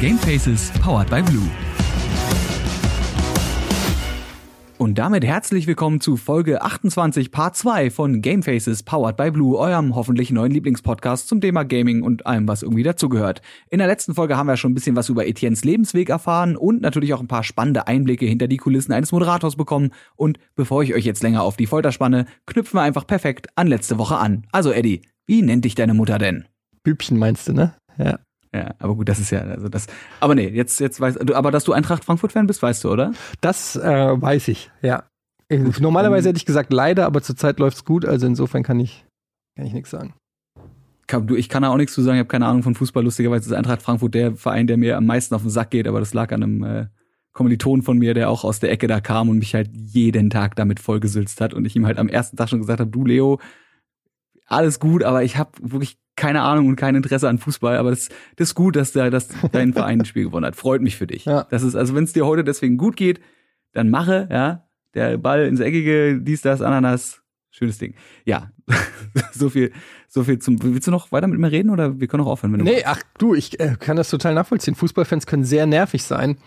Gamefaces 0.00 0.70
powered 0.80 1.10
by 1.10 1.20
Blue. 1.22 1.50
Und 4.78 4.96
damit 4.96 5.24
herzlich 5.24 5.66
willkommen 5.66 6.00
zu 6.00 6.16
Folge 6.16 6.62
28, 6.62 7.32
Part 7.32 7.56
2 7.56 7.90
von 7.90 8.22
Gamefaces 8.22 8.84
Powered 8.84 9.16
by 9.16 9.32
Blue, 9.32 9.58
eurem 9.58 9.96
hoffentlich 9.96 10.30
neuen 10.30 10.52
Lieblingspodcast 10.52 11.26
zum 11.26 11.40
Thema 11.40 11.64
Gaming 11.64 12.02
und 12.02 12.26
allem, 12.26 12.46
was 12.46 12.62
irgendwie 12.62 12.84
dazugehört. 12.84 13.42
In 13.70 13.78
der 13.78 13.88
letzten 13.88 14.14
Folge 14.14 14.36
haben 14.36 14.46
wir 14.46 14.56
schon 14.56 14.70
ein 14.70 14.76
bisschen 14.76 14.94
was 14.94 15.08
über 15.08 15.26
Etiennes 15.26 15.64
Lebensweg 15.64 16.10
erfahren 16.10 16.56
und 16.56 16.80
natürlich 16.80 17.12
auch 17.12 17.20
ein 17.20 17.26
paar 17.26 17.42
spannende 17.42 17.88
Einblicke 17.88 18.24
hinter 18.24 18.46
die 18.46 18.58
Kulissen 18.58 18.92
eines 18.92 19.10
Moderators 19.10 19.56
bekommen. 19.56 19.90
Und 20.14 20.38
bevor 20.54 20.84
ich 20.84 20.94
euch 20.94 21.06
jetzt 21.06 21.24
länger 21.24 21.42
auf 21.42 21.56
die 21.56 21.66
Folter 21.66 21.90
spanne, 21.90 22.26
knüpfen 22.46 22.78
wir 22.78 22.82
einfach 22.82 23.04
perfekt 23.04 23.48
an 23.56 23.66
letzte 23.66 23.98
Woche 23.98 24.18
an. 24.18 24.46
Also 24.52 24.70
Eddie, 24.70 25.02
wie 25.26 25.42
nennt 25.42 25.64
dich 25.64 25.74
deine 25.74 25.94
Mutter 25.94 26.18
denn? 26.18 26.44
Bübchen 26.84 27.18
meinst 27.18 27.48
du, 27.48 27.52
ne? 27.52 27.74
Ja. 27.98 28.20
Ja, 28.54 28.74
aber 28.78 28.94
gut, 28.94 29.08
das 29.08 29.18
ist 29.18 29.30
ja, 29.30 29.40
also 29.40 29.68
das. 29.68 29.86
Aber 30.20 30.34
nee, 30.34 30.48
jetzt, 30.48 30.80
jetzt 30.80 31.00
weißt 31.00 31.18
du, 31.22 31.34
aber 31.34 31.50
dass 31.50 31.64
du 31.64 31.72
Eintracht 31.72 32.04
Frankfurt-Fan 32.04 32.46
bist, 32.46 32.62
weißt 32.62 32.84
du, 32.84 32.90
oder? 32.90 33.12
Das 33.40 33.76
äh, 33.76 34.20
weiß 34.20 34.48
ich, 34.48 34.70
ja. 34.80 35.04
Normalerweise 35.50 36.28
hätte 36.28 36.38
ich 36.38 36.46
gesagt 36.46 36.72
leider, 36.72 37.06
aber 37.06 37.22
zurzeit 37.22 37.58
läuft's 37.58 37.84
gut, 37.84 38.04
also 38.04 38.26
insofern 38.26 38.62
kann 38.62 38.80
ich, 38.80 39.06
kann 39.56 39.66
ich 39.66 39.72
nichts 39.72 39.90
sagen. 39.90 40.14
Du, 41.06 41.36
ich 41.36 41.48
kann 41.48 41.62
da 41.62 41.70
auch 41.70 41.78
nichts 41.78 41.94
zu 41.94 42.02
sagen, 42.02 42.16
ich 42.16 42.20
habe 42.20 42.28
keine 42.28 42.44
Ahnung 42.44 42.62
von 42.62 42.74
Fußball. 42.74 43.02
Lustigerweise 43.02 43.48
ist 43.48 43.56
Eintracht 43.56 43.80
Frankfurt 43.80 44.12
der 44.12 44.36
Verein, 44.36 44.66
der 44.66 44.76
mir 44.76 44.98
am 44.98 45.06
meisten 45.06 45.34
auf 45.34 45.40
den 45.40 45.50
Sack 45.50 45.70
geht, 45.70 45.88
aber 45.88 46.00
das 46.00 46.12
lag 46.12 46.32
an 46.32 46.42
einem 46.42 46.62
äh, 46.64 46.86
Kommiliton 47.32 47.82
von 47.82 47.96
mir, 47.96 48.12
der 48.12 48.28
auch 48.28 48.44
aus 48.44 48.60
der 48.60 48.70
Ecke 48.70 48.88
da 48.88 49.00
kam 49.00 49.30
und 49.30 49.38
mich 49.38 49.54
halt 49.54 49.70
jeden 49.72 50.28
Tag 50.28 50.54
damit 50.56 50.80
vollgesülzt 50.80 51.40
hat 51.40 51.54
und 51.54 51.64
ich 51.64 51.76
ihm 51.76 51.86
halt 51.86 51.96
am 51.96 52.08
ersten 52.08 52.36
Tag 52.36 52.50
schon 52.50 52.60
gesagt 52.60 52.80
habe, 52.80 52.90
du 52.90 53.06
Leo, 53.06 53.40
alles 54.44 54.80
gut, 54.80 55.02
aber 55.02 55.22
ich 55.22 55.38
habe 55.38 55.52
wirklich 55.62 55.98
keine 56.18 56.42
Ahnung 56.42 56.66
und 56.66 56.76
kein 56.76 56.94
Interesse 56.94 57.28
an 57.28 57.38
Fußball, 57.38 57.78
aber 57.78 57.90
das, 57.90 58.08
das 58.36 58.48
ist 58.48 58.54
gut, 58.54 58.76
dass, 58.76 58.92
da, 58.92 59.08
dass 59.08 59.28
dein 59.52 59.72
Verein 59.72 60.00
ein 60.00 60.04
Spiel 60.04 60.24
gewonnen 60.24 60.44
hat. 60.44 60.56
Freut 60.56 60.82
mich 60.82 60.96
für 60.96 61.06
dich. 61.06 61.24
Ja. 61.24 61.46
Das 61.50 61.62
ist, 61.62 61.74
also 61.74 61.94
wenn 61.94 62.04
es 62.04 62.12
dir 62.12 62.26
heute 62.26 62.44
deswegen 62.44 62.76
gut 62.76 62.96
geht, 62.96 63.20
dann 63.72 63.88
mache, 63.88 64.28
ja. 64.30 64.64
Der 64.94 65.18
Ball 65.18 65.46
ins 65.46 65.60
Eckige, 65.60 66.18
dies, 66.20 66.40
das, 66.40 66.62
Ananas, 66.62 67.20
schönes 67.50 67.78
Ding. 67.78 67.94
Ja, 68.24 68.50
so 69.32 69.50
viel, 69.50 69.70
so 70.08 70.24
viel 70.24 70.38
zum. 70.38 70.62
Willst 70.62 70.86
du 70.86 70.90
noch 70.90 71.12
weiter 71.12 71.26
mit 71.26 71.38
mir 71.38 71.52
reden 71.52 71.70
oder 71.70 72.00
wir 72.00 72.08
können 72.08 72.22
auch 72.22 72.28
aufhören? 72.28 72.52
Wenn 72.52 72.60
du 72.60 72.64
nee, 72.64 72.84
ach 72.84 73.02
du, 73.18 73.34
ich 73.34 73.60
äh, 73.60 73.76
kann 73.78 73.96
das 73.98 74.08
total 74.08 74.34
nachvollziehen. 74.34 74.74
Fußballfans 74.74 75.26
können 75.26 75.44
sehr 75.44 75.66
nervig 75.66 76.02
sein 76.02 76.38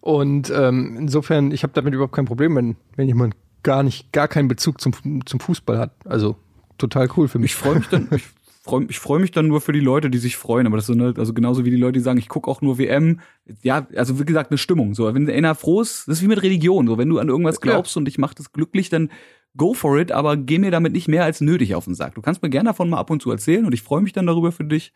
und 0.00 0.50
ähm, 0.50 0.96
insofern, 0.98 1.52
ich 1.52 1.62
habe 1.62 1.74
damit 1.74 1.92
überhaupt 1.92 2.14
kein 2.14 2.24
Problem, 2.24 2.56
wenn, 2.56 2.76
wenn 2.96 3.06
jemand 3.06 3.36
gar 3.62 3.82
nicht, 3.82 4.12
gar 4.12 4.28
keinen 4.28 4.48
Bezug 4.48 4.80
zum, 4.80 4.94
zum 5.26 5.40
Fußball 5.40 5.78
hat. 5.78 5.92
Also 6.06 6.36
total 6.78 7.08
cool 7.16 7.28
für 7.28 7.38
mich. 7.38 7.52
Ich 7.52 7.56
freue 7.56 7.76
mich 7.76 7.88
dann, 7.88 8.08
ich 8.10 8.24
freu, 8.60 8.84
ich 8.88 8.98
freu 8.98 9.18
mich 9.18 9.30
dann 9.30 9.48
nur 9.48 9.60
für 9.60 9.72
die 9.72 9.80
Leute, 9.80 10.10
die 10.10 10.18
sich 10.18 10.36
freuen, 10.36 10.66
aber 10.66 10.76
das 10.76 10.84
ist 10.84 10.88
so 10.88 10.92
eine, 10.92 11.14
also 11.16 11.32
genauso 11.32 11.64
wie 11.64 11.70
die 11.70 11.76
Leute, 11.76 11.94
die 11.94 12.00
sagen, 12.00 12.18
ich 12.18 12.28
gucke 12.28 12.50
auch 12.50 12.60
nur 12.60 12.78
WM. 12.78 13.20
Ja, 13.62 13.86
also 13.96 14.20
wie 14.20 14.24
gesagt, 14.24 14.50
eine 14.50 14.58
Stimmung. 14.58 14.94
So, 14.94 15.12
wenn 15.12 15.28
einer 15.28 15.54
froh 15.54 15.80
ist, 15.80 16.06
das 16.06 16.18
ist 16.18 16.22
wie 16.22 16.28
mit 16.28 16.42
Religion. 16.42 16.86
So, 16.86 16.98
wenn 16.98 17.08
du 17.08 17.18
an 17.18 17.28
irgendwas 17.28 17.60
glaubst 17.60 17.96
ja. 17.96 18.00
und 18.00 18.08
ich 18.08 18.18
mach 18.18 18.34
das 18.34 18.52
glücklich, 18.52 18.90
dann 18.90 19.10
go 19.56 19.74
for 19.74 19.98
it, 19.98 20.12
aber 20.12 20.36
geh 20.36 20.58
mir 20.58 20.70
damit 20.70 20.92
nicht 20.92 21.08
mehr 21.08 21.24
als 21.24 21.40
nötig 21.40 21.74
auf 21.74 21.84
den 21.84 21.94
Sack. 21.94 22.14
Du 22.14 22.22
kannst 22.22 22.42
mir 22.42 22.50
gerne 22.50 22.68
davon 22.68 22.90
mal 22.90 22.98
ab 22.98 23.10
und 23.10 23.22
zu 23.22 23.30
erzählen 23.30 23.64
und 23.64 23.72
ich 23.72 23.82
freue 23.82 24.02
mich 24.02 24.12
dann 24.12 24.26
darüber 24.26 24.52
für 24.52 24.64
dich. 24.64 24.92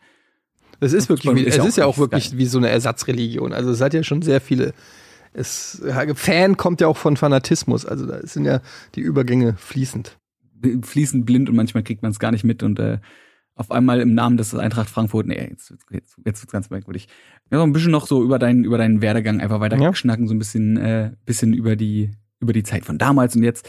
Es 0.79 0.93
ist 0.93 1.09
wirklich, 1.09 1.45
ist 1.45 1.57
es 1.57 1.65
ist 1.65 1.77
ja 1.77 1.85
auch 1.85 1.97
wirklich 1.97 2.31
geil. 2.31 2.39
wie 2.39 2.45
so 2.45 2.57
eine 2.57 2.69
Ersatzreligion. 2.69 3.53
Also 3.53 3.71
es 3.71 3.81
hat 3.81 3.93
ja 3.93 4.03
schon 4.03 4.21
sehr 4.21 4.41
viele. 4.41 4.73
Es, 5.33 5.81
Fan 6.15 6.55
kommt 6.55 6.81
ja 6.81 6.87
auch 6.87 6.97
von 6.97 7.17
Fanatismus. 7.17 7.85
Also 7.85 8.05
da 8.05 8.25
sind 8.25 8.45
ja 8.45 8.61
die 8.95 9.01
Übergänge 9.01 9.55
fließend. 9.57 10.17
Fließend 10.81 11.25
blind 11.25 11.49
und 11.49 11.55
manchmal 11.55 11.83
kriegt 11.83 12.01
man 12.01 12.11
es 12.11 12.19
gar 12.19 12.31
nicht 12.31 12.43
mit 12.43 12.63
und 12.63 12.79
äh, 12.79 12.99
auf 13.55 13.71
einmal 13.71 14.01
im 14.01 14.13
Namen 14.13 14.37
des 14.37 14.53
Eintracht 14.53 14.89
Frankfurt, 14.89 15.27
nee, 15.27 15.47
jetzt, 15.49 15.73
jetzt, 15.89 16.17
jetzt 16.25 16.41
wird's 16.41 16.51
ganz 16.51 16.69
merkwürdig. 16.69 17.07
Ja, 17.51 17.57
so 17.57 17.63
ein 17.63 17.71
bisschen 17.71 17.91
noch 17.91 18.05
so 18.05 18.21
über 18.21 18.37
deinen, 18.37 18.65
über 18.65 18.77
deinen 18.77 19.01
Werdegang 19.01 19.39
einfach 19.39 19.61
weiter 19.61 19.77
ja. 19.77 19.93
schnacken, 19.93 20.27
so 20.27 20.33
ein 20.33 20.39
bisschen, 20.39 20.77
äh, 20.77 21.11
bisschen 21.25 21.53
über 21.53 21.75
die, 21.75 22.11
über 22.39 22.53
die 22.53 22.63
Zeit 22.63 22.85
von 22.85 22.97
damals 22.97 23.35
und 23.35 23.43
jetzt. 23.43 23.67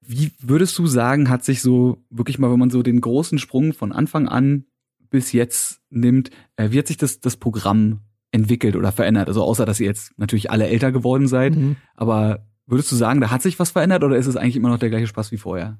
Wie 0.00 0.32
würdest 0.40 0.76
du 0.78 0.86
sagen, 0.86 1.30
hat 1.30 1.44
sich 1.44 1.62
so 1.62 2.04
wirklich 2.10 2.38
mal, 2.38 2.50
wenn 2.50 2.58
man 2.58 2.70
so 2.70 2.82
den 2.82 3.00
großen 3.00 3.38
Sprung 3.38 3.72
von 3.72 3.92
Anfang 3.92 4.28
an 4.28 4.66
bis 5.10 5.32
jetzt 5.32 5.80
nimmt, 5.90 6.30
äh, 6.56 6.70
wie 6.70 6.78
hat 6.78 6.88
sich 6.88 6.96
das, 6.96 7.20
das 7.20 7.36
Programm 7.36 8.00
entwickelt 8.32 8.76
oder 8.76 8.92
verändert? 8.92 9.28
Also 9.28 9.42
außer, 9.42 9.64
dass 9.64 9.80
ihr 9.80 9.86
jetzt 9.86 10.18
natürlich 10.18 10.50
alle 10.50 10.66
älter 10.66 10.92
geworden 10.92 11.28
seid, 11.28 11.56
mhm. 11.56 11.76
aber 11.94 12.46
würdest 12.66 12.90
du 12.92 12.96
sagen, 12.96 13.20
da 13.20 13.30
hat 13.30 13.42
sich 13.42 13.58
was 13.58 13.70
verändert 13.70 14.04
oder 14.04 14.16
ist 14.16 14.26
es 14.26 14.36
eigentlich 14.36 14.56
immer 14.56 14.68
noch 14.68 14.78
der 14.78 14.90
gleiche 14.90 15.06
Spaß 15.06 15.32
wie 15.32 15.38
vorher? 15.38 15.78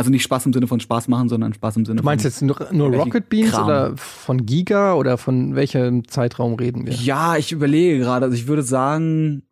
Also 0.00 0.10
nicht 0.10 0.22
Spaß 0.22 0.46
im 0.46 0.54
Sinne 0.54 0.66
von 0.66 0.80
Spaß 0.80 1.08
machen, 1.08 1.28
sondern 1.28 1.52
Spaß 1.52 1.76
im 1.76 1.84
Sinne 1.84 1.98
von. 1.98 2.04
Du 2.04 2.06
meinst 2.06 2.22
von 2.22 2.48
jetzt 2.48 2.72
nur, 2.72 2.72
nur 2.72 2.96
Rocket 2.96 3.28
Beans 3.28 3.50
Kram. 3.50 3.66
oder 3.66 3.96
von 3.98 4.46
Giga 4.46 4.94
oder 4.94 5.18
von 5.18 5.54
welchem 5.56 6.08
Zeitraum 6.08 6.54
reden 6.54 6.86
wir? 6.86 6.94
Ja, 6.94 7.36
ich 7.36 7.52
überlege 7.52 7.98
gerade. 7.98 8.24
Also 8.24 8.34
ich 8.34 8.46
würde 8.46 8.62
sagen, 8.62 9.42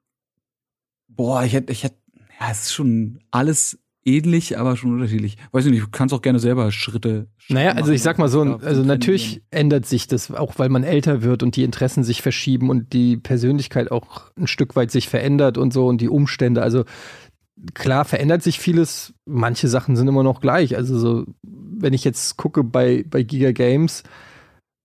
boah, 1.07 1.45
ich 1.45 1.53
hätte, 1.53 1.71
ich 1.71 1.85
hätte, 1.85 1.97
ja, 2.41 2.47
es 2.51 2.63
ist 2.63 2.73
schon 2.73 3.19
alles 3.31 3.79
ähnlich, 4.07 4.59
aber 4.59 4.79
schon 4.79 4.95
unterschiedlich. 4.95 5.37
Weiß 5.53 5.67
ich 5.67 5.71
nicht, 5.71 5.83
du 5.83 5.89
kannst 5.91 6.15
auch 6.15 6.23
gerne 6.23 6.39
selber 6.39 6.73
Schritte. 6.73 7.29
Schritte 7.37 7.53
naja, 7.53 7.73
also 7.73 7.93
ich 7.93 8.01
sag 8.01 8.17
mal 8.17 8.29
so, 8.29 8.41
also 8.41 8.83
natürlich 8.85 9.43
ändert 9.51 9.85
sich 9.85 10.07
das, 10.07 10.31
auch 10.33 10.55
weil 10.57 10.71
man 10.71 10.83
älter 10.83 11.23
wird 11.23 11.43
und 11.43 11.57
die 11.57 11.63
Interessen 11.63 12.05
sich 12.05 12.23
verschieben 12.23 12.71
und 12.71 12.95
die 12.95 13.19
Persönlichkeit 13.19 13.91
auch 13.93 14.31
ein 14.39 14.47
Stück 14.47 14.77
weit 14.77 14.91
sich 14.91 15.11
verändert 15.11 15.59
und 15.59 15.75
so 15.75 15.87
und 15.89 16.01
die 16.01 16.09
Umstände. 16.09 16.63
Also 16.63 16.85
klar 17.75 18.05
verändert 18.05 18.43
sich 18.43 18.59
vieles. 18.59 19.15
Manche 19.27 19.69
Sachen 19.69 19.97
sind 19.97 20.09
immer 20.09 20.23
noch 20.23 20.41
gleich. 20.41 20.77
Also 20.77 20.99
so, 20.99 21.25
wenn 21.43 21.93
ich 21.93 22.05
jetzt 22.05 22.37
gucke 22.37 22.65
bei, 22.65 23.05
bei 23.09 23.23
Giga 23.23 23.53
Games, 23.53 24.03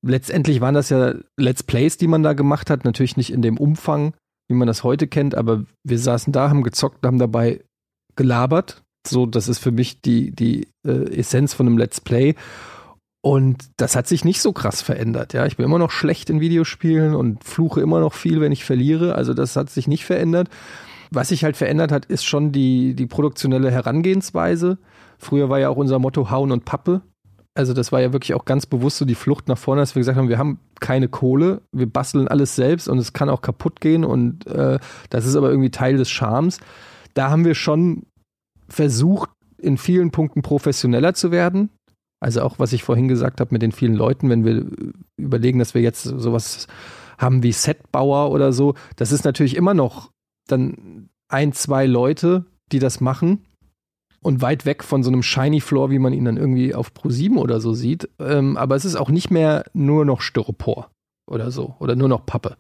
letztendlich 0.06 0.62
waren 0.62 0.76
das 0.76 0.90
ja 0.90 1.16
Let's 1.38 1.64
Plays, 1.64 1.98
die 1.98 2.08
man 2.08 2.24
da 2.24 2.34
gemacht 2.34 2.70
hat. 2.70 2.86
Natürlich 2.86 3.18
nicht 3.18 3.32
in 3.32 3.42
dem 3.42 3.58
Umfang, 3.58 4.14
wie 4.50 4.56
man 4.56 4.68
das 4.68 4.84
heute 4.84 5.08
kennt, 5.08 5.36
aber 5.36 5.66
wir 5.84 6.00
saßen 6.00 6.34
da, 6.34 6.50
haben 6.50 6.64
gezockt, 6.64 7.06
haben 7.06 7.20
dabei 7.20 7.64
gelabert. 8.16 8.84
So, 9.06 9.26
das 9.26 9.48
ist 9.48 9.60
für 9.60 9.72
mich 9.72 10.02
die, 10.02 10.32
die 10.32 10.68
äh, 10.88 11.18
Essenz 11.18 11.54
von 11.54 11.68
einem 11.68 11.78
Let's 11.78 12.00
Play. 12.00 12.36
Und 13.26 13.70
das 13.78 13.96
hat 13.96 14.08
sich 14.08 14.26
nicht 14.26 14.42
so 14.42 14.52
krass 14.52 14.82
verändert. 14.82 15.34
Ja, 15.34 15.46
ich 15.46 15.56
bin 15.56 15.66
immer 15.66 15.80
noch 15.80 15.92
schlecht 15.92 16.30
in 16.30 16.42
Videospielen 16.42 17.16
und 17.16 17.44
fluche 17.44 17.80
immer 17.80 18.02
noch 18.02 18.14
viel, 18.14 18.42
wenn 18.42 18.52
ich 18.52 18.66
verliere. 18.66 19.16
Also 19.16 19.34
das 19.34 19.56
hat 19.56 19.70
sich 19.70 19.88
nicht 19.88 20.04
verändert. 20.04 20.50
Was 21.14 21.30
sich 21.30 21.44
halt 21.44 21.56
verändert 21.56 21.92
hat, 21.92 22.06
ist 22.06 22.26
schon 22.26 22.52
die, 22.52 22.96
die 22.96 23.06
produktionelle 23.06 23.70
Herangehensweise. 23.70 24.80
Früher 25.20 25.50
war 25.50 25.60
ja 25.60 25.70
auch 25.70 25.78
unser 25.78 26.00
Motto 26.00 26.32
Hauen 26.32 26.52
und 26.52 26.66
Pappe. 26.66 27.02
Also 27.56 27.74
das 27.74 27.92
war 27.92 28.02
ja 28.02 28.14
wirklich 28.14 28.34
auch 28.34 28.46
ganz 28.46 28.66
bewusst 28.66 28.98
so 28.98 29.06
die 29.06 29.14
Flucht 29.14 29.48
nach 29.48 29.60
vorne, 29.60 29.82
dass 29.82 29.94
wir 29.94 30.00
gesagt 30.00 30.18
haben, 30.18 30.30
wir 30.30 30.40
haben 30.40 30.60
keine 30.80 31.08
Kohle, 31.08 31.62
wir 31.72 31.86
basteln 31.86 32.28
alles 32.28 32.56
selbst 32.56 32.88
und 32.88 32.98
es 32.98 33.14
kann 33.14 33.30
auch 33.30 33.42
kaputt 33.42 33.80
gehen 33.80 34.04
und 34.04 34.48
äh, 34.48 34.80
das 35.12 35.28
ist 35.28 35.36
aber 35.36 35.52
irgendwie 35.52 35.70
Teil 35.70 35.98
des 35.98 36.10
Charmes. 36.10 36.60
Da 37.14 37.30
haben 37.30 37.46
wir 37.46 37.54
schon 37.54 38.08
versucht, 38.68 39.30
in 39.60 39.78
vielen 39.78 40.10
Punkten 40.10 40.42
professioneller 40.42 41.14
zu 41.14 41.32
werden. 41.32 41.70
Also 42.20 42.42
auch, 42.42 42.58
was 42.58 42.74
ich 42.74 42.84
vorhin 42.84 43.08
gesagt 43.08 43.40
habe 43.40 43.54
mit 43.54 43.62
den 43.62 43.72
vielen 43.72 43.94
Leuten, 43.94 44.30
wenn 44.30 44.46
wir 44.46 44.66
überlegen, 45.18 45.60
dass 45.60 45.76
wir 45.76 45.82
jetzt 45.82 46.04
sowas 46.04 46.68
haben 47.20 47.44
wie 47.44 47.52
Setbauer 47.52 48.32
oder 48.32 48.52
so, 48.52 48.74
das 48.96 49.12
ist 49.12 49.26
natürlich 49.26 49.56
immer 49.56 49.76
noch 49.76 50.10
dann 50.48 51.03
ein, 51.34 51.52
zwei 51.54 51.86
Leute, 51.86 52.46
die 52.72 52.80
das 52.80 53.02
machen 53.02 53.46
und 54.22 54.42
weit 54.42 54.66
weg 54.66 54.84
von 54.84 55.04
so 55.04 55.10
einem 55.10 55.24
Shiny 55.24 55.62
Floor, 55.62 55.90
wie 55.90 56.00
man 56.00 56.14
ihn 56.14 56.26
dann 56.26 56.38
irgendwie 56.38 56.74
auf 56.74 56.94
Pro 56.94 57.10
7 57.10 57.38
oder 57.38 57.60
so 57.60 57.74
sieht. 57.74 58.10
Ähm, 58.20 58.58
aber 58.58 58.76
es 58.76 58.86
ist 58.86 58.96
auch 58.96 59.10
nicht 59.10 59.32
mehr 59.32 59.66
nur 59.74 60.06
noch 60.06 60.22
Styropor 60.22 60.90
oder 61.28 61.52
so 61.52 61.76
oder 61.80 61.96
nur 61.96 62.08
noch 62.08 62.26
Pappe. 62.26 62.56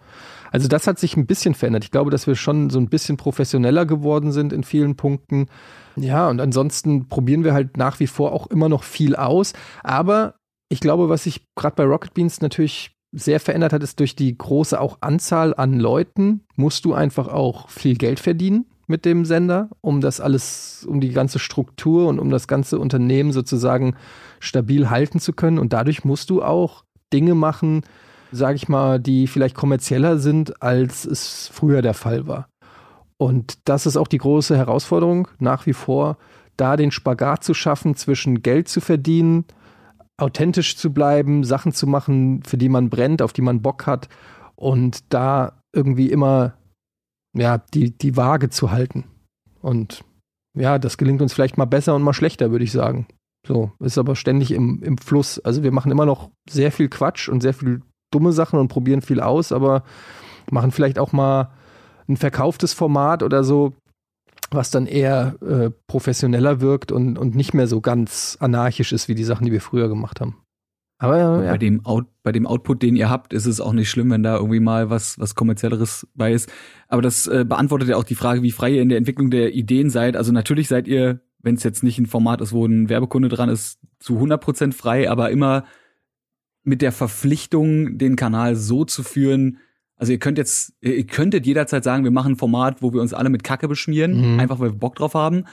Also 0.52 0.68
das 0.68 0.88
hat 0.88 1.00
sich 1.00 1.18
ein 1.18 1.26
bisschen 1.26 1.56
verändert. 1.56 1.84
Ich 1.84 1.92
glaube, 1.92 2.12
dass 2.12 2.28
wir 2.28 2.36
schon 2.36 2.70
so 2.70 2.80
ein 2.80 2.90
bisschen 2.90 3.18
professioneller 3.18 3.86
geworden 3.86 4.32
sind 4.32 4.54
in 4.54 4.64
vielen 4.64 4.96
Punkten. 4.96 5.48
Ja, 5.96 6.30
und 6.30 6.40
ansonsten 6.42 7.08
probieren 7.10 7.44
wir 7.44 7.54
halt 7.54 7.78
nach 7.78 8.00
wie 8.00 8.08
vor 8.08 8.34
auch 8.34 8.48
immer 8.48 8.70
noch 8.70 8.84
viel 8.84 9.16
aus. 9.16 9.54
Aber 9.84 10.36
ich 10.70 10.80
glaube, 10.80 11.10
was 11.10 11.24
sich 11.24 11.46
gerade 11.56 11.76
bei 11.76 11.84
Rocket 11.84 12.14
Beans 12.14 12.42
natürlich 12.42 12.96
sehr 13.14 13.40
verändert 13.40 13.74
hat, 13.74 13.84
ist 13.84 14.00
durch 14.00 14.16
die 14.16 14.36
große 14.36 14.80
auch 14.80 14.98
Anzahl 15.02 15.54
an 15.56 15.80
Leuten, 15.80 16.42
musst 16.56 16.84
du 16.84 16.94
einfach 16.94 17.28
auch 17.28 17.70
viel 17.70 17.96
Geld 17.96 18.20
verdienen 18.20 18.66
mit 18.88 19.06
dem 19.06 19.24
Sender, 19.24 19.70
um 19.82 20.02
das 20.02 20.20
alles, 20.20 20.86
um 20.90 21.00
die 21.00 21.12
ganze 21.12 21.40
Struktur 21.40 22.08
und 22.08 22.20
um 22.20 22.30
das 22.30 22.48
ganze 22.48 22.80
Unternehmen 22.80 23.32
sozusagen 23.32 23.96
stabil 24.40 24.90
halten 24.90 25.20
zu 25.20 25.32
können. 25.32 25.60
Und 25.60 25.74
dadurch 25.74 26.04
musst 26.04 26.30
du 26.30 26.44
auch 26.44 26.84
Dinge 27.14 27.36
machen, 27.36 27.84
sage 28.32 28.56
ich 28.56 28.68
mal, 28.68 29.00
die 29.00 29.28
vielleicht 29.28 29.56
kommerzieller 29.56 30.18
sind, 30.18 30.62
als 30.62 31.06
es 31.06 31.50
früher 31.54 31.82
der 31.82 31.94
Fall 31.94 32.28
war. 32.28 32.50
Und 33.18 33.60
das 33.66 33.86
ist 33.86 33.96
auch 33.96 34.08
die 34.08 34.18
große 34.18 34.58
Herausforderung 34.58 35.28
nach 35.40 35.66
wie 35.66 35.74
vor, 35.74 36.18
da 36.58 36.76
den 36.76 36.92
Spagat 36.92 37.44
zu 37.44 37.54
schaffen 37.54 37.96
zwischen 37.96 38.42
Geld 38.42 38.68
zu 38.68 38.82
verdienen, 38.82 39.46
authentisch 40.18 40.78
zu 40.78 40.94
bleiben, 40.94 41.44
Sachen 41.44 41.72
zu 41.72 41.88
machen, 41.88 42.44
für 42.44 42.58
die 42.58 42.70
man 42.70 42.90
brennt, 42.90 43.22
auf 43.22 43.34
die 43.34 43.42
man 43.42 43.62
Bock 43.62 43.88
hat 43.88 44.10
und 44.56 45.14
da 45.14 45.60
irgendwie 45.74 46.12
immer 46.12 46.54
ja, 47.36 47.58
die, 47.74 47.92
die 47.98 48.16
Waage 48.16 48.50
zu 48.50 48.72
halten. 48.72 49.06
Und 49.62 50.04
ja, 50.58 50.78
das 50.78 50.98
gelingt 50.98 51.22
uns 51.22 51.34
vielleicht 51.34 51.58
mal 51.58 51.66
besser 51.66 51.96
und 51.96 52.04
mal 52.04 52.14
schlechter, 52.14 52.52
würde 52.52 52.64
ich 52.64 52.72
sagen. 52.72 53.08
So, 53.46 53.72
ist 53.80 53.98
aber 53.98 54.16
ständig 54.16 54.52
im, 54.52 54.82
im 54.84 54.98
Fluss. 54.98 55.40
Also 55.40 55.64
wir 55.64 55.72
machen 55.72 55.92
immer 55.92 56.06
noch 56.06 56.30
sehr 56.50 56.72
viel 56.72 56.90
Quatsch 56.90 57.28
und 57.28 57.42
sehr 57.42 57.54
viel 57.54 57.82
dumme 58.12 58.32
Sachen 58.32 58.60
und 58.60 58.68
probieren 58.68 59.02
viel 59.02 59.20
aus, 59.20 59.52
aber 59.52 59.84
machen 60.52 60.72
vielleicht 60.72 61.00
auch 61.00 61.12
mal 61.12 61.52
ein 62.08 62.18
verkauftes 62.18 62.74
Format 62.74 63.24
oder 63.24 63.44
so, 63.44 63.74
was 64.52 64.72
dann 64.72 64.86
eher 64.86 65.36
äh, 65.42 65.70
professioneller 65.88 66.62
wirkt 66.62 66.92
und, 66.92 67.18
und 67.18 67.36
nicht 67.36 67.54
mehr 67.54 67.68
so 67.68 67.82
ganz 67.82 68.38
anarchisch 68.40 68.92
ist 68.92 69.08
wie 69.08 69.16
die 69.16 69.24
Sachen, 69.24 69.46
die 69.46 69.52
wir 69.52 69.62
früher 69.62 69.90
gemacht 69.90 70.22
haben. 70.22 70.38
Aber 71.04 71.18
ja. 71.18 71.52
bei 71.52 71.58
dem 71.58 71.86
Out, 71.86 72.06
bei 72.24 72.32
dem 72.32 72.48
Output, 72.48 72.82
den 72.82 72.96
ihr 72.96 73.10
habt, 73.10 73.34
ist 73.34 73.46
es 73.46 73.60
auch 73.60 73.74
nicht 73.74 73.90
schlimm, 73.90 74.10
wenn 74.12 74.24
da 74.24 74.38
irgendwie 74.38 74.62
mal 74.62 74.90
was 74.90 75.20
was 75.20 75.36
kommerzielleres 75.36 76.08
bei 76.16 76.32
ist. 76.32 76.50
Aber 76.88 77.02
das 77.02 77.28
äh, 77.28 77.44
beantwortet 77.48 77.90
ja 77.90 77.98
auch 77.98 78.06
die 78.06 78.16
Frage, 78.16 78.42
wie 78.42 78.52
frei 78.52 78.72
ihr 78.72 78.82
in 78.82 78.88
der 78.88 79.00
Entwicklung 79.00 79.30
der 79.30 79.54
Ideen 79.54 79.90
seid. 79.90 80.16
Also 80.16 80.32
natürlich 80.32 80.70
seid 80.70 80.88
ihr, 80.88 81.20
wenn 81.40 81.56
es 81.56 81.64
jetzt 81.64 81.84
nicht 81.84 82.00
ein 82.00 82.06
Format 82.06 82.40
ist, 82.40 82.54
wo 82.54 82.66
ein 82.66 82.88
Werbekunde 82.88 83.28
dran 83.28 83.50
ist, 83.50 83.80
zu 84.00 84.18
100% 84.18 84.72
frei, 84.72 85.10
aber 85.10 85.30
immer 85.30 85.66
mit 86.64 86.82
der 86.82 86.94
Verpflichtung, 86.94 87.98
den 87.98 88.16
Kanal 88.16 88.56
so 88.56 88.86
zu 88.86 89.04
führen, 89.04 89.58
also 90.04 90.12
ihr 90.12 90.20
könnt 90.20 90.38
jetzt, 90.38 90.74
ihr 90.82 91.08
könntet 91.08 91.46
jederzeit 91.46 91.86
sagen, 91.86 92.04
wir 92.04 92.12
machen 92.12 92.34
ein 92.34 92.36
Format, 92.36 92.82
wo 92.82 92.92
wir 92.92 93.00
uns 93.00 93.14
alle 93.14 93.30
mit 93.30 93.46
Kacke 93.46 93.70
beschmieren, 93.70 94.34
mhm. 94.34 94.38
einfach 94.42 94.60
weil 94.60 94.72
wir 94.72 94.78
Bock 94.78 94.96
drauf 94.96 95.14
haben. 95.14 95.46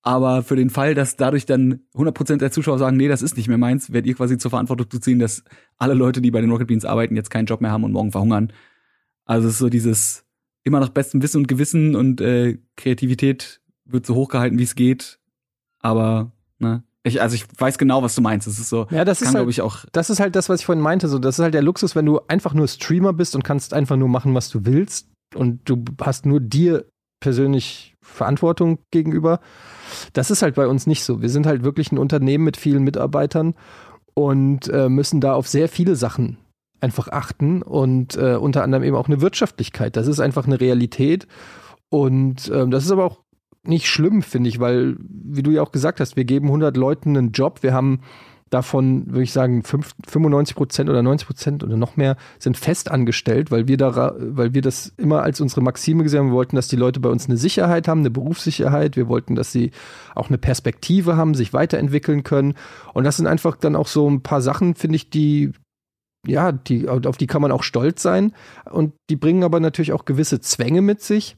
Aber 0.00 0.42
für 0.42 0.56
den 0.56 0.70
Fall, 0.70 0.94
dass 0.94 1.16
dadurch 1.16 1.44
dann 1.44 1.80
100% 1.94 2.38
der 2.38 2.50
Zuschauer 2.50 2.78
sagen, 2.78 2.96
nee, 2.96 3.06
das 3.06 3.20
ist 3.20 3.36
nicht 3.36 3.48
mehr 3.48 3.58
meins, 3.58 3.92
werdet 3.92 4.06
ihr 4.06 4.14
quasi 4.14 4.38
zur 4.38 4.50
Verantwortung 4.50 4.88
zu 4.88 4.98
ziehen, 4.98 5.18
dass 5.18 5.44
alle 5.76 5.92
Leute, 5.92 6.22
die 6.22 6.30
bei 6.30 6.40
den 6.40 6.50
Rocket 6.50 6.68
Beans 6.68 6.86
arbeiten, 6.86 7.16
jetzt 7.16 7.28
keinen 7.28 7.44
Job 7.44 7.60
mehr 7.60 7.70
haben 7.70 7.84
und 7.84 7.92
morgen 7.92 8.12
verhungern. 8.12 8.50
Also 9.26 9.48
es 9.48 9.54
ist 9.56 9.58
so 9.58 9.68
dieses 9.68 10.24
immer 10.64 10.80
nach 10.80 10.88
bestem 10.88 11.20
Wissen 11.20 11.42
und 11.42 11.48
Gewissen 11.48 11.94
und 11.94 12.22
äh, 12.22 12.56
Kreativität 12.76 13.60
wird 13.84 14.06
so 14.06 14.14
hochgehalten, 14.14 14.58
wie 14.58 14.62
es 14.62 14.74
geht. 14.74 15.18
Aber, 15.80 16.32
ne, 16.58 16.82
ich, 17.04 17.20
also 17.20 17.34
ich 17.34 17.46
weiß 17.56 17.78
genau, 17.78 18.02
was 18.02 18.14
du 18.14 18.22
meinst. 18.22 18.46
Das 18.46 18.58
ist 18.58 18.68
so, 18.68 18.86
ja, 18.90 19.04
das 19.04 19.20
kann, 19.20 19.34
halt, 19.34 19.48
ich, 19.48 19.60
auch. 19.60 19.84
Das 19.92 20.10
ist 20.10 20.20
halt 20.20 20.36
das, 20.36 20.48
was 20.48 20.60
ich 20.60 20.66
vorhin 20.66 20.82
meinte. 20.82 21.08
So, 21.08 21.18
das 21.18 21.38
ist 21.38 21.42
halt 21.42 21.54
der 21.54 21.62
Luxus, 21.62 21.96
wenn 21.96 22.06
du 22.06 22.20
einfach 22.28 22.54
nur 22.54 22.68
Streamer 22.68 23.12
bist 23.12 23.34
und 23.34 23.42
kannst 23.42 23.74
einfach 23.74 23.96
nur 23.96 24.08
machen, 24.08 24.34
was 24.34 24.48
du 24.50 24.64
willst. 24.64 25.08
Und 25.34 25.68
du 25.68 25.84
hast 26.00 26.26
nur 26.26 26.40
dir 26.40 26.84
persönlich 27.20 27.94
Verantwortung 28.02 28.78
gegenüber. 28.90 29.40
Das 30.12 30.30
ist 30.30 30.42
halt 30.42 30.54
bei 30.54 30.66
uns 30.66 30.86
nicht 30.86 31.04
so. 31.04 31.22
Wir 31.22 31.28
sind 31.28 31.46
halt 31.46 31.64
wirklich 31.64 31.90
ein 31.90 31.98
Unternehmen 31.98 32.44
mit 32.44 32.56
vielen 32.56 32.82
Mitarbeitern 32.82 33.54
und 34.14 34.68
äh, 34.68 34.88
müssen 34.88 35.20
da 35.20 35.34
auf 35.34 35.48
sehr 35.48 35.68
viele 35.68 35.96
Sachen 35.96 36.38
einfach 36.80 37.08
achten 37.08 37.62
und 37.62 38.16
äh, 38.16 38.34
unter 38.34 38.62
anderem 38.62 38.82
eben 38.82 38.96
auch 38.96 39.06
eine 39.06 39.20
Wirtschaftlichkeit. 39.20 39.96
Das 39.96 40.06
ist 40.06 40.20
einfach 40.20 40.46
eine 40.46 40.60
Realität. 40.60 41.26
Und 41.88 42.50
ähm, 42.52 42.70
das 42.70 42.84
ist 42.84 42.90
aber 42.90 43.04
auch 43.04 43.20
nicht 43.64 43.86
schlimm, 43.86 44.22
finde 44.22 44.48
ich, 44.48 44.60
weil, 44.60 44.96
wie 44.98 45.42
du 45.42 45.50
ja 45.50 45.62
auch 45.62 45.72
gesagt 45.72 46.00
hast, 46.00 46.16
wir 46.16 46.24
geben 46.24 46.46
100 46.46 46.76
Leuten 46.76 47.16
einen 47.16 47.32
Job. 47.32 47.62
Wir 47.62 47.72
haben 47.72 48.00
davon, 48.52 49.06
würde 49.06 49.22
ich 49.22 49.32
sagen, 49.32 49.62
5, 49.62 49.92
95 50.06 50.56
Prozent 50.56 50.90
oder 50.90 51.02
90 51.02 51.26
Prozent 51.26 51.64
oder 51.64 51.76
noch 51.76 51.96
mehr 51.96 52.16
sind 52.38 52.56
fest 52.56 52.90
angestellt, 52.90 53.50
weil 53.50 53.66
wir 53.66 53.76
da, 53.76 54.14
weil 54.18 54.52
wir 54.52 54.62
das 54.62 54.92
immer 54.98 55.22
als 55.22 55.40
unsere 55.40 55.62
Maxime 55.62 56.02
gesehen 56.02 56.20
haben. 56.20 56.28
Wir 56.28 56.34
wollten, 56.34 56.56
dass 56.56 56.68
die 56.68 56.76
Leute 56.76 57.00
bei 57.00 57.08
uns 57.08 57.26
eine 57.26 57.38
Sicherheit 57.38 57.88
haben, 57.88 58.00
eine 58.00 58.10
Berufssicherheit. 58.10 58.96
Wir 58.96 59.08
wollten, 59.08 59.34
dass 59.34 59.52
sie 59.52 59.70
auch 60.14 60.28
eine 60.28 60.38
Perspektive 60.38 61.16
haben, 61.16 61.34
sich 61.34 61.52
weiterentwickeln 61.52 62.24
können. 62.24 62.54
Und 62.92 63.04
das 63.04 63.16
sind 63.16 63.26
einfach 63.26 63.56
dann 63.56 63.76
auch 63.76 63.86
so 63.86 64.08
ein 64.08 64.22
paar 64.22 64.42
Sachen, 64.42 64.74
finde 64.74 64.96
ich, 64.96 65.08
die, 65.08 65.52
ja, 66.26 66.52
die, 66.52 66.88
auf 66.88 67.16
die 67.16 67.26
kann 67.26 67.42
man 67.42 67.52
auch 67.52 67.62
stolz 67.62 68.02
sein. 68.02 68.32
Und 68.70 68.92
die 69.08 69.16
bringen 69.16 69.44
aber 69.44 69.60
natürlich 69.60 69.92
auch 69.92 70.04
gewisse 70.04 70.40
Zwänge 70.40 70.82
mit 70.82 71.00
sich. 71.00 71.36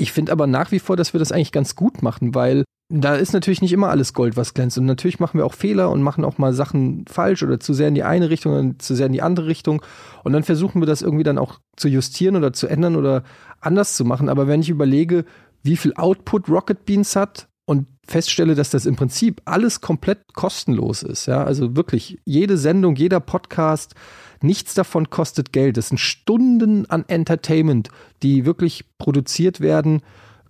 Ich 0.00 0.12
finde 0.12 0.32
aber 0.32 0.46
nach 0.46 0.72
wie 0.72 0.78
vor, 0.78 0.96
dass 0.96 1.12
wir 1.12 1.18
das 1.18 1.30
eigentlich 1.30 1.52
ganz 1.52 1.76
gut 1.76 2.02
machen, 2.02 2.34
weil 2.34 2.64
da 2.88 3.16
ist 3.16 3.34
natürlich 3.34 3.60
nicht 3.60 3.72
immer 3.72 3.90
alles 3.90 4.14
Gold, 4.14 4.34
was 4.36 4.54
glänzt. 4.54 4.78
Und 4.78 4.86
natürlich 4.86 5.20
machen 5.20 5.38
wir 5.38 5.44
auch 5.44 5.52
Fehler 5.52 5.90
und 5.90 6.02
machen 6.02 6.24
auch 6.24 6.38
mal 6.38 6.54
Sachen 6.54 7.04
falsch 7.06 7.42
oder 7.42 7.60
zu 7.60 7.74
sehr 7.74 7.88
in 7.88 7.94
die 7.94 8.02
eine 8.02 8.30
Richtung 8.30 8.52
oder 8.52 8.78
zu 8.78 8.94
sehr 8.94 9.06
in 9.06 9.12
die 9.12 9.20
andere 9.20 9.46
Richtung. 9.46 9.82
Und 10.24 10.32
dann 10.32 10.42
versuchen 10.42 10.80
wir 10.80 10.86
das 10.86 11.02
irgendwie 11.02 11.22
dann 11.22 11.36
auch 11.36 11.60
zu 11.76 11.88
justieren 11.88 12.34
oder 12.34 12.54
zu 12.54 12.66
ändern 12.66 12.96
oder 12.96 13.24
anders 13.60 13.94
zu 13.94 14.06
machen. 14.06 14.30
Aber 14.30 14.48
wenn 14.48 14.62
ich 14.62 14.70
überlege, 14.70 15.26
wie 15.62 15.76
viel 15.76 15.92
Output 15.94 16.48
Rocket 16.48 16.86
Beans 16.86 17.14
hat 17.14 17.48
und 17.66 17.86
feststelle, 18.06 18.54
dass 18.54 18.70
das 18.70 18.86
im 18.86 18.96
Prinzip 18.96 19.42
alles 19.44 19.82
komplett 19.82 20.32
kostenlos 20.32 21.02
ist, 21.02 21.26
ja, 21.26 21.44
also 21.44 21.76
wirklich 21.76 22.18
jede 22.24 22.56
Sendung, 22.56 22.96
jeder 22.96 23.20
Podcast, 23.20 23.94
Nichts 24.42 24.74
davon 24.74 25.10
kostet 25.10 25.52
Geld. 25.52 25.76
Das 25.76 25.88
sind 25.88 25.98
Stunden 25.98 26.86
an 26.86 27.04
Entertainment, 27.08 27.90
die 28.22 28.46
wirklich 28.46 28.84
produziert 28.98 29.60
werden, 29.60 30.02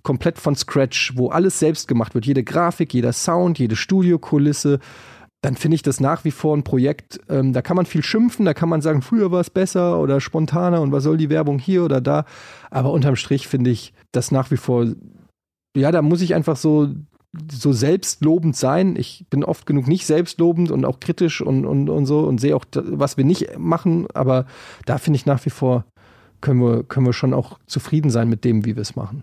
komplett 0.02 0.38
von 0.38 0.54
Scratch, 0.54 1.16
wo 1.16 1.28
alles 1.28 1.58
selbst 1.58 1.88
gemacht 1.88 2.14
wird. 2.14 2.26
Jede 2.26 2.44
Grafik, 2.44 2.94
jeder 2.94 3.12
Sound, 3.12 3.58
jede 3.58 3.76
Studiokulisse. 3.76 4.78
Dann 5.42 5.56
finde 5.56 5.74
ich 5.74 5.82
das 5.82 6.00
nach 6.00 6.24
wie 6.24 6.30
vor 6.30 6.56
ein 6.56 6.64
Projekt, 6.64 7.18
ähm, 7.30 7.54
da 7.54 7.62
kann 7.62 7.76
man 7.76 7.86
viel 7.86 8.02
schimpfen, 8.02 8.44
da 8.44 8.52
kann 8.52 8.68
man 8.68 8.82
sagen, 8.82 9.00
früher 9.00 9.30
war 9.30 9.40
es 9.40 9.48
besser 9.48 9.98
oder 9.98 10.20
spontaner 10.20 10.82
und 10.82 10.92
was 10.92 11.04
soll 11.04 11.16
die 11.16 11.30
Werbung 11.30 11.58
hier 11.58 11.82
oder 11.82 12.02
da. 12.02 12.26
Aber 12.70 12.92
unterm 12.92 13.16
Strich 13.16 13.48
finde 13.48 13.70
ich 13.70 13.94
das 14.12 14.30
nach 14.30 14.50
wie 14.50 14.58
vor, 14.58 14.86
ja, 15.74 15.90
da 15.92 16.02
muss 16.02 16.20
ich 16.20 16.34
einfach 16.34 16.56
so 16.56 16.90
so 17.50 17.72
selbstlobend 17.72 18.56
sein. 18.56 18.96
Ich 18.96 19.26
bin 19.30 19.44
oft 19.44 19.66
genug 19.66 19.86
nicht 19.86 20.06
selbstlobend 20.06 20.70
und 20.70 20.84
auch 20.84 21.00
kritisch 21.00 21.40
und, 21.40 21.64
und, 21.64 21.88
und 21.88 22.06
so 22.06 22.20
und 22.20 22.40
sehe 22.40 22.56
auch, 22.56 22.64
was 22.74 23.16
wir 23.16 23.24
nicht 23.24 23.58
machen. 23.58 24.06
Aber 24.14 24.46
da 24.86 24.98
finde 24.98 25.16
ich 25.16 25.26
nach 25.26 25.44
wie 25.44 25.50
vor, 25.50 25.84
können 26.40 26.60
wir, 26.60 26.84
können 26.84 27.06
wir 27.06 27.12
schon 27.12 27.34
auch 27.34 27.58
zufrieden 27.66 28.10
sein 28.10 28.28
mit 28.28 28.44
dem, 28.44 28.64
wie 28.64 28.74
wir 28.74 28.82
es 28.82 28.96
machen. 28.96 29.22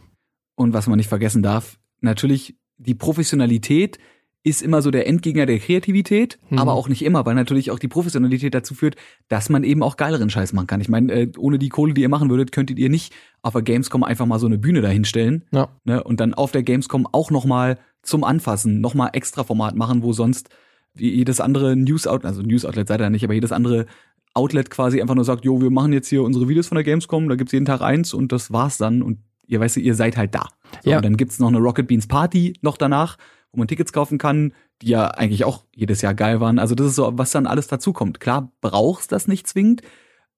Und 0.55 0.73
was 0.73 0.87
man 0.87 0.97
nicht 0.97 1.09
vergessen 1.09 1.43
darf, 1.43 1.77
natürlich 2.01 2.55
die 2.77 2.95
Professionalität 2.95 3.97
ist 4.43 4.61
immer 4.61 4.81
so 4.81 4.91
der 4.91 5.07
Endgegner 5.07 5.45
der 5.45 5.59
Kreativität, 5.59 6.39
hm. 6.47 6.57
aber 6.57 6.73
auch 6.73 6.87
nicht 6.87 7.03
immer, 7.03 7.25
weil 7.25 7.35
natürlich 7.35 7.71
auch 7.71 7.79
die 7.79 7.87
Professionalität 7.87 8.53
dazu 8.53 8.75
führt, 8.75 8.95
dass 9.27 9.49
man 9.49 9.63
eben 9.63 9.83
auch 9.83 9.97
geileren 9.97 10.29
Scheiß 10.29 10.53
machen 10.53 10.67
kann. 10.67 10.79
Ich 10.79 10.89
meine, 10.89 11.11
äh, 11.11 11.31
ohne 11.37 11.59
die 11.59 11.69
Kohle, 11.69 11.93
die 11.93 12.01
ihr 12.01 12.09
machen 12.09 12.29
würdet, 12.29 12.51
könntet 12.51 12.79
ihr 12.79 12.89
nicht 12.89 13.13
auf 13.41 13.53
der 13.53 13.61
Gamescom 13.61 14.03
einfach 14.03 14.25
mal 14.25 14.39
so 14.39 14.47
eine 14.47 14.57
Bühne 14.57 14.81
dahinstellen 14.81 15.43
ja. 15.51 15.69
ne, 15.83 16.03
und 16.03 16.19
dann 16.19 16.33
auf 16.33 16.51
der 16.51 16.63
Gamescom 16.63 17.07
auch 17.11 17.29
noch 17.31 17.45
mal 17.45 17.77
zum 18.03 18.23
Anfassen 18.23 18.79
nochmal 18.79 19.09
extra 19.13 19.43
Format 19.43 19.75
machen, 19.75 20.01
wo 20.01 20.13
sonst 20.13 20.49
wie 20.93 21.13
jedes 21.13 21.39
andere 21.39 21.75
News 21.75 22.07
Outlet, 22.07 22.25
also 22.25 22.41
News 22.41 22.65
Outlet 22.65 22.87
seid 22.87 23.01
ihr 23.01 23.09
nicht, 23.09 23.23
aber 23.23 23.33
jedes 23.33 23.51
andere 23.51 23.85
Outlet 24.33 24.69
quasi 24.69 25.01
einfach 25.01 25.15
nur 25.15 25.25
sagt, 25.25 25.45
jo, 25.45 25.61
wir 25.61 25.71
machen 25.71 25.93
jetzt 25.93 26.07
hier 26.07 26.23
unsere 26.23 26.47
Videos 26.47 26.67
von 26.67 26.75
der 26.75 26.83
Gamescom, 26.83 27.27
da 27.27 27.35
gibt's 27.35 27.53
jeden 27.53 27.65
Tag 27.65 27.81
eins 27.81 28.13
und 28.13 28.31
das 28.31 28.51
war's 28.51 28.77
dann 28.77 29.01
und 29.01 29.19
ihr 29.47 29.59
weißt, 29.59 29.77
ihr 29.77 29.95
seid 29.95 30.17
halt 30.17 30.35
da. 30.35 30.47
So, 30.83 30.91
ja. 30.91 30.97
Und 30.97 31.05
dann 31.05 31.17
gibt's 31.17 31.39
noch 31.39 31.47
eine 31.47 31.57
Rocket 31.57 31.87
Beans 31.87 32.07
Party 32.07 32.53
noch 32.61 32.77
danach, 32.77 33.17
wo 33.51 33.59
man 33.59 33.67
Tickets 33.67 33.93
kaufen 33.93 34.17
kann, 34.17 34.53
die 34.81 34.89
ja 34.89 35.07
eigentlich 35.07 35.45
auch 35.45 35.63
jedes 35.75 36.01
Jahr 36.01 36.13
geil 36.13 36.39
waren. 36.39 36.59
Also 36.59 36.75
das 36.75 36.87
ist 36.87 36.95
so, 36.95 37.11
was 37.13 37.31
dann 37.31 37.47
alles 37.47 37.67
dazukommt. 37.67 38.19
Klar, 38.19 38.51
brauchst 38.61 39.11
das 39.11 39.27
nicht 39.27 39.47
zwingend, 39.47 39.81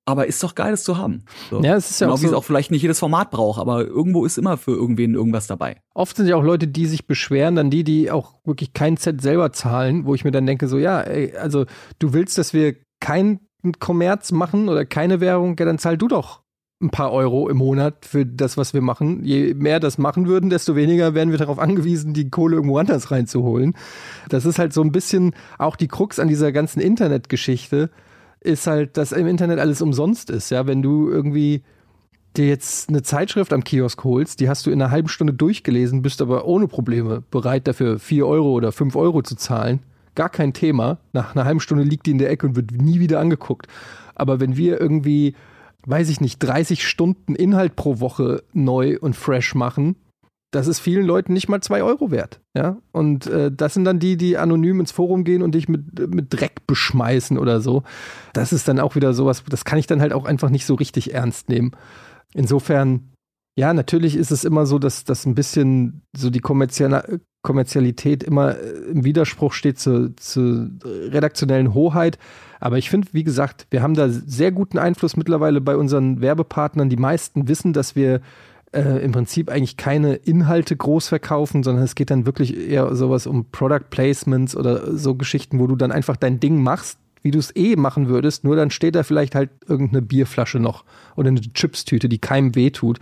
aber 0.05 0.27
ist 0.27 0.41
doch 0.43 0.55
geil, 0.55 0.72
das 0.72 0.83
zu 0.83 0.98
haben. 0.98 1.25
So. 1.50 1.62
Ja, 1.62 1.75
es 1.75 1.91
ist 1.91 2.01
ja 2.01 2.07
genau, 2.07 2.15
auch, 2.15 2.17
so, 2.17 2.24
wie 2.24 2.27
es 2.27 2.33
auch 2.33 2.43
vielleicht 2.43 2.72
nicht 2.72 2.81
jedes 2.81 3.00
Format 3.00 3.31
braucht, 3.31 3.60
aber 3.60 3.86
irgendwo 3.86 4.25
ist 4.25 4.38
immer 4.38 4.57
für 4.57 4.72
irgendwen 4.72 5.13
irgendwas 5.13 5.48
dabei. 5.48 5.81
Oft 5.93 6.17
sind 6.17 6.27
ja 6.27 6.36
auch 6.36 6.43
Leute, 6.43 6.67
die 6.67 6.86
sich 6.86 7.05
beschweren, 7.05 7.55
dann 7.55 7.69
die, 7.69 7.83
die 7.83 8.10
auch 8.12 8.36
wirklich 8.45 8.74
kein 8.74 8.98
Set 8.98 9.22
selber 9.22 9.51
zahlen, 9.51 10.05
wo 10.05 10.15
ich 10.15 10.24
mir 10.24 10.31
dann 10.31 10.45
denke, 10.45 10.67
so 10.67 10.77
ja, 10.77 11.01
ey, 11.01 11.36
also 11.36 11.65
du 12.00 12.13
willst, 12.13 12.38
dass 12.38 12.53
wir 12.53 12.75
kein 13.00 13.39
Kommerz 13.79 14.31
machen 14.31 14.69
oder 14.69 14.86
keine 14.86 15.19
Währung, 15.19 15.55
ja, 15.60 15.65
dann 15.65 15.77
zahl 15.77 15.98
du 15.98 16.07
doch 16.07 16.41
ein 16.81 16.89
paar 16.91 17.12
Euro 17.12 17.50
im 17.50 17.57
Monat 17.57 18.05
für 18.05 18.25
das, 18.25 18.55
was 18.55 18.74
wir 18.74 18.81
machen. 18.81 19.24
Je 19.24 19.53
mehr 19.53 19.79
das 19.79 19.98
machen 19.98 20.27
würden, 20.27 20.50
desto 20.50 20.75
weniger 20.75 21.13
wären 21.13 21.31
wir 21.31 21.38
darauf 21.38 21.59
angewiesen, 21.59 22.13
die 22.13 22.29
Kohle 22.29 22.55
irgendwo 22.55 22.77
anders 22.77 23.12
reinzuholen. 23.12 23.75
Das 24.29 24.45
ist 24.45 24.59
halt 24.59 24.74
so 24.74 24.81
ein 24.81 24.93
bisschen 24.93 25.36
auch 25.57 25.75
die 25.75 25.89
Krux 25.89 26.19
an 26.19 26.29
dieser 26.29 26.51
ganzen 26.51 26.79
Internetgeschichte 26.79 27.89
ist 28.41 28.67
halt, 28.67 28.98
dass 28.98 29.12
im 29.12 29.27
Internet 29.27 29.59
alles 29.59 29.81
umsonst 29.81 30.29
ist. 30.29 30.50
Ja, 30.50 30.65
wenn 30.65 30.81
du 30.81 31.09
irgendwie 31.09 31.63
dir 32.38 32.48
jetzt 32.48 32.89
eine 32.89 33.01
Zeitschrift 33.01 33.53
am 33.53 33.63
Kiosk 33.63 34.03
holst, 34.03 34.39
die 34.39 34.50
hast 34.50 34.65
du 34.65 34.71
in 34.71 34.81
einer 34.81 34.91
halben 34.91 35.09
Stunde 35.09 35.33
durchgelesen, 35.33 36.01
bist 36.01 36.21
aber 36.21 36.45
ohne 36.45 36.67
Probleme 36.67 37.24
bereit 37.31 37.67
dafür 37.67 38.00
vier 38.00 38.27
Euro 38.27 38.51
oder 38.53 38.71
fünf 38.71 38.95
Euro 38.95 39.21
zu 39.21 39.36
zahlen. 39.36 39.79
Gar 40.15 40.29
kein 40.29 40.53
Thema. 40.53 41.00
Nach 41.12 41.36
einer 41.36 41.45
halben 41.45 41.59
Stunde 41.59 41.83
liegt 41.83 42.05
die 42.05 42.12
in 42.12 42.17
der 42.17 42.29
Ecke 42.29 42.48
und 42.48 42.55
wird 42.55 42.71
nie 42.71 43.00
wieder 43.00 43.19
angeguckt. 43.19 43.67
Aber 44.15 44.39
wenn 44.39 44.57
wir 44.57 44.79
irgendwie, 44.79 45.36
weiß 45.86 46.09
ich 46.09 46.21
nicht, 46.21 46.39
30 46.39 46.88
Stunden 46.88 47.36
Inhalt 47.36 47.75
pro 47.75 48.00
Woche 48.00 48.43
neu 48.53 48.98
und 49.00 49.15
fresh 49.15 49.55
machen, 49.55 49.95
das 50.51 50.67
ist 50.67 50.79
vielen 50.79 51.05
Leuten 51.05 51.33
nicht 51.33 51.48
mal 51.48 51.62
zwei 51.62 51.83
Euro 51.83 52.09
wert. 52.09 52.41
Ja? 52.55 52.77
Und 52.91 53.27
äh, 53.27 53.51
das 53.51 53.75
sind 53.75 53.86
dann 53.86 54.00
die, 54.00 54.17
die 54.17 54.38
anonym 54.38 54.79
ins 54.79 54.91
Forum 54.91 55.24
gehen 55.24 55.43
und 55.43 55.53
dich 55.53 55.69
mit, 55.69 56.13
mit 56.13 56.33
Dreck 56.33 56.65
beschmeißen 56.65 57.38
oder 57.38 57.62
so. 57.62 57.83
Das 58.33 58.51
ist 58.51 58.67
dann 58.67 58.79
auch 58.79 58.95
wieder 58.95 59.13
sowas, 59.13 59.43
das 59.48 59.63
kann 59.63 59.77
ich 59.77 59.88
dann 59.88 60.01
halt 60.01 60.13
auch 60.13 60.25
einfach 60.25 60.50
nicht 60.50 60.65
so 60.65 60.74
richtig 60.74 61.13
ernst 61.13 61.50
nehmen. 61.50 61.71
Insofern, 62.33 63.12
ja, 63.59 63.73
natürlich 63.73 64.15
ist 64.15 64.31
es 64.31 64.45
immer 64.45 64.65
so, 64.65 64.79
dass 64.79 65.03
das 65.03 65.25
ein 65.25 65.35
bisschen 65.35 66.03
so 66.15 66.29
die 66.29 66.39
kommerzielle, 66.39 67.19
Kommerzialität 67.41 68.23
immer 68.23 68.57
äh, 68.57 68.69
im 68.91 69.03
Widerspruch 69.03 69.51
steht 69.51 69.77
zur, 69.77 70.15
zur 70.15 70.69
redaktionellen 70.85 71.73
Hoheit. 71.73 72.17
Aber 72.61 72.77
ich 72.77 72.89
finde, 72.89 73.09
wie 73.11 73.25
gesagt, 73.25 73.67
wir 73.69 73.81
haben 73.81 73.95
da 73.95 74.07
sehr 74.07 74.53
guten 74.53 74.77
Einfluss 74.77 75.17
mittlerweile 75.17 75.59
bei 75.59 75.75
unseren 75.75 76.21
Werbepartnern. 76.21 76.89
Die 76.89 76.95
meisten 76.95 77.49
wissen, 77.49 77.73
dass 77.73 77.97
wir 77.97 78.21
äh, 78.71 79.03
im 79.03 79.11
Prinzip 79.11 79.49
eigentlich 79.49 79.75
keine 79.75 80.15
Inhalte 80.15 80.77
groß 80.77 81.09
verkaufen, 81.09 81.61
sondern 81.61 81.83
es 81.83 81.95
geht 81.95 82.11
dann 82.11 82.25
wirklich 82.25 82.55
eher 82.55 82.95
sowas 82.95 83.27
um 83.27 83.51
Product 83.51 83.89
Placements 83.89 84.55
oder 84.55 84.95
so 84.95 85.15
Geschichten, 85.15 85.59
wo 85.59 85.67
du 85.67 85.75
dann 85.75 85.91
einfach 85.91 86.15
dein 86.15 86.39
Ding 86.39 86.63
machst 86.63 86.97
wie 87.21 87.31
du 87.31 87.39
es 87.39 87.53
eh 87.53 87.75
machen 87.75 88.07
würdest, 88.07 88.45
nur 88.45 88.55
dann 88.55 88.71
steht 88.71 88.95
da 88.95 89.03
vielleicht 89.03 89.35
halt 89.35 89.49
irgendeine 89.67 90.01
Bierflasche 90.01 90.57
noch 90.57 90.85
oder 91.17 91.27
eine 91.27 91.41
Chipstüte, 91.41 92.07
die 92.07 92.19
keinem 92.19 92.55
wehtut. 92.55 92.99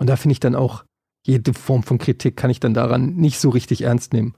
Und 0.00 0.08
da 0.08 0.16
finde 0.16 0.32
ich 0.32 0.40
dann 0.40 0.54
auch, 0.54 0.84
jede 1.26 1.52
Form 1.52 1.82
von 1.82 1.98
Kritik 1.98 2.36
kann 2.36 2.50
ich 2.50 2.60
dann 2.60 2.72
daran 2.72 3.14
nicht 3.16 3.38
so 3.38 3.50
richtig 3.50 3.82
ernst 3.82 4.14
nehmen. 4.14 4.34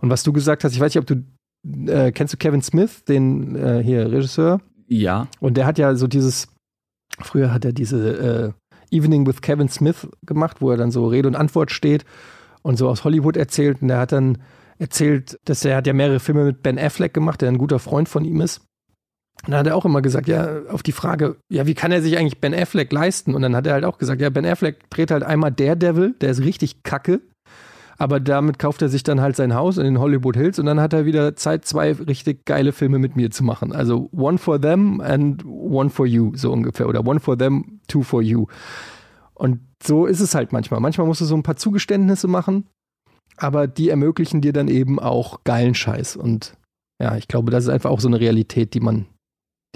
Und 0.00 0.10
was 0.10 0.24
du 0.24 0.32
gesagt 0.32 0.64
hast, 0.64 0.72
ich 0.72 0.80
weiß 0.80 0.94
nicht, 0.94 1.00
ob 1.00 1.06
du 1.06 1.24
äh, 1.90 2.12
kennst 2.12 2.34
du 2.34 2.38
Kevin 2.38 2.62
Smith, 2.62 3.04
den 3.04 3.56
äh, 3.56 3.82
hier 3.82 4.10
Regisseur? 4.10 4.60
Ja. 4.88 5.28
Und 5.40 5.56
der 5.56 5.66
hat 5.66 5.78
ja 5.78 5.94
so 5.94 6.06
dieses, 6.06 6.48
früher 7.20 7.52
hat 7.52 7.64
er 7.64 7.72
diese 7.72 8.54
äh, 8.90 8.96
Evening 8.96 9.26
with 9.26 9.40
Kevin 9.40 9.68
Smith 9.68 10.08
gemacht, 10.24 10.60
wo 10.60 10.70
er 10.70 10.76
dann 10.76 10.90
so 10.90 11.06
Rede 11.06 11.28
und 11.28 11.36
Antwort 11.36 11.70
steht 11.70 12.04
und 12.62 12.76
so 12.76 12.88
aus 12.88 13.04
Hollywood 13.04 13.36
erzählt. 13.36 13.82
Und 13.82 13.88
der 13.88 13.98
hat 13.98 14.12
dann 14.12 14.38
erzählt, 14.78 15.38
dass 15.44 15.64
er 15.64 15.76
hat 15.76 15.86
ja 15.86 15.92
mehrere 15.92 16.20
Filme 16.20 16.44
mit 16.44 16.62
Ben 16.62 16.78
Affleck 16.78 17.14
gemacht, 17.14 17.40
der 17.42 17.48
ein 17.48 17.58
guter 17.58 17.78
Freund 17.78 18.08
von 18.08 18.24
ihm 18.24 18.40
ist. 18.40 18.62
Und 19.44 19.52
da 19.52 19.58
hat 19.58 19.66
er 19.66 19.76
auch 19.76 19.84
immer 19.84 20.02
gesagt, 20.02 20.28
ja, 20.28 20.62
auf 20.70 20.82
die 20.82 20.92
Frage, 20.92 21.36
ja, 21.48 21.66
wie 21.66 21.74
kann 21.74 21.92
er 21.92 22.02
sich 22.02 22.18
eigentlich 22.18 22.40
Ben 22.40 22.54
Affleck 22.54 22.92
leisten? 22.92 23.34
Und 23.34 23.42
dann 23.42 23.54
hat 23.54 23.66
er 23.66 23.74
halt 23.74 23.84
auch 23.84 23.98
gesagt, 23.98 24.20
ja, 24.20 24.30
Ben 24.30 24.46
Affleck 24.46 24.90
dreht 24.90 25.10
halt 25.10 25.22
einmal 25.22 25.52
Daredevil, 25.52 26.14
der 26.20 26.30
ist 26.30 26.40
richtig 26.40 26.82
kacke, 26.82 27.20
aber 27.98 28.20
damit 28.20 28.58
kauft 28.58 28.82
er 28.82 28.88
sich 28.88 29.02
dann 29.02 29.20
halt 29.20 29.36
sein 29.36 29.54
Haus 29.54 29.78
in 29.78 29.84
den 29.84 29.98
Hollywood 29.98 30.36
Hills 30.36 30.58
und 30.58 30.66
dann 30.66 30.80
hat 30.80 30.92
er 30.92 31.06
wieder 31.06 31.36
Zeit, 31.36 31.64
zwei 31.64 31.92
richtig 31.92 32.44
geile 32.44 32.72
Filme 32.72 32.98
mit 32.98 33.16
mir 33.16 33.30
zu 33.30 33.44
machen. 33.44 33.72
Also 33.72 34.08
One 34.12 34.38
for 34.38 34.60
Them 34.60 35.00
and 35.00 35.44
One 35.44 35.90
for 35.90 36.06
You, 36.06 36.32
so 36.34 36.52
ungefähr. 36.52 36.88
Oder 36.88 37.06
One 37.06 37.20
for 37.20 37.38
Them, 37.38 37.80
Two 37.88 38.02
for 38.02 38.22
You. 38.22 38.46
Und 39.34 39.60
so 39.82 40.06
ist 40.06 40.20
es 40.20 40.34
halt 40.34 40.52
manchmal. 40.52 40.80
Manchmal 40.80 41.06
musst 41.06 41.20
du 41.20 41.24
so 41.24 41.36
ein 41.36 41.42
paar 41.42 41.56
Zugeständnisse 41.56 42.28
machen, 42.28 42.66
aber 43.36 43.66
die 43.66 43.90
ermöglichen 43.90 44.40
dir 44.40 44.52
dann 44.52 44.68
eben 44.68 44.98
auch 44.98 45.44
geilen 45.44 45.74
Scheiß. 45.74 46.16
Und 46.16 46.54
ja, 47.00 47.16
ich 47.16 47.28
glaube, 47.28 47.50
das 47.50 47.64
ist 47.64 47.70
einfach 47.70 47.90
auch 47.90 48.00
so 48.00 48.08
eine 48.08 48.20
Realität, 48.20 48.74
die 48.74 48.80
man 48.80 49.06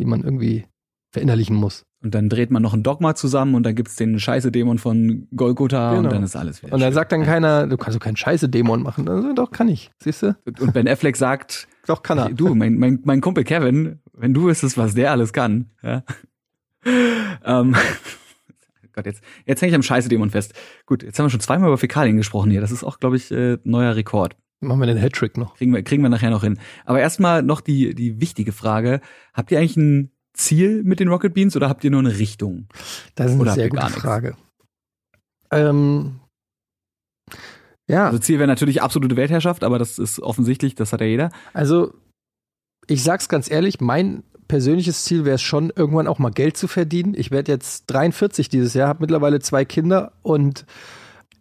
die 0.01 0.07
man 0.07 0.23
irgendwie 0.23 0.67
verinnerlichen 1.13 1.57
muss. 1.57 1.85
Und 2.03 2.15
dann 2.15 2.31
dreht 2.31 2.51
man 2.51 2.63
noch 2.63 2.73
ein 2.73 2.83
Dogma 2.83 3.15
zusammen 3.15 3.55
und 3.55 3.65
dann 3.65 3.75
gibt's 3.75 3.97
den 3.97 4.19
Scheiße-Dämon 4.19 4.79
von 4.79 5.29
Golgotha 5.37 5.91
genau. 5.91 6.05
und 6.05 6.13
dann 6.13 6.23
ist 6.23 6.35
alles 6.35 6.63
wieder. 6.63 6.73
Und 6.73 6.81
dann 6.81 6.89
schön. 6.89 6.95
sagt 6.95 7.13
dann 7.13 7.25
keiner, 7.25 7.67
du 7.67 7.77
kannst 7.77 7.97
doch 7.97 8.03
keinen 8.03 8.17
Scheiße-Dämon 8.17 8.83
machen. 8.83 9.09
Also, 9.09 9.35
doch, 9.35 9.51
kann 9.51 9.69
ich. 9.69 9.91
Siehst 9.99 10.23
du? 10.23 10.35
Und 10.61 10.73
Ben 10.73 10.89
Affleck 10.89 11.17
sagt, 11.17 11.69
doch, 11.87 12.03
kann 12.03 12.19
er. 12.19 12.31
Du, 12.31 12.55
mein, 12.55 12.79
mein, 12.79 13.01
mein 13.05 13.21
Kumpel 13.21 13.45
Kevin, 13.45 14.01
wenn 14.15 14.33
du 14.33 14.45
wüsstest, 14.45 14.79
was 14.79 14.95
der 14.95 15.11
alles 15.11 15.33
kann, 15.35 15.71
ja. 15.83 16.03
ähm, 17.45 17.77
Gott, 18.93 19.07
jetzt, 19.07 19.23
jetzt 19.45 19.61
hänge 19.61 19.71
ich 19.71 19.75
am 19.75 19.83
Scheiße-Dämon 19.83 20.31
fest. 20.31 20.55
Gut, 20.87 21.03
jetzt 21.03 21.19
haben 21.19 21.27
wir 21.27 21.31
schon 21.31 21.41
zweimal 21.41 21.69
über 21.69 21.79
Fäkalien 21.79 22.17
gesprochen 22.17 22.51
hier. 22.51 22.63
Das 22.63 22.73
ist 22.73 22.83
auch, 22.83 22.99
glaube 22.99 23.17
ich, 23.17 23.31
äh, 23.31 23.59
neuer 23.65 23.95
Rekord. 23.95 24.37
Machen 24.61 24.81
wir 24.81 24.87
den 24.87 24.99
Hattrick 24.99 25.39
noch. 25.39 25.57
Kriegen 25.57 25.73
wir, 25.73 25.83
kriegen 25.83 26.03
wir 26.03 26.11
nachher 26.11 26.31
noch 26.31 26.43
hin. 26.43 26.59
Aber 26.85 27.01
erstmal 27.01 27.43
noch 27.43 27.63
die, 27.63 27.95
die 27.95 28.21
wichtige 28.21 28.53
Frage. 28.53 29.01
Habt 29.33 29.51
ihr 29.51 29.59
eigentlich 29.59 29.77
ein 29.77 30.11
Ziel 30.35 30.83
mit 30.85 31.01
den 31.01 31.09
Rocket 31.09 31.33
Beans 31.33 31.57
oder 31.57 31.69
habt 31.69 31.83
ihr 31.83 31.91
nur 31.91 32.01
eine 32.01 32.19
Richtung? 32.19 32.67
Das 33.15 33.33
ist 33.33 33.41
eine 33.41 33.53
sehr 33.53 33.71
gute 33.71 33.89
Frage. 33.89 34.37
Ähm, 35.51 36.21
ja. 37.89 38.07
Also 38.07 38.19
Ziel 38.19 38.39
wäre 38.39 38.47
natürlich 38.47 38.83
absolute 38.83 39.17
Weltherrschaft, 39.17 39.65
aber 39.65 39.79
das 39.79 39.99
ist 39.99 40.21
offensichtlich, 40.21 40.75
das 40.75 40.93
hat 40.93 41.01
ja 41.01 41.07
jeder. 41.07 41.31
Also, 41.53 41.95
ich 42.87 43.03
sag's 43.03 43.29
ganz 43.29 43.51
ehrlich, 43.51 43.81
mein 43.81 44.23
persönliches 44.47 45.05
Ziel 45.05 45.25
wäre 45.25 45.37
es 45.37 45.43
schon, 45.43 45.73
irgendwann 45.75 46.07
auch 46.07 46.19
mal 46.19 46.31
Geld 46.31 46.57
zu 46.57 46.69
verdienen. 46.69 47.15
Ich 47.17 47.31
werde 47.31 47.53
jetzt 47.53 47.85
43 47.87 48.49
dieses 48.49 48.75
Jahr, 48.75 48.89
habe 48.89 49.01
mittlerweile 49.01 49.41
zwei 49.41 49.65
Kinder 49.65 50.13
und 50.23 50.67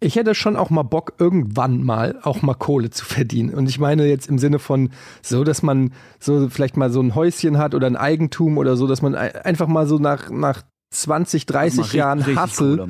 ich 0.00 0.16
hätte 0.16 0.34
schon 0.34 0.56
auch 0.56 0.70
mal 0.70 0.82
Bock, 0.82 1.14
irgendwann 1.18 1.82
mal 1.82 2.18
auch 2.22 2.42
mal 2.42 2.54
Kohle 2.54 2.90
zu 2.90 3.04
verdienen. 3.04 3.54
Und 3.54 3.68
ich 3.68 3.78
meine 3.78 4.06
jetzt 4.06 4.28
im 4.28 4.38
Sinne 4.38 4.58
von 4.58 4.90
so, 5.22 5.44
dass 5.44 5.62
man 5.62 5.92
so 6.18 6.48
vielleicht 6.48 6.76
mal 6.76 6.90
so 6.90 7.00
ein 7.00 7.14
Häuschen 7.14 7.58
hat 7.58 7.74
oder 7.74 7.86
ein 7.86 7.96
Eigentum 7.96 8.58
oder 8.58 8.76
so, 8.76 8.86
dass 8.86 9.02
man 9.02 9.14
einfach 9.14 9.66
mal 9.66 9.86
so 9.86 9.98
nach, 9.98 10.30
nach 10.30 10.62
20, 10.92 11.46
30 11.46 11.80
also 11.80 11.96
Jahren 11.96 12.36
Hassel 12.36 12.84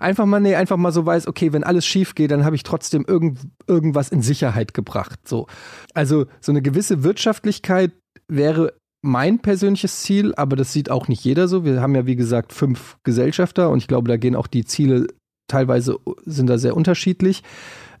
einfach 0.00 0.26
mal, 0.26 0.40
nee, 0.40 0.56
einfach 0.56 0.76
mal 0.76 0.90
so 0.90 1.06
weiß, 1.06 1.28
okay, 1.28 1.52
wenn 1.52 1.62
alles 1.62 1.86
schief 1.86 2.14
geht, 2.14 2.32
dann 2.32 2.44
habe 2.44 2.56
ich 2.56 2.64
trotzdem 2.64 3.04
irgend, 3.06 3.38
irgendwas 3.68 4.08
in 4.08 4.22
Sicherheit 4.22 4.74
gebracht. 4.74 5.20
So. 5.28 5.46
Also 5.92 6.26
so 6.40 6.50
eine 6.50 6.62
gewisse 6.62 7.04
Wirtschaftlichkeit 7.04 7.92
wäre 8.26 8.74
mein 9.02 9.38
persönliches 9.38 10.00
Ziel, 10.00 10.34
aber 10.34 10.56
das 10.56 10.72
sieht 10.72 10.90
auch 10.90 11.08
nicht 11.08 11.22
jeder 11.22 11.46
so. 11.46 11.64
Wir 11.64 11.80
haben 11.80 11.94
ja, 11.94 12.06
wie 12.06 12.16
gesagt, 12.16 12.52
fünf 12.52 12.96
Gesellschafter 13.04 13.70
und 13.70 13.78
ich 13.78 13.86
glaube, 13.86 14.08
da 14.08 14.16
gehen 14.16 14.34
auch 14.34 14.46
die 14.46 14.64
Ziele 14.64 15.06
teilweise 15.48 15.98
sind 16.24 16.48
da 16.48 16.58
sehr 16.58 16.76
unterschiedlich. 16.76 17.42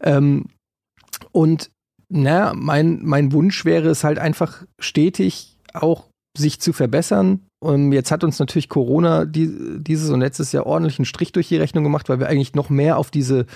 Ähm, 0.00 0.46
und 1.32 1.70
na, 2.08 2.52
mein, 2.54 3.00
mein 3.02 3.32
Wunsch 3.32 3.64
wäre 3.64 3.88
es 3.88 4.04
halt 4.04 4.18
einfach 4.18 4.64
stetig 4.78 5.58
auch 5.72 6.08
sich 6.36 6.60
zu 6.60 6.72
verbessern. 6.72 7.40
Und 7.60 7.92
jetzt 7.92 8.10
hat 8.10 8.24
uns 8.24 8.38
natürlich 8.38 8.68
Corona 8.68 9.24
die, 9.24 9.78
dieses 9.78 10.10
und 10.10 10.20
letztes 10.20 10.52
Jahr 10.52 10.66
ordentlich 10.66 10.98
einen 10.98 11.06
Strich 11.06 11.32
durch 11.32 11.48
die 11.48 11.56
Rechnung 11.56 11.84
gemacht, 11.84 12.08
weil 12.08 12.20
wir 12.20 12.28
eigentlich 12.28 12.54
noch 12.54 12.70
mehr 12.70 12.98
auf 12.98 13.10
diese 13.10 13.46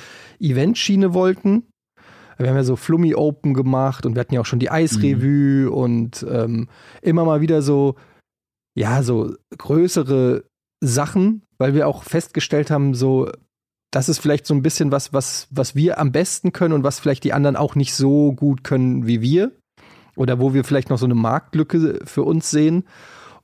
Eventschiene 0.40 1.12
wollten. 1.12 1.64
Wir 2.38 2.49
haben 2.49 2.57
ja 2.57 2.64
so 2.64 2.76
Flummi 2.76 3.14
Open 3.14 3.52
gemacht 3.52 4.07
und 4.07 4.14
wir 4.14 4.21
hatten 4.21 4.35
ja 4.35 4.40
auch 4.40 4.47
schon 4.47 4.61
die 4.61 4.71
Eisrevue 4.71 5.66
mhm. 5.66 5.73
und 5.73 6.26
ähm, 6.30 6.68
immer 7.02 7.25
mal 7.25 7.40
wieder 7.40 7.62
so, 7.62 7.97
ja, 8.76 9.02
so 9.02 9.35
größere 9.57 10.45
Sachen, 10.80 11.42
weil 11.59 11.75
wir 11.75 11.88
auch 11.88 12.04
festgestellt 12.04 12.71
haben, 12.71 12.95
so 12.95 13.28
das 13.90 14.09
ist 14.09 14.18
vielleicht 14.18 14.47
so 14.47 14.54
ein 14.54 14.62
bisschen 14.62 14.92
was, 14.92 15.12
was, 15.12 15.49
was 15.50 15.75
wir 15.75 15.99
am 15.99 16.12
besten 16.12 16.52
können 16.52 16.75
und 16.75 16.85
was 16.85 17.00
vielleicht 17.00 17.25
die 17.25 17.33
anderen 17.33 17.57
auch 17.57 17.75
nicht 17.75 17.95
so 17.95 18.33
gut 18.33 18.64
können 18.64 19.07
wie 19.07 19.21
wir. 19.21 19.52
Oder 20.14 20.40
wo 20.40 20.52
wir 20.52 20.64
vielleicht 20.64 20.90
noch 20.90 20.99
so 20.99 21.07
eine 21.07 21.14
Marktlücke 21.14 22.00
für 22.04 22.25
uns 22.25 22.50
sehen. 22.50 22.85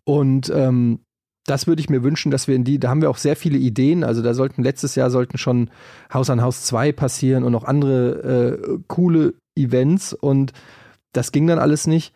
Und 0.04 0.50
ähm, 0.50 0.98
das 1.46 1.66
würde 1.66 1.80
ich 1.80 1.88
mir 1.88 2.02
wünschen, 2.02 2.30
dass 2.30 2.48
wir 2.48 2.56
in 2.56 2.64
die, 2.64 2.78
da 2.78 2.88
haben 2.88 3.00
wir 3.00 3.10
auch 3.10 3.16
sehr 3.16 3.36
viele 3.36 3.58
Ideen. 3.58 4.02
Also 4.02 4.22
da 4.22 4.34
sollten 4.34 4.62
letztes 4.62 4.94
Jahr 4.96 5.10
sollten 5.10 5.38
schon 5.38 5.70
Haus 6.12 6.30
an 6.30 6.42
Haus 6.42 6.64
2 6.64 6.92
passieren 6.92 7.44
und 7.44 7.52
noch 7.52 7.64
andere 7.64 8.58
äh, 8.58 8.78
coole 8.88 9.34
Events. 9.56 10.12
Und 10.14 10.52
das 11.12 11.32
ging 11.32 11.46
dann 11.46 11.58
alles 11.58 11.86
nicht. 11.86 12.12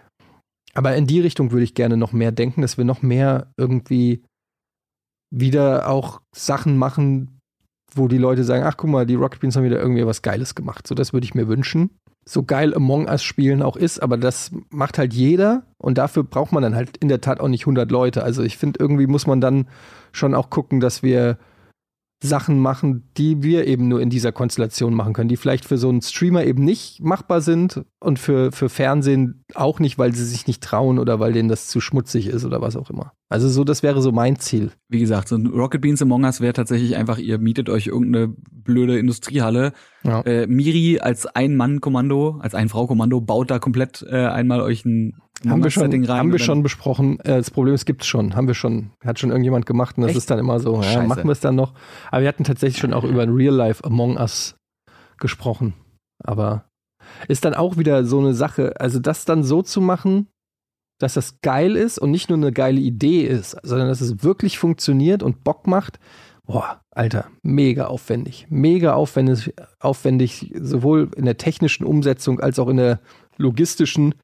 Aber 0.75 0.95
in 0.97 1.07
die 1.07 1.21
Richtung 1.21 1.53
würde 1.53 1.65
ich 1.65 1.75
gerne 1.75 1.97
noch 1.97 2.13
mehr 2.13 2.33
denken, 2.33 2.63
dass 2.63 2.79
wir 2.79 2.85
noch 2.85 3.03
mehr 3.03 3.53
irgendwie 3.57 4.25
wieder 5.31 5.89
auch 5.89 6.21
Sachen 6.35 6.77
machen, 6.77 7.38
wo 7.95 8.09
die 8.09 8.19
Leute 8.19 8.45
sagen, 8.45 8.65
ach 8.65 8.77
guck 8.77 8.91
mal, 8.91 9.07
die 9.07 9.15
Rocket 9.15 9.41
Beans 9.41 9.57
haben 9.57 9.65
wieder 9.65 9.81
irgendwie 9.81 10.07
was 10.07 10.23
Geiles 10.23 10.55
gemacht. 10.55 10.87
So, 10.87 10.95
das 10.95 11.13
würde 11.13 11.25
ich 11.25 11.35
mir 11.35 11.49
wünschen. 11.49 11.91
So 12.25 12.43
geil 12.43 12.75
Among 12.75 13.07
Us 13.07 13.23
spielen 13.23 13.63
auch 13.63 13.77
ist, 13.77 14.03
aber 14.03 14.19
das 14.19 14.51
macht 14.69 14.99
halt 14.99 15.15
jeder 15.15 15.63
und 15.79 15.97
dafür 15.97 16.25
braucht 16.25 16.53
man 16.53 16.63
dann 16.63 16.75
halt 16.75 16.99
in 16.99 17.09
der 17.09 17.23
Tat 17.23 17.41
auch 17.41 17.49
nicht 17.49 17.63
100 17.63 17.91
Leute. 17.91 18.23
Also 18.23 18.43
ich 18.43 18.59
finde, 18.59 18.79
irgendwie 18.81 19.07
muss 19.07 19.27
man 19.27 19.41
dann 19.41 19.67
schon 20.13 20.35
auch 20.35 20.51
gucken, 20.51 20.81
dass 20.81 21.03
wir 21.03 21.39
Sachen 22.23 22.59
machen, 22.59 23.09
die 23.17 23.43
wir 23.43 23.67
eben 23.67 23.89
nur 23.89 24.01
in 24.01 24.11
dieser 24.11 24.33
Konstellation 24.33 24.93
machen 24.93 25.13
können, 25.13 25.29
die 25.29 25.37
vielleicht 25.37 25.65
für 25.65 25.79
so 25.79 25.89
einen 25.89 26.03
Streamer 26.03 26.45
eben 26.45 26.65
nicht 26.65 27.01
machbar 27.03 27.41
sind 27.41 27.83
und 28.01 28.19
für, 28.19 28.53
für 28.53 28.69
Fernsehen 28.69 29.38
auch 29.55 29.81
nicht, 29.81 29.99
weil 29.99 30.15
sie 30.15 30.25
sich 30.25 30.47
nicht 30.47 30.63
trauen 30.63 30.99
oder 30.99 31.21
weil 31.21 31.33
denen 31.33 31.49
das 31.49 31.69
zu 31.69 31.81
schmutzig 31.81 32.27
ist 32.27 32.45
oder 32.45 32.61
was 32.61 32.77
auch 32.77 32.91
immer. 32.91 33.13
Also 33.29 33.49
so, 33.49 33.65
das 33.65 33.83
wäre 33.83 34.03
so 34.03 34.13
mein 34.13 34.39
Ziel. 34.39 34.73
Wie 34.89 35.01
gesagt, 35.01 35.29
so 35.29 35.37
ein 35.37 35.47
Rocket 35.47 35.81
Beans 35.81 36.03
Among 36.03 36.25
Us 36.25 36.41
wäre 36.41 36.53
tatsächlich 36.53 36.97
einfach, 36.97 37.19
ihr 37.19 37.39
mietet 37.39 37.69
euch 37.69 37.87
irgendeine 37.87 38.35
blöde 38.51 38.99
Industriehalle. 38.99 39.73
Ja. 40.03 40.21
Äh, 40.23 40.47
Miri 40.47 41.01
als 41.01 41.27
Ein-Mann-Kommando, 41.27 42.39
als 42.41 42.55
Ein-Frau-Kommando 42.55 43.21
baut 43.21 43.51
da 43.51 43.59
komplett 43.59 44.05
äh, 44.09 44.27
einmal 44.27 44.61
euch 44.61 44.85
ein 44.85 45.15
haben 45.47 45.63
wir 45.63 45.71
schon, 45.71 46.09
haben 46.09 46.33
wir 46.33 46.41
schon 46.41 46.65
besprochen. 46.65 47.21
Äh, 47.21 47.37
das 47.37 47.53
Problem 47.53 47.75
ist, 47.75 47.85
gibt's 47.85 48.09
schon. 48.09 48.35
Haben 48.35 48.49
wir 48.49 48.55
schon. 48.55 48.91
Hat 49.05 49.21
schon 49.21 49.31
irgendjemand 49.31 49.67
gemacht 49.67 49.97
und 49.97 50.03
das 50.03 50.11
Echt? 50.11 50.19
ist 50.19 50.31
dann 50.31 50.41
immer 50.41 50.59
so, 50.59 50.83
ja, 50.83 51.03
machen 51.05 51.25
wir 51.25 51.33
es 51.33 51.39
dann 51.39 51.55
noch. 51.55 51.75
Aber 52.11 52.23
wir 52.23 52.29
hatten 52.29 52.43
tatsächlich 52.43 52.81
schon 52.81 52.93
auch 52.93 53.05
über 53.05 53.23
ein 53.23 53.31
Real 53.31 53.55
Life 53.55 53.85
Among 53.85 54.17
Us 54.17 54.57
gesprochen. 55.19 55.75
Aber 56.25 56.68
ist 57.29 57.45
dann 57.45 57.55
auch 57.55 57.77
wieder 57.77 58.05
so 58.05 58.19
eine 58.19 58.35
Sache. 58.35 58.81
Also 58.81 58.99
das 58.99 59.25
dann 59.25 59.43
so 59.43 59.63
zu 59.63 59.81
machen, 59.81 60.29
dass 60.99 61.15
das 61.15 61.41
geil 61.41 61.77
ist 61.77 61.99
und 61.99 62.11
nicht 62.11 62.29
nur 62.29 62.39
eine 62.39 62.53
geile 62.53 62.81
Idee 62.81 63.23
ist, 63.23 63.57
sondern 63.63 63.89
dass 63.89 64.01
es 64.01 64.23
wirklich 64.23 64.59
funktioniert 64.59 65.23
und 65.23 65.45
Bock 65.45 65.67
macht. 65.67 65.99
Boah, 66.45 66.81
Alter, 66.91 67.31
mega 67.43 67.87
aufwendig. 67.87 68.47
Mega 68.49 68.95
aufwendig, 68.95 69.55
aufwendig, 69.79 70.53
sowohl 70.59 71.11
in 71.15 71.25
der 71.25 71.37
technischen 71.37 71.85
Umsetzung 71.85 72.41
als 72.41 72.59
auch 72.59 72.69
in 72.69 72.79
der 72.79 73.01
logistischen. 73.37 74.15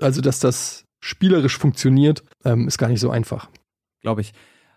Also, 0.00 0.20
dass 0.20 0.40
das 0.40 0.84
spielerisch 1.00 1.58
funktioniert, 1.58 2.24
ähm, 2.44 2.66
ist 2.66 2.78
gar 2.78 2.88
nicht 2.88 3.00
so 3.00 3.10
einfach. 3.10 3.50
Glaube 4.00 4.22
ich. 4.22 4.32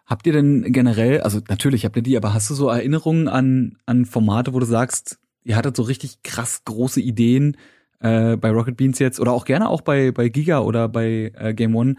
Habt 0.05 0.25
ihr 0.25 0.33
denn 0.33 0.71
generell, 0.71 1.21
also 1.21 1.41
natürlich 1.50 1.86
habt 1.86 1.95
ihr 1.95 2.01
die, 2.01 2.17
aber 2.17 2.33
hast 2.33 2.50
du 2.50 2.53
so 2.53 2.69
Erinnerungen 2.69 3.27
an, 3.27 3.77
an 3.86 4.05
Formate, 4.05 4.53
wo 4.53 4.59
du 4.59 4.65
sagst, 4.65 5.19
ihr 5.47 5.55
hattet 5.55 5.77
so 5.77 5.83
richtig 5.83 6.21
krass 6.23 6.63
große 6.65 6.99
Ideen 6.99 7.55
äh, 7.99 8.35
bei 8.35 8.51
Rocket 8.51 8.75
Beans 8.75 8.99
jetzt 8.99 9.19
oder 9.19 9.31
auch 9.31 9.45
gerne 9.45 9.69
auch 9.69 9.81
bei, 9.81 10.11
bei 10.11 10.27
Giga 10.27 10.59
oder 10.59 10.89
bei 10.89 11.31
äh, 11.35 11.53
Game 11.53 11.75
One, 11.75 11.95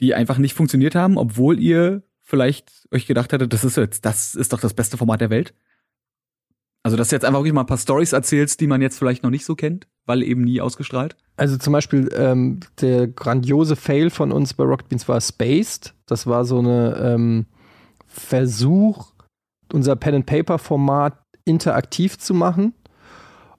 die 0.00 0.14
einfach 0.14 0.38
nicht 0.38 0.54
funktioniert 0.54 0.96
haben, 0.96 1.16
obwohl 1.16 1.60
ihr 1.60 2.02
vielleicht 2.20 2.88
euch 2.90 3.06
gedacht 3.06 3.32
hättet, 3.32 3.52
das 3.52 3.64
ist 3.64 3.76
jetzt, 3.76 4.04
das 4.04 4.34
ist 4.34 4.52
doch 4.52 4.60
das 4.60 4.74
beste 4.74 4.96
Format 4.96 5.20
der 5.20 5.30
Welt? 5.30 5.54
Also, 6.82 6.96
dass 6.96 7.10
du 7.10 7.14
jetzt 7.14 7.24
einfach 7.24 7.38
wirklich 7.38 7.52
mal 7.52 7.60
ein 7.60 7.66
paar 7.66 7.78
Stories 7.78 8.12
erzählst, 8.12 8.60
die 8.60 8.66
man 8.66 8.82
jetzt 8.82 8.98
vielleicht 8.98 9.22
noch 9.22 9.30
nicht 9.30 9.44
so 9.44 9.54
kennt, 9.54 9.86
weil 10.04 10.24
eben 10.24 10.42
nie 10.42 10.60
ausgestrahlt. 10.60 11.16
Also 11.36 11.56
zum 11.56 11.72
Beispiel 11.72 12.08
ähm, 12.16 12.58
der 12.80 13.06
grandiose 13.06 13.76
Fail 13.76 14.10
von 14.10 14.32
uns 14.32 14.54
bei 14.54 14.64
Rocket 14.64 14.88
Beans 14.88 15.06
war 15.08 15.20
Spaced. 15.20 15.94
Das 16.06 16.26
war 16.26 16.44
so 16.44 16.58
eine 16.58 16.96
ähm, 16.96 17.46
Versuch, 18.06 19.12
unser 19.72 19.94
Pen-and-Paper-Format 19.94 21.21
interaktiv 21.44 22.18
zu 22.18 22.34
machen. 22.34 22.74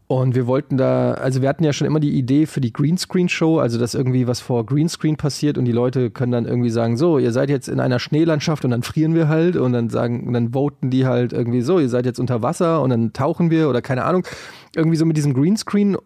Und 0.07 0.35
wir 0.35 0.47
wollten 0.47 0.77
da, 0.77 1.13
also 1.13 1.41
wir 1.41 1.49
hatten 1.49 1.63
ja 1.63 1.73
schon 1.73 1.87
immer 1.87 1.99
die 1.99 2.11
Idee 2.11 2.45
für 2.45 2.61
die 2.61 2.73
Greenscreen-Show, 2.73 3.59
also 3.59 3.79
dass 3.79 3.95
irgendwie 3.95 4.27
was 4.27 4.41
vor 4.41 4.65
Greenscreen 4.65 5.15
passiert 5.15 5.57
und 5.57 5.65
die 5.65 5.71
Leute 5.71 6.11
können 6.11 6.31
dann 6.31 6.45
irgendwie 6.45 6.69
sagen, 6.69 6.97
so, 6.97 7.17
ihr 7.17 7.31
seid 7.31 7.49
jetzt 7.49 7.69
in 7.69 7.79
einer 7.79 7.99
Schneelandschaft 7.99 8.65
und 8.65 8.71
dann 8.71 8.83
frieren 8.83 9.15
wir 9.15 9.27
halt 9.27 9.55
und 9.55 9.73
dann 9.73 9.89
sagen, 9.89 10.27
und 10.27 10.33
dann 10.33 10.53
voten 10.53 10.89
die 10.89 11.07
halt 11.07 11.33
irgendwie 11.33 11.61
so, 11.61 11.79
ihr 11.79 11.89
seid 11.89 12.05
jetzt 12.05 12.19
unter 12.19 12.41
Wasser 12.43 12.81
und 12.81 12.89
dann 12.89 13.13
tauchen 13.13 13.49
wir 13.49 13.69
oder 13.69 13.81
keine 13.81 14.03
Ahnung. 14.03 14.27
Irgendwie 14.75 14.97
so 14.97 15.05
mit 15.05 15.17
diesem 15.17 15.33
Greenscreen 15.33 15.97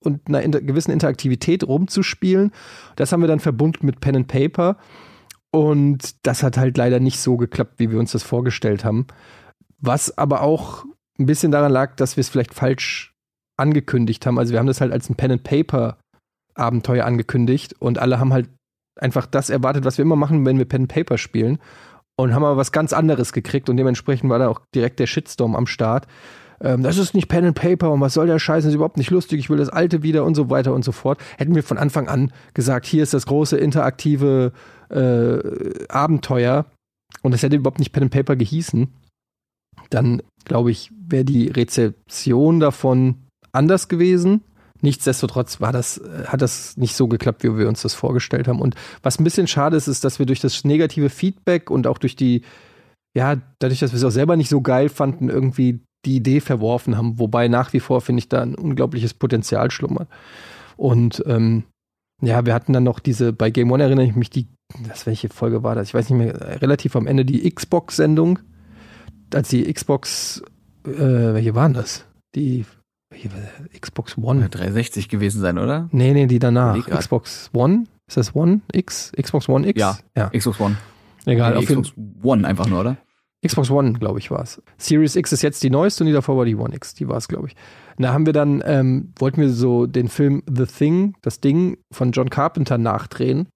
und 0.00 0.28
einer 0.28 0.42
inter 0.42 0.60
gewissen 0.60 0.92
Interaktivität 0.92 1.66
rumzuspielen. 1.66 2.52
Das 2.94 3.10
haben 3.10 3.20
wir 3.20 3.28
dann 3.28 3.40
verbunden 3.40 3.86
mit 3.86 4.00
Pen 4.00 4.16
and 4.16 4.28
Paper. 4.28 4.76
Und 5.50 6.26
das 6.26 6.42
hat 6.42 6.58
halt 6.58 6.76
leider 6.76 7.00
nicht 7.00 7.18
so 7.18 7.36
geklappt, 7.36 7.74
wie 7.78 7.90
wir 7.90 7.98
uns 7.98 8.12
das 8.12 8.22
vorgestellt 8.22 8.84
haben. 8.84 9.06
Was 9.80 10.16
aber 10.16 10.42
auch 10.42 10.84
ein 11.18 11.26
bisschen 11.26 11.52
daran 11.52 11.72
lag, 11.72 11.96
dass 11.96 12.16
wir 12.16 12.20
es 12.20 12.28
vielleicht 12.28 12.54
falsch 12.54 13.12
angekündigt 13.58 14.26
haben. 14.26 14.38
Also 14.38 14.52
wir 14.52 14.58
haben 14.58 14.66
das 14.66 14.80
halt 14.80 14.92
als 14.92 15.08
ein 15.08 15.16
Pen 15.16 15.32
and 15.32 15.42
Paper 15.42 15.98
Abenteuer 16.54 17.04
angekündigt 17.04 17.74
und 17.78 17.98
alle 17.98 18.18
haben 18.18 18.32
halt 18.32 18.48
einfach 18.98 19.26
das 19.26 19.50
erwartet, 19.50 19.84
was 19.84 19.98
wir 19.98 20.04
immer 20.04 20.16
machen, 20.16 20.44
wenn 20.46 20.58
wir 20.58 20.64
Pen 20.64 20.82
and 20.82 20.92
Paper 20.92 21.18
spielen 21.18 21.58
und 22.16 22.34
haben 22.34 22.44
aber 22.44 22.56
was 22.56 22.72
ganz 22.72 22.92
anderes 22.92 23.32
gekriegt 23.32 23.68
und 23.68 23.76
dementsprechend 23.76 24.30
war 24.30 24.38
da 24.38 24.48
auch 24.48 24.60
direkt 24.74 24.98
der 25.00 25.06
Shitstorm 25.06 25.54
am 25.54 25.66
Start. 25.66 26.06
Ähm, 26.60 26.82
das 26.82 26.96
ist 26.96 27.14
nicht 27.14 27.28
Pen 27.28 27.44
and 27.44 27.60
Paper 27.60 27.92
und 27.92 28.00
was 28.00 28.14
soll 28.14 28.26
der 28.26 28.38
Scheiß, 28.38 28.64
das 28.64 28.70
ist 28.70 28.76
überhaupt 28.76 28.96
nicht 28.96 29.10
lustig, 29.10 29.38
ich 29.38 29.50
will 29.50 29.58
das 29.58 29.68
alte 29.68 30.02
wieder 30.02 30.24
und 30.24 30.34
so 30.34 30.48
weiter 30.48 30.72
und 30.72 30.84
so 30.84 30.92
fort. 30.92 31.18
Hätten 31.36 31.54
wir 31.54 31.62
von 31.62 31.78
Anfang 31.78 32.08
an 32.08 32.32
gesagt, 32.54 32.86
hier 32.86 33.02
ist 33.02 33.12
das 33.12 33.26
große 33.26 33.58
interaktive 33.58 34.52
äh, 34.88 35.86
Abenteuer 35.88 36.64
und 37.22 37.34
es 37.34 37.42
hätte 37.42 37.56
überhaupt 37.56 37.78
nicht 37.78 37.92
Pen 37.92 38.04
and 38.04 38.12
Paper 38.12 38.36
gehießen, 38.36 38.88
dann 39.90 40.22
glaube 40.46 40.70
ich, 40.70 40.90
wäre 41.06 41.24
die 41.24 41.48
Rezeption 41.48 42.60
davon 42.60 43.26
anders 43.52 43.88
gewesen. 43.88 44.42
Nichtsdestotrotz 44.80 45.60
war 45.60 45.72
das, 45.72 45.98
äh, 45.98 46.24
hat 46.26 46.42
das 46.42 46.76
nicht 46.76 46.96
so 46.96 47.08
geklappt, 47.08 47.42
wie 47.42 47.58
wir 47.58 47.68
uns 47.68 47.82
das 47.82 47.94
vorgestellt 47.94 48.48
haben. 48.48 48.60
Und 48.60 48.74
was 49.02 49.18
ein 49.18 49.24
bisschen 49.24 49.46
schade 49.46 49.76
ist, 49.76 49.88
ist, 49.88 50.04
dass 50.04 50.18
wir 50.18 50.26
durch 50.26 50.40
das 50.40 50.64
negative 50.64 51.10
Feedback 51.10 51.70
und 51.70 51.86
auch 51.86 51.98
durch 51.98 52.16
die, 52.16 52.42
ja, 53.14 53.36
dadurch, 53.58 53.80
dass 53.80 53.92
wir 53.92 53.98
es 53.98 54.04
auch 54.04 54.10
selber 54.10 54.36
nicht 54.36 54.48
so 54.48 54.60
geil 54.60 54.88
fanden, 54.88 55.28
irgendwie 55.28 55.80
die 56.04 56.16
Idee 56.16 56.40
verworfen 56.40 56.96
haben. 56.96 57.18
Wobei 57.18 57.48
nach 57.48 57.72
wie 57.72 57.80
vor, 57.80 58.00
finde 58.00 58.20
ich, 58.20 58.28
da 58.28 58.42
ein 58.42 58.54
unglaubliches 58.54 59.14
Potenzial 59.14 59.70
schlummert. 59.70 60.08
Und 60.76 61.22
ähm, 61.26 61.64
ja, 62.22 62.46
wir 62.46 62.54
hatten 62.54 62.72
dann 62.72 62.84
noch 62.84 63.00
diese, 63.00 63.32
bei 63.32 63.50
Game 63.50 63.70
One 63.72 63.82
erinnere 63.82 64.06
ich 64.06 64.14
mich, 64.14 64.30
die, 64.30 64.46
das 64.86 65.06
welche 65.06 65.28
Folge 65.28 65.62
war 65.62 65.74
das? 65.74 65.88
Ich 65.88 65.94
weiß 65.94 66.10
nicht 66.10 66.18
mehr, 66.18 66.62
relativ 66.62 66.94
am 66.96 67.06
Ende 67.06 67.24
die 67.24 67.50
Xbox-Sendung. 67.50 68.38
Als 69.34 69.48
die 69.48 69.72
Xbox, 69.72 70.42
äh, 70.84 70.90
welche 71.34 71.54
waren 71.54 71.74
das? 71.74 72.04
Die 72.34 72.64
Xbox 73.80 74.18
One. 74.18 74.48
360 74.48 75.08
gewesen 75.08 75.40
sein, 75.40 75.58
oder? 75.58 75.88
Nee, 75.92 76.12
nee, 76.12 76.26
die 76.26 76.38
danach. 76.38 76.86
Xbox 76.86 77.50
One? 77.52 77.84
Ist 78.06 78.16
das 78.16 78.34
One 78.34 78.60
X? 78.72 79.12
Xbox 79.20 79.48
One 79.48 79.68
X? 79.68 79.80
Ja, 79.80 79.98
ja. 80.16 80.28
Xbox 80.30 80.60
One. 80.60 80.76
Egal. 81.24 81.56
Nee, 81.58 81.64
Xbox 81.64 81.92
One 82.22 82.46
einfach 82.46 82.66
nur, 82.68 82.80
oder? 82.80 82.96
Xbox 83.44 83.70
One, 83.70 83.92
glaube 83.94 84.18
ich, 84.18 84.30
war 84.30 84.42
es. 84.42 84.62
Series 84.78 85.16
X 85.16 85.32
ist 85.32 85.42
jetzt 85.42 85.62
die 85.62 85.70
neueste 85.70 86.02
und 86.02 86.08
die 86.08 86.12
davor 86.12 86.36
war 86.36 86.44
die 86.44 86.56
One 86.56 86.74
X. 86.74 86.94
Die 86.94 87.08
war 87.08 87.16
es, 87.16 87.28
glaube 87.28 87.48
ich. 87.48 87.56
Da 87.98 88.12
haben 88.12 88.26
wir 88.26 88.32
dann, 88.32 88.62
ähm, 88.66 89.12
wollten 89.18 89.40
wir 89.40 89.50
so 89.50 89.86
den 89.86 90.08
Film 90.08 90.42
The 90.52 90.66
Thing, 90.66 91.14
das 91.22 91.40
Ding 91.40 91.78
von 91.92 92.12
John 92.12 92.30
Carpenter 92.30 92.78
nachdrehen. 92.78 93.48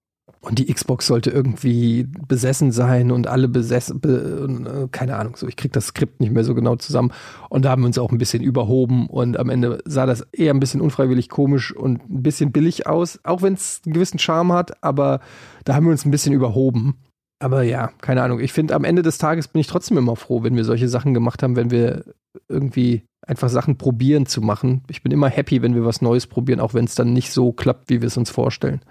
Und 0.43 0.57
die 0.57 0.73
Xbox 0.73 1.05
sollte 1.05 1.29
irgendwie 1.29 2.07
besessen 2.27 2.71
sein 2.71 3.11
und 3.11 3.27
alle 3.27 3.47
besessen, 3.47 3.99
be, 3.99 4.47
äh, 4.65 4.87
keine 4.91 5.17
Ahnung, 5.17 5.35
so 5.35 5.47
ich 5.47 5.55
krieg 5.55 5.71
das 5.71 5.87
Skript 5.87 6.19
nicht 6.19 6.33
mehr 6.33 6.43
so 6.43 6.55
genau 6.55 6.75
zusammen. 6.77 7.13
Und 7.49 7.63
da 7.63 7.69
haben 7.69 7.83
wir 7.83 7.85
uns 7.85 7.99
auch 7.99 8.11
ein 8.11 8.17
bisschen 8.17 8.41
überhoben 8.41 9.05
und 9.05 9.37
am 9.37 9.49
Ende 9.49 9.83
sah 9.85 10.07
das 10.07 10.21
eher 10.31 10.51
ein 10.51 10.59
bisschen 10.59 10.81
unfreiwillig 10.81 11.29
komisch 11.29 11.71
und 11.75 12.09
ein 12.09 12.23
bisschen 12.23 12.51
billig 12.51 12.87
aus, 12.87 13.19
auch 13.23 13.43
wenn 13.43 13.53
es 13.53 13.81
einen 13.85 13.93
gewissen 13.93 14.17
Charme 14.17 14.53
hat, 14.53 14.83
aber 14.83 15.19
da 15.63 15.75
haben 15.75 15.85
wir 15.85 15.91
uns 15.91 16.05
ein 16.05 16.11
bisschen 16.11 16.33
überhoben. 16.33 16.95
Aber 17.37 17.61
ja, 17.61 17.91
keine 18.01 18.23
Ahnung. 18.23 18.39
Ich 18.39 18.51
finde, 18.51 18.73
am 18.73 18.83
Ende 18.83 19.03
des 19.03 19.19
Tages 19.19 19.47
bin 19.47 19.59
ich 19.59 19.67
trotzdem 19.67 19.97
immer 19.97 20.15
froh, 20.15 20.41
wenn 20.41 20.55
wir 20.55 20.63
solche 20.63 20.89
Sachen 20.89 21.13
gemacht 21.13 21.43
haben, 21.43 21.55
wenn 21.55 21.69
wir 21.69 22.03
irgendwie 22.49 23.03
einfach 23.27 23.49
Sachen 23.49 23.77
probieren 23.77 24.25
zu 24.25 24.41
machen. 24.41 24.83
Ich 24.89 25.03
bin 25.03 25.11
immer 25.11 25.29
happy, 25.29 25.61
wenn 25.61 25.75
wir 25.75 25.85
was 25.85 26.01
Neues 26.01 26.25
probieren, 26.25 26.59
auch 26.59 26.73
wenn 26.73 26.85
es 26.85 26.95
dann 26.95 27.13
nicht 27.13 27.31
so 27.31 27.51
klappt, 27.51 27.91
wie 27.91 28.01
wir 28.01 28.07
es 28.07 28.17
uns 28.17 28.31
vorstellen. 28.31 28.81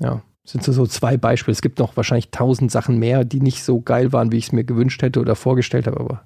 Ja 0.00 0.22
sind 0.52 0.64
so, 0.64 0.72
so 0.72 0.86
zwei 0.86 1.16
Beispiele. 1.16 1.52
Es 1.52 1.62
gibt 1.62 1.78
noch 1.78 1.96
wahrscheinlich 1.96 2.30
tausend 2.30 2.70
Sachen 2.70 2.98
mehr, 2.98 3.24
die 3.24 3.40
nicht 3.40 3.64
so 3.64 3.80
geil 3.80 4.12
waren, 4.12 4.32
wie 4.32 4.38
ich 4.38 4.46
es 4.46 4.52
mir 4.52 4.64
gewünscht 4.64 5.02
hätte 5.02 5.20
oder 5.20 5.34
vorgestellt 5.34 5.86
habe, 5.86 6.00
aber 6.00 6.24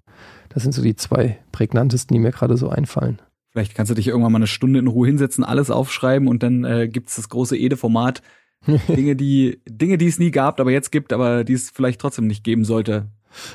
das 0.48 0.62
sind 0.62 0.72
so 0.72 0.82
die 0.82 0.96
zwei 0.96 1.38
prägnantesten, 1.52 2.14
die 2.14 2.20
mir 2.20 2.30
gerade 2.30 2.56
so 2.56 2.68
einfallen. 2.68 3.20
Vielleicht 3.50 3.74
kannst 3.74 3.90
du 3.90 3.94
dich 3.94 4.08
irgendwann 4.08 4.32
mal 4.32 4.38
eine 4.38 4.46
Stunde 4.46 4.78
in 4.80 4.88
Ruhe 4.88 5.06
hinsetzen, 5.06 5.44
alles 5.44 5.70
aufschreiben 5.70 6.28
und 6.28 6.42
dann 6.42 6.64
äh, 6.64 6.88
gibt 6.88 7.08
es 7.08 7.16
das 7.16 7.28
große 7.28 7.56
Ede-Format. 7.56 8.22
Dinge, 8.88 9.14
die, 9.14 9.60
Dinge, 9.68 9.98
die 9.98 10.06
es 10.06 10.18
nie 10.18 10.30
gab, 10.30 10.58
aber 10.58 10.72
jetzt 10.72 10.90
gibt, 10.90 11.12
aber 11.12 11.44
die 11.44 11.52
es 11.52 11.70
vielleicht 11.70 12.00
trotzdem 12.00 12.26
nicht 12.26 12.44
geben 12.44 12.64
sollte. 12.64 13.06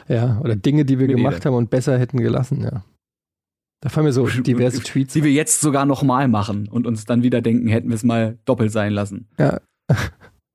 Ja, 0.07 0.39
oder 0.41 0.55
Dinge, 0.55 0.85
die 0.85 0.99
wir 0.99 1.07
Mit 1.07 1.17
gemacht 1.17 1.37
Ede. 1.37 1.45
haben 1.45 1.55
und 1.55 1.69
besser 1.69 1.97
hätten 1.97 2.19
gelassen, 2.19 2.61
ja. 2.61 2.83
Da 3.81 3.89
fallen 3.89 4.05
mir 4.05 4.13
so 4.13 4.27
diverse 4.45 4.83
Tweets. 4.83 5.13
Die 5.13 5.23
wir 5.23 5.31
jetzt 5.31 5.61
sogar 5.61 5.85
nochmal 5.85 6.27
machen 6.27 6.67
und 6.67 6.85
uns 6.85 7.05
dann 7.05 7.23
wieder 7.23 7.41
denken, 7.41 7.67
hätten 7.67 7.89
wir 7.89 7.95
es 7.95 8.03
mal 8.03 8.37
doppelt 8.45 8.71
sein 8.71 8.93
lassen. 8.93 9.27
Ja. 9.37 9.59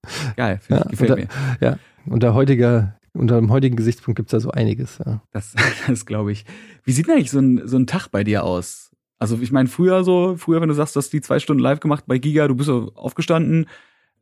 Geil, 0.37 0.61
ja, 0.69 0.83
gefällt 0.83 1.11
unter, 1.11 1.23
mir. 1.23 1.29
Ja, 1.61 1.79
unter 2.07 2.35
heutiger, 2.35 2.99
unter 3.13 3.37
dem 3.37 3.51
heutigen 3.51 3.77
Gesichtspunkt 3.77 4.17
gibt 4.17 4.29
es 4.29 4.33
da 4.33 4.41
so 4.41 4.51
einiges. 4.51 4.99
Ja. 5.05 5.23
Das, 5.33 5.55
das 5.87 6.07
glaube 6.07 6.33
ich. 6.33 6.45
Wie 6.85 6.93
sieht 6.93 7.07
denn 7.07 7.15
eigentlich 7.15 7.31
so 7.31 7.41
ein, 7.41 7.67
so 7.67 7.77
ein 7.77 7.87
Tag 7.87 8.09
bei 8.09 8.25
dir 8.25 8.45
aus? 8.45 8.91
Also 9.19 9.39
ich 9.41 9.53
meine, 9.53 9.69
früher 9.69 10.05
so, 10.05 10.37
früher, 10.37 10.61
wenn 10.61 10.69
du 10.69 10.75
sagst, 10.75 10.97
du 10.97 10.99
hast 10.99 11.13
die 11.13 11.21
zwei 11.21 11.39
Stunden 11.39 11.63
live 11.63 11.81
gemacht 11.81 12.05
bei 12.07 12.19
Giga, 12.19 12.49
du 12.49 12.55
bist 12.55 12.67
so 12.67 12.93
aufgestanden. 12.95 13.67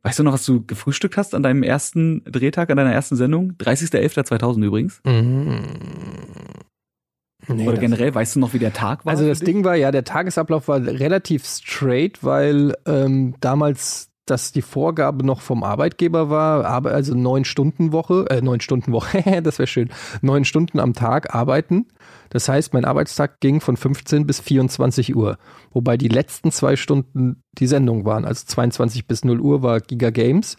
Weißt 0.03 0.19
du 0.19 0.23
noch, 0.23 0.33
was 0.33 0.45
du 0.45 0.65
gefrühstückt 0.65 1.15
hast 1.15 1.33
an 1.33 1.43
deinem 1.43 1.63
ersten 1.63 2.23
Drehtag, 2.25 2.69
an 2.69 2.77
deiner 2.77 2.91
ersten 2.91 3.15
Sendung? 3.15 3.53
30.11.2000 3.53 4.65
übrigens. 4.65 5.01
Mhm. 5.05 5.61
Nee, 7.47 7.67
Oder 7.67 7.77
generell, 7.77 8.13
weißt 8.13 8.35
du 8.35 8.39
noch, 8.39 8.53
wie 8.53 8.59
der 8.59 8.73
Tag 8.73 9.05
war? 9.05 9.11
Also 9.11 9.27
das 9.27 9.39
Ding 9.39 9.63
war, 9.63 9.75
ja, 9.75 9.91
der 9.91 10.03
Tagesablauf 10.03 10.67
war 10.67 10.81
relativ 10.81 11.45
straight, 11.45 12.23
weil 12.23 12.75
ähm, 12.85 13.35
damals 13.41 14.09
dass 14.25 14.51
die 14.51 14.61
Vorgabe 14.61 15.25
noch 15.25 15.41
vom 15.41 15.63
Arbeitgeber 15.63 16.29
war, 16.29 16.85
also 16.85 17.13
neun 17.13 17.45
Stunden 17.45 17.91
Woche, 17.91 18.25
äh, 18.29 18.41
neun 18.41 18.61
Stunden 18.61 18.91
Woche, 18.91 19.41
das 19.43 19.59
wäre 19.59 19.67
schön, 19.67 19.89
neun 20.21 20.45
Stunden 20.45 20.79
am 20.79 20.93
Tag 20.93 21.35
arbeiten. 21.35 21.87
Das 22.29 22.47
heißt, 22.47 22.73
mein 22.73 22.85
Arbeitstag 22.85 23.39
ging 23.41 23.61
von 23.61 23.77
15 23.77 24.25
bis 24.25 24.39
24 24.39 25.15
Uhr, 25.15 25.37
wobei 25.71 25.97
die 25.97 26.07
letzten 26.07 26.51
zwei 26.51 26.75
Stunden 26.75 27.43
die 27.53 27.67
Sendung 27.67 28.05
waren, 28.05 28.25
also 28.25 28.45
22 28.45 29.07
bis 29.07 29.25
0 29.25 29.39
Uhr 29.39 29.61
war 29.61 29.79
Giga 29.81 30.09
Games 30.09 30.57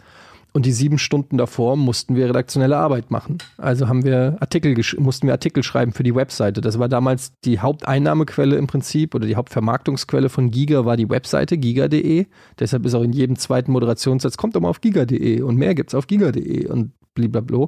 und 0.55 0.65
die 0.65 0.71
sieben 0.71 0.97
Stunden 0.97 1.37
davor 1.37 1.75
mussten 1.75 2.15
wir 2.15 2.29
redaktionelle 2.29 2.77
Arbeit 2.77 3.11
machen. 3.11 3.39
Also 3.57 3.89
haben 3.89 4.05
wir 4.05 4.37
Artikel, 4.39 4.73
mussten 4.99 5.27
wir 5.27 5.33
Artikel 5.33 5.63
schreiben 5.63 5.91
für 5.91 6.03
die 6.03 6.15
Webseite. 6.15 6.61
Das 6.61 6.79
war 6.79 6.87
damals 6.87 7.33
die 7.43 7.59
Haupteinnahmequelle 7.59 8.55
im 8.55 8.65
Prinzip 8.65 9.15
oder 9.15 9.27
die 9.27 9.35
Hauptvermarktungsquelle 9.35 10.29
von 10.29 10.51
Giga 10.51 10.85
war 10.85 10.95
die 10.95 11.09
Webseite 11.09 11.57
giga.de. 11.57 12.27
Deshalb 12.57 12.85
ist 12.85 12.93
auch 12.93 13.01
in 13.03 13.11
jedem 13.11 13.35
zweiten 13.35 13.73
Moderationssatz, 13.73 14.37
kommt 14.37 14.55
doch 14.55 14.61
mal 14.61 14.69
auf 14.69 14.79
giga.de 14.79 15.41
und 15.41 15.57
mehr 15.57 15.75
gibt's 15.75 15.93
auf 15.93 16.07
giga.de 16.07 16.69
und 16.69 16.93
blablabla. 17.15 17.67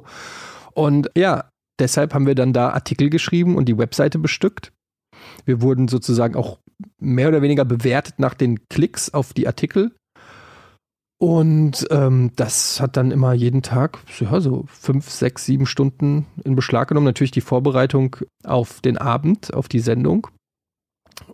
Und 0.72 1.10
ja, 1.14 1.50
deshalb 1.78 2.14
haben 2.14 2.26
wir 2.26 2.34
dann 2.34 2.54
da 2.54 2.70
Artikel 2.70 3.10
geschrieben 3.10 3.56
und 3.56 3.68
die 3.68 3.76
Webseite 3.76 4.18
bestückt. 4.18 4.72
Wir 5.44 5.60
wurden 5.60 5.88
sozusagen 5.88 6.36
auch 6.36 6.58
mehr 6.98 7.28
oder 7.28 7.42
weniger 7.42 7.66
bewertet 7.66 8.18
nach 8.18 8.32
den 8.32 8.66
Klicks 8.70 9.12
auf 9.12 9.34
die 9.34 9.46
Artikel. 9.46 9.92
Und 11.20 11.84
ähm, 11.90 12.30
das 12.36 12.80
hat 12.80 12.96
dann 12.96 13.10
immer 13.10 13.32
jeden 13.32 13.62
Tag 13.62 13.98
ja, 14.20 14.40
so 14.40 14.64
fünf, 14.68 15.10
sechs, 15.10 15.44
sieben 15.44 15.66
Stunden 15.66 16.26
in 16.44 16.54
Beschlag 16.54 16.88
genommen. 16.88 17.06
Natürlich 17.06 17.32
die 17.32 17.40
Vorbereitung 17.40 18.16
auf 18.44 18.80
den 18.80 18.98
Abend, 18.98 19.52
auf 19.52 19.68
die 19.68 19.80
Sendung. 19.80 20.28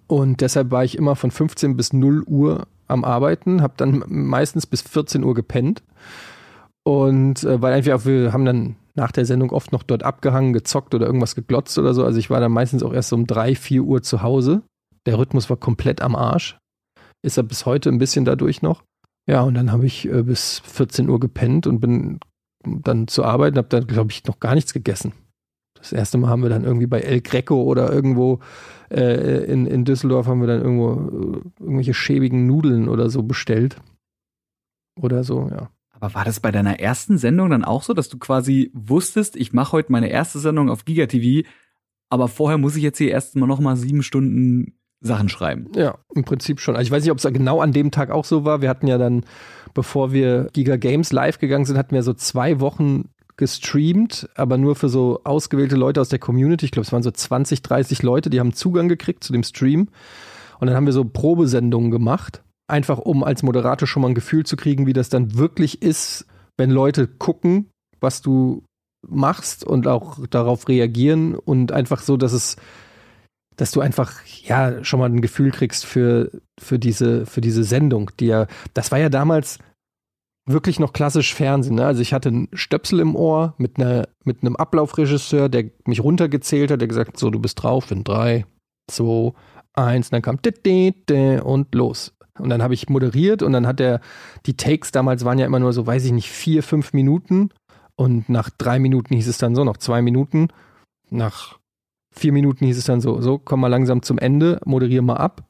Und 0.07 0.41
deshalb 0.41 0.71
war 0.71 0.85
ich 0.85 0.97
immer 0.97 1.17
von 1.17 1.31
15 1.31 1.77
bis 1.77 1.93
0 1.93 2.23
Uhr 2.27 2.67
am 2.89 3.05
Arbeiten, 3.05 3.61
habe 3.61 3.75
dann 3.77 4.05
meistens 4.09 4.67
bis 4.67 4.81
14 4.83 5.23
Uhr 5.23 5.35
gepennt. 5.35 5.83
Und 6.83 7.45
äh, 7.45 7.61
weil 7.61 7.75
einfach 7.75 8.07
wir 8.07 8.33
haben 8.33 8.45
dann 8.45 8.77
nach 8.95 9.13
der 9.13 9.27
Sendung 9.27 9.51
oft 9.51 9.73
noch 9.73 9.83
dort 9.83 10.03
abgehangen, 10.03 10.53
gezockt 10.53 10.95
oder 10.95 11.07
irgendwas 11.07 11.35
geglotzt 11.35 11.77
oder 11.79 11.93
so. 11.95 12.05
Also 12.05 12.19
ich 12.19 12.31
war 12.31 12.41
dann 12.41 12.53
meistens 12.53 12.83
auch 12.83 12.93
erst 12.93 13.13
um 13.13 13.27
drei, 13.27 13.55
vier 13.55 13.83
Uhr 13.83 14.03
zu 14.03 14.23
Hause. 14.23 14.63
Der 15.07 15.19
Rhythmus 15.19 15.51
war 15.51 15.57
komplett 15.57 16.01
am 16.01 16.15
Arsch. 16.15 16.59
Ist 17.23 17.37
er 17.37 17.43
bis 17.43 17.67
heute 17.67 17.91
ein 17.91 17.99
bisschen 17.99 18.25
dadurch 18.25 18.63
noch. 18.63 18.83
Ja, 19.27 19.43
und 19.43 19.55
dann 19.55 19.73
habe 19.73 19.87
ich 19.87 20.07
äh, 20.07 20.23
bis 20.23 20.61
14 20.61 21.09
Uhr 21.09 21.19
gepennt 21.19 21.67
und 21.67 21.81
bin 21.81 22.21
dann 22.63 23.09
zur 23.09 23.27
Arbeit 23.27 23.53
und 23.53 23.59
habe 23.59 23.69
dann, 23.69 23.87
glaube 23.87 24.11
ich, 24.11 24.25
noch 24.25 24.41
gar 24.41 24.55
nichts 24.55 24.73
gegessen. 24.73 25.13
Das 25.75 25.93
erste 25.93 26.19
Mal 26.19 26.31
haben 26.31 26.43
wir 26.43 26.49
dann 26.49 26.65
irgendwie 26.65 26.87
bei 26.87 27.01
El 27.01 27.21
Greco 27.21 27.63
oder 27.63 27.93
irgendwo 27.93 28.41
äh, 28.91 29.45
in, 29.45 29.67
in 29.67 29.85
Düsseldorf 29.85 30.27
haben 30.27 30.41
wir 30.41 30.47
dann 30.47 30.63
irgendwo 30.63 30.93
äh, 30.93 31.41
irgendwelche 31.61 31.95
schäbigen 31.95 32.47
Nudeln 32.47 32.89
oder 32.89 33.11
so 33.11 33.23
bestellt. 33.23 33.77
Oder 35.01 35.25
so, 35.25 35.49
ja. 35.51 35.71
Aber 35.93 36.15
war 36.15 36.25
das 36.25 36.41
bei 36.41 36.51
deiner 36.51 36.81
ersten 36.81 37.19
Sendung 37.19 37.51
dann 37.51 37.65
auch 37.65 37.83
so, 37.83 37.95
dass 37.95 38.09
du 38.09 38.19
quasi 38.19 38.71
wusstest, 38.75 39.37
ich 39.37 39.53
mache 39.53 39.73
heute 39.73 39.93
meine 39.93 40.09
erste 40.09 40.39
Sendung 40.39 40.71
auf 40.71 40.85
Giga 40.85 41.07
TV, 41.07 41.49
aber 42.11 42.29
vorher 42.29 42.59
muss 42.59 42.77
ich 42.77 42.83
jetzt 42.83 42.99
hier 42.99 43.11
erstmal 43.11 43.49
noch 43.49 43.61
mal 43.61 43.77
sieben 43.77 44.03
Stunden 44.03 44.79
Sachen 45.05 45.29
schreiben? 45.29 45.69
Ja, 45.77 45.99
im 46.15 46.25
Prinzip 46.25 46.61
schon. 46.61 46.77
Also 46.77 46.87
ich 46.87 46.91
weiß 46.91 47.03
nicht, 47.03 47.13
ob 47.13 47.19
es 47.19 47.25
genau 47.33 47.61
an 47.61 47.73
dem 47.73 47.91
Tag 47.91 48.11
auch 48.11 48.25
so 48.25 48.45
war. 48.45 48.63
Wir 48.63 48.71
hatten 48.71 48.87
ja 48.87 48.99
dann, 48.99 49.25
bevor 49.75 50.13
wir 50.13 50.49
Giga 50.53 50.77
Games 50.77 51.13
live 51.13 51.39
gegangen 51.39 51.67
sind, 51.67 51.77
hatten 51.77 51.95
wir 51.95 52.03
so 52.03 52.15
zwei 52.15 52.59
Wochen 52.61 53.11
gestreamt, 53.37 54.29
aber 54.35 54.59
nur 54.59 54.77
für 54.77 54.89
so 54.89 55.21
ausgewählte 55.25 55.77
Leute 55.77 56.01
aus 56.01 56.09
der 56.09 56.19
Community. 56.19 56.65
Ich 56.65 56.71
glaube, 56.71 56.87
es 56.87 56.93
waren 56.93 57.03
so 57.03 57.11
20, 57.11 57.63
30 57.63 58.03
Leute, 58.03 58.31
die 58.31 58.41
haben 58.41 58.55
Zugang 58.55 58.89
gekriegt 58.89 59.25
zu 59.25 59.33
dem 59.33 59.43
Stream. 59.43 59.89
Und 60.59 60.69
dann 60.69 60.77
haben 60.77 60.87
wir 60.87 60.93
so 60.93 61.05
Probesendungen 61.05 61.91
gemacht, 61.91 62.43
einfach 62.67 62.99
um 62.99 63.25
als 63.25 63.43
Moderator 63.43 63.87
schon 63.87 64.03
mal 64.03 64.09
ein 64.09 64.15
Gefühl 64.15 64.47
zu 64.47 64.57
kriegen, 64.57 64.87
wie 64.87 64.93
das 64.93 65.11
dann 65.11 65.37
wirklich 65.37 65.83
ist, 65.83 66.27
wenn 66.57 66.71
Leute 66.71 67.09
gucken, 67.09 67.69
was 68.01 68.23
du 68.23 68.63
machst 69.07 69.65
und 69.65 69.87
auch 69.87 70.25
darauf 70.31 70.69
reagieren 70.69 71.35
und 71.35 71.73
einfach 71.73 72.01
so, 72.01 72.17
dass 72.17 72.33
es 72.33 72.57
dass 73.57 73.71
du 73.71 73.81
einfach 73.81 74.13
ja 74.45 74.83
schon 74.85 75.01
mal 75.01 75.09
ein 75.09 75.21
Gefühl 75.21 75.51
kriegst 75.51 75.87
für 75.87 76.31
für 76.59 76.79
diese 76.79 77.27
für 77.27 77.41
diese 77.41 77.65
Sendung, 77.65 78.11
die 78.21 78.27
ja 78.27 78.47
das 78.75 78.91
war 78.93 78.99
ja 78.99 79.09
damals 79.09 79.59
wirklich 80.47 80.79
noch 80.79 80.93
klassisch 80.93 81.35
Fernsehen. 81.35 81.77
Ne? 81.77 81.87
Also 81.87 82.03
ich 82.03 82.13
hatte 82.13 82.29
einen 82.29 82.49
Stöpsel 82.53 83.01
im 83.01 83.17
Ohr 83.17 83.55
mit, 83.59 83.79
einer, 83.79 84.09
mit 84.25 84.43
einem 84.43 84.57
Ablaufregisseur, 84.57 85.49
der 85.49 85.71
mich 85.87 86.03
runtergezählt 86.03 86.71
hat, 86.71 86.81
der 86.81 86.89
gesagt 86.89 87.19
so, 87.19 87.31
du 87.31 87.39
bist 87.39 87.63
drauf 87.63 87.91
in 87.91 88.05
drei, 88.05 88.45
zwei, 88.91 89.33
eins, 89.73 90.09
und 90.09 90.13
dann 90.13 90.23
kam 90.23 90.39
und 91.45 91.75
los. 91.75 92.15
Und 92.39 92.51
dann 92.51 92.63
habe 92.63 92.75
ich 92.75 92.89
moderiert 92.89 93.43
und 93.43 93.53
dann 93.53 93.67
hat 93.67 93.81
er, 93.81 94.01
die 94.47 94.57
Takes 94.57 94.91
damals 94.91 95.25
waren 95.25 95.39
ja 95.39 95.47
immer 95.47 95.61
nur 95.61 95.73
so, 95.73 95.87
weiß 95.87 96.05
ich 96.05 96.13
nicht, 96.13 96.31
vier, 96.31 96.63
fünf 96.63 96.93
Minuten. 96.93 97.51
Und 97.97 98.29
nach 98.29 98.51
drei 98.51 98.81
Minuten 98.81 99.15
hieß 99.15 99.29
es 99.29 99.39
dann 99.39 99.55
so, 99.55 99.63
noch 99.63 99.77
zwei 99.77 100.03
Minuten. 100.03 100.49
Nach 101.11 101.59
vier 102.15 102.33
Minuten 102.33 102.65
hieß 102.67 102.79
es 102.79 102.85
dann 102.85 103.01
so, 103.01 103.21
so, 103.21 103.39
komm 103.39 103.61
mal 103.61 103.69
langsam 103.69 104.03
zum 104.03 104.19
Ende, 104.19 104.61
moderier 104.65 105.03
mal 105.03 105.17
ab. 105.17 105.49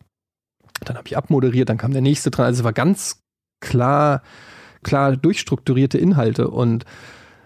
Dann 0.84 0.96
habe 0.96 1.06
ich 1.06 1.16
abmoderiert, 1.16 1.68
dann 1.68 1.78
kam 1.78 1.92
der 1.92 2.02
nächste 2.02 2.30
dran. 2.30 2.46
Also 2.46 2.60
es 2.60 2.64
war 2.64 2.72
ganz 2.72 3.22
klar, 3.60 4.22
klar 4.82 5.16
durchstrukturierte 5.16 5.98
Inhalte 5.98 6.48
und 6.48 6.84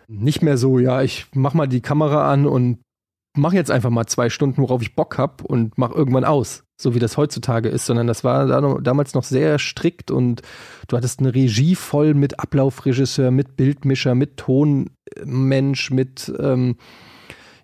nicht 0.09 0.43
mehr 0.43 0.57
so, 0.57 0.79
ja, 0.79 1.03
ich 1.03 1.27
mach 1.35 1.55
mal 1.55 1.69
die 1.69 1.83
Kamera 1.83 2.33
an 2.33 2.47
und 2.47 2.79
mach 3.37 3.53
jetzt 3.53 3.71
einfach 3.71 3.91
mal 3.91 4.07
zwei 4.07 4.31
Stunden, 4.31 4.63
worauf 4.63 4.83
ich 4.83 4.95
Bock 4.95 5.19
hab 5.19 5.45
und 5.45 5.77
mach 5.77 5.93
irgendwann 5.93 6.25
aus, 6.25 6.65
so 6.81 6.95
wie 6.95 6.99
das 6.99 7.17
heutzutage 7.17 7.69
ist, 7.69 7.87
sondern 7.87 8.07
das 8.07 8.25
war 8.25 8.81
damals 8.81 9.15
noch 9.15 9.25
sehr 9.25 9.59
strikt 9.59 10.11
und 10.11 10.43
du 10.89 10.97
hattest 10.97 11.21
eine 11.21 11.35
Regie 11.35 11.75
voll 11.75 12.15
mit 12.15 12.41
Ablaufregisseur, 12.41 13.31
mit 13.31 13.57
Bildmischer, 13.57 14.15
mit 14.15 14.39
Tonmensch, 14.39 15.91
mit 15.91 16.33
ähm, 16.41 16.77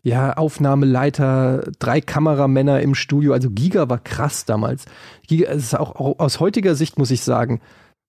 ja, 0.05 0.35
Aufnahmeleiter, 0.35 1.73
drei 1.79 2.03
Kameramänner 2.03 2.81
im 2.81 2.95
Studio, 2.95 3.33
also 3.33 3.51
Giga 3.51 3.89
war 3.89 3.99
krass 3.99 4.45
damals. 4.45 4.85
Giga, 5.27 5.51
ist 5.51 5.75
auch, 5.75 5.97
auch 5.97 6.19
aus 6.19 6.41
heutiger 6.41 6.75
Sicht 6.75 6.99
muss 6.99 7.11
ich 7.11 7.23
sagen, 7.23 7.63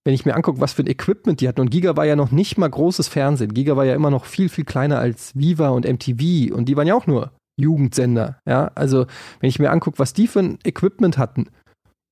wenn 0.03 0.13
ich 0.13 0.25
mir 0.25 0.35
angucke, 0.35 0.59
was 0.59 0.73
für 0.73 0.83
ein 0.83 0.89
Equipment 0.89 1.39
die 1.39 1.47
hatten, 1.47 1.61
und 1.61 1.71
Giga 1.71 1.95
war 1.95 2.05
ja 2.05 2.17
noch 2.17 2.31
nicht 2.31 2.57
mal 2.57 2.69
großes 2.69 3.07
Fernsehen. 3.07 3.53
Giga 3.53 3.77
war 3.77 3.85
ja 3.85 3.95
immer 3.95 4.11
noch 4.11 4.25
viel, 4.25 4.49
viel 4.49 4.65
kleiner 4.65 4.99
als 4.99 5.33
Viva 5.35 5.69
und 5.69 5.87
MTV 5.87 6.53
und 6.53 6.65
die 6.65 6.75
waren 6.75 6.85
ja 6.85 6.95
auch 6.95 7.07
nur 7.07 7.31
Jugendsender. 7.57 8.39
Ja, 8.45 8.71
also 8.75 9.05
wenn 9.39 9.49
ich 9.49 9.59
mir 9.59 9.71
angucke, 9.71 9.97
was 9.97 10.11
die 10.11 10.27
für 10.27 10.39
ein 10.39 10.59
Equipment 10.65 11.17
hatten, 11.17 11.47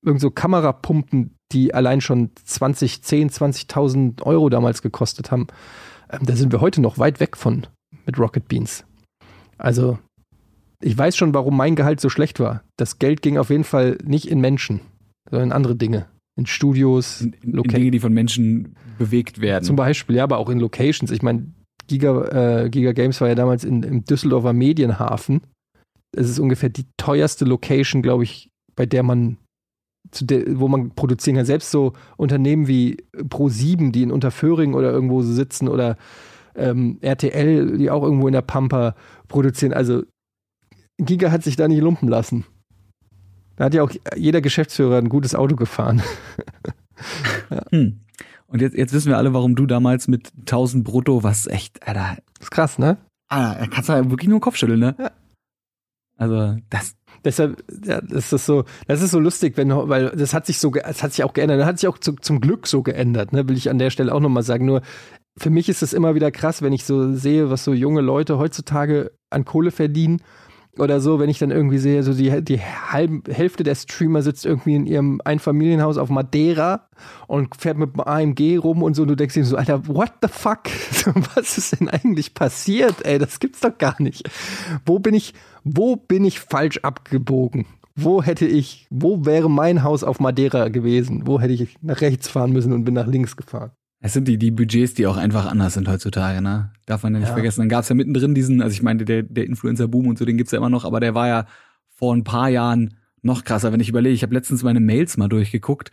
irgend 0.02 0.22
so 0.22 0.30
Kamerapumpen, 0.30 1.36
die 1.52 1.74
allein 1.74 2.00
schon 2.00 2.30
20, 2.42 3.02
10, 3.02 3.30
20.000 3.30 4.22
Euro 4.22 4.48
damals 4.48 4.80
gekostet 4.80 5.30
haben, 5.30 5.46
ähm, 6.10 6.20
da 6.24 6.36
sind 6.36 6.52
wir 6.52 6.62
heute 6.62 6.80
noch 6.80 6.96
weit 6.96 7.20
weg 7.20 7.36
von 7.36 7.66
mit 8.06 8.18
Rocket 8.18 8.48
Beans. 8.48 8.84
Also 9.58 9.98
ich 10.82 10.96
weiß 10.96 11.16
schon, 11.16 11.34
warum 11.34 11.56
mein 11.56 11.76
Gehalt 11.76 12.00
so 12.00 12.08
schlecht 12.08 12.40
war. 12.40 12.62
Das 12.76 12.98
Geld 12.98 13.22
ging 13.22 13.38
auf 13.38 13.50
jeden 13.50 13.64
Fall 13.64 13.98
nicht 14.04 14.28
in 14.28 14.40
Menschen, 14.40 14.80
sondern 15.30 15.48
in 15.48 15.52
andere 15.52 15.76
Dinge 15.76 16.06
in 16.36 16.46
Studios, 16.46 17.20
in, 17.20 17.32
in, 17.42 17.58
in 17.58 17.62
Dinge, 17.62 17.90
die 17.90 18.00
von 18.00 18.12
Menschen 18.12 18.76
bewegt 18.98 19.40
werden. 19.40 19.64
Zum 19.64 19.76
Beispiel, 19.76 20.16
ja, 20.16 20.24
aber 20.24 20.38
auch 20.38 20.50
in 20.50 20.58
Locations. 20.58 21.10
Ich 21.10 21.22
meine, 21.22 21.52
Giga, 21.86 22.62
äh, 22.64 22.70
Giga 22.70 22.92
Games 22.92 23.20
war 23.20 23.28
ja 23.28 23.34
damals 23.34 23.64
in, 23.64 23.82
im 23.82 24.04
Düsseldorfer 24.04 24.52
Medienhafen. 24.52 25.42
Es 26.16 26.28
ist 26.28 26.38
ungefähr 26.38 26.70
die 26.70 26.86
teuerste 26.96 27.44
Location, 27.44 28.02
glaube 28.02 28.24
ich, 28.24 28.50
bei 28.74 28.86
der 28.86 29.02
man, 29.02 29.38
der, 30.20 30.58
wo 30.58 30.68
man 30.68 30.90
produzieren 30.90 31.36
kann. 31.36 31.46
Selbst 31.46 31.70
so 31.70 31.92
Unternehmen 32.16 32.66
wie 32.66 32.96
Pro7, 33.16 33.92
die 33.92 34.02
in 34.02 34.12
Unterföhring 34.12 34.74
oder 34.74 34.90
irgendwo 34.90 35.22
sitzen 35.22 35.68
oder 35.68 35.96
ähm, 36.56 36.98
RTL, 37.00 37.78
die 37.78 37.90
auch 37.90 38.02
irgendwo 38.02 38.26
in 38.26 38.32
der 38.32 38.42
Pampa 38.42 38.94
produzieren. 39.28 39.72
Also 39.72 40.02
Giga 40.98 41.30
hat 41.30 41.42
sich 41.42 41.56
da 41.56 41.68
nicht 41.68 41.80
lumpen 41.80 42.08
lassen. 42.08 42.44
Da 43.56 43.64
hat 43.64 43.74
ja 43.74 43.82
auch 43.82 43.90
jeder 44.16 44.40
Geschäftsführer 44.40 44.98
ein 44.98 45.08
gutes 45.08 45.34
Auto 45.34 45.56
gefahren. 45.56 46.02
ja. 47.50 47.62
hm. 47.70 48.00
Und 48.46 48.60
jetzt, 48.60 48.76
jetzt 48.76 48.92
wissen 48.92 49.08
wir 49.08 49.18
alle, 49.18 49.32
warum 49.32 49.56
du 49.56 49.66
damals 49.66 50.06
mit 50.06 50.32
1000 50.40 50.84
brutto, 50.84 51.22
was 51.22 51.46
echt, 51.46 51.86
Alter. 51.86 52.18
Das 52.38 52.44
ist 52.46 52.50
krass, 52.50 52.78
ne? 52.78 52.98
Ah, 53.28 53.54
da 53.54 53.66
kannst 53.66 53.88
du 53.88 53.94
ja 53.94 54.10
wirklich 54.10 54.28
nur 54.28 54.38
den 54.38 54.42
Kopf 54.42 54.56
schütteln, 54.56 54.80
ne? 54.80 54.94
Ja. 54.98 55.10
Also, 56.16 56.56
das. 56.70 56.94
Deshalb, 57.24 57.64
ja, 57.84 58.02
das 58.02 58.32
ist 58.32 58.44
so, 58.44 58.64
das 58.86 59.00
ist 59.00 59.10
so 59.10 59.18
lustig, 59.18 59.56
wenn, 59.56 59.70
weil 59.70 60.10
das 60.10 60.34
hat 60.34 60.44
sich 60.44 60.58
so, 60.58 60.74
es 60.74 61.02
hat 61.02 61.14
sich 61.14 61.24
auch 61.24 61.32
geändert, 61.32 61.58
das 61.58 61.66
hat 61.66 61.78
sich 61.78 61.88
auch 61.88 61.96
zu, 61.96 62.12
zum 62.16 62.40
Glück 62.40 62.66
so 62.66 62.82
geändert, 62.82 63.32
ne, 63.32 63.48
will 63.48 63.56
ich 63.56 63.70
an 63.70 63.78
der 63.78 63.88
Stelle 63.88 64.14
auch 64.14 64.20
nochmal 64.20 64.42
sagen. 64.42 64.66
Nur, 64.66 64.82
für 65.36 65.50
mich 65.50 65.68
ist 65.68 65.82
es 65.82 65.92
immer 65.92 66.14
wieder 66.14 66.30
krass, 66.30 66.62
wenn 66.62 66.72
ich 66.72 66.84
so 66.84 67.12
sehe, 67.12 67.50
was 67.50 67.64
so 67.64 67.72
junge 67.72 68.00
Leute 68.00 68.38
heutzutage 68.38 69.12
an 69.30 69.44
Kohle 69.44 69.70
verdienen 69.70 70.20
oder 70.78 71.00
so, 71.00 71.18
wenn 71.18 71.28
ich 71.28 71.38
dann 71.38 71.50
irgendwie 71.50 71.78
sehe, 71.78 72.02
so 72.02 72.14
die, 72.14 72.42
die 72.42 72.60
halbe 72.60 73.32
Hälfte 73.32 73.62
der 73.62 73.74
Streamer 73.74 74.22
sitzt 74.22 74.44
irgendwie 74.44 74.74
in 74.74 74.86
ihrem 74.86 75.20
Einfamilienhaus 75.24 75.98
auf 75.98 76.08
Madeira 76.08 76.88
und 77.26 77.54
fährt 77.56 77.78
mit 77.78 77.94
dem 77.94 78.00
AMG 78.00 78.58
rum 78.58 78.82
und 78.82 78.94
so 78.94 79.02
und 79.02 79.08
du 79.08 79.16
denkst 79.16 79.34
dir 79.34 79.44
so, 79.44 79.56
Alter, 79.56 79.86
what 79.86 80.12
the 80.22 80.28
fuck? 80.28 80.64
Was 81.34 81.58
ist 81.58 81.78
denn 81.78 81.88
eigentlich 81.88 82.34
passiert? 82.34 83.04
Ey, 83.04 83.18
das 83.18 83.38
gibt's 83.40 83.60
doch 83.60 83.76
gar 83.76 84.00
nicht. 84.00 84.28
Wo 84.84 84.98
bin 84.98 85.14
ich, 85.14 85.34
wo 85.62 85.96
bin 85.96 86.24
ich 86.24 86.40
falsch 86.40 86.78
abgebogen? 86.78 87.66
Wo 87.96 88.22
hätte 88.22 88.46
ich, 88.46 88.88
wo 88.90 89.24
wäre 89.24 89.48
mein 89.48 89.84
Haus 89.84 90.02
auf 90.02 90.18
Madeira 90.18 90.68
gewesen? 90.68 91.26
Wo 91.26 91.40
hätte 91.40 91.52
ich 91.52 91.76
nach 91.80 92.00
rechts 92.00 92.28
fahren 92.28 92.52
müssen 92.52 92.72
und 92.72 92.84
bin 92.84 92.94
nach 92.94 93.06
links 93.06 93.36
gefahren? 93.36 93.70
Es 94.04 94.12
sind 94.12 94.28
die, 94.28 94.36
die 94.36 94.50
Budgets, 94.50 94.92
die 94.92 95.06
auch 95.06 95.16
einfach 95.16 95.46
anders 95.46 95.72
sind 95.72 95.88
heutzutage, 95.88 96.42
ne? 96.42 96.70
Darf 96.84 97.04
man 97.04 97.14
ja 97.14 97.20
nicht 97.20 97.28
ja. 97.28 97.34
vergessen. 97.34 97.62
Dann 97.62 97.70
gab's 97.70 97.88
ja 97.88 97.94
mittendrin 97.94 98.34
diesen, 98.34 98.60
also 98.60 98.74
ich 98.74 98.82
meinte, 98.82 99.06
der, 99.06 99.22
der 99.22 99.46
Influencer-Boom 99.46 100.08
und 100.08 100.18
so, 100.18 100.26
den 100.26 100.36
gibt's 100.36 100.52
ja 100.52 100.58
immer 100.58 100.68
noch, 100.68 100.84
aber 100.84 101.00
der 101.00 101.14
war 101.14 101.26
ja 101.26 101.46
vor 101.88 102.14
ein 102.14 102.22
paar 102.22 102.50
Jahren 102.50 102.98
noch 103.22 103.44
krasser, 103.44 103.72
wenn 103.72 103.80
ich 103.80 103.88
überlege. 103.88 104.14
Ich 104.14 104.22
habe 104.22 104.34
letztens 104.34 104.62
meine 104.62 104.80
Mails 104.80 105.16
mal 105.16 105.30
durchgeguckt 105.30 105.90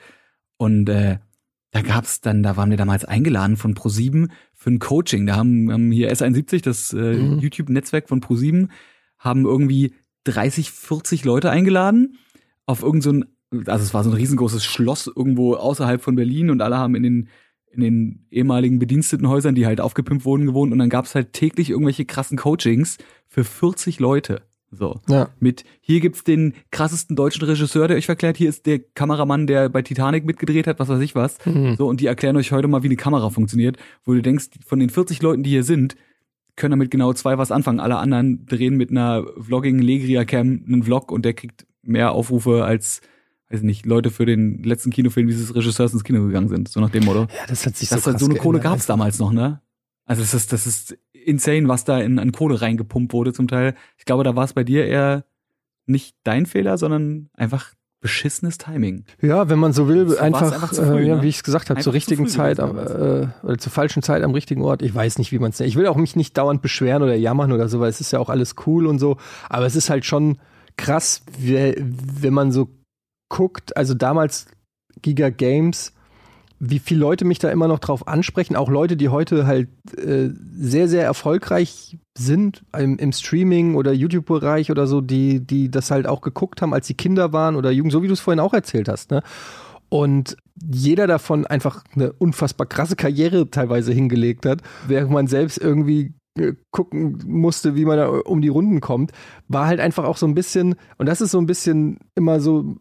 und 0.57 0.89
äh, 0.89 1.19
da 1.71 1.81
gab's 1.81 2.19
dann, 2.19 2.43
da 2.43 2.57
waren 2.57 2.69
wir 2.69 2.75
damals 2.75 3.05
eingeladen 3.05 3.55
von 3.55 3.75
Pro7 3.75 4.27
für 4.53 4.71
ein 4.71 4.79
Coaching. 4.79 5.25
Da 5.25 5.37
haben, 5.37 5.71
haben 5.71 5.89
hier 5.89 6.11
S71, 6.11 6.61
das 6.63 6.91
äh, 6.91 7.13
mhm. 7.13 7.39
YouTube-Netzwerk 7.39 8.09
von 8.09 8.19
Pro7, 8.19 8.67
haben 9.19 9.45
irgendwie 9.45 9.93
30, 10.25 10.69
40 10.71 11.23
Leute 11.23 11.49
eingeladen 11.49 12.17
auf 12.65 12.83
irgendein, 12.83 13.23
so 13.51 13.71
also 13.71 13.85
es 13.85 13.93
war 13.93 14.03
so 14.03 14.09
ein 14.09 14.17
riesengroßes 14.17 14.65
Schloss 14.65 15.07
irgendwo 15.07 15.53
außerhalb 15.53 16.01
von 16.01 16.17
Berlin 16.17 16.49
und 16.49 16.61
alle 16.61 16.77
haben 16.77 16.95
in 16.95 17.03
den 17.03 17.29
in 17.73 17.81
den 17.81 18.25
ehemaligen 18.31 18.79
Bedienstetenhäusern, 18.79 19.55
die 19.55 19.65
halt 19.65 19.81
aufgepimpt 19.81 20.25
wurden, 20.25 20.45
gewohnt 20.45 20.71
und 20.71 20.79
dann 20.79 20.89
gab's 20.89 21.15
halt 21.15 21.33
täglich 21.33 21.69
irgendwelche 21.69 22.05
krassen 22.05 22.37
Coachings 22.37 22.97
für 23.27 23.43
40 23.43 23.99
Leute. 23.99 24.41
So. 24.71 25.01
Ja. 25.09 25.29
Mit 25.39 25.65
hier 25.81 25.99
gibt's 25.99 26.23
den 26.23 26.53
krassesten 26.71 27.15
deutschen 27.15 27.43
Regisseur, 27.43 27.87
der 27.87 27.97
euch 27.97 28.05
verklärt, 28.05 28.37
hier 28.37 28.49
ist 28.49 28.65
der 28.65 28.79
Kameramann, 28.79 29.45
der 29.45 29.67
bei 29.67 29.81
Titanic 29.81 30.25
mitgedreht 30.25 30.65
hat, 30.65 30.79
was 30.79 30.87
weiß 30.87 31.01
ich 31.01 31.13
was. 31.13 31.37
Mhm. 31.45 31.75
So, 31.75 31.87
und 31.87 31.99
die 31.99 32.05
erklären 32.05 32.37
euch 32.37 32.51
heute 32.53 32.69
mal, 32.69 32.81
wie 32.81 32.87
eine 32.87 32.95
Kamera 32.95 33.29
funktioniert, 33.29 33.77
wo 34.05 34.13
du 34.13 34.21
denkst, 34.21 34.49
von 34.65 34.79
den 34.79 34.89
40 34.89 35.21
Leuten, 35.21 35.43
die 35.43 35.49
hier 35.49 35.63
sind, 35.63 35.95
können 36.55 36.71
damit 36.71 36.91
genau 36.91 37.11
zwei 37.13 37.37
was 37.37 37.51
anfangen. 37.51 37.79
Alle 37.79 37.97
anderen 37.97 38.45
drehen 38.45 38.77
mit 38.77 38.91
einer 38.91 39.25
Vlogging 39.37 39.79
Legria 39.79 40.23
Cam 40.23 40.63
einen 40.65 40.83
Vlog 40.83 41.11
und 41.11 41.25
der 41.25 41.33
kriegt 41.33 41.65
mehr 41.81 42.11
Aufrufe 42.13 42.63
als 42.63 43.01
weiß 43.51 43.61
nicht, 43.61 43.85
Leute 43.85 44.11
für 44.11 44.25
den 44.25 44.63
letzten 44.63 44.91
Kinofilm 44.91 45.27
dieses 45.27 45.53
Regisseurs 45.53 45.93
ins 45.93 46.03
Kino 46.03 46.25
gegangen 46.25 46.49
sind, 46.49 46.69
so 46.69 46.79
nach 46.79 46.89
dem 46.89 47.05
Motto. 47.05 47.21
Ja, 47.21 47.45
das 47.47 47.65
hat 47.65 47.75
sich 47.75 47.89
das 47.89 48.03
so 48.03 48.11
halt 48.11 48.19
So 48.19 48.25
eine 48.25 48.35
Kohle 48.35 48.59
gab's 48.59 48.85
damals 48.85 49.19
noch, 49.19 49.31
ne? 49.31 49.61
Also 50.05 50.21
das 50.21 50.33
ist, 50.33 50.51
das 50.51 50.67
ist 50.67 50.97
insane, 51.11 51.67
was 51.67 51.83
da 51.83 51.99
in, 51.99 52.19
an 52.19 52.31
Kohle 52.31 52.61
reingepumpt 52.61 53.13
wurde 53.13 53.33
zum 53.33 53.47
Teil. 53.47 53.75
Ich 53.97 54.05
glaube, 54.05 54.23
da 54.23 54.35
war 54.35 54.43
es 54.43 54.53
bei 54.53 54.63
dir 54.63 54.85
eher 54.85 55.25
nicht 55.85 56.15
dein 56.23 56.45
Fehler, 56.45 56.77
sondern 56.77 57.29
einfach 57.33 57.73
beschissenes 58.01 58.57
Timing. 58.57 59.05
Ja, 59.21 59.47
wenn 59.47 59.59
man 59.59 59.73
so 59.73 59.87
will, 59.87 60.09
so 60.09 60.17
einfach, 60.17 60.51
einfach 60.51 60.73
früh, 60.73 61.03
äh, 61.03 61.07
ja, 61.07 61.15
ne? 61.17 61.21
wie 61.21 61.27
ich 61.27 61.37
es 61.37 61.43
gesagt 61.43 61.69
habe, 61.69 61.79
zur 61.81 61.93
richtigen 61.93 62.27
Zeit 62.27 62.59
am, 62.59 62.77
äh, 62.77 63.27
oder 63.43 63.57
zur 63.59 63.71
falschen 63.71 64.01
Zeit 64.01 64.23
am 64.23 64.31
richtigen 64.31 64.63
Ort. 64.63 64.81
Ich 64.81 64.93
weiß 64.93 65.19
nicht, 65.19 65.31
wie 65.31 65.37
man 65.37 65.51
es 65.51 65.59
nennt. 65.59 65.69
Ich 65.69 65.75
will 65.75 65.85
auch 65.85 65.97
mich 65.97 66.15
nicht 66.15 66.35
dauernd 66.35 66.63
beschweren 66.63 67.03
oder 67.03 67.15
jammern 67.15 67.51
oder 67.51 67.69
so, 67.69 67.79
weil 67.79 67.89
es 67.89 68.01
ist 68.01 68.11
ja 68.11 68.19
auch 68.19 68.29
alles 68.29 68.55
cool 68.65 68.87
und 68.87 68.97
so. 68.97 69.17
Aber 69.49 69.67
es 69.67 69.75
ist 69.75 69.91
halt 69.91 70.03
schon 70.03 70.39
krass, 70.77 71.21
wenn 71.37 72.33
man 72.33 72.51
so 72.51 72.69
guckt. 73.31 73.75
Also 73.75 73.95
damals 73.95 74.45
Giga 75.01 75.29
Games 75.29 75.93
wie 76.63 76.77
viele 76.77 76.99
Leute 76.99 77.25
mich 77.25 77.39
da 77.39 77.49
immer 77.49 77.67
noch 77.67 77.79
drauf 77.79 78.07
ansprechen, 78.07 78.55
auch 78.55 78.69
Leute, 78.69 78.95
die 78.95 79.09
heute 79.09 79.47
halt 79.47 79.67
äh, 79.97 80.29
sehr, 80.51 80.87
sehr 80.87 81.03
erfolgreich 81.03 81.97
sind 82.15 82.63
im, 82.77 82.99
im 82.99 83.11
Streaming 83.11 83.73
oder 83.73 83.91
YouTube-Bereich 83.93 84.69
oder 84.69 84.85
so, 84.85 85.01
die, 85.01 85.39
die 85.39 85.71
das 85.71 85.89
halt 85.89 86.05
auch 86.05 86.21
geguckt 86.21 86.61
haben, 86.61 86.75
als 86.75 86.85
sie 86.85 86.93
Kinder 86.93 87.33
waren 87.33 87.55
oder 87.55 87.71
Jugend, 87.71 87.91
so 87.91 88.03
wie 88.03 88.07
du 88.07 88.13
es 88.13 88.19
vorhin 88.19 88.39
auch 88.39 88.53
erzählt 88.53 88.89
hast, 88.89 89.09
ne? 89.09 89.23
Und 89.89 90.37
jeder 90.63 91.07
davon 91.07 91.47
einfach 91.47 91.83
eine 91.95 92.13
unfassbar 92.13 92.67
krasse 92.67 92.95
Karriere 92.95 93.49
teilweise 93.49 93.91
hingelegt 93.91 94.45
hat, 94.45 94.61
während 94.87 95.09
man 95.09 95.25
selbst 95.25 95.57
irgendwie 95.57 96.13
äh, 96.37 96.53
gucken 96.69 97.23
musste, 97.25 97.75
wie 97.75 97.85
man 97.85 97.97
da 97.97 98.07
um 98.07 98.39
die 98.41 98.49
Runden 98.49 98.81
kommt, 98.81 99.11
war 99.47 99.65
halt 99.65 99.79
einfach 99.79 100.03
auch 100.03 100.17
so 100.17 100.27
ein 100.27 100.35
bisschen, 100.35 100.75
und 100.99 101.07
das 101.07 101.21
ist 101.21 101.31
so 101.31 101.39
ein 101.39 101.47
bisschen 101.47 101.97
immer 102.13 102.39
so 102.39 102.77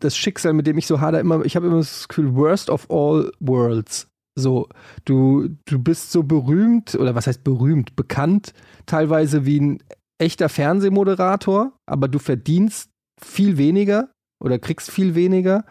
das 0.00 0.16
Schicksal, 0.16 0.52
mit 0.52 0.66
dem 0.66 0.78
ich 0.78 0.86
so 0.86 1.00
hader, 1.00 1.20
immer, 1.20 1.44
ich 1.44 1.56
habe 1.56 1.66
immer 1.66 1.78
das 1.78 2.08
Gefühl, 2.08 2.34
worst 2.34 2.70
of 2.70 2.90
all 2.90 3.32
worlds. 3.40 4.08
So, 4.38 4.68
du, 5.06 5.48
du 5.64 5.78
bist 5.78 6.12
so 6.12 6.22
berühmt, 6.22 6.94
oder 6.94 7.14
was 7.14 7.26
heißt 7.26 7.42
berühmt, 7.42 7.96
bekannt, 7.96 8.52
teilweise 8.84 9.46
wie 9.46 9.60
ein 9.60 9.82
echter 10.18 10.48
Fernsehmoderator, 10.48 11.72
aber 11.86 12.08
du 12.08 12.18
verdienst 12.18 12.90
viel 13.20 13.56
weniger 13.56 14.10
oder 14.42 14.58
kriegst 14.58 14.90
viel 14.90 15.14
weniger. 15.14 15.64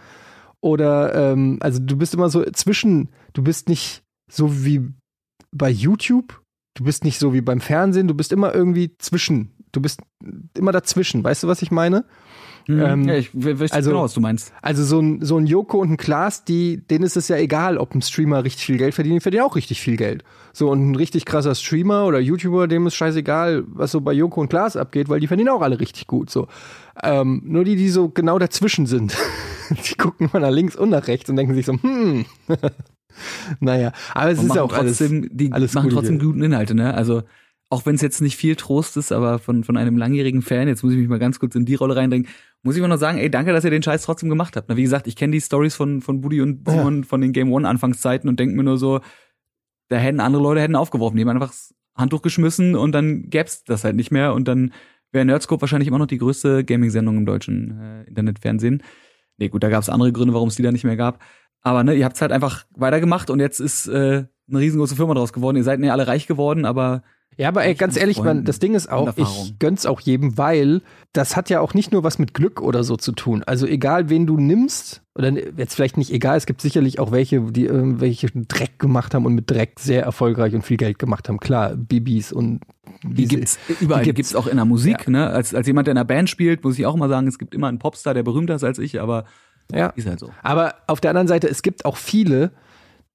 Oder, 0.62 1.14
ähm, 1.14 1.60
also 1.62 1.80
du 1.80 1.96
bist 1.96 2.16
immer 2.16 2.30
so 2.30 2.44
zwischen, 2.52 3.10
du 3.34 3.44
bist 3.44 3.70
nicht 3.70 4.04
so 4.32 4.66
wie 4.66 4.92
bei 5.52 5.70
YouTube, 5.70 6.42
du 6.76 6.84
bist 6.84 7.04
nicht 7.04 7.20
so 7.20 7.34
wie 7.34 7.42
beim 7.42 7.62
Fernsehen, 7.62 8.08
du 8.08 8.16
bist 8.16 8.32
immer 8.32 8.54
irgendwie 8.54 8.98
zwischen. 8.98 9.52
Du 9.72 9.82
bist 9.82 10.02
immer 10.58 10.72
dazwischen. 10.72 11.24
Weißt 11.24 11.44
du, 11.44 11.48
was 11.48 11.62
ich 11.62 11.70
meine? 11.70 12.06
Mhm. 12.68 12.82
Ähm, 12.82 13.08
ja, 13.08 13.16
ich 13.16 13.30
weiß 13.34 13.72
also, 13.72 13.92
genau, 13.92 14.04
was 14.04 14.14
du 14.14 14.22
meinst. 14.22 14.52
Also 14.62 14.84
so 14.84 15.00
ein, 15.00 15.22
so 15.22 15.38
ein 15.38 15.46
Joko 15.46 15.80
und 15.80 15.92
ein 15.92 15.98
Klaas, 15.98 16.46
die, 16.46 16.78
denen 16.78 17.04
ist 17.04 17.16
es 17.16 17.28
ja 17.28 17.38
egal, 17.38 17.78
ob 17.78 17.94
ein 17.94 18.02
Streamer 18.02 18.44
richtig 18.44 18.66
viel 18.66 18.78
Geld 18.78 18.96
verdient, 18.96 19.18
die 19.18 19.22
verdienen 19.22 19.44
auch 19.44 19.56
richtig 19.56 19.82
viel 19.82 19.98
Geld. 19.98 20.24
So, 20.54 20.72
und 20.72 20.92
ein 20.92 20.96
richtig 20.96 21.26
krasser 21.26 21.54
Streamer 21.54 22.06
oder 22.06 22.20
YouTuber, 22.20 22.68
dem 22.68 22.88
ist 22.88 22.96
scheißegal, 22.96 23.64
was 23.68 23.92
so 23.92 24.02
bei 24.02 24.14
Joko 24.14 24.42
und 24.42 24.50
Klaas 24.50 24.76
abgeht, 24.78 25.10
weil 25.10 25.20
die 25.20 25.28
verdienen 25.28 25.50
auch 25.50 25.62
alle 25.62 25.80
richtig 25.80 26.08
gut. 26.08 26.30
So. 26.30 26.48
Ähm, 27.04 27.42
nur 27.46 27.64
die, 27.64 27.76
die 27.76 27.90
so 27.90 28.10
genau 28.10 28.40
dazwischen 28.40 28.88
sind, 28.88 29.16
die 29.70 29.96
gucken 29.96 30.30
mal 30.34 30.40
nach 30.40 30.52
links 30.52 30.76
und 30.76 30.90
nach 30.90 31.08
rechts 31.08 31.30
und 31.30 31.36
denken 31.36 31.54
sich 31.54 31.66
so, 31.66 31.74
hm. 31.74 32.26
naja, 33.60 33.92
aber 34.14 34.32
es 34.32 34.40
und 34.40 34.48
ist 34.48 34.56
ja 34.56 34.64
auch 34.64 34.72
trotzdem, 34.72 35.24
alles, 35.24 35.30
die 35.32 35.52
alles 35.52 35.74
machen 35.74 35.90
trotzdem 35.92 36.20
guten 36.20 36.42
Inhalte, 36.42 36.74
ne? 36.74 36.94
Also 36.94 37.24
auch 37.70 37.86
wenn 37.86 37.96
es 37.96 38.02
jetzt 38.02 38.22
nicht 38.22 38.38
viel 38.38 38.56
Trost 38.56 38.96
ist, 38.98 39.12
aber 39.12 39.40
von, 39.40 39.64
von 39.64 39.78
einem 39.78 39.98
langjährigen 39.98 40.42
Fan, 40.42 40.68
jetzt 40.68 40.84
muss 40.84 40.94
ich 40.94 41.00
mich 41.00 41.08
mal 41.08 41.20
ganz 41.20 41.40
kurz 41.40 41.56
in 41.56 41.66
die 41.66 41.76
Rolle 41.76 41.96
reindringen, 41.96 42.28
muss 42.62 42.76
ich 42.76 42.82
mal 42.82 42.88
noch 42.88 42.98
sagen, 42.98 43.18
ey, 43.18 43.30
danke, 43.30 43.54
dass 43.54 43.64
ihr 43.64 43.72
den 43.72 43.84
Scheiß 43.84 44.04
trotzdem 44.04 44.30
gemacht 44.30 44.56
habt. 44.56 44.70
Na, 44.70 44.78
wie 44.78 44.84
gesagt, 44.84 45.08
ich 45.08 45.16
kenne 45.16 45.32
die 45.32 45.42
Stories 45.42 45.76
von, 45.76 46.02
von 46.02 46.22
Buddy 46.22 46.42
und 46.42 46.68
Simon 46.68 46.98
ja. 46.98 47.08
von 47.08 47.22
den 47.22 47.34
Game 47.34 47.52
One 47.52 47.68
Anfangszeiten 47.68 48.30
und 48.30 48.40
denke 48.40 48.56
mir 48.56 48.64
nur 48.64 48.78
so, 48.78 49.02
da 49.90 49.98
hätten 49.98 50.20
andere 50.20 50.42
Leute 50.42 50.62
hätten 50.62 50.76
aufgeworfen, 50.76 51.18
die 51.18 51.24
haben 51.24 51.30
einfach 51.30 51.50
das 51.50 51.74
Handtuch 51.96 52.22
geschmissen 52.22 52.76
und 52.76 52.92
dann 52.92 53.30
gäb's 53.30 53.64
das 53.64 53.84
halt 53.84 53.96
nicht 53.96 54.12
mehr 54.12 54.34
und 54.34 54.48
dann 54.48 54.74
wäre 55.12 55.26
Nerdscope 55.26 55.62
wahrscheinlich 55.62 55.88
immer 55.88 56.00
noch 56.00 56.08
die 56.08 56.18
größte 56.18 56.64
Gaming-Sendung 56.64 57.18
im 57.18 57.26
deutschen 57.26 57.80
äh, 57.80 58.04
Internetfernsehen. 58.04 58.84
Nee, 59.38 59.50
gut, 59.50 59.64
da 59.64 59.70
gab's 59.70 59.90
andere 59.90 60.12
Gründe, 60.12 60.34
warum 60.34 60.50
es 60.50 60.56
die 60.56 60.64
da 60.64 60.72
nicht 60.72 60.84
mehr 60.84 60.98
gab. 60.98 61.20
Aber 61.62 61.84
ne, 61.84 61.96
ihr 61.96 62.06
habt's 62.06 62.22
halt 62.22 62.32
einfach 62.32 62.66
weitergemacht 62.76 63.30
und 63.30 63.40
jetzt 63.40 63.60
ist 63.60 63.88
äh, 63.88 64.26
eine 64.48 64.60
riesengroße 64.60 64.96
Firma 64.96 65.14
draus 65.14 65.34
geworden. 65.34 65.58
Ihr 65.58 65.64
seid 65.64 65.80
nicht 65.80 65.92
alle 65.92 66.08
reich 66.08 66.28
geworden, 66.28 66.66
aber 66.66 67.04
ja, 67.38 67.50
aber 67.50 67.66
ey, 67.66 67.76
ganz 67.76 67.98
ehrlich, 67.98 68.22
man, 68.22 68.46
das 68.46 68.60
Ding 68.60 68.76
ist 68.76 68.90
auch, 68.90 69.12
ich 69.18 69.60
gönn's 69.60 69.86
auch 69.86 70.00
jedem, 70.00 70.38
weil 70.38 70.82
das 71.12 71.36
hat 71.36 71.50
ja 71.50 71.60
auch 71.60 71.74
nicht 71.74 71.92
nur 71.92 72.04
was 72.04 72.18
mit 72.18 72.34
Glück 72.34 72.62
oder 72.62 72.86
so 72.86 72.96
zu 72.96 73.12
tun. 73.12 73.44
Also 73.46 73.68
egal, 73.68 74.10
wen 74.10 74.26
du 74.26 74.38
nimmst, 74.38 75.02
oder 75.16 75.32
jetzt 75.58 75.76
vielleicht 75.76 75.98
nicht 75.98 76.12
egal, 76.12 76.38
es 76.38 76.46
gibt 76.46 76.62
sicherlich 76.62 77.00
auch 77.00 77.12
welche, 77.12 77.42
die 77.52 77.66
irgendwelche 77.66 78.28
Dreck 78.34 78.80
gemacht 78.80 79.14
haben 79.14 79.26
und 79.26 79.36
mit 79.36 79.52
Dreck 79.52 79.80
sehr 79.80 80.04
erfolgreich 80.04 80.56
und 80.56 80.62
viel 80.62 80.78
Geld 80.78 80.98
gemacht 80.98 81.28
haben. 81.28 81.40
Klar, 81.40 81.76
Bibis 81.76 82.32
und 82.32 82.62
die 83.04 83.28
gibt's 83.28 83.60
überall. 83.82 84.04
Die 84.04 84.14
gibt's, 84.14 84.36
auch 84.36 84.48
in 84.48 84.56
der 84.56 84.66
Musik, 84.66 85.06
ja. 85.06 85.12
ne? 85.12 85.30
Als, 85.30 85.54
als 85.54 85.68
jemand, 85.68 85.88
der 85.88 85.92
in 85.92 85.98
einer 85.98 86.06
Band 86.06 86.30
spielt, 86.30 86.64
muss 86.64 86.80
ich 86.80 86.86
auch 86.86 86.96
mal 86.96 87.10
sagen, 87.10 87.28
es 87.28 87.38
gibt 87.38 87.54
immer 87.54 87.68
einen 87.68 87.80
Popstar, 87.80 88.14
der 88.14 88.24
berühmter 88.24 88.56
ist 88.56 88.64
als 88.64 88.80
ich, 88.80 89.02
aber 89.02 89.26
ja. 89.74 89.88
ist 89.90 90.08
halt 90.08 90.20
so. 90.20 90.30
Aber 90.42 90.76
auf 90.88 91.02
der 91.02 91.12
anderen 91.12 91.28
Seite, 91.28 91.50
es 91.50 91.62
gibt 91.62 91.84
auch 91.84 91.98
viele, 91.98 92.52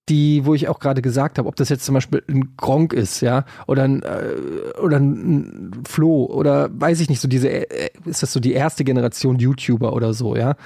die, 0.08 0.44
wo 0.44 0.54
ich 0.54 0.68
auch 0.68 0.80
gerade 0.80 1.02
gesagt 1.02 1.38
habe, 1.38 1.48
ob 1.48 1.56
das 1.56 1.68
jetzt 1.68 1.84
zum 1.84 1.94
Beispiel 1.94 2.22
ein 2.28 2.56
Gronk 2.56 2.92
ist, 2.92 3.20
ja, 3.20 3.44
oder 3.66 3.84
ein, 3.84 4.02
äh, 4.02 4.78
oder 4.80 4.98
ein 4.98 5.70
Flo 5.86 6.24
oder 6.24 6.68
weiß 6.72 7.00
ich 7.00 7.08
nicht, 7.08 7.20
so 7.20 7.28
diese, 7.28 7.48
äh, 7.48 7.90
ist 8.04 8.22
das 8.22 8.32
so 8.32 8.40
die 8.40 8.52
erste 8.52 8.84
Generation 8.84 9.38
YouTuber 9.38 9.92
oder 9.92 10.12
so, 10.12 10.36
ja, 10.36 10.56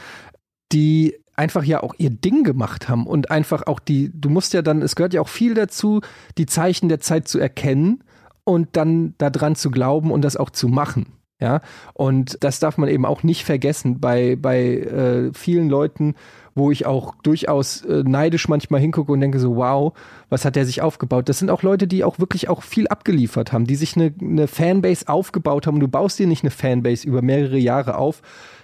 die 0.72 1.16
einfach 1.36 1.64
ja 1.64 1.82
auch 1.82 1.94
ihr 1.98 2.10
Ding 2.10 2.44
gemacht 2.44 2.88
haben 2.88 3.06
und 3.06 3.30
einfach 3.30 3.66
auch 3.66 3.80
die, 3.80 4.10
du 4.14 4.30
musst 4.30 4.54
ja 4.54 4.62
dann, 4.62 4.82
es 4.82 4.96
gehört 4.96 5.14
ja 5.14 5.20
auch 5.20 5.28
viel 5.28 5.54
dazu, 5.54 6.00
die 6.38 6.46
Zeichen 6.46 6.88
der 6.88 7.00
Zeit 7.00 7.28
zu 7.28 7.38
erkennen 7.38 8.04
und 8.44 8.76
dann 8.76 9.14
daran 9.18 9.56
zu 9.56 9.70
glauben 9.70 10.10
und 10.10 10.22
das 10.22 10.36
auch 10.36 10.50
zu 10.50 10.68
machen. 10.68 11.06
Ja, 11.40 11.60
und 11.94 12.42
das 12.44 12.60
darf 12.60 12.78
man 12.78 12.88
eben 12.88 13.04
auch 13.04 13.24
nicht 13.24 13.44
vergessen 13.44 13.98
bei, 13.98 14.36
bei 14.36 14.78
äh, 14.78 15.32
vielen 15.34 15.68
Leuten, 15.68 16.14
wo 16.54 16.70
ich 16.70 16.86
auch 16.86 17.14
durchaus 17.22 17.84
äh, 17.84 18.04
neidisch 18.04 18.48
manchmal 18.48 18.80
hingucke 18.80 19.10
und 19.10 19.20
denke 19.20 19.40
so, 19.40 19.56
wow, 19.56 19.92
was 20.28 20.44
hat 20.44 20.56
der 20.56 20.66
sich 20.66 20.82
aufgebaut? 20.82 21.28
Das 21.28 21.38
sind 21.38 21.50
auch 21.50 21.62
Leute, 21.62 21.86
die 21.86 22.04
auch 22.04 22.18
wirklich 22.18 22.48
auch 22.48 22.62
viel 22.62 22.86
abgeliefert 22.88 23.52
haben, 23.52 23.66
die 23.66 23.74
sich 23.74 23.96
eine, 23.96 24.14
eine 24.20 24.46
Fanbase 24.46 25.08
aufgebaut 25.08 25.66
haben. 25.66 25.80
Du 25.80 25.88
baust 25.88 26.18
dir 26.18 26.26
nicht 26.26 26.44
eine 26.44 26.50
Fanbase 26.50 27.06
über 27.06 27.22
mehrere 27.22 27.58
Jahre 27.58 27.96
auf, 27.96 28.22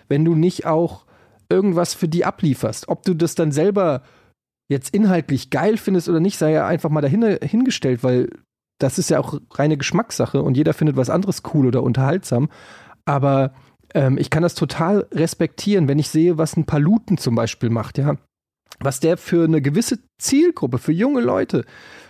wenn 0.09 0.25
du 0.25 0.35
nicht 0.35 0.67
auch 0.67 1.05
irgendwas 1.49 1.95
für 1.95 2.09
die 2.09 2.25
ablieferst. 2.25 2.89
Ob 2.89 3.03
du 3.03 3.15
das 3.15 3.35
dann 3.35 3.51
selber 3.51 4.03
jetzt 4.69 4.95
inhaltlich 4.95 5.51
geil 5.51 5.77
findest 5.77 6.09
oder 6.09 6.21
nicht, 6.21 6.39
sei 6.39 6.53
ja 6.53 6.67
einfach 6.67 6.91
mal 6.91 7.01
dahingestellt, 7.01 8.05
weil 8.05 8.31
das 8.79 8.99
ist 8.99 9.11
ja 9.11 9.19
auch 9.19 9.39
reine 9.53 9.77
Geschmackssache 9.77 10.41
und 10.43 10.57
jeder 10.57 10.73
findet 10.75 10.97
was 10.97 11.11
anderes 11.11 11.43
cool 11.53 11.67
oder 11.67 11.83
unterhaltsam. 11.83 12.49
Aber 13.05 13.53
ähm, 13.95 14.19
ich 14.19 14.31
kann 14.31 14.43
das 14.43 14.55
total 14.55 15.07
respektieren, 15.13 15.89
wenn 15.89 15.99
ich 15.99 16.09
sehe, 16.09 16.39
was 16.39 16.57
ein 16.57 16.67
Paluten 16.67 17.19
zum 17.19 17.35
Beispiel 17.35 17.71
macht, 17.71 17.99
ja. 17.99 18.17
Was 18.79 19.01
der 19.01 19.17
für 19.17 19.45
eine 19.45 19.61
gewisse 19.61 19.99
Zielgruppe, 20.19 20.79
für 20.79 20.93
junge 20.93 21.21
Leute, 21.21 21.65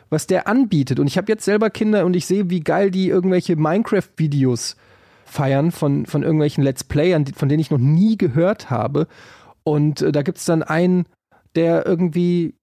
was 0.08 0.26
der 0.26 0.46
anbietet. 0.46 1.00
Und 1.00 1.06
ich 1.06 1.16
habe 1.16 1.30
jetzt 1.30 1.44
selber 1.44 1.70
Kinder 1.70 2.04
und 2.06 2.14
ich 2.14 2.26
sehe, 2.26 2.50
wie 2.50 2.60
geil 2.60 2.90
die 2.90 3.08
irgendwelche 3.08 3.56
Minecraft-Videos 3.56 4.76
feiern 5.24 5.72
von, 5.72 6.06
von 6.06 6.22
irgendwelchen 6.22 6.62
Let's 6.62 6.84
Playern, 6.84 7.26
von 7.26 7.48
denen 7.48 7.60
ich 7.60 7.70
noch 7.70 7.78
nie 7.78 8.16
gehört 8.16 8.70
habe. 8.70 9.06
Und 9.64 10.02
äh, 10.02 10.12
da 10.12 10.22
gibt 10.22 10.38
es 10.38 10.44
dann 10.44 10.62
einen, 10.62 11.06
der 11.54 11.86
irgendwie 11.86 12.54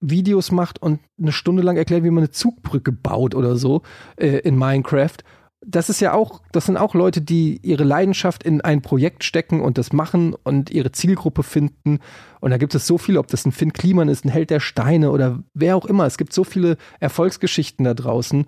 Videos 0.00 0.52
macht 0.52 0.82
und 0.82 1.00
eine 1.20 1.32
Stunde 1.32 1.62
lang 1.62 1.76
erklärt, 1.76 2.04
wie 2.04 2.10
man 2.10 2.24
eine 2.24 2.30
Zugbrücke 2.30 2.92
baut 2.92 3.34
oder 3.34 3.56
so 3.56 3.82
äh, 4.16 4.38
in 4.38 4.56
Minecraft 4.56 5.16
das 5.64 5.88
ist 5.88 6.00
ja 6.00 6.12
auch, 6.12 6.42
das 6.52 6.66
sind 6.66 6.76
auch 6.76 6.94
Leute, 6.94 7.20
die 7.20 7.58
ihre 7.62 7.84
Leidenschaft 7.84 8.42
in 8.42 8.60
ein 8.60 8.82
Projekt 8.82 9.24
stecken 9.24 9.60
und 9.60 9.78
das 9.78 9.92
machen 9.92 10.34
und 10.44 10.70
ihre 10.70 10.92
Zielgruppe 10.92 11.42
finden. 11.42 12.00
Und 12.40 12.50
da 12.50 12.58
gibt 12.58 12.74
es 12.74 12.86
so 12.86 12.98
viele, 12.98 13.18
ob 13.18 13.28
das 13.28 13.46
ein 13.46 13.52
Finn 13.52 13.72
Kliman 13.72 14.08
ist, 14.08 14.24
ein 14.24 14.30
Held 14.30 14.50
der 14.50 14.60
Steine 14.60 15.10
oder 15.10 15.42
wer 15.54 15.76
auch 15.76 15.86
immer. 15.86 16.06
Es 16.06 16.18
gibt 16.18 16.32
so 16.32 16.44
viele 16.44 16.76
Erfolgsgeschichten 17.00 17.84
da 17.84 17.94
draußen. 17.94 18.46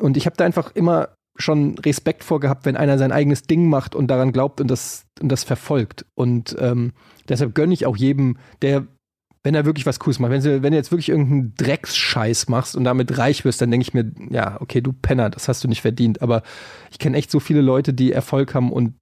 Und 0.00 0.16
ich 0.16 0.26
habe 0.26 0.36
da 0.36 0.44
einfach 0.44 0.72
immer 0.74 1.10
schon 1.36 1.76
Respekt 1.78 2.22
vor 2.22 2.40
gehabt, 2.40 2.64
wenn 2.64 2.76
einer 2.76 2.98
sein 2.98 3.10
eigenes 3.10 3.42
Ding 3.42 3.68
macht 3.68 3.94
und 3.94 4.08
daran 4.08 4.32
glaubt 4.32 4.60
und 4.60 4.68
das, 4.68 5.06
und 5.20 5.30
das 5.30 5.44
verfolgt. 5.44 6.06
Und 6.14 6.54
ähm, 6.60 6.92
deshalb 7.28 7.54
gönne 7.54 7.74
ich 7.74 7.86
auch 7.86 7.96
jedem, 7.96 8.36
der 8.62 8.86
wenn 9.44 9.54
er 9.54 9.66
wirklich 9.66 9.84
was 9.84 10.00
Cooles 10.00 10.18
macht. 10.18 10.32
Wenn, 10.32 10.40
sie, 10.40 10.62
wenn 10.62 10.72
du 10.72 10.78
jetzt 10.78 10.90
wirklich 10.90 11.10
irgendeinen 11.10 11.54
Drecksscheiß 11.54 12.48
machst 12.48 12.74
und 12.74 12.84
damit 12.84 13.18
reich 13.18 13.44
wirst, 13.44 13.60
dann 13.60 13.70
denke 13.70 13.86
ich 13.86 13.94
mir, 13.94 14.10
ja, 14.30 14.60
okay, 14.60 14.80
du 14.80 14.92
Penner, 14.92 15.28
das 15.28 15.48
hast 15.48 15.62
du 15.62 15.68
nicht 15.68 15.82
verdient. 15.82 16.22
Aber 16.22 16.42
ich 16.90 16.98
kenne 16.98 17.18
echt 17.18 17.30
so 17.30 17.40
viele 17.40 17.60
Leute, 17.60 17.92
die 17.92 18.10
Erfolg 18.10 18.54
haben 18.54 18.72
und 18.72 18.94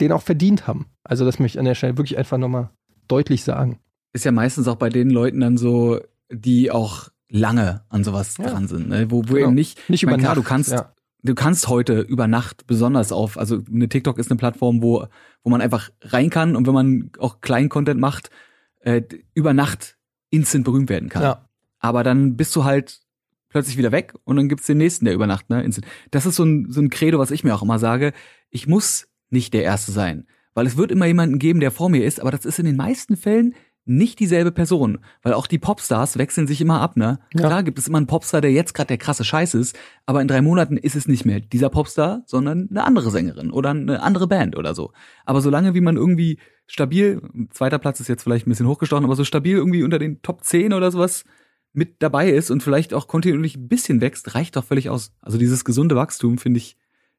den 0.00 0.12
auch 0.12 0.22
verdient 0.22 0.68
haben. 0.68 0.86
Also 1.02 1.24
das 1.24 1.40
möchte 1.40 1.56
ich 1.56 1.58
an 1.58 1.64
der 1.64 1.74
Stelle 1.74 1.98
wirklich 1.98 2.16
einfach 2.16 2.38
nochmal 2.38 2.70
deutlich 3.08 3.42
sagen. 3.42 3.80
Ist 4.12 4.24
ja 4.24 4.32
meistens 4.32 4.68
auch 4.68 4.76
bei 4.76 4.88
den 4.88 5.10
Leuten 5.10 5.40
dann 5.40 5.58
so, 5.58 6.00
die 6.32 6.70
auch 6.70 7.08
lange 7.28 7.82
an 7.88 8.04
sowas 8.04 8.36
ja. 8.38 8.48
dran 8.48 8.68
sind, 8.68 8.88
ne? 8.88 9.10
wo, 9.10 9.24
wo 9.28 9.34
genau. 9.34 9.48
eben 9.48 9.54
nicht, 9.54 9.90
nicht 9.90 10.04
über 10.04 10.16
klar, 10.16 10.34
Nacht, 10.34 10.36
du 10.36 10.42
kannst, 10.42 10.70
ja. 10.70 10.92
du 11.22 11.34
kannst 11.34 11.68
heute 11.68 12.00
über 12.00 12.26
Nacht 12.28 12.66
besonders 12.66 13.12
auf, 13.12 13.38
also 13.38 13.62
eine 13.72 13.88
TikTok 13.88 14.18
ist 14.18 14.30
eine 14.30 14.38
Plattform, 14.38 14.82
wo, 14.82 15.06
wo 15.42 15.50
man 15.50 15.60
einfach 15.60 15.90
rein 16.02 16.30
kann 16.30 16.56
und 16.56 16.66
wenn 16.66 16.74
man 16.74 17.10
auch 17.18 17.40
kleinen 17.40 17.68
Content 17.68 18.00
macht, 18.00 18.30
äh, 18.80 19.02
über 19.34 19.52
Nacht 19.52 19.98
instant 20.30 20.64
berühmt 20.64 20.88
werden 20.88 21.08
kann. 21.08 21.22
Ja. 21.22 21.48
Aber 21.78 22.04
dann 22.04 22.36
bist 22.36 22.54
du 22.56 22.64
halt 22.64 23.00
plötzlich 23.48 23.76
wieder 23.76 23.92
weg 23.92 24.14
und 24.24 24.36
dann 24.36 24.48
gibt's 24.48 24.66
den 24.66 24.78
nächsten, 24.78 25.04
der 25.04 25.14
über 25.14 25.26
Nacht, 25.26 25.50
ne, 25.50 25.62
instant. 25.62 25.86
Das 26.10 26.26
ist 26.26 26.36
so 26.36 26.44
ein, 26.44 26.70
so 26.70 26.80
ein 26.80 26.90
Credo, 26.90 27.18
was 27.18 27.30
ich 27.30 27.44
mir 27.44 27.54
auch 27.54 27.62
immer 27.62 27.78
sage. 27.78 28.12
Ich 28.50 28.66
muss 28.66 29.08
nicht 29.28 29.54
der 29.54 29.64
Erste 29.64 29.92
sein. 29.92 30.26
Weil 30.54 30.66
es 30.66 30.76
wird 30.76 30.90
immer 30.90 31.06
jemanden 31.06 31.38
geben, 31.38 31.60
der 31.60 31.70
vor 31.70 31.88
mir 31.88 32.04
ist, 32.04 32.20
aber 32.20 32.32
das 32.32 32.44
ist 32.44 32.58
in 32.58 32.66
den 32.66 32.76
meisten 32.76 33.16
Fällen 33.16 33.54
nicht 33.90 34.20
dieselbe 34.20 34.52
Person, 34.52 34.98
weil 35.22 35.34
auch 35.34 35.46
die 35.46 35.58
Popstars 35.58 36.16
wechseln 36.16 36.46
sich 36.46 36.60
immer 36.60 36.80
ab, 36.80 36.96
ne? 36.96 37.18
Ja. 37.34 37.46
Klar 37.46 37.62
gibt 37.62 37.78
es 37.78 37.88
immer 37.88 37.98
einen 37.98 38.06
Popstar, 38.06 38.40
der 38.40 38.52
jetzt 38.52 38.72
gerade 38.72 38.88
der 38.88 38.98
krasse 38.98 39.24
Scheiß 39.24 39.54
ist, 39.54 39.76
aber 40.06 40.22
in 40.22 40.28
drei 40.28 40.42
Monaten 40.42 40.76
ist 40.76 40.94
es 40.94 41.08
nicht 41.08 41.24
mehr 41.24 41.40
dieser 41.40 41.70
Popstar, 41.70 42.22
sondern 42.26 42.68
eine 42.70 42.84
andere 42.84 43.10
Sängerin 43.10 43.50
oder 43.50 43.70
eine 43.70 44.00
andere 44.02 44.28
Band 44.28 44.56
oder 44.56 44.74
so. 44.74 44.92
Aber 45.24 45.40
solange 45.40 45.74
wie 45.74 45.80
man 45.80 45.96
irgendwie 45.96 46.38
stabil, 46.66 47.20
zweiter 47.50 47.78
Platz 47.78 47.98
ist 47.98 48.08
jetzt 48.08 48.22
vielleicht 48.22 48.46
ein 48.46 48.50
bisschen 48.50 48.68
hochgestochen, 48.68 49.04
aber 49.04 49.16
so 49.16 49.24
stabil 49.24 49.56
irgendwie 49.56 49.82
unter 49.82 49.98
den 49.98 50.22
Top 50.22 50.44
10 50.44 50.72
oder 50.72 50.92
sowas 50.92 51.24
mit 51.72 52.02
dabei 52.02 52.30
ist 52.30 52.50
und 52.50 52.62
vielleicht 52.62 52.94
auch 52.94 53.08
kontinuierlich 53.08 53.56
ein 53.56 53.68
bisschen 53.68 54.00
wächst, 54.00 54.34
reicht 54.34 54.56
doch 54.56 54.64
völlig 54.64 54.88
aus. 54.88 55.12
Also 55.20 55.36
dieses 55.36 55.64
gesunde 55.64 55.96
Wachstum 55.96 56.38
finde 56.38 56.58
ich 56.58 56.76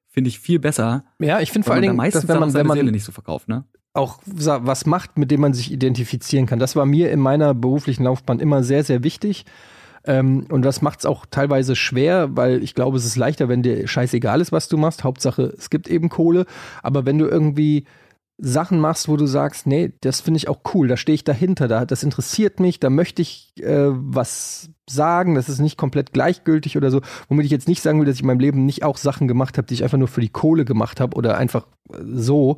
finde 0.08 0.30
ich 0.30 0.40
viel 0.40 0.60
besser. 0.60 1.06
Ja, 1.20 1.40
ich 1.40 1.52
finde 1.52 1.66
vor 1.66 1.74
allen 1.74 1.84
Dingen, 1.84 1.98
dass 1.98 2.28
wenn 2.28 2.40
man, 2.40 2.54
wenn 2.54 2.68
man 2.68 2.86
nicht 2.86 3.06
so 3.06 3.12
verkauft, 3.12 3.48
ne? 3.48 3.66
Auch 3.94 4.20
was 4.26 4.86
macht, 4.86 5.18
mit 5.18 5.32
dem 5.32 5.42
man 5.42 5.54
sich 5.54 5.72
identifizieren 5.72 6.46
kann. 6.46 6.60
Das 6.60 6.76
war 6.76 6.86
mir 6.86 7.12
in 7.12 7.20
meiner 7.20 7.54
beruflichen 7.54 8.04
Laufbahn 8.04 8.40
immer 8.40 8.64
sehr, 8.64 8.84
sehr 8.84 9.04
wichtig. 9.04 9.46
Ähm, 10.04 10.46
und 10.50 10.64
das 10.64 10.82
macht 10.82 11.00
es 11.00 11.06
auch 11.06 11.26
teilweise 11.30 11.76
schwer, 11.76 12.36
weil 12.36 12.64
ich 12.64 12.74
glaube, 12.74 12.98
es 12.98 13.06
ist 13.06 13.18
leichter, 13.18 13.50
wenn 13.50 13.64
dir 13.64 13.88
scheißegal 13.88 14.42
ist, 14.42 14.52
was 14.52 14.68
du 14.68 14.78
machst. 14.78 15.04
Hauptsache, 15.04 15.54
es 15.58 15.70
gibt 15.70 15.90
eben 15.90 16.10
Kohle. 16.10 16.46
Aber 16.82 17.06
wenn 17.06 17.18
du 17.18 17.28
irgendwie 17.28 17.86
Sachen 18.44 18.80
machst, 18.80 19.08
wo 19.08 19.18
du 19.18 19.28
sagst, 19.28 19.68
nee, 19.68 19.94
das 20.02 20.20
finde 20.20 20.40
ich 20.40 20.48
auch 20.48 20.62
cool, 20.74 20.88
da 20.88 20.98
stehe 20.98 21.14
ich 21.14 21.24
dahinter, 21.24 21.68
da, 21.68 21.86
das 21.86 22.02
interessiert 22.02 22.60
mich, 22.60 22.80
da 22.80 22.90
möchte 22.90 23.22
ich 23.22 23.54
äh, 23.62 23.90
was 23.92 24.72
sagen, 24.90 25.36
das 25.36 25.48
ist 25.48 25.60
nicht 25.60 25.78
komplett 25.78 26.12
gleichgültig 26.12 26.76
oder 26.76 26.90
so, 26.90 27.02
womit 27.30 27.46
ich 27.46 27.52
jetzt 27.52 27.68
nicht 27.68 27.84
sagen 27.84 28.00
will, 28.00 28.08
dass 28.08 28.16
ich 28.16 28.22
in 28.22 28.28
meinem 28.28 28.40
Leben 28.40 28.66
nicht 28.66 28.84
auch 28.84 28.98
Sachen 28.98 29.28
gemacht 29.28 29.58
habe, 29.58 29.68
die 29.68 29.76
ich 29.76 29.84
einfach 29.84 30.00
nur 30.00 30.08
für 30.08 30.22
die 30.22 30.30
Kohle 30.30 30.66
gemacht 30.66 31.00
habe 31.00 31.16
oder 31.16 31.38
einfach 31.38 31.68
so, 32.04 32.58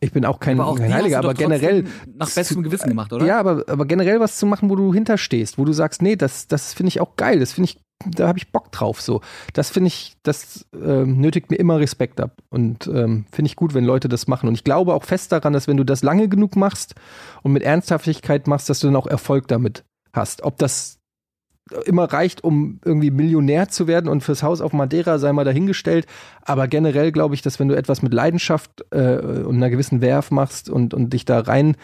ich 0.00 0.12
bin 0.12 0.24
auch 0.24 0.40
kein, 0.40 0.58
aber 0.58 0.70
auch 0.70 0.78
kein 0.78 0.92
Heiliger, 0.92 1.18
aber 1.18 1.34
generell 1.34 1.84
nach 2.14 2.30
bestem 2.30 2.62
Gewissen 2.62 2.88
gemacht, 2.88 3.12
oder? 3.12 3.26
Ja, 3.26 3.38
aber, 3.38 3.64
aber 3.66 3.84
generell 3.84 4.18
was 4.18 4.38
zu 4.38 4.46
machen, 4.46 4.70
wo 4.70 4.76
du 4.76 4.94
hinterstehst, 4.94 5.58
wo 5.58 5.64
du 5.64 5.72
sagst, 5.72 6.00
nee, 6.00 6.16
das, 6.16 6.48
das 6.48 6.72
finde 6.72 6.88
ich 6.88 7.00
auch 7.00 7.16
geil, 7.16 7.38
das 7.38 7.52
finde 7.52 7.70
ich, 7.70 7.78
da 8.06 8.26
habe 8.26 8.38
ich 8.38 8.50
Bock 8.50 8.72
drauf. 8.72 9.02
So, 9.02 9.20
das 9.52 9.68
finde 9.68 9.88
ich, 9.88 10.16
das 10.22 10.66
ähm, 10.74 11.20
nötigt 11.20 11.50
mir 11.50 11.56
immer 11.56 11.78
Respekt 11.78 12.20
ab 12.20 12.38
und 12.48 12.86
ähm, 12.86 13.26
finde 13.30 13.48
ich 13.48 13.56
gut, 13.56 13.74
wenn 13.74 13.84
Leute 13.84 14.08
das 14.08 14.26
machen. 14.26 14.48
Und 14.48 14.54
ich 14.54 14.64
glaube 14.64 14.94
auch 14.94 15.04
fest 15.04 15.32
daran, 15.32 15.52
dass 15.52 15.68
wenn 15.68 15.76
du 15.76 15.84
das 15.84 16.02
lange 16.02 16.28
genug 16.28 16.56
machst 16.56 16.94
und 17.42 17.52
mit 17.52 17.62
Ernsthaftigkeit 17.62 18.46
machst, 18.46 18.70
dass 18.70 18.80
du 18.80 18.86
dann 18.86 18.96
auch 18.96 19.06
Erfolg 19.06 19.48
damit 19.48 19.84
hast. 20.12 20.42
Ob 20.42 20.56
das 20.56 20.99
immer 21.84 22.04
reicht, 22.04 22.42
um 22.44 22.80
irgendwie 22.84 23.10
Millionär 23.10 23.68
zu 23.68 23.86
werden 23.86 24.08
und 24.08 24.22
fürs 24.22 24.42
Haus 24.42 24.60
auf 24.60 24.72
Madeira 24.72 25.18
sei 25.18 25.32
mal 25.32 25.44
dahingestellt. 25.44 26.06
Aber 26.42 26.68
generell 26.68 27.12
glaube 27.12 27.34
ich, 27.34 27.42
dass 27.42 27.58
wenn 27.58 27.68
du 27.68 27.76
etwas 27.76 28.02
mit 28.02 28.12
Leidenschaft 28.12 28.84
äh, 28.90 29.18
und 29.18 29.56
einer 29.56 29.70
gewissen 29.70 30.00
Werf 30.00 30.30
machst 30.30 30.68
und, 30.68 30.94
und 30.94 31.12
dich 31.12 31.24
da 31.24 31.40
rein 31.40 31.76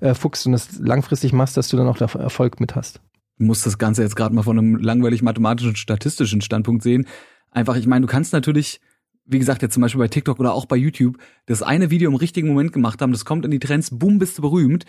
äh, 0.00 0.14
fuchst 0.14 0.46
und 0.46 0.52
das 0.52 0.78
langfristig 0.78 1.32
machst, 1.32 1.56
dass 1.56 1.68
du 1.68 1.76
dann 1.76 1.88
auch 1.88 2.00
Erfolg 2.00 2.60
mit 2.60 2.74
hast. 2.74 3.00
Du 3.38 3.44
musst 3.44 3.66
das 3.66 3.78
Ganze 3.78 4.02
jetzt 4.02 4.16
gerade 4.16 4.34
mal 4.34 4.42
von 4.42 4.58
einem 4.58 4.76
langweilig 4.76 5.22
mathematischen, 5.22 5.76
statistischen 5.76 6.40
Standpunkt 6.40 6.82
sehen. 6.82 7.06
Einfach, 7.50 7.76
ich 7.76 7.86
meine, 7.86 8.06
du 8.06 8.10
kannst 8.10 8.32
natürlich 8.32 8.80
wie 9.28 9.38
gesagt, 9.38 9.60
jetzt 9.60 9.74
zum 9.74 9.82
Beispiel 9.82 9.98
bei 9.98 10.08
TikTok 10.08 10.40
oder 10.40 10.54
auch 10.54 10.64
bei 10.64 10.76
YouTube, 10.76 11.18
das 11.44 11.62
eine 11.62 11.90
Video 11.90 12.08
im 12.08 12.16
richtigen 12.16 12.48
Moment 12.48 12.72
gemacht 12.72 13.02
haben, 13.02 13.12
das 13.12 13.26
kommt 13.26 13.44
in 13.44 13.50
die 13.50 13.58
Trends, 13.58 13.90
boom, 13.92 14.18
bist 14.18 14.38
du 14.38 14.42
berühmt. 14.42 14.86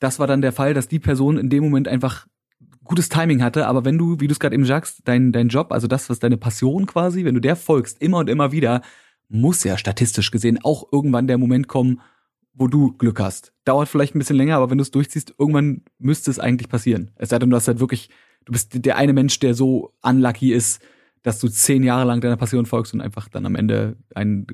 Das 0.00 0.18
war 0.18 0.26
dann 0.26 0.40
der 0.40 0.52
Fall, 0.52 0.74
dass 0.74 0.88
die 0.88 0.98
Person 0.98 1.36
in 1.36 1.50
dem 1.50 1.62
Moment 1.64 1.86
einfach 1.86 2.26
gutes 2.84 3.08
Timing 3.08 3.42
hatte, 3.42 3.66
aber 3.66 3.84
wenn 3.84 3.98
du, 3.98 4.20
wie 4.20 4.26
du 4.26 4.32
es 4.32 4.40
gerade 4.40 4.54
eben 4.54 4.66
sagst, 4.66 5.00
dein, 5.04 5.32
dein 5.32 5.48
Job, 5.48 5.72
also 5.72 5.86
das, 5.86 6.10
was 6.10 6.18
deine 6.18 6.36
Passion 6.36 6.86
quasi, 6.86 7.24
wenn 7.24 7.34
du 7.34 7.40
der 7.40 7.56
folgst, 7.56 8.00
immer 8.00 8.18
und 8.18 8.28
immer 8.28 8.52
wieder, 8.52 8.82
muss 9.28 9.64
ja 9.64 9.78
statistisch 9.78 10.30
gesehen 10.30 10.58
auch 10.62 10.86
irgendwann 10.92 11.26
der 11.26 11.38
Moment 11.38 11.68
kommen, 11.68 12.00
wo 12.52 12.68
du 12.68 12.92
Glück 12.92 13.20
hast. 13.20 13.52
Dauert 13.64 13.88
vielleicht 13.88 14.14
ein 14.14 14.18
bisschen 14.18 14.36
länger, 14.36 14.56
aber 14.56 14.70
wenn 14.70 14.78
du 14.78 14.82
es 14.82 14.90
durchziehst, 14.90 15.34
irgendwann 15.38 15.82
müsste 15.98 16.30
es 16.30 16.38
eigentlich 16.38 16.68
passieren. 16.68 17.10
Es 17.16 17.30
sei 17.30 17.38
denn, 17.38 17.50
du 17.50 17.56
hast 17.56 17.68
halt 17.68 17.80
wirklich, 17.80 18.10
du 18.44 18.52
bist 18.52 18.84
der 18.84 18.96
eine 18.96 19.12
Mensch, 19.12 19.38
der 19.40 19.54
so 19.54 19.92
unlucky 20.02 20.52
ist, 20.52 20.80
dass 21.22 21.40
du 21.40 21.48
zehn 21.48 21.82
Jahre 21.82 22.04
lang 22.04 22.20
deiner 22.20 22.36
Passion 22.36 22.66
folgst 22.66 22.94
und 22.94 23.00
einfach 23.00 23.28
dann 23.28 23.46
am 23.46 23.56
Ende 23.56 23.96
einen 24.14 24.46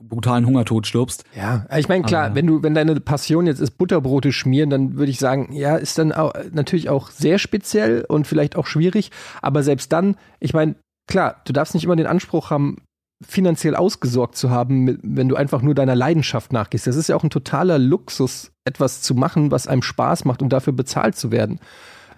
brutalen 0.00 0.46
Hungertod 0.46 0.86
stirbst. 0.86 1.24
Ja, 1.34 1.66
ich 1.76 1.88
meine, 1.88 2.04
klar, 2.04 2.26
Aber, 2.26 2.34
wenn 2.34 2.46
du, 2.46 2.62
wenn 2.62 2.74
deine 2.74 2.98
Passion 3.00 3.46
jetzt 3.46 3.60
ist 3.60 3.78
Butterbrote 3.78 4.32
schmieren, 4.32 4.70
dann 4.70 4.96
würde 4.96 5.10
ich 5.10 5.18
sagen, 5.18 5.52
ja, 5.52 5.76
ist 5.76 5.98
dann 5.98 6.12
auch, 6.12 6.32
natürlich 6.52 6.88
auch 6.88 7.10
sehr 7.10 7.38
speziell 7.38 8.04
und 8.08 8.26
vielleicht 8.26 8.56
auch 8.56 8.66
schwierig. 8.66 9.10
Aber 9.42 9.62
selbst 9.62 9.92
dann, 9.92 10.16
ich 10.40 10.54
meine, 10.54 10.76
klar, 11.06 11.40
du 11.44 11.52
darfst 11.52 11.74
nicht 11.74 11.84
immer 11.84 11.96
den 11.96 12.06
Anspruch 12.06 12.50
haben, 12.50 12.78
finanziell 13.24 13.74
ausgesorgt 13.74 14.36
zu 14.36 14.50
haben, 14.50 14.98
wenn 15.02 15.28
du 15.28 15.36
einfach 15.36 15.62
nur 15.62 15.74
deiner 15.74 15.94
Leidenschaft 15.94 16.52
nachgehst. 16.52 16.86
Das 16.86 16.96
ist 16.96 17.08
ja 17.08 17.16
auch 17.16 17.24
ein 17.24 17.30
totaler 17.30 17.78
Luxus, 17.78 18.52
etwas 18.64 19.00
zu 19.00 19.14
machen, 19.14 19.50
was 19.50 19.66
einem 19.66 19.82
Spaß 19.82 20.26
macht 20.26 20.42
und 20.42 20.50
dafür 20.52 20.74
bezahlt 20.74 21.16
zu 21.16 21.30
werden. 21.30 21.60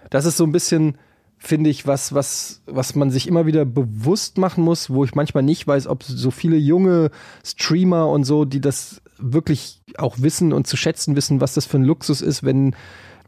Das 0.09 0.25
ist 0.25 0.37
so 0.37 0.43
ein 0.43 0.51
bisschen, 0.51 0.97
finde 1.39 1.69
ich, 1.69 1.87
was, 1.87 2.13
was, 2.13 2.61
was 2.65 2.95
man 2.95 3.09
sich 3.09 3.27
immer 3.27 3.45
wieder 3.45 3.65
bewusst 3.65 4.37
machen 4.37 4.63
muss, 4.63 4.89
wo 4.89 5.05
ich 5.05 5.15
manchmal 5.15 5.41
nicht 5.41 5.65
weiß, 5.65 5.87
ob 5.87 6.03
so 6.03 6.31
viele 6.31 6.57
junge 6.57 7.11
Streamer 7.45 8.09
und 8.09 8.25
so, 8.25 8.43
die 8.43 8.59
das 8.59 9.01
wirklich 9.17 9.81
auch 9.97 10.17
wissen 10.19 10.51
und 10.51 10.67
zu 10.67 10.75
schätzen 10.75 11.15
wissen, 11.15 11.39
was 11.39 11.53
das 11.53 11.65
für 11.65 11.77
ein 11.77 11.85
Luxus 11.85 12.21
ist, 12.21 12.43
wenn, 12.43 12.75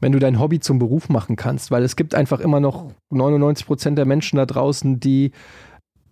wenn 0.02 0.12
du 0.12 0.20
dein 0.20 0.40
Hobby 0.40 0.60
zum 0.60 0.78
Beruf 0.78 1.08
machen 1.08 1.38
kannst. 1.38 1.72
Weil 1.72 1.84
es 1.84 1.96
gibt 1.96 2.14
einfach 2.14 2.42
immer 2.42 2.60
noch 2.60 2.92
99 3.12 3.66
Prozent 3.66 3.98
der 3.98 4.06
Menschen 4.06 4.36
da 4.36 4.46
draußen, 4.46 5.00
die 5.00 5.32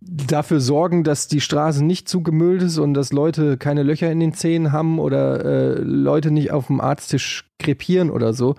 dafür 0.02 0.62
sorgen, 0.62 1.04
dass 1.04 1.28
die 1.28 1.42
Straße 1.42 1.84
nicht 1.84 2.08
zugemüllt 2.08 2.62
ist 2.62 2.78
und 2.78 2.94
dass 2.94 3.12
Leute 3.12 3.58
keine 3.58 3.84
Löcher 3.84 4.10
in 4.10 4.22
den 4.22 4.34
Zähnen 4.34 4.72
haben 4.72 5.00
oder 5.00 5.44
äh, 5.44 5.82
Leute 5.82 6.32
nicht 6.32 6.52
auf 6.52 6.68
dem 6.68 6.80
Arzttisch 6.80 7.52
krepieren 7.60 8.10
oder 8.10 8.34
so 8.34 8.56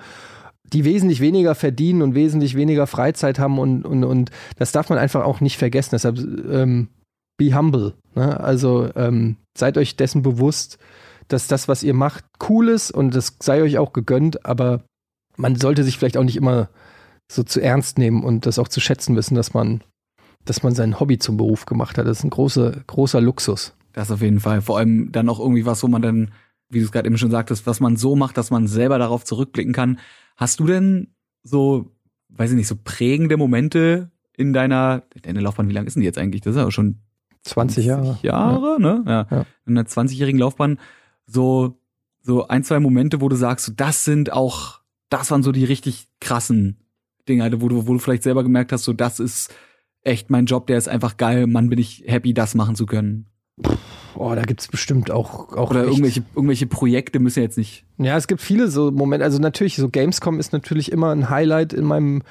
die 0.72 0.84
wesentlich 0.84 1.20
weniger 1.20 1.54
verdienen 1.54 2.02
und 2.02 2.14
wesentlich 2.14 2.56
weniger 2.56 2.86
Freizeit 2.86 3.38
haben 3.38 3.58
und, 3.58 3.84
und, 3.84 4.04
und 4.04 4.30
das 4.56 4.72
darf 4.72 4.88
man 4.88 4.98
einfach 4.98 5.24
auch 5.24 5.40
nicht 5.40 5.56
vergessen. 5.56 5.90
Deshalb 5.92 6.18
ähm, 6.18 6.88
be 7.36 7.54
humble. 7.56 7.94
Ne? 8.14 8.38
Also 8.38 8.88
ähm, 8.94 9.36
seid 9.56 9.78
euch 9.78 9.96
dessen 9.96 10.22
bewusst, 10.22 10.78
dass 11.28 11.46
das, 11.46 11.68
was 11.68 11.82
ihr 11.82 11.94
macht, 11.94 12.24
cool 12.48 12.68
ist 12.68 12.90
und 12.90 13.14
das 13.14 13.36
sei 13.40 13.62
euch 13.62 13.78
auch 13.78 13.92
gegönnt, 13.92 14.44
aber 14.44 14.82
man 15.36 15.56
sollte 15.56 15.84
sich 15.84 15.96
vielleicht 15.96 16.16
auch 16.16 16.24
nicht 16.24 16.36
immer 16.36 16.68
so 17.30 17.42
zu 17.42 17.60
ernst 17.60 17.98
nehmen 17.98 18.24
und 18.24 18.46
das 18.46 18.58
auch 18.58 18.68
zu 18.68 18.80
schätzen 18.80 19.16
wissen, 19.16 19.36
dass 19.36 19.54
man, 19.54 19.82
dass 20.44 20.62
man 20.62 20.74
sein 20.74 20.98
Hobby 20.98 21.18
zum 21.18 21.36
Beruf 21.36 21.66
gemacht 21.66 21.96
hat. 21.96 22.06
Das 22.06 22.18
ist 22.18 22.24
ein 22.24 22.30
großer, 22.30 22.72
großer 22.86 23.20
Luxus. 23.20 23.74
Das 23.92 24.10
auf 24.10 24.20
jeden 24.20 24.40
Fall. 24.40 24.60
Vor 24.60 24.78
allem 24.78 25.12
dann 25.12 25.28
auch 25.28 25.40
irgendwie 25.40 25.66
was, 25.66 25.82
wo 25.82 25.88
man 25.88 26.02
dann, 26.02 26.32
wie 26.68 26.80
du 26.80 26.84
es 26.84 26.92
gerade 26.92 27.06
eben 27.06 27.18
schon 27.18 27.30
sagtest, 27.30 27.66
was 27.66 27.80
man 27.80 27.96
so 27.96 28.16
macht, 28.16 28.36
dass 28.36 28.50
man 28.50 28.66
selber 28.66 28.98
darauf 28.98 29.24
zurückblicken 29.24 29.72
kann. 29.72 29.98
Hast 30.40 30.58
du 30.58 30.66
denn 30.66 31.08
so, 31.42 31.92
weiß 32.30 32.52
ich 32.52 32.56
nicht, 32.56 32.66
so 32.66 32.74
prägende 32.82 33.36
Momente 33.36 34.10
in 34.34 34.54
deiner, 34.54 35.02
deine 35.20 35.40
Laufbahn, 35.40 35.68
wie 35.68 35.74
lang 35.74 35.86
ist 35.86 35.96
denn 35.96 36.00
die 36.00 36.06
jetzt 36.06 36.16
eigentlich? 36.16 36.40
Das 36.40 36.56
ist 36.56 36.62
ja 36.62 36.70
schon 36.70 37.02
20 37.42 37.84
Jahre. 37.84 38.18
Jahre, 38.22 38.72
ja. 38.72 38.78
ne? 38.78 39.04
Ja. 39.06 39.26
ja. 39.30 39.46
In 39.66 39.76
einer 39.76 39.86
20-jährigen 39.86 40.40
Laufbahn 40.40 40.80
so, 41.26 41.78
so 42.22 42.48
ein, 42.48 42.64
zwei 42.64 42.80
Momente, 42.80 43.20
wo 43.20 43.28
du 43.28 43.36
sagst, 43.36 43.74
das 43.76 44.06
sind 44.06 44.32
auch, 44.32 44.80
das 45.10 45.30
waren 45.30 45.42
so 45.42 45.52
die 45.52 45.66
richtig 45.66 46.08
krassen 46.20 46.78
Dinge, 47.28 47.60
wo 47.60 47.68
du, 47.68 47.86
wo 47.86 47.92
du 47.92 47.98
vielleicht 47.98 48.22
selber 48.22 48.42
gemerkt 48.42 48.72
hast, 48.72 48.84
so 48.84 48.94
das 48.94 49.20
ist 49.20 49.54
echt 50.00 50.30
mein 50.30 50.46
Job, 50.46 50.66
der 50.68 50.78
ist 50.78 50.88
einfach 50.88 51.18
geil, 51.18 51.48
Mann, 51.48 51.68
bin 51.68 51.78
ich 51.78 52.04
happy, 52.06 52.32
das 52.32 52.54
machen 52.54 52.76
zu 52.76 52.86
können. 52.86 53.26
Oh, 54.16 54.34
da 54.34 54.42
gibt's 54.42 54.68
bestimmt 54.68 55.10
auch, 55.10 55.52
auch 55.56 55.70
oder 55.70 55.84
irgendwelche 55.84 56.22
irgendwelche 56.34 56.66
Projekte 56.66 57.18
müssen 57.18 57.42
jetzt 57.42 57.58
nicht. 57.58 57.84
Ja, 57.98 58.16
es 58.16 58.26
gibt 58.26 58.40
viele 58.40 58.68
so 58.68 58.90
Momente. 58.90 59.24
Also 59.24 59.38
natürlich 59.38 59.76
so 59.76 59.88
Gamescom 59.88 60.38
ist 60.40 60.52
natürlich 60.52 60.92
immer 60.92 61.10
ein 61.10 61.30
Highlight 61.30 61.72
in 61.72 61.84
meinem 61.84 62.22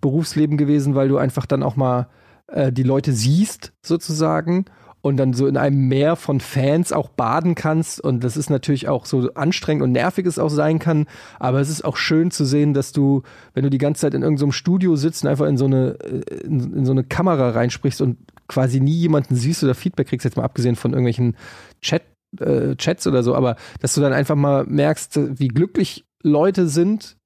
Berufsleben 0.00 0.56
gewesen, 0.56 0.94
weil 0.94 1.08
du 1.08 1.18
einfach 1.18 1.46
dann 1.46 1.62
auch 1.62 1.76
mal 1.76 2.08
äh, 2.46 2.72
die 2.72 2.82
Leute 2.82 3.12
siehst 3.12 3.72
sozusagen 3.82 4.66
und 5.04 5.18
dann 5.18 5.34
so 5.34 5.46
in 5.46 5.58
einem 5.58 5.86
Meer 5.88 6.16
von 6.16 6.40
Fans 6.40 6.90
auch 6.90 7.10
baden 7.10 7.54
kannst. 7.54 8.00
Und 8.00 8.24
das 8.24 8.38
ist 8.38 8.48
natürlich 8.48 8.88
auch 8.88 9.04
so 9.04 9.30
anstrengend 9.34 9.82
und 9.82 9.92
nervig 9.92 10.24
es 10.24 10.38
auch 10.38 10.48
sein 10.48 10.78
kann. 10.78 11.04
Aber 11.38 11.60
es 11.60 11.68
ist 11.68 11.84
auch 11.84 11.98
schön 11.98 12.30
zu 12.30 12.46
sehen, 12.46 12.72
dass 12.72 12.92
du, 12.92 13.22
wenn 13.52 13.64
du 13.64 13.68
die 13.68 13.76
ganze 13.76 14.00
Zeit 14.00 14.14
in 14.14 14.22
irgendeinem 14.22 14.52
Studio 14.52 14.96
sitzt 14.96 15.22
und 15.22 15.28
einfach 15.28 15.44
in 15.44 15.58
so 15.58 15.66
eine, 15.66 15.98
äh, 16.00 16.40
in, 16.44 16.72
in 16.72 16.86
so 16.86 16.92
eine 16.92 17.04
Kamera 17.04 17.50
reinsprichst 17.50 18.00
und 18.00 18.16
quasi 18.48 18.80
nie 18.80 18.96
jemanden 18.96 19.34
siehst 19.34 19.62
oder 19.62 19.74
Feedback 19.74 20.08
kriegst, 20.08 20.24
jetzt 20.24 20.38
mal 20.38 20.44
abgesehen 20.44 20.74
von 20.74 20.92
irgendwelchen 20.92 21.36
Chat, 21.82 22.02
äh, 22.40 22.74
Chats 22.76 23.06
oder 23.06 23.22
so, 23.22 23.34
aber 23.34 23.56
dass 23.80 23.92
du 23.94 24.00
dann 24.00 24.14
einfach 24.14 24.36
mal 24.36 24.64
merkst, 24.64 25.38
wie 25.38 25.48
glücklich 25.48 26.06
Leute 26.22 26.66
sind 26.66 27.18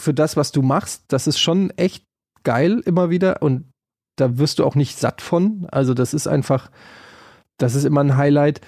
für 0.00 0.14
das, 0.14 0.38
was 0.38 0.50
du 0.50 0.62
machst, 0.62 1.04
das 1.08 1.26
ist 1.26 1.38
schon 1.38 1.68
echt 1.76 2.04
geil 2.42 2.80
immer 2.86 3.10
wieder 3.10 3.42
und 3.42 3.66
da 4.16 4.38
wirst 4.38 4.60
du 4.60 4.64
auch 4.64 4.76
nicht 4.76 4.98
satt 4.98 5.20
von. 5.20 5.66
Also 5.70 5.92
das 5.92 6.14
ist 6.14 6.26
einfach, 6.26 6.70
das 7.58 7.74
ist 7.74 7.84
immer 7.84 8.02
ein 8.02 8.16
Highlight. 8.16 8.60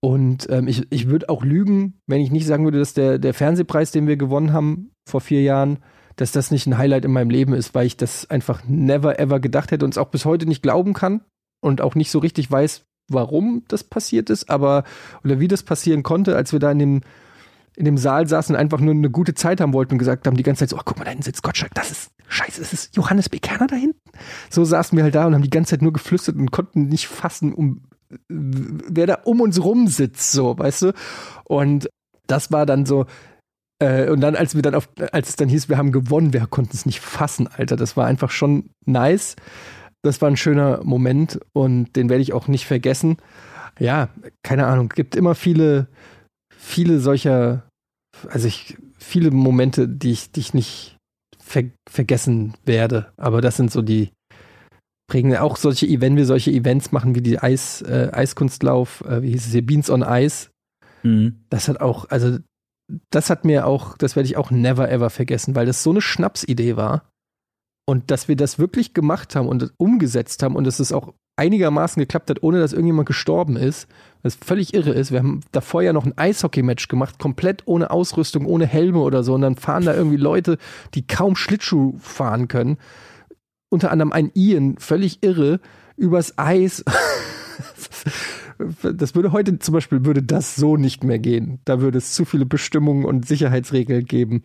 Und 0.00 0.48
ähm, 0.50 0.66
ich, 0.66 0.86
ich 0.90 1.08
würde 1.08 1.28
auch 1.28 1.44
lügen, 1.44 2.00
wenn 2.06 2.20
ich 2.20 2.30
nicht 2.30 2.46
sagen 2.46 2.64
würde, 2.64 2.78
dass 2.78 2.92
der, 2.92 3.18
der 3.18 3.34
Fernsehpreis, 3.34 3.92
den 3.92 4.08
wir 4.08 4.16
gewonnen 4.16 4.52
haben 4.52 4.90
vor 5.08 5.20
vier 5.20 5.42
Jahren, 5.42 5.78
dass 6.16 6.32
das 6.32 6.50
nicht 6.50 6.66
ein 6.66 6.76
Highlight 6.76 7.04
in 7.04 7.12
meinem 7.12 7.30
Leben 7.30 7.54
ist, 7.54 7.74
weil 7.74 7.86
ich 7.86 7.96
das 7.96 8.28
einfach 8.28 8.62
never 8.66 9.18
ever 9.18 9.40
gedacht 9.40 9.70
hätte 9.70 9.84
und 9.84 9.92
es 9.92 9.98
auch 9.98 10.10
bis 10.10 10.24
heute 10.24 10.46
nicht 10.46 10.62
glauben 10.62 10.92
kann 10.92 11.22
und 11.60 11.80
auch 11.80 11.94
nicht 11.94 12.10
so 12.10 12.18
richtig 12.18 12.50
weiß, 12.50 12.84
warum 13.08 13.64
das 13.68 13.84
passiert 13.84 14.28
ist, 14.28 14.50
aber 14.50 14.84
oder 15.24 15.40
wie 15.40 15.48
das 15.48 15.62
passieren 15.62 16.02
konnte, 16.02 16.36
als 16.36 16.52
wir 16.52 16.58
da 16.58 16.70
in 16.70 16.78
dem 16.78 17.00
in 17.74 17.86
dem 17.86 17.96
Saal 17.96 18.28
saßen 18.28 18.54
und 18.54 18.60
einfach 18.60 18.80
nur 18.80 18.92
eine 18.92 19.08
gute 19.08 19.34
Zeit 19.34 19.60
haben 19.60 19.72
wollten 19.72 19.92
und 19.92 19.98
gesagt 19.98 20.26
haben 20.26 20.36
die 20.36 20.42
ganze 20.42 20.60
Zeit 20.60 20.70
so, 20.70 20.76
oh, 20.76 20.82
guck 20.84 20.98
mal, 20.98 21.04
da 21.04 21.10
hinten 21.10 21.24
sitzt 21.24 21.42
Gottschalk, 21.42 21.72
das 21.74 21.90
ist, 21.90 22.10
scheiße, 22.28 22.60
ist 22.60 22.74
es 22.74 22.90
Johannes 22.92 23.30
Bekerner 23.30 23.66
da 23.66 23.76
hinten? 23.76 23.98
So 24.50 24.64
saßen 24.64 24.94
wir 24.96 25.04
halt 25.04 25.14
da 25.14 25.26
und 25.26 25.34
haben 25.34 25.42
die 25.42 25.50
ganze 25.50 25.70
Zeit 25.70 25.82
nur 25.82 25.92
geflüstert 25.92 26.36
und 26.36 26.50
konnten 26.50 26.88
nicht 26.88 27.08
fassen, 27.08 27.54
um 27.54 27.84
wer 28.28 29.06
da 29.06 29.14
um 29.24 29.40
uns 29.40 29.62
rum 29.62 29.88
sitzt, 29.88 30.32
so, 30.32 30.58
weißt 30.58 30.82
du? 30.82 30.92
Und 31.44 31.88
das 32.26 32.52
war 32.52 32.66
dann 32.66 32.86
so, 32.86 33.06
äh, 33.82 34.08
und 34.10 34.20
dann, 34.20 34.36
als 34.36 34.54
wir 34.54 34.62
dann 34.62 34.74
auf, 34.74 34.88
als 35.10 35.30
es 35.30 35.36
dann 35.36 35.48
hieß, 35.48 35.68
wir 35.68 35.76
haben 35.76 35.92
gewonnen, 35.92 36.32
wir 36.32 36.46
konnten 36.46 36.74
es 36.74 36.86
nicht 36.86 37.00
fassen, 37.00 37.48
Alter. 37.48 37.76
Das 37.76 37.96
war 37.96 38.06
einfach 38.06 38.30
schon 38.30 38.70
nice. 38.86 39.36
Das 40.02 40.20
war 40.20 40.28
ein 40.28 40.36
schöner 40.36 40.80
Moment 40.84 41.40
und 41.52 41.94
den 41.96 42.08
werde 42.08 42.22
ich 42.22 42.32
auch 42.32 42.48
nicht 42.48 42.66
vergessen. 42.66 43.16
Ja, 43.78 44.08
keine 44.42 44.66
Ahnung, 44.66 44.88
gibt 44.88 45.16
immer 45.16 45.34
viele, 45.34 45.88
viele 46.56 47.00
solcher, 47.00 47.64
also 48.28 48.46
ich, 48.46 48.76
viele 48.98 49.30
Momente, 49.30 49.88
die 49.88 50.12
ich, 50.12 50.30
die 50.32 50.40
ich 50.40 50.54
nicht 50.54 50.96
ver 51.38 51.64
vergessen 51.88 52.54
werde. 52.64 53.12
Aber 53.16 53.40
das 53.40 53.56
sind 53.56 53.70
so 53.70 53.82
die 53.82 54.10
prägenden, 55.12 55.40
auch 55.40 55.58
solche, 55.58 56.00
wenn 56.00 56.16
wir 56.16 56.24
solche 56.24 56.50
Events 56.50 56.90
machen 56.90 57.14
wie 57.14 57.20
die 57.20 57.38
Eis, 57.38 57.82
äh, 57.82 58.08
Eiskunstlauf, 58.12 59.04
äh, 59.06 59.20
wie 59.20 59.32
hieß 59.32 59.46
es 59.46 59.52
hier, 59.52 59.64
Beans 59.64 59.90
on 59.90 60.02
Ice. 60.02 60.48
Mhm. 61.02 61.44
Das 61.50 61.68
hat 61.68 61.82
auch, 61.82 62.08
also 62.08 62.38
das 63.10 63.28
hat 63.28 63.44
mir 63.44 63.66
auch, 63.66 63.98
das 63.98 64.16
werde 64.16 64.26
ich 64.26 64.38
auch 64.38 64.50
never 64.50 64.90
ever 64.90 65.10
vergessen, 65.10 65.54
weil 65.54 65.66
das 65.66 65.82
so 65.82 65.90
eine 65.90 66.00
Schnapsidee 66.00 66.76
war. 66.76 67.10
Und 67.84 68.10
dass 68.10 68.26
wir 68.26 68.36
das 68.36 68.58
wirklich 68.58 68.94
gemacht 68.94 69.36
haben 69.36 69.48
und 69.48 69.74
umgesetzt 69.76 70.42
haben 70.42 70.56
und 70.56 70.64
dass 70.64 70.80
es 70.80 70.92
auch 70.92 71.12
einigermaßen 71.36 72.00
geklappt 72.00 72.30
hat, 72.30 72.42
ohne 72.42 72.60
dass 72.60 72.72
irgendjemand 72.72 73.06
gestorben 73.06 73.56
ist, 73.56 73.88
was 74.22 74.36
völlig 74.36 74.72
irre 74.72 74.92
ist. 74.92 75.12
Wir 75.12 75.18
haben 75.18 75.40
davor 75.52 75.82
ja 75.82 75.92
noch 75.92 76.06
ein 76.06 76.16
Eishockey-Match 76.16 76.88
gemacht, 76.88 77.18
komplett 77.18 77.64
ohne 77.66 77.90
Ausrüstung, 77.90 78.46
ohne 78.46 78.66
Helme 78.66 79.00
oder 79.00 79.24
so. 79.24 79.34
Und 79.34 79.42
dann 79.42 79.56
fahren 79.56 79.84
da 79.84 79.94
irgendwie 79.94 80.16
Leute, 80.16 80.56
die 80.94 81.06
kaum 81.06 81.36
Schlittschuh 81.36 81.98
fahren 81.98 82.48
können. 82.48 82.78
Unter 83.72 83.90
anderem 83.90 84.12
ein 84.12 84.30
Ian, 84.34 84.76
völlig 84.76 85.22
irre, 85.22 85.58
übers 85.96 86.36
Eis. 86.36 86.84
das 88.82 89.14
würde 89.14 89.32
heute 89.32 89.58
zum 89.60 89.72
Beispiel 89.72 90.04
würde 90.04 90.22
das 90.22 90.56
so 90.56 90.76
nicht 90.76 91.04
mehr 91.04 91.18
gehen. 91.18 91.58
Da 91.64 91.80
würde 91.80 91.96
es 91.96 92.12
zu 92.12 92.26
viele 92.26 92.44
Bestimmungen 92.44 93.06
und 93.06 93.26
Sicherheitsregeln 93.26 94.04
geben. 94.04 94.44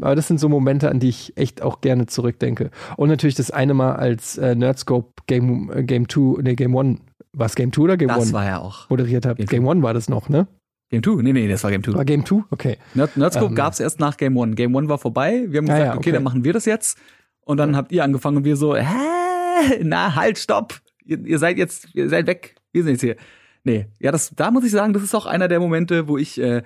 Aber 0.00 0.14
das 0.14 0.28
sind 0.28 0.40
so 0.40 0.48
Momente, 0.48 0.88
an 0.88 0.98
die 0.98 1.10
ich 1.10 1.36
echt 1.36 1.60
auch 1.60 1.82
gerne 1.82 2.06
zurückdenke. 2.06 2.70
Und 2.96 3.10
natürlich 3.10 3.34
das 3.34 3.50
eine 3.50 3.74
Mal 3.74 3.96
als 3.96 4.38
äh, 4.38 4.54
Nerdscope 4.54 5.24
Game, 5.26 5.70
äh, 5.70 5.82
Game 5.82 6.08
2, 6.08 6.40
nee, 6.40 6.54
Game 6.54 6.74
1. 6.74 7.00
War 7.34 7.46
es 7.46 7.54
Game 7.54 7.70
2 7.70 7.82
oder 7.82 7.96
Game 7.98 8.08
1? 8.08 8.18
Das 8.18 8.32
war 8.32 8.46
ja 8.46 8.60
auch. 8.60 8.88
Moderiert 8.88 9.26
habe. 9.26 9.44
Game 9.44 9.68
1 9.68 9.82
war 9.82 9.92
das 9.92 10.08
noch, 10.08 10.30
ne? 10.30 10.46
Game 10.88 11.02
2? 11.02 11.20
Nee, 11.20 11.34
nee, 11.34 11.48
das 11.48 11.64
war 11.64 11.70
Game 11.70 11.84
2. 11.84 11.92
War 11.92 12.04
Game 12.06 12.24
2? 12.24 12.44
Okay. 12.50 12.78
Nerd, 12.94 13.14
Nerdscope 13.14 13.50
ähm, 13.50 13.54
gab 13.54 13.74
es 13.74 13.80
erst 13.80 14.00
nach 14.00 14.16
Game 14.16 14.38
1. 14.38 14.56
Game 14.56 14.74
1 14.74 14.88
war 14.88 14.96
vorbei. 14.96 15.44
Wir 15.48 15.58
haben 15.58 15.66
gesagt, 15.66 15.82
ah, 15.82 15.84
ja, 15.84 15.90
okay. 15.90 15.98
okay, 15.98 16.12
dann 16.12 16.22
machen 16.22 16.44
wir 16.44 16.54
das 16.54 16.64
jetzt. 16.64 16.98
Und 17.48 17.56
dann 17.56 17.76
habt 17.76 17.92
ihr 17.92 18.04
angefangen 18.04 18.36
und 18.36 18.44
wir 18.44 18.56
so, 18.56 18.76
hä? 18.76 18.84
Na, 19.82 20.14
halt, 20.14 20.36
stopp. 20.36 20.82
Ihr, 21.02 21.24
ihr 21.24 21.38
seid 21.38 21.56
jetzt, 21.56 21.88
ihr 21.94 22.10
seid 22.10 22.26
weg. 22.26 22.56
Wir 22.72 22.82
sind 22.82 22.92
jetzt 22.92 23.00
hier. 23.00 23.16
Nee, 23.64 23.86
ja, 23.98 24.12
das, 24.12 24.34
da 24.36 24.50
muss 24.50 24.64
ich 24.64 24.70
sagen, 24.70 24.92
das 24.92 25.02
ist 25.02 25.14
auch 25.14 25.24
einer 25.24 25.48
der 25.48 25.58
Momente, 25.58 26.08
wo 26.08 26.18
ich, 26.18 26.38
äh, 26.38 26.62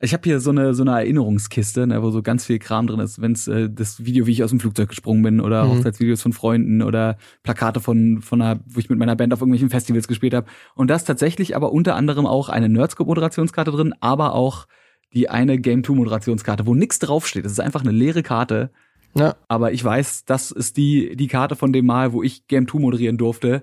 ich 0.00 0.12
habe 0.12 0.22
hier 0.22 0.38
so 0.38 0.50
eine 0.50 0.74
so 0.74 0.84
eine 0.84 0.92
Erinnerungskiste, 0.92 1.88
ne, 1.88 2.04
wo 2.04 2.12
so 2.12 2.22
ganz 2.22 2.46
viel 2.46 2.60
Kram 2.60 2.86
drin 2.86 3.00
ist, 3.00 3.20
wenn's 3.20 3.48
äh, 3.48 3.68
das 3.68 4.04
Video, 4.04 4.28
wie 4.28 4.30
ich 4.30 4.44
aus 4.44 4.50
dem 4.50 4.60
Flugzeug 4.60 4.90
gesprungen 4.90 5.24
bin, 5.24 5.40
oder 5.40 5.64
mhm. 5.64 5.70
Hochzeitsvideos 5.70 6.22
von 6.22 6.32
Freunden 6.32 6.82
oder 6.82 7.16
Plakate 7.42 7.80
von 7.80 8.22
von 8.22 8.40
einer, 8.40 8.60
wo 8.64 8.78
ich 8.78 8.88
mit 8.88 9.00
meiner 9.00 9.16
Band 9.16 9.32
auf 9.32 9.40
irgendwelchen 9.40 9.70
Festivals 9.70 10.06
gespielt 10.06 10.34
habe. 10.34 10.46
Und 10.76 10.88
da 10.88 10.94
ist 10.94 11.04
tatsächlich 11.04 11.56
aber 11.56 11.72
unter 11.72 11.96
anderem 11.96 12.26
auch 12.26 12.48
eine 12.48 12.68
Nerdscope-Moderationskarte 12.68 13.72
drin, 13.72 13.92
aber 13.98 14.34
auch 14.34 14.68
die 15.14 15.28
eine 15.28 15.58
Game 15.58 15.82
2 15.82 15.94
Moderationskarte, 15.94 16.64
wo 16.64 16.76
nichts 16.76 17.00
draufsteht. 17.00 17.44
Das 17.44 17.50
ist 17.50 17.60
einfach 17.60 17.80
eine 17.80 17.90
leere 17.90 18.22
Karte. 18.22 18.70
Ja. 19.14 19.36
Aber 19.48 19.72
ich 19.72 19.84
weiß, 19.84 20.24
das 20.24 20.50
ist 20.50 20.76
die 20.76 21.16
die 21.16 21.28
Karte 21.28 21.56
von 21.56 21.72
dem 21.72 21.86
Mal, 21.86 22.12
wo 22.12 22.22
ich 22.22 22.46
Game 22.46 22.66
2 22.66 22.78
moderieren 22.78 23.18
durfte 23.18 23.62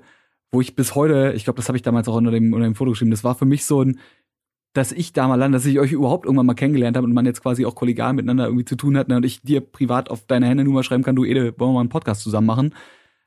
wo 0.51 0.61
ich 0.61 0.75
bis 0.75 0.95
heute, 0.95 1.33
ich 1.35 1.43
glaube, 1.43 1.57
das 1.57 1.67
habe 1.67 1.77
ich 1.77 1.83
damals 1.83 2.07
auch 2.07 2.15
unter 2.15 2.31
dem, 2.31 2.53
unter 2.53 2.65
dem 2.65 2.75
Foto 2.75 2.91
geschrieben, 2.91 3.11
das 3.11 3.23
war 3.23 3.35
für 3.35 3.45
mich 3.45 3.65
so 3.65 3.83
ein, 3.83 3.99
dass 4.73 4.91
ich 4.91 5.13
da 5.13 5.27
mal 5.27 5.35
lande, 5.35 5.57
dass 5.57 5.65
ich 5.65 5.79
euch 5.79 5.91
überhaupt 5.91 6.25
irgendwann 6.25 6.45
mal 6.45 6.53
kennengelernt 6.53 6.95
habe 6.95 7.05
und 7.05 7.13
man 7.13 7.25
jetzt 7.25 7.41
quasi 7.41 7.65
auch 7.65 7.75
kollegial 7.75 8.13
miteinander 8.13 8.45
irgendwie 8.45 8.65
zu 8.65 8.75
tun 8.75 8.97
hat 8.97 9.07
ne, 9.07 9.17
und 9.17 9.25
ich 9.25 9.41
dir 9.41 9.61
privat 9.61 10.09
auf 10.09 10.25
deine 10.25 10.47
Handynummer 10.47 10.83
schreiben 10.83 11.03
kann, 11.03 11.15
du 11.15 11.25
Ede, 11.25 11.53
wollen 11.57 11.71
wir 11.71 11.73
mal 11.75 11.79
einen 11.81 11.89
Podcast 11.89 12.21
zusammen 12.21 12.47
machen. 12.47 12.75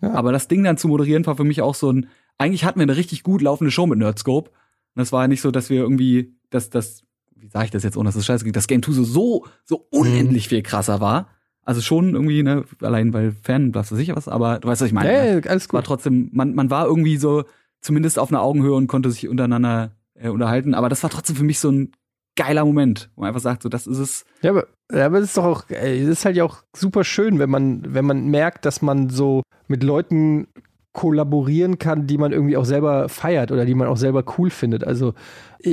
Ja. 0.00 0.12
Aber 0.12 0.32
das 0.32 0.48
Ding 0.48 0.62
dann 0.64 0.78
zu 0.78 0.88
moderieren 0.88 1.26
war 1.26 1.36
für 1.36 1.44
mich 1.44 1.62
auch 1.62 1.74
so 1.74 1.90
ein, 1.92 2.08
eigentlich 2.38 2.64
hatten 2.64 2.78
wir 2.78 2.84
eine 2.84 2.96
richtig 2.96 3.22
gut 3.22 3.42
laufende 3.42 3.70
Show 3.70 3.86
mit 3.86 3.98
Nerdscope. 3.98 4.50
Und 4.50 5.00
das 5.00 5.12
war 5.12 5.22
ja 5.22 5.28
nicht 5.28 5.40
so, 5.40 5.50
dass 5.50 5.70
wir 5.70 5.80
irgendwie, 5.80 6.34
dass 6.50 6.70
das, 6.70 7.04
wie 7.34 7.48
sage 7.48 7.66
ich 7.66 7.70
das 7.70 7.82
jetzt, 7.82 7.96
ohne 7.96 8.08
dass 8.08 8.14
es 8.14 8.20
das 8.20 8.26
scheiße 8.26 8.44
ging, 8.44 8.52
das 8.52 8.66
Game 8.68 8.82
2 8.82 8.92
so, 8.92 9.46
so 9.64 9.86
unendlich 9.90 10.48
viel 10.48 10.62
krasser 10.62 11.00
war. 11.00 11.28
Also 11.64 11.80
schon 11.80 12.14
irgendwie, 12.14 12.42
ne, 12.42 12.64
allein 12.80 13.12
weil 13.12 13.32
Fan, 13.32 13.70
bleibst 13.72 13.92
du 13.92 13.96
sicher 13.96 14.16
was, 14.16 14.28
aber 14.28 14.58
du 14.58 14.68
weißt, 14.68 14.80
was 14.80 14.88
ich 14.88 14.92
meine. 14.92 15.12
Ja, 15.12 15.24
ja, 15.38 15.40
alles 15.48 15.68
gut. 15.68 15.74
War 15.74 15.84
trotzdem, 15.84 16.28
man, 16.32 16.54
man 16.54 16.70
war 16.70 16.86
irgendwie 16.86 17.16
so 17.16 17.44
zumindest 17.80 18.18
auf 18.18 18.30
einer 18.30 18.42
Augenhöhe 18.42 18.74
und 18.74 18.88
konnte 18.88 19.10
sich 19.10 19.28
untereinander 19.28 19.92
äh, 20.14 20.28
unterhalten. 20.28 20.74
Aber 20.74 20.88
das 20.88 21.02
war 21.02 21.10
trotzdem 21.10 21.36
für 21.36 21.44
mich 21.44 21.60
so 21.60 21.70
ein 21.70 21.92
geiler 22.36 22.64
Moment, 22.64 23.10
wo 23.14 23.20
man 23.20 23.28
einfach 23.28 23.40
sagt, 23.40 23.62
so 23.62 23.68
das 23.68 23.86
ist 23.86 23.98
es. 23.98 24.24
Ja, 24.40 24.50
aber, 24.50 24.66
aber 24.92 25.18
es 25.18 25.26
ist 25.26 25.36
doch 25.36 25.44
auch, 25.44 25.64
es 25.68 26.08
ist 26.08 26.24
halt 26.24 26.36
ja 26.36 26.44
auch 26.44 26.62
super 26.74 27.04
schön, 27.04 27.38
wenn 27.38 27.50
man, 27.50 27.94
wenn 27.94 28.04
man 28.04 28.28
merkt, 28.28 28.64
dass 28.64 28.82
man 28.82 29.10
so 29.10 29.42
mit 29.68 29.82
Leuten 29.82 30.48
kollaborieren 30.92 31.78
kann, 31.78 32.06
die 32.06 32.18
man 32.18 32.32
irgendwie 32.32 32.56
auch 32.56 32.66
selber 32.66 33.08
feiert 33.08 33.50
oder 33.50 33.64
die 33.64 33.74
man 33.74 33.88
auch 33.88 33.96
selber 33.96 34.24
cool 34.36 34.50
findet. 34.50 34.84
Also 34.84 35.14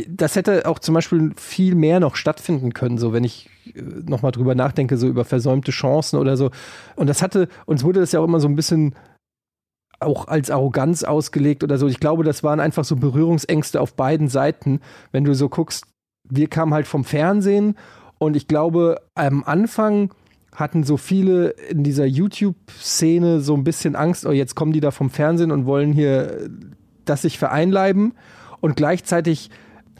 das 0.08 0.36
hätte 0.36 0.66
auch 0.66 0.80
zum 0.80 0.96
Beispiel 0.96 1.32
viel 1.36 1.76
mehr 1.76 2.00
noch 2.00 2.16
stattfinden 2.16 2.74
können, 2.74 2.98
so 2.98 3.12
wenn 3.12 3.24
ich 3.24 3.50
äh, 3.76 3.82
nochmal 3.82 4.32
drüber 4.32 4.56
nachdenke, 4.56 4.98
so 4.98 5.08
über 5.08 5.26
versäumte 5.26 5.72
Chancen 5.72 6.20
oder 6.20 6.38
so. 6.38 6.52
Und 6.96 7.08
das 7.08 7.22
hatte, 7.22 7.50
uns 7.66 7.84
wurde 7.84 8.00
das 8.00 8.12
ja 8.12 8.20
auch 8.22 8.26
immer 8.26 8.40
so 8.40 8.48
ein 8.48 8.56
bisschen 8.56 8.96
auch 10.00 10.30
als 10.30 10.50
Arroganz 10.50 11.04
ausgelegt 11.04 11.64
oder 11.64 11.78
so. 11.78 11.88
Ich 11.88 12.00
glaube, 12.00 12.24
das 12.24 12.44
waren 12.44 12.62
einfach 12.62 12.86
so 12.86 12.96
Berührungsängste 12.96 13.82
auf 13.82 13.96
beiden 13.96 14.30
Seiten. 14.30 14.80
Wenn 15.12 15.26
du 15.26 15.36
so 15.36 15.50
guckst, 15.50 15.84
wir 16.30 16.48
kamen 16.48 16.74
halt 16.74 16.88
vom 16.88 17.04
Fernsehen 17.04 17.76
und 18.18 18.38
ich 18.38 18.48
glaube, 18.48 19.02
am 19.16 19.44
Anfang 19.44 20.14
hatten 20.60 20.84
so 20.84 20.98
viele 20.98 21.50
in 21.70 21.84
dieser 21.84 22.06
YouTube-Szene 22.06 23.40
so 23.42 23.56
ein 23.56 23.64
bisschen 23.64 23.96
Angst, 23.96 24.26
oh, 24.26 24.32
jetzt 24.32 24.56
kommen 24.56 24.74
die 24.74 24.80
da 24.80 24.92
vom 24.92 25.10
Fernsehen 25.10 25.52
und 25.52 25.66
wollen 25.66 25.94
hier 25.94 26.50
das 27.06 27.24
sich 27.24 27.40
vereinleiben. 27.40 28.14
Und 28.60 28.76
gleichzeitig 28.76 29.50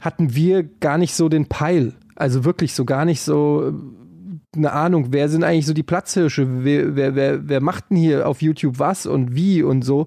hatten 0.00 0.34
wir 0.34 0.62
gar 0.62 0.98
nicht 0.98 1.14
so 1.14 1.28
den 1.28 1.46
Peil. 1.46 1.94
Also 2.14 2.44
wirklich 2.44 2.74
so 2.74 2.84
gar 2.84 3.04
nicht 3.04 3.22
so 3.22 3.72
äh, 3.72 4.56
eine 4.56 4.72
Ahnung, 4.72 5.08
wer 5.10 5.28
sind 5.28 5.44
eigentlich 5.44 5.66
so 5.66 5.72
die 5.72 5.82
Platzhirsche? 5.82 6.64
Wer, 6.64 6.96
wer, 6.96 7.14
wer, 7.14 7.48
wer 7.48 7.60
macht 7.60 7.90
denn 7.90 7.96
hier 7.96 8.26
auf 8.26 8.42
YouTube 8.42 8.78
was 8.78 9.06
und 9.06 9.34
wie 9.34 9.62
und 9.62 9.82
so? 9.82 10.06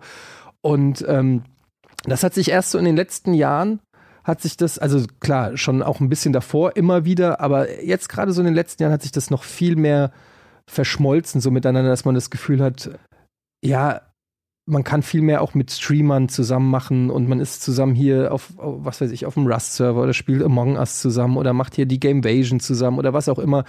Und 0.61 1.03
ähm, 1.07 1.43
das 2.05 2.23
hat 2.23 2.33
sich 2.33 2.51
erst 2.51 2.71
so 2.71 2.77
in 2.77 2.85
den 2.85 2.95
letzten 2.95 3.33
Jahren 3.33 3.79
hat 4.23 4.41
sich 4.41 4.55
das, 4.55 4.79
also 4.79 5.05
klar, 5.19 5.57
schon 5.57 5.83
auch 5.83 5.99
ein 5.99 6.07
bisschen 6.07 6.31
davor 6.31 6.77
immer 6.77 7.03
wieder, 7.03 7.41
aber 7.41 7.83
jetzt 7.83 8.07
gerade 8.07 8.31
so 8.31 8.41
in 8.41 8.45
den 8.45 8.53
letzten 8.53 8.81
Jahren 8.81 8.93
hat 8.93 9.01
sich 9.01 9.11
das 9.11 9.29
noch 9.29 9.43
viel 9.43 9.75
mehr 9.75 10.11
verschmolzen, 10.69 11.41
so 11.41 11.51
miteinander, 11.51 11.89
dass 11.89 12.05
man 12.05 12.15
das 12.15 12.29
Gefühl 12.29 12.61
hat, 12.61 12.91
ja, 13.63 14.01
man 14.65 14.83
kann 14.83 15.03
viel 15.03 15.21
mehr 15.21 15.41
auch 15.41 15.53
mit 15.53 15.71
Streamern 15.71 16.29
zusammen 16.29 16.69
machen 16.69 17.09
und 17.09 17.27
man 17.27 17.39
ist 17.39 17.61
zusammen 17.61 17.95
hier 17.95 18.31
auf, 18.33 18.53
was 18.55 19.01
weiß 19.01 19.11
ich, 19.11 19.25
auf 19.25 19.33
dem 19.33 19.47
Rust-Server 19.47 20.01
oder 20.01 20.13
spielt 20.13 20.41
Among 20.41 20.77
Us 20.77 21.01
zusammen 21.01 21.37
oder 21.37 21.53
macht 21.53 21.75
hier 21.75 21.85
die 21.85 21.99
Gamevasion 21.99 22.59
zusammen 22.59 22.97
oder 22.97 23.13
was 23.13 23.27
auch 23.27 23.39
immer. 23.39 23.65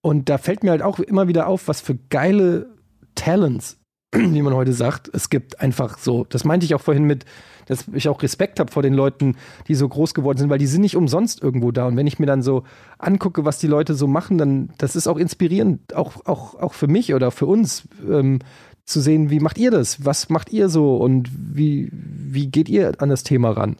Und 0.00 0.28
da 0.28 0.38
fällt 0.38 0.62
mir 0.62 0.70
halt 0.70 0.82
auch 0.82 1.00
immer 1.00 1.26
wieder 1.26 1.48
auf, 1.48 1.66
was 1.66 1.80
für 1.80 1.96
geile 1.96 2.72
Talents, 3.16 3.80
wie 4.14 4.42
man 4.42 4.54
heute 4.54 4.72
sagt, 4.72 5.10
es 5.12 5.28
gibt 5.28 5.60
einfach 5.60 5.98
so. 5.98 6.24
Das 6.24 6.44
meinte 6.44 6.66
ich 6.66 6.74
auch 6.74 6.80
vorhin 6.80 7.04
mit, 7.04 7.24
dass 7.68 7.86
ich 7.92 8.08
auch 8.08 8.22
Respekt 8.22 8.58
habe 8.60 8.72
vor 8.72 8.82
den 8.82 8.94
Leuten, 8.94 9.36
die 9.68 9.74
so 9.74 9.88
groß 9.88 10.14
geworden 10.14 10.38
sind, 10.38 10.50
weil 10.50 10.58
die 10.58 10.66
sind 10.66 10.80
nicht 10.80 10.96
umsonst 10.96 11.42
irgendwo 11.42 11.70
da. 11.70 11.86
Und 11.86 11.96
wenn 11.96 12.06
ich 12.06 12.18
mir 12.18 12.26
dann 12.26 12.42
so 12.42 12.64
angucke, 12.98 13.44
was 13.44 13.58
die 13.58 13.66
Leute 13.66 13.94
so 13.94 14.06
machen, 14.06 14.38
dann 14.38 14.70
das 14.78 14.96
ist 14.96 15.06
auch 15.06 15.18
inspirierend, 15.18 15.94
auch, 15.94 16.26
auch, 16.26 16.54
auch 16.54 16.74
für 16.74 16.88
mich 16.88 17.14
oder 17.14 17.30
für 17.30 17.46
uns. 17.46 17.88
Ähm, 18.08 18.40
zu 18.84 19.00
sehen, 19.00 19.28
wie 19.28 19.38
macht 19.38 19.58
ihr 19.58 19.70
das? 19.70 20.06
Was 20.06 20.30
macht 20.30 20.50
ihr 20.50 20.70
so 20.70 20.96
und 20.96 21.28
wie, 21.30 21.90
wie 21.92 22.46
geht 22.46 22.70
ihr 22.70 23.00
an 23.02 23.10
das 23.10 23.22
Thema 23.22 23.50
ran? 23.50 23.76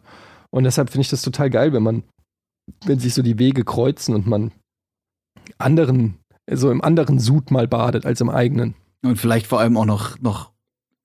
Und 0.51 0.63
deshalb 0.63 0.91
finde 0.91 1.01
ich 1.01 1.09
das 1.09 1.23
total 1.23 1.49
geil, 1.49 1.73
wenn 1.73 1.83
man, 1.83 2.03
wenn 2.85 2.99
sich 2.99 3.15
so 3.15 3.23
die 3.23 3.39
Wege 3.39 3.63
kreuzen 3.63 4.13
und 4.13 4.27
man 4.27 4.51
anderen, 5.57 6.19
so 6.49 6.69
im 6.71 6.83
anderen 6.83 7.19
Sud 7.19 7.49
mal 7.51 7.67
badet 7.67 8.05
als 8.05 8.21
im 8.21 8.29
eigenen. 8.29 8.75
Und 9.01 9.17
vielleicht 9.17 9.47
vor 9.47 9.59
allem 9.59 9.77
auch 9.77 9.85
noch, 9.85 10.19
noch 10.19 10.51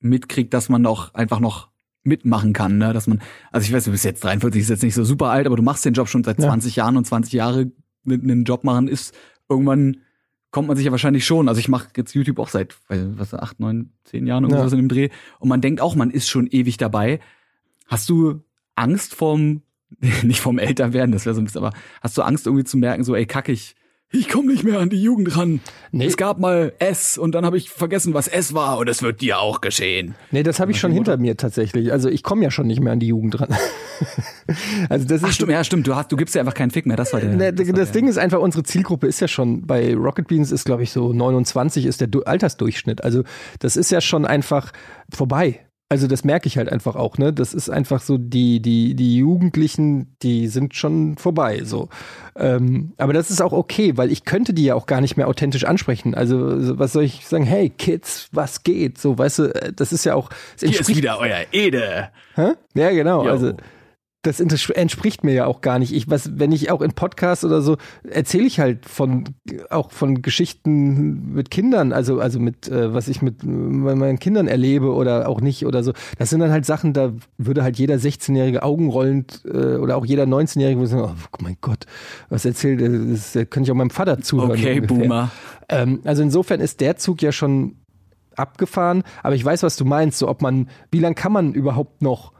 mitkriegt, 0.00 0.52
dass 0.52 0.68
man 0.68 0.84
auch 0.86 1.14
einfach 1.14 1.40
noch 1.40 1.70
mitmachen 2.04 2.52
kann, 2.52 2.78
ne? 2.78 2.92
Dass 2.92 3.06
man, 3.06 3.20
also 3.50 3.64
ich 3.66 3.72
weiß, 3.72 3.84
du 3.84 3.90
bist 3.90 4.04
jetzt 4.04 4.22
43, 4.22 4.60
ist 4.60 4.68
jetzt 4.68 4.82
nicht 4.82 4.94
so 4.94 5.04
super 5.04 5.30
alt, 5.30 5.46
aber 5.46 5.56
du 5.56 5.62
machst 5.62 5.84
den 5.84 5.94
Job 5.94 6.08
schon 6.08 6.22
seit 6.22 6.40
20 6.40 6.76
ja. 6.76 6.84
Jahren 6.84 6.96
und 6.96 7.06
20 7.06 7.32
Jahre 7.32 7.70
einen 8.06 8.44
Job 8.44 8.64
machen 8.64 8.88
ist 8.88 9.14
irgendwann 9.48 9.98
kommt 10.50 10.68
man 10.68 10.76
sich 10.76 10.86
ja 10.86 10.92
wahrscheinlich 10.92 11.26
schon. 11.26 11.48
Also 11.48 11.58
ich 11.58 11.68
mache 11.68 11.88
jetzt 11.96 12.14
YouTube 12.14 12.38
auch 12.38 12.48
seit, 12.48 12.76
was, 12.88 13.34
acht, 13.34 13.58
neun, 13.58 13.90
zehn 14.04 14.26
Jahren 14.26 14.44
irgendwas 14.44 14.70
ja. 14.70 14.78
in 14.78 14.84
dem 14.84 14.88
Dreh. 14.88 15.08
Und 15.40 15.48
man 15.48 15.60
denkt 15.60 15.80
auch, 15.80 15.96
man 15.96 16.10
ist 16.10 16.28
schon 16.28 16.46
ewig 16.46 16.76
dabei. 16.76 17.18
Hast 17.86 18.08
du 18.08 18.40
Angst 18.76 19.14
vorm 19.14 19.62
nicht 20.22 20.40
vom 20.40 20.58
Älterwerden, 20.58 21.12
das 21.12 21.26
wäre 21.26 21.34
so 21.34 21.40
ein 21.40 21.44
bisschen, 21.44 21.64
aber 21.64 21.76
hast 22.00 22.16
du 22.16 22.22
Angst 22.22 22.46
irgendwie 22.46 22.64
zu 22.64 22.76
merken, 22.76 23.04
so, 23.04 23.14
ey, 23.14 23.26
kack 23.26 23.48
ich, 23.48 23.74
ich 24.10 24.28
komme 24.28 24.52
nicht 24.52 24.62
mehr 24.62 24.78
an 24.78 24.90
die 24.90 25.02
Jugend 25.02 25.36
ran. 25.36 25.60
Nee. 25.90 26.06
Es 26.06 26.16
gab 26.16 26.38
mal 26.38 26.72
S 26.78 27.18
und 27.18 27.34
dann 27.34 27.44
habe 27.44 27.56
ich 27.56 27.70
vergessen, 27.70 28.14
was 28.14 28.28
S 28.28 28.54
war 28.54 28.78
und 28.78 28.88
es 28.88 29.02
wird 29.02 29.20
dir 29.20 29.40
auch 29.40 29.60
geschehen. 29.60 30.14
Nee, 30.30 30.42
das 30.42 30.60
habe 30.60 30.70
ich 30.70 30.78
schon 30.78 30.92
hinter 30.92 31.16
mir 31.16 31.36
tatsächlich. 31.36 31.90
Also 31.90 32.08
ich 32.08 32.22
komme 32.22 32.44
ja 32.44 32.50
schon 32.50 32.66
nicht 32.66 32.80
mehr 32.80 32.92
an 32.92 33.00
die 33.00 33.08
Jugend 33.08 33.40
ran. 33.40 33.48
also 34.88 35.06
das 35.06 35.22
ist 35.22 35.28
Ach, 35.28 35.32
stimmt, 35.32 35.50
ja, 35.50 35.64
stimmt. 35.64 35.86
Du 35.86 35.96
hast, 35.96 36.12
du 36.12 36.16
gibst 36.16 36.34
ja 36.34 36.42
einfach 36.42 36.54
keinen 36.54 36.70
Fick 36.70 36.86
mehr. 36.86 36.96
Das 36.96 37.12
war 37.12 37.20
der. 37.20 37.30
Nee, 37.30 37.52
das, 37.52 37.68
das 37.72 37.92
Ding 37.92 38.06
ist 38.06 38.18
einfach, 38.18 38.38
unsere 38.38 38.62
Zielgruppe 38.62 39.06
ist 39.08 39.20
ja 39.20 39.28
schon 39.28 39.66
bei 39.66 39.94
Rocket 39.94 40.28
Beans 40.28 40.52
ist, 40.52 40.64
glaube 40.64 40.84
ich, 40.84 40.90
so 40.90 41.12
29 41.12 41.84
ist 41.86 42.00
der 42.00 42.08
Altersdurchschnitt. 42.24 43.02
Also 43.02 43.24
das 43.58 43.76
ist 43.76 43.90
ja 43.90 44.00
schon 44.00 44.26
einfach 44.26 44.72
vorbei. 45.12 45.60
Also 45.90 46.06
das 46.06 46.24
merke 46.24 46.46
ich 46.46 46.56
halt 46.56 46.72
einfach 46.72 46.96
auch, 46.96 47.18
ne? 47.18 47.32
Das 47.32 47.52
ist 47.52 47.68
einfach 47.68 48.00
so, 48.00 48.16
die, 48.16 48.60
die, 48.60 48.94
die 48.94 49.16
Jugendlichen, 49.16 50.16
die 50.22 50.48
sind 50.48 50.74
schon 50.74 51.16
vorbei. 51.18 51.62
so. 51.64 51.88
Ähm, 52.36 52.94
aber 52.96 53.12
das 53.12 53.30
ist 53.30 53.42
auch 53.42 53.52
okay, 53.52 53.96
weil 53.96 54.10
ich 54.10 54.24
könnte 54.24 54.54
die 54.54 54.64
ja 54.64 54.74
auch 54.74 54.86
gar 54.86 55.00
nicht 55.00 55.16
mehr 55.16 55.28
authentisch 55.28 55.64
ansprechen. 55.64 56.14
Also 56.14 56.78
was 56.78 56.92
soll 56.92 57.04
ich 57.04 57.26
sagen, 57.26 57.44
hey 57.44 57.68
Kids, 57.68 58.28
was 58.32 58.62
geht? 58.64 58.98
So, 58.98 59.18
weißt 59.18 59.38
du, 59.40 59.42
äh, 59.54 59.72
das 59.74 59.92
ist 59.92 60.04
ja 60.04 60.14
auch. 60.14 60.30
Hier 60.58 60.80
ist 60.80 60.96
wieder 60.96 61.18
euer 61.18 61.44
Ede. 61.52 62.08
Hä? 62.34 62.54
Ja, 62.74 62.90
genau. 62.90 63.24
Yo. 63.24 63.30
Also 63.30 63.52
das 64.26 64.40
entspricht 64.40 65.22
mir 65.22 65.34
ja 65.34 65.46
auch 65.46 65.60
gar 65.60 65.78
nicht. 65.78 65.92
Ich, 65.92 66.08
was, 66.08 66.38
wenn 66.38 66.50
ich 66.50 66.70
auch 66.70 66.80
in 66.80 66.92
Podcasts 66.92 67.44
oder 67.44 67.60
so 67.60 67.76
erzähle 68.08 68.44
ich 68.44 68.58
halt 68.58 68.86
von 68.86 69.24
auch 69.70 69.90
von 69.90 70.22
Geschichten 70.22 71.34
mit 71.34 71.50
Kindern, 71.50 71.92
also 71.92 72.20
also 72.20 72.40
mit 72.40 72.68
äh, 72.68 72.94
was 72.94 73.08
ich 73.08 73.20
mit 73.22 73.44
meinen 73.44 74.18
Kindern 74.18 74.48
erlebe 74.48 74.92
oder 74.92 75.28
auch 75.28 75.40
nicht 75.40 75.66
oder 75.66 75.82
so. 75.82 75.92
Das 76.18 76.30
sind 76.30 76.40
dann 76.40 76.50
halt 76.50 76.64
Sachen, 76.64 76.92
da 76.94 77.12
würde 77.36 77.62
halt 77.62 77.78
jeder 77.78 77.96
16-jährige 77.96 78.62
augenrollend 78.62 79.42
äh, 79.44 79.76
oder 79.76 79.96
auch 79.96 80.06
jeder 80.06 80.24
19-jährige 80.24 80.86
sagen, 80.86 81.02
oh 81.02 81.42
mein 81.42 81.58
Gott, 81.60 81.86
was 82.30 82.44
erzählt, 82.44 82.80
das, 82.80 83.32
das 83.32 83.50
könnte 83.50 83.62
ich 83.62 83.70
auch 83.70 83.76
meinem 83.76 83.90
Vater 83.90 84.20
zuhören. 84.20 84.52
Okay, 84.52 84.80
ungefähr. 84.80 84.98
Boomer. 84.98 85.30
Ähm, 85.68 86.00
also 86.04 86.22
insofern 86.22 86.60
ist 86.60 86.80
der 86.80 86.96
Zug 86.96 87.20
ja 87.20 87.32
schon 87.32 87.76
abgefahren, 88.36 89.02
aber 89.22 89.34
ich 89.34 89.44
weiß, 89.44 89.62
was 89.62 89.76
du 89.76 89.84
meinst, 89.84 90.18
so 90.18 90.28
ob 90.28 90.42
man, 90.42 90.68
wie 90.90 91.00
lange 91.00 91.14
kann 91.14 91.32
man 91.32 91.52
überhaupt 91.52 92.02
noch 92.02 92.33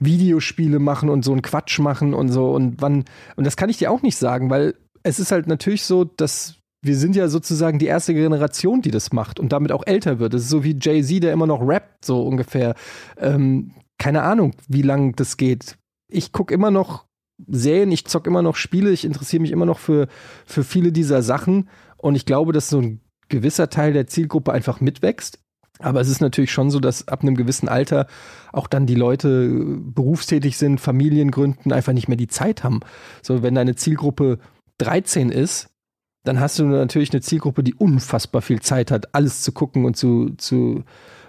Videospiele 0.00 0.78
machen 0.78 1.08
und 1.08 1.24
so 1.24 1.32
einen 1.32 1.42
Quatsch 1.42 1.78
machen 1.78 2.14
und 2.14 2.28
so 2.28 2.52
und 2.52 2.80
wann 2.80 3.04
und 3.36 3.44
das 3.44 3.56
kann 3.56 3.70
ich 3.70 3.78
dir 3.78 3.90
auch 3.90 4.02
nicht 4.02 4.16
sagen, 4.16 4.50
weil 4.50 4.74
es 5.02 5.18
ist 5.18 5.32
halt 5.32 5.46
natürlich 5.46 5.84
so, 5.84 6.04
dass 6.04 6.56
wir 6.82 6.96
sind 6.96 7.16
ja 7.16 7.28
sozusagen 7.28 7.78
die 7.78 7.86
erste 7.86 8.14
Generation, 8.14 8.82
die 8.82 8.90
das 8.90 9.12
macht 9.12 9.40
und 9.40 9.52
damit 9.52 9.72
auch 9.72 9.82
älter 9.86 10.20
wird. 10.20 10.34
Das 10.34 10.42
ist 10.42 10.48
so 10.48 10.62
wie 10.62 10.78
Jay-Z, 10.80 11.22
der 11.22 11.32
immer 11.32 11.46
noch 11.46 11.66
rappt, 11.66 12.04
so 12.04 12.22
ungefähr. 12.22 12.74
Ähm, 13.16 13.72
keine 13.98 14.22
Ahnung, 14.22 14.54
wie 14.68 14.82
lang 14.82 15.16
das 15.16 15.36
geht. 15.36 15.76
Ich 16.08 16.32
gucke 16.32 16.54
immer 16.54 16.70
noch 16.70 17.06
Serien, 17.46 17.92
ich 17.92 18.06
zock 18.06 18.26
immer 18.26 18.42
noch 18.42 18.56
Spiele, 18.56 18.90
ich 18.90 19.04
interessiere 19.04 19.42
mich 19.42 19.50
immer 19.50 19.66
noch 19.66 19.78
für, 19.78 20.08
für 20.44 20.64
viele 20.64 20.92
dieser 20.92 21.22
Sachen 21.22 21.68
und 21.96 22.14
ich 22.14 22.26
glaube, 22.26 22.52
dass 22.52 22.68
so 22.68 22.80
ein 22.80 23.00
gewisser 23.28 23.70
Teil 23.70 23.92
der 23.92 24.06
Zielgruppe 24.06 24.52
einfach 24.52 24.80
mitwächst. 24.80 25.40
Aber 25.78 26.00
es 26.00 26.08
ist 26.08 26.20
natürlich 26.20 26.50
schon 26.50 26.70
so, 26.70 26.80
dass 26.80 27.08
ab 27.08 27.22
einem 27.22 27.36
gewissen 27.36 27.68
Alter 27.68 28.06
auch 28.52 28.66
dann 28.66 28.86
die 28.86 28.94
Leute 28.94 29.48
berufstätig 29.78 30.56
sind, 30.56 30.80
Familien 30.80 31.30
gründen, 31.30 31.72
einfach 31.72 31.92
nicht 31.92 32.08
mehr 32.08 32.16
die 32.16 32.28
Zeit 32.28 32.64
haben. 32.64 32.80
So, 33.22 33.42
wenn 33.42 33.54
deine 33.54 33.76
Zielgruppe 33.76 34.38
13 34.78 35.30
ist, 35.30 35.70
dann 36.24 36.40
hast 36.40 36.58
du 36.58 36.64
natürlich 36.64 37.12
eine 37.12 37.20
Zielgruppe, 37.20 37.62
die 37.62 37.74
unfassbar 37.74 38.42
viel 38.42 38.60
Zeit 38.60 38.90
hat, 38.90 39.14
alles 39.14 39.42
zu 39.42 39.52
gucken 39.52 39.84
und 39.84 39.96
zu, 39.96 40.30
zu 40.36 40.84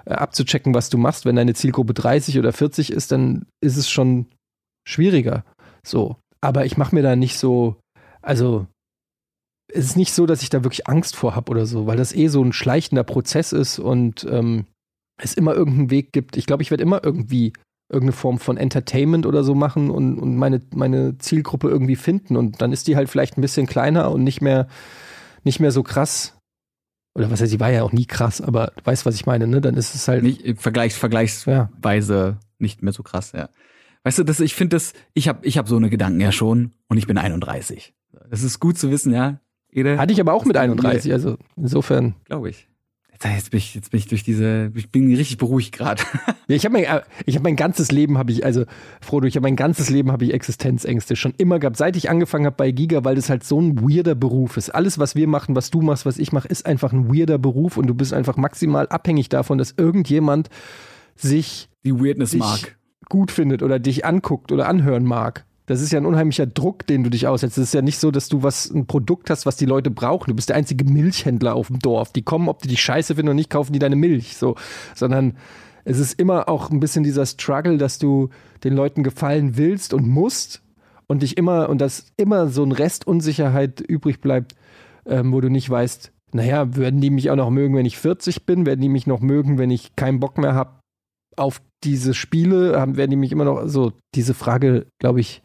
äh, 0.06 0.14
abzuchecken, 0.14 0.74
was 0.74 0.90
du 0.90 0.98
machst. 0.98 1.26
Wenn 1.26 1.36
deine 1.36 1.54
Zielgruppe 1.54 1.94
30 1.94 2.40
oder 2.40 2.52
40 2.52 2.92
ist, 2.92 3.12
dann 3.12 3.46
ist 3.62 3.78
es 3.78 3.90
schon 3.90 4.26
schwieriger. 4.88 5.44
So. 5.86 6.18
Aber 6.42 6.66
ich 6.66 6.78
mache 6.78 6.96
mir 6.96 7.02
da 7.02 7.16
nicht 7.16 7.38
so, 7.38 7.76
also 8.22 8.68
es 9.72 9.86
ist 9.86 9.98
nicht 9.98 10.14
so, 10.14 10.26
dass 10.26 10.42
ich 10.42 10.50
da 10.50 10.64
wirklich 10.64 10.88
Angst 10.88 11.16
vor 11.16 11.36
habe 11.36 11.52
oder 11.52 11.66
so, 11.66 11.88
weil 11.88 11.98
das 11.98 12.14
eh 12.14 12.28
so 12.28 12.44
ein 12.44 12.54
schleichender 12.54 13.04
Prozess 13.04 13.52
ist 13.54 13.80
und 13.80 14.26
ähm, 14.30 14.66
es 15.18 15.34
immer 15.34 15.54
irgendeinen 15.54 15.92
Weg 15.92 16.12
gibt. 16.12 16.38
Ich 16.38 16.46
glaube, 16.46 16.64
ich 16.64 16.72
werde 16.72 16.84
immer 16.84 17.04
irgendwie 17.04 17.54
irgendeine 17.90 18.14
Form 18.14 18.40
von 18.40 18.58
Entertainment 18.58 19.26
oder 19.26 19.44
so 19.44 19.56
machen 19.56 19.90
und, 19.90 20.20
und 20.20 20.36
meine, 20.38 20.62
meine 20.74 21.18
Zielgruppe 21.18 21.70
irgendwie 21.70 21.96
finden. 21.96 22.36
Und 22.38 22.62
dann 22.62 22.72
ist 22.72 22.88
die 22.88 22.96
halt 22.96 23.10
vielleicht 23.10 23.38
ein 23.38 23.42
bisschen 23.42 23.66
kleiner 23.66 24.12
und 24.12 24.24
nicht 24.24 24.42
mehr, 24.42 24.68
nicht 25.44 25.60
mehr 25.60 25.72
so 25.72 25.84
krass. 25.84 26.38
Oder 27.16 27.32
was 27.32 27.42
heißt, 27.42 27.52
sie 27.52 27.60
war 27.60 27.72
ja 27.72 27.84
auch 27.84 27.92
nie 27.92 28.06
krass, 28.06 28.42
aber 28.42 28.72
du 28.76 28.86
weißt, 28.86 29.06
was 29.06 29.16
ich 29.16 29.26
meine, 29.26 29.48
ne? 29.48 29.60
Dann 29.60 29.76
ist 29.76 29.96
es 29.96 30.08
halt. 30.08 30.24
Nicht, 30.24 30.46
äh, 30.46 30.56
vergleichs, 30.56 30.96
vergleichsweise 30.96 32.14
ja. 32.16 32.40
nicht 32.60 32.84
mehr 32.84 32.94
so 32.94 33.02
krass, 33.02 33.32
ja. 33.32 33.50
Weißt 34.04 34.20
du, 34.20 34.24
das, 34.24 34.40
ich 34.40 34.54
finde 34.54 34.76
das, 34.76 34.94
ich 35.14 35.28
habe 35.28 35.46
ich 35.46 35.58
hab 35.58 35.68
so 35.68 35.76
eine 35.76 35.90
Gedanken 35.90 36.22
ja 36.22 36.32
schon 36.32 36.74
und 36.88 36.98
ich 36.98 37.08
bin 37.08 37.18
31. 37.18 37.94
Das 38.30 38.44
ist 38.44 38.60
gut 38.60 38.78
zu 38.78 38.92
wissen, 38.92 39.14
ja. 39.14 39.42
Ede, 39.72 39.98
Hatte 39.98 40.14
ich 40.14 40.20
aber 40.20 40.34
auch 40.34 40.46
mit 40.46 40.58
31, 40.58 41.14
also 41.14 41.38
insofern. 41.56 42.16
Glaube 42.26 42.50
ich. 42.50 42.68
Jetzt 43.22 43.52
bin 43.52 43.58
ich, 43.58 43.76
jetzt 43.76 43.92
bin 43.92 43.98
ich 43.98 44.08
durch 44.08 44.24
diese, 44.24 44.72
ich 44.76 44.92
bin 44.92 45.14
richtig 45.14 45.38
beruhigt 45.38 45.74
gerade. 45.74 46.02
ja, 46.48 46.56
ich 46.56 46.64
habe 46.64 46.72
mein, 46.72 47.02
ich 47.26 47.36
hab 47.36 47.44
mein 47.44 47.58
ganzes 47.58 47.92
Leben 47.92 48.18
habe 48.18 48.32
ich, 48.32 48.46
also 48.46 48.64
Frodo, 49.02 49.28
ich 49.28 49.36
habe 49.36 49.44
mein 49.44 49.58
ganzes 49.58 49.90
Leben 49.90 50.10
habe 50.14 50.24
ich 50.24 50.34
Existenzängste 50.34 51.18
schon 51.18 51.34
immer 51.38 51.60
gehabt, 51.60 51.76
seit 51.76 51.98
ich 51.98 52.10
angefangen 52.10 52.46
habe 52.46 52.56
bei 52.56 52.72
Giga, 52.72 53.04
weil 53.04 53.16
das 53.16 53.30
halt 53.30 53.44
so 53.44 53.60
ein 53.60 53.82
weirder 53.82 54.16
Beruf 54.16 54.56
ist. 54.56 54.70
Alles, 54.70 55.00
was 55.00 55.16
wir 55.16 55.28
machen, 55.28 55.54
was 55.54 55.70
du 55.70 55.82
machst, 55.82 56.06
was 56.06 56.18
ich 56.18 56.32
mache, 56.32 56.48
ist 56.48 56.66
einfach 56.66 56.94
ein 56.94 57.14
weirder 57.14 57.38
Beruf 57.38 57.76
und 57.76 57.88
du 57.88 57.94
bist 57.94 58.14
einfach 58.14 58.38
maximal 58.38 58.88
abhängig 58.88 59.28
davon, 59.28 59.58
dass 59.58 59.74
irgendjemand 59.76 60.50
sich 61.18 61.70
die 61.84 62.00
Weirdness 62.00 62.34
mag, 62.36 62.78
gut 63.10 63.32
findet 63.32 63.64
oder 63.64 63.80
dich 63.80 64.06
anguckt 64.06 64.54
oder 64.54 64.70
anhören 64.70 65.04
mag. 65.04 65.46
Das 65.70 65.82
ist 65.82 65.92
ja 65.92 66.00
ein 66.00 66.08
unheimlicher 66.08 66.48
Druck, 66.48 66.88
den 66.88 67.04
du 67.04 67.12
dich 67.12 67.28
aussetzt. 67.28 67.60
Es 67.60 67.66
ist 67.66 67.74
ja 67.76 67.84
nicht 67.84 68.00
so, 68.00 68.10
dass 68.10 68.28
du 68.28 68.42
was, 68.42 68.72
ein 68.72 68.88
Produkt 68.88 69.30
hast, 69.30 69.46
was 69.46 69.56
die 69.56 69.68
Leute 69.68 69.92
brauchen. 69.92 70.32
Du 70.32 70.36
bist 70.36 70.50
der 70.50 70.56
einzige 70.56 70.84
Milchhändler 70.84 71.54
auf 71.54 71.68
dem 71.68 71.78
Dorf. 71.78 72.12
Die 72.12 72.24
kommen, 72.24 72.50
ob 72.50 72.64
die 72.64 72.70
dich 72.70 72.82
scheiße 72.82 73.14
finden 73.14 73.30
oder 73.30 73.36
nicht, 73.36 73.52
kaufen 73.52 73.72
die 73.72 73.78
deine 73.78 73.96
Milch. 73.96 74.36
So, 74.36 74.56
sondern 74.96 75.38
es 75.86 76.00
ist 76.00 76.20
immer 76.20 76.50
auch 76.50 76.72
ein 76.72 76.80
bisschen 76.80 77.04
dieser 77.04 77.28
Struggle, 77.28 77.78
dass 77.78 78.00
du 78.00 78.30
den 78.64 78.74
Leuten 78.74 79.04
gefallen 79.04 79.58
willst 79.58 79.94
und 79.94 80.08
musst 80.08 80.64
und 81.06 81.22
dich 81.22 81.38
immer, 81.38 81.70
und 81.70 81.82
dass 81.82 82.14
immer 82.18 82.48
so 82.48 82.64
ein 82.64 82.72
Rest 82.72 83.06
Unsicherheit 83.06 83.80
übrig 83.80 84.22
bleibt, 84.22 84.56
ähm, 85.06 85.32
wo 85.32 85.40
du 85.40 85.50
nicht 85.50 85.70
weißt, 85.70 86.12
naja, 86.32 86.76
werden 86.78 87.00
die 87.00 87.12
mich 87.12 87.30
auch 87.30 87.36
noch 87.36 87.52
mögen, 87.52 87.76
wenn 87.76 87.86
ich 87.86 88.00
40 88.00 88.48
bin? 88.48 88.66
Werden 88.66 88.82
die 88.82 88.90
mich 88.90 89.06
noch 89.06 89.20
mögen, 89.20 89.60
wenn 89.60 89.70
ich 89.70 89.96
keinen 89.96 90.20
Bock 90.20 90.40
mehr 90.40 90.56
habe 90.56 90.80
auf 91.38 91.62
diese 91.84 92.16
Spiele? 92.16 92.72
werden 92.74 93.12
die 93.12 93.18
mich 93.18 93.32
immer 93.32 93.46
noch, 93.46 93.68
so, 93.68 93.94
diese 94.16 94.34
Frage, 94.34 94.88
glaube 94.98 95.20
ich, 95.20 95.44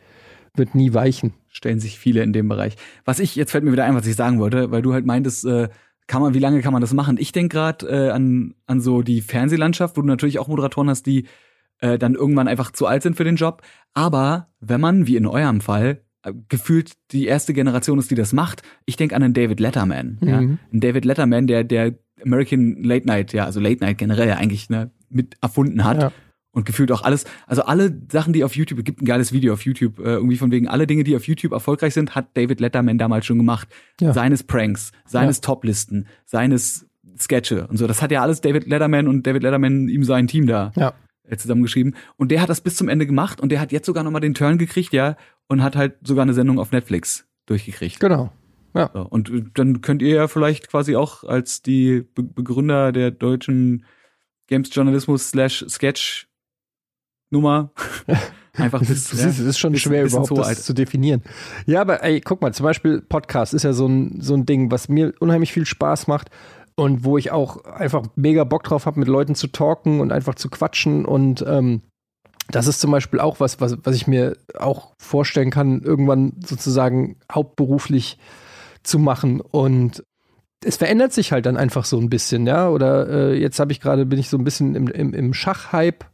wird 0.57 0.75
nie 0.75 0.95
weichen. 0.95 1.35
Stellen 1.49 1.81
sich 1.81 1.99
viele 1.99 2.23
in 2.23 2.33
dem 2.33 2.49
Bereich. 2.49 2.77
Was 3.05 3.19
ich, 3.19 3.37
jetzt 3.37 3.53
fällt 3.53 3.65
mir 3.65 3.73
wieder 3.73 3.85
ein, 3.85 3.95
was 3.95 4.07
ich 4.07 4.17
sagen 4.17 4.39
wollte, 4.39 4.71
weil 4.71 4.83
du 4.83 4.93
halt 4.93 5.07
meintest, 5.07 5.45
äh, 5.45 5.69
kann 6.07 6.21
man, 6.21 6.35
wie 6.35 6.39
lange 6.39 6.61
kann 6.61 6.73
man 6.73 6.83
das 6.83 6.93
machen? 6.93 7.17
Ich 7.19 7.33
denke 7.33 7.57
gerade 7.57 7.87
äh, 7.87 8.11
an, 8.11 8.55
an 8.67 8.81
so 8.81 9.03
die 9.03 9.21
Fernsehlandschaft, 9.21 9.97
wo 9.97 10.03
du 10.03 10.07
natürlich 10.07 10.39
auch 10.39 10.49
Moderatoren 10.49 10.91
hast, 10.91 11.07
die 11.07 11.27
äh, 11.81 11.99
dann 11.99 12.15
irgendwann 12.15 12.49
einfach 12.49 12.73
zu 12.73 12.87
alt 12.87 13.03
sind 13.03 13.17
für 13.17 13.25
den 13.25 13.37
Job. 13.37 13.63
Aber 13.95 14.49
wenn 14.61 14.81
man, 14.81 15.07
wie 15.07 15.17
in 15.17 15.27
eurem 15.27 15.61
Fall, 15.61 16.03
äh, 16.23 16.33
gefühlt 16.49 16.93
die 17.11 17.27
erste 17.27 17.55
Generation 17.55 17.99
ist, 17.99 18.11
die 18.11 18.17
das 18.17 18.33
macht, 18.33 18.63
ich 18.85 18.97
denke 18.97 19.17
an 19.17 19.23
einen 19.23 19.35
David 19.35 19.61
Letterman. 19.61 20.19
Mhm. 20.21 20.29
Ja? 20.29 20.39
Ein 20.39 20.59
David 20.73 21.05
Letterman, 21.05 21.47
der, 21.47 21.65
der 21.65 21.95
American 22.23 22.83
Late 22.83 23.07
Night, 23.07 23.33
ja, 23.33 23.45
also 23.45 23.61
Late 23.61 23.83
Night 23.83 23.99
generell 23.99 24.29
ja 24.29 24.37
eigentlich 24.37 24.69
ne, 24.69 24.91
mit 25.09 25.37
erfunden 25.41 25.85
hat. 25.85 26.03
Ja 26.03 26.13
und 26.55 26.65
gefühlt 26.65 26.91
auch 26.93 27.03
alles, 27.03 27.25
also 27.47 27.65
alle 27.65 27.95
Sachen, 28.11 28.33
die 28.33 28.45
auf 28.45 28.57
YouTube, 28.57 28.85
gibt 28.85 29.03
ein 29.03 29.05
geiles 29.05 29.33
Video 29.33 29.53
auf 29.53 29.65
YouTube, 29.65 29.99
äh, 29.99 30.15
irgendwie 30.15 30.37
von 30.37 30.51
wegen 30.51 30.69
alle 30.69 30.87
Dinge, 30.87 31.05
die 31.05 31.15
auf 31.17 31.27
YouTube 31.27 31.53
erfolgreich 31.53 31.93
sind, 31.93 32.15
hat 32.15 32.37
David 32.37 32.61
Letterman 32.61 32.97
damals 32.97 33.27
schon 33.27 33.39
gemacht. 33.39 33.69
Ja. 34.01 34.13
Seines 34.13 34.43
Pranks, 34.43 34.93
seines 35.05 35.39
ja. 35.39 35.43
Toplisten, 35.43 36.07
seines 36.25 36.87
Sketche 37.19 37.67
und 37.67 37.77
so. 37.77 37.87
Das 37.87 38.01
hat 38.01 38.11
ja 38.11 38.23
alles 38.23 38.41
David 38.41 38.67
Letterman 38.67 39.09
und 39.09 39.27
David 39.27 39.43
Letterman 39.43 39.89
ihm 39.89 40.05
sein 40.05 40.27
Team 40.27 40.47
da 40.47 40.73
ja. 40.77 40.95
Äh, 41.25 41.37
zusammengeschrieben. 41.37 41.97
Und 42.17 42.31
der 42.31 42.41
hat 42.41 42.49
das 42.49 42.61
bis 42.61 42.77
zum 42.77 42.89
Ende 42.89 43.07
gemacht 43.07 43.41
und 43.41 43.51
der 43.51 43.61
hat 43.61 43.73
jetzt 43.73 43.87
sogar 43.87 44.05
nochmal 44.05 44.21
den 44.21 44.35
Turn 44.35 44.59
gekriegt, 44.59 44.93
ja, 44.93 45.17
und 45.49 45.63
hat 45.63 45.77
halt 45.77 45.97
sogar 46.03 46.23
eine 46.23 46.35
Sendung 46.35 46.59
auf 46.59 46.73
Netflix 46.73 47.27
durchgekriegt. 47.47 48.01
Genau. 48.01 48.33
Ja. 48.75 48.91
So, 48.93 49.03
und 49.03 49.31
äh, 49.31 49.45
dann 49.55 49.81
könnt 49.81 50.03
ihr 50.03 50.17
ja 50.17 50.29
vielleicht 50.29 50.69
quasi 50.69 50.97
auch 50.97 51.25
als 51.25 51.63
die 51.63 52.05
Be 52.15 52.23
Begründer 52.23 52.93
der 52.93 53.11
deutschen 53.11 53.85
Games 54.47 54.71
Journalismus 54.73 55.31
slash 55.31 55.65
Sketch 55.69 56.29
Nummer. 57.35 57.71
Einfach 58.57 58.79
bis, 58.81 59.11
das, 59.11 59.25
ist, 59.25 59.39
ja, 59.41 59.49
ist 59.49 59.59
schon 59.59 59.77
schwer 59.77 60.05
überhaupt 60.05 60.29
so 60.29 60.37
das 60.37 60.47
alt. 60.47 60.59
zu 60.59 60.75
definieren. 60.75 61.23
Ja, 61.67 61.81
aber 61.81 62.05
ey, 62.05 62.21
guck 62.21 62.41
mal, 62.41 62.55
zum 62.55 62.63
Beispiel 62.63 63.03
Podcast 63.03 63.53
ist 63.53 63.65
ja 63.65 63.73
so 63.73 63.87
ein, 63.89 64.21
so 64.21 64.35
ein 64.35 64.47
Ding, 64.47 64.71
was 64.71 64.89
mir 64.89 65.13
unheimlich 65.19 65.53
viel 65.53 65.67
Spaß 65.67 66.07
macht 66.07 66.31
und 66.77 67.05
wo 67.05 67.19
ich 67.19 67.33
auch 67.33 67.65
einfach 67.65 68.05
mega 68.15 68.45
Bock 68.45 68.63
drauf 68.63 68.87
habe, 68.87 69.01
mit 69.01 69.09
Leuten 69.09 69.35
zu 69.35 69.49
talken 69.49 70.01
und 70.01 70.13
einfach 70.13 70.37
zu 70.37 70.49
quatschen 70.49 71.05
und 71.05 71.45
ähm, 71.47 71.83
das 72.49 72.69
ist 72.69 72.81
zum 72.81 72.93
Beispiel 72.93 73.19
auch 73.21 73.41
was, 73.41 73.61
was, 73.61 73.77
was 73.83 73.97
ich 73.97 74.07
mir 74.07 74.37
auch 74.57 74.93
vorstellen 75.01 75.51
kann, 75.51 75.83
irgendwann 75.83 76.35
sozusagen 76.45 77.17
hauptberuflich 77.33 78.19
zu 78.85 78.99
machen 79.01 79.41
und 79.41 80.05
es 80.65 80.77
verändert 80.77 81.13
sich 81.13 81.33
halt 81.33 81.47
dann 81.47 81.57
einfach 81.57 81.85
so 81.85 81.99
ein 81.99 82.09
bisschen, 82.09 82.47
ja. 82.47 82.69
Oder 82.69 83.09
äh, 83.09 83.41
jetzt 83.41 83.59
habe 83.61 83.73
ich 83.73 83.81
gerade, 83.81 84.07
bin 84.07 84.19
ich 84.19 84.29
so 84.29 84.39
ein 84.39 84.45
bisschen 84.45 84.75
im, 84.75 84.89
im, 84.89 85.13
im 85.13 85.35
Schachhype 85.35 86.07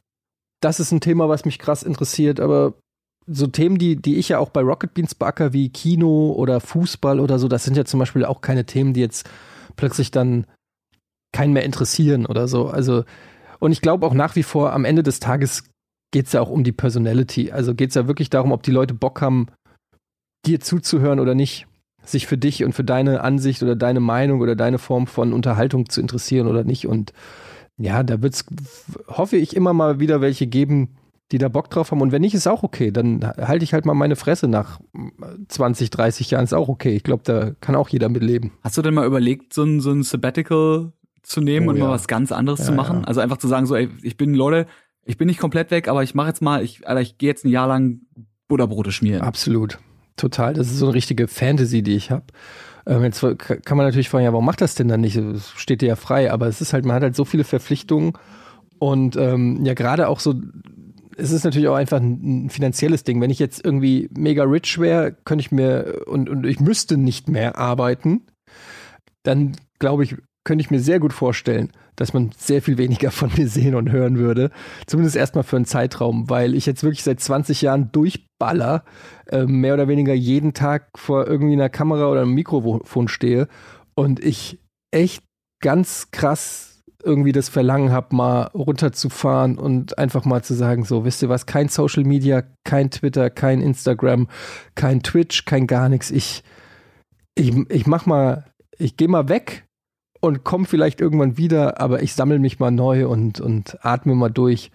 das 0.61 0.81
ist 0.81 0.93
ein 0.93 1.01
Thema, 1.01 1.29
was 1.29 1.45
mich 1.45 1.59
krass 1.59 1.83
interessiert, 1.83 2.41
aber 2.41 2.75
so 3.27 3.47
Themen, 3.47 3.79
die, 3.79 3.97
die 3.97 4.17
ich 4.17 4.31
ja 4.31 4.39
auch 4.39 4.51
bei 4.51 4.61
Rocket 4.61 4.95
Beans 4.95 5.15
beacker, 5.15 5.53
wie 5.53 5.69
Kino 5.69 6.33
oder 6.33 6.61
Fußball 6.61 7.21
oder 7.21 7.39
so, 7.39 7.49
das 7.49 7.65
sind 7.65 7.77
ja 7.77 7.85
zum 7.85 8.01
Beispiel 8.01 8.25
auch 8.25 8.41
keine 8.41 8.65
Themen, 8.65 8.93
die 8.93 9.01
jetzt 9.01 9.29
plötzlich 9.77 10.11
dann 10.11 10.47
keinen 11.33 11.53
mehr 11.53 11.65
interessieren 11.65 12.27
oder 12.27 12.49
so. 12.49 12.67
Also, 12.69 13.05
und 13.61 13.73
ich 13.73 13.81
glaube 13.81 14.07
auch 14.07 14.15
nach 14.15 14.37
wie 14.37 14.43
vor, 14.43 14.73
am 14.73 14.85
Ende 14.85 15.03
des 15.03 15.21
Tages 15.21 15.65
geht 16.13 16.27
es 16.27 16.33
ja 16.33 16.41
auch 16.41 16.51
um 16.51 16.65
die 16.65 16.73
Personality. 16.73 17.53
Also 17.53 17.75
geht 17.75 17.91
es 17.91 17.95
ja 17.95 18.09
wirklich 18.09 18.31
darum, 18.31 18.53
ob 18.53 18.63
die 18.63 18.73
Leute 18.73 18.95
Bock 18.95 19.21
haben, 19.21 19.47
dir 20.45 20.61
zuzuhören 20.61 21.21
oder 21.21 21.35
nicht, 21.35 21.67
sich 22.03 22.27
für 22.27 22.39
dich 22.39 22.65
und 22.65 22.73
für 22.73 22.85
deine 22.85 23.21
Ansicht 23.21 23.63
oder 23.63 23.77
deine 23.77 24.01
Meinung 24.01 24.41
oder 24.41 24.57
deine 24.57 24.79
Form 24.79 25.07
von 25.07 25.33
Unterhaltung 25.33 25.89
zu 25.89 26.01
interessieren 26.01 26.49
oder 26.49 26.65
nicht. 26.65 26.87
Und 26.87 27.13
ja, 27.81 28.03
da 28.03 28.21
wird 28.21 28.35
es, 28.35 28.45
hoffe 29.09 29.37
ich, 29.37 29.57
immer 29.57 29.73
mal 29.73 30.01
wieder 30.01 30.21
welche 30.21 30.47
geben, 30.47 30.97
die 31.33 31.39
da 31.39 31.49
Bock 31.49 31.71
drauf 31.71 31.91
haben. 31.91 32.03
Und 32.03 32.13
wenn 32.13 32.21
nicht, 32.21 32.35
ist 32.35 32.47
auch 32.47 32.63
okay. 32.63 32.91
Dann 32.91 33.25
halte 33.25 33.65
ich 33.65 33.73
halt 33.73 33.87
mal 33.87 33.95
meine 33.95 34.17
Fresse 34.17 34.49
nach 34.49 34.81
20, 35.49 35.91
30 35.91 36.31
Jahren. 36.31 36.45
Ist 36.45 36.53
auch 36.53 36.69
okay. 36.69 36.95
Ich 36.95 37.05
glaube, 37.05 37.23
da 37.25 37.53
kann 37.61 37.77
auch 37.77 37.89
jeder 37.89 38.09
mit 38.09 38.23
leben. 38.23 38.53
Hast 38.63 38.77
du 38.77 38.83
denn 38.83 38.95
mal 38.95 39.07
überlegt, 39.07 39.55
so 39.55 39.63
ein, 39.63 39.81
so 39.81 39.93
ein 39.93 40.03
Sabbatical 40.03 40.93
zu 41.23 41.41
nehmen 41.41 41.69
oh, 41.69 41.71
und 41.71 41.77
ja. 41.77 41.85
mal 41.85 41.91
was 41.91 42.09
ganz 42.09 42.33
anderes 42.33 42.61
ja, 42.61 42.67
zu 42.67 42.73
machen? 42.73 43.01
Ja. 43.01 43.05
Also 43.07 43.21
einfach 43.21 43.39
zu 43.39 43.49
sagen, 43.49 43.67
so, 43.67 43.77
ey, 43.77 43.89
ich 44.03 44.17
bin, 44.17 44.35
Leute, 44.35 44.67
ich 45.05 45.17
bin 45.17 45.29
nicht 45.29 45.41
komplett 45.41 45.71
weg, 45.71 45.89
aber 45.89 46.03
ich 46.03 46.15
mache 46.15 46.29
jetzt 46.29 46.43
mal, 46.43 46.63
ich, 46.63 46.87
Alter, 46.87 47.01
ich 47.01 47.17
gehe 47.17 47.29
jetzt 47.29 47.45
ein 47.45 47.51
Jahr 47.51 47.69
lang 47.69 48.01
Butterbrote 48.49 48.93
schmieren. 48.93 49.23
Absolut. 49.23 49.79
Total. 50.17 50.53
Das 50.53 50.67
ist 50.67 50.79
so 50.79 50.87
eine 50.87 50.95
richtige 50.95 51.29
Fantasy, 51.29 51.83
die 51.83 51.95
ich 51.95 52.11
habe. 52.11 52.27
Ähm, 52.91 53.05
jetzt 53.05 53.21
kann 53.21 53.77
man 53.77 53.87
natürlich 53.87 54.09
fragen, 54.09 54.25
ja, 54.25 54.33
warum 54.33 54.45
macht 54.45 54.61
das 54.61 54.75
denn 54.75 54.89
dann 54.89 55.01
nicht? 55.01 55.15
Es 55.15 55.53
steht 55.53 55.81
dir 55.81 55.91
ja 55.91 55.97
frei, 55.97 56.33
aber 56.33 56.49
es 56.49 56.61
ist 56.61 56.73
halt, 56.73 56.85
man 56.85 56.97
hat 56.97 57.05
halt 57.05 57.15
so 57.17 57.25
viele 57.25 57.45
Verpflichtungen 57.45 58.15
und 58.81 59.15
ähm, 59.17 59.65
ja, 59.65 59.75
gerade 59.75 60.09
auch 60.09 60.19
so 60.19 60.35
es 61.17 61.31
ist 61.31 61.45
natürlich 61.45 61.69
auch 61.69 61.75
einfach 61.75 62.01
ein, 62.01 62.47
ein, 62.47 62.51
finanzielles 62.51 63.05
Ding. 63.05 63.21
Wenn 63.21 63.31
ich 63.31 63.39
jetzt 63.39 63.65
irgendwie 63.65 64.09
mega 64.17 64.43
rich 64.45 64.79
wäre, 64.79 65.13
könnte 65.13 65.43
ich 65.43 65.53
mir 65.53 66.03
und, 66.07 66.29
und 66.29 66.47
ich 66.47 66.61
müsste 66.61 66.97
nicht 66.97 67.29
mehr 67.29 67.59
arbeiten, 67.59 68.23
dann 69.23 69.53
glaube 69.79 70.05
ich, 70.05 70.17
könnte 70.51 70.63
ich 70.63 70.73
mir 70.73 70.81
sehr 70.81 70.99
gut 70.99 71.13
vorstellen, 71.13 71.71
dass 71.95 72.13
man 72.13 72.33
sehr 72.37 72.61
viel 72.61 72.77
weniger 72.77 73.13
von 73.13 73.31
mir 73.37 73.47
sehen 73.47 73.77
und 73.77 73.93
hören 73.93 74.19
würde. 74.19 74.51
Zumindest 74.85 75.15
erstmal 75.15 75.45
für 75.45 75.55
einen 75.55 75.65
Zeitraum, 75.65 76.29
weil 76.29 76.57
ich 76.57 76.67
jetzt 76.67 76.83
wirklich 76.83 77.05
seit 77.05 77.21
20 77.21 77.63
Jahren 77.63 77.93
durchballer, 77.93 78.83
äh, 79.29 79.47
mehr 79.47 79.75
oder 79.75 79.87
weniger 79.87 80.13
jeden 80.13 80.53
Tag 80.53 80.89
vor 80.99 81.29
irgendwie 81.29 81.53
einer 81.53 81.69
Kamera 81.69 82.09
oder 82.09 82.23
einem 82.23 82.35
Mikrofon 82.35 83.07
stehe 83.07 83.47
und 83.95 84.19
ich 84.25 84.59
echt 84.91 85.23
ganz 85.63 86.11
krass 86.11 86.83
irgendwie 87.05 87.31
das 87.31 87.49
Verlangen 87.49 87.93
habe, 87.93 88.17
mal 88.17 88.51
runterzufahren 88.53 89.57
und 89.57 89.99
einfach 89.99 90.25
mal 90.25 90.43
zu 90.43 90.55
sagen, 90.55 90.85
so, 90.85 91.05
wisst 91.05 91.23
ihr 91.23 91.29
was, 91.29 91.47
kein 91.47 91.69
Social 91.69 92.03
Media, 92.03 92.43
kein 92.65 92.91
Twitter, 92.91 93.31
kein 93.31 93.61
Instagram, 93.61 94.27
kein 94.75 95.05
Twitch, 95.05 95.45
kein 95.45 95.69
gar 95.69 95.89
nichts. 95.89 96.11
Ich, 96.11 96.43
ich, 97.37 97.55
ich 97.69 97.87
mach 97.87 98.05
mal, 98.07 98.47
ich 98.79 98.97
gehe 98.97 99.07
mal 99.07 99.29
weg 99.29 99.70
und 100.21 100.45
komme 100.45 100.67
vielleicht 100.67 101.01
irgendwann 101.01 101.37
wieder, 101.37 101.81
aber 101.81 102.03
ich 102.03 102.15
sammle 102.15 102.39
mich 102.39 102.59
mal 102.59 102.71
neu 102.71 103.09
und, 103.09 103.41
und 103.41 103.79
atme 103.85 104.15
mal 104.15 104.29
durch. 104.29 104.71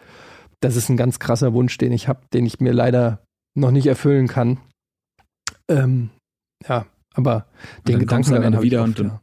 Das 0.59 0.75
ist 0.75 0.89
ein 0.89 0.97
ganz 0.97 1.19
krasser 1.19 1.53
Wunsch, 1.53 1.77
den 1.77 1.91
ich 1.91 2.07
habe, 2.07 2.21
den 2.33 2.45
ich 2.45 2.59
mir 2.59 2.73
leider 2.73 3.23
noch 3.55 3.71
nicht 3.71 3.85
erfüllen 3.85 4.27
kann. 4.27 4.57
Ähm, 5.67 6.09
ja, 6.67 6.85
aber 7.13 7.45
den 7.87 7.99
Gedanken 7.99 8.41
dann 8.41 8.61
wieder 8.61 8.83
und, 8.83 8.99
und 8.99 9.19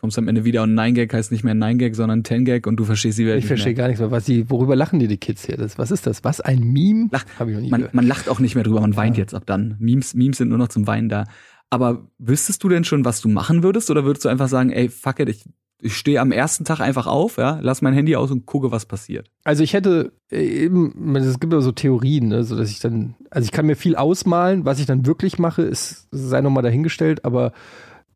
kommst 0.00 0.16
am 0.18 0.28
Ende 0.28 0.44
wieder 0.44 0.62
und 0.62 0.74
Nine 0.74 0.94
Gag 0.94 1.12
heißt 1.12 1.30
nicht 1.30 1.44
mehr 1.44 1.54
Nine 1.54 1.76
Gag, 1.76 1.94
sondern 1.94 2.24
Ten 2.24 2.46
Gag 2.46 2.66
und 2.66 2.76
du 2.76 2.84
verstehst 2.84 3.18
die 3.18 3.26
Welt 3.26 3.40
Ich 3.40 3.46
verstehe 3.46 3.74
gar 3.74 3.86
nichts 3.86 4.00
mehr. 4.00 4.10
Was 4.10 4.24
die, 4.24 4.48
worüber 4.48 4.74
lachen 4.74 4.98
die, 4.98 5.08
die 5.08 5.18
Kids 5.18 5.44
hier? 5.44 5.58
Das, 5.58 5.76
was 5.76 5.90
ist 5.90 6.06
das? 6.06 6.24
Was, 6.24 6.40
ein 6.40 6.60
Meme? 6.60 7.08
Lach, 7.12 7.24
man, 7.38 7.88
man 7.92 8.06
lacht 8.06 8.28
auch 8.28 8.40
nicht 8.40 8.54
mehr 8.54 8.64
drüber, 8.64 8.80
man 8.80 8.96
weint 8.96 9.18
ja. 9.18 9.22
jetzt 9.22 9.34
ab 9.34 9.42
dann. 9.44 9.76
Memes, 9.78 10.14
Memes 10.14 10.38
sind 10.38 10.48
nur 10.48 10.58
noch 10.58 10.68
zum 10.68 10.86
Weinen 10.86 11.10
da. 11.10 11.24
Aber 11.70 12.06
wüsstest 12.18 12.62
du 12.64 12.68
denn 12.68 12.84
schon, 12.84 13.04
was 13.04 13.20
du 13.20 13.28
machen 13.28 13.62
würdest? 13.62 13.90
Oder 13.90 14.04
würdest 14.04 14.24
du 14.24 14.28
einfach 14.28 14.48
sagen, 14.48 14.70
ey, 14.70 14.88
fuck 14.88 15.20
it, 15.20 15.28
ich, 15.28 15.44
ich 15.80 15.96
stehe 15.96 16.20
am 16.20 16.32
ersten 16.32 16.64
Tag 16.64 16.80
einfach 16.80 17.06
auf, 17.06 17.36
ja, 17.36 17.58
lass 17.62 17.80
mein 17.80 17.94
Handy 17.94 18.16
aus 18.16 18.30
und 18.30 18.44
gucke, 18.44 18.72
was 18.72 18.86
passiert? 18.86 19.30
Also 19.44 19.62
ich 19.62 19.72
hätte 19.72 20.12
äh, 20.30 20.64
eben, 20.64 21.16
es 21.16 21.38
gibt 21.38 21.52
ja 21.52 21.60
so 21.60 21.72
Theorien, 21.72 22.28
ne, 22.28 22.44
so 22.44 22.56
dass 22.56 22.70
ich 22.70 22.80
dann, 22.80 23.14
also 23.30 23.44
ich 23.44 23.52
kann 23.52 23.66
mir 23.66 23.76
viel 23.76 23.96
ausmalen, 23.96 24.64
was 24.64 24.80
ich 24.80 24.86
dann 24.86 25.06
wirklich 25.06 25.38
mache, 25.38 25.62
ist, 25.62 26.08
sei 26.10 26.40
nochmal 26.40 26.64
dahingestellt, 26.64 27.24
aber 27.24 27.52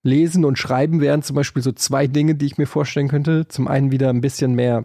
Lesen 0.02 0.44
und 0.44 0.58
Schreiben 0.58 1.00
wären 1.00 1.22
zum 1.22 1.34
Beispiel 1.34 1.62
so 1.62 1.72
zwei 1.72 2.06
Dinge, 2.06 2.34
die 2.34 2.46
ich 2.46 2.58
mir 2.58 2.66
vorstellen 2.66 3.08
könnte. 3.08 3.48
Zum 3.48 3.66
einen 3.66 3.90
wieder 3.90 4.10
ein 4.10 4.20
bisschen 4.20 4.54
mehr 4.54 4.84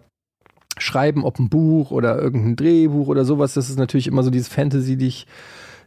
Schreiben, 0.78 1.26
ob 1.26 1.40
ein 1.40 1.50
Buch 1.50 1.92
oder 1.92 2.18
irgendein 2.18 2.56
Drehbuch 2.56 3.08
oder 3.08 3.26
sowas. 3.26 3.54
Das 3.54 3.70
ist 3.70 3.78
natürlich 3.78 4.08
immer 4.08 4.24
so 4.24 4.30
diese 4.30 4.50
Fantasy, 4.50 4.96
die 4.96 5.08
ich, 5.08 5.28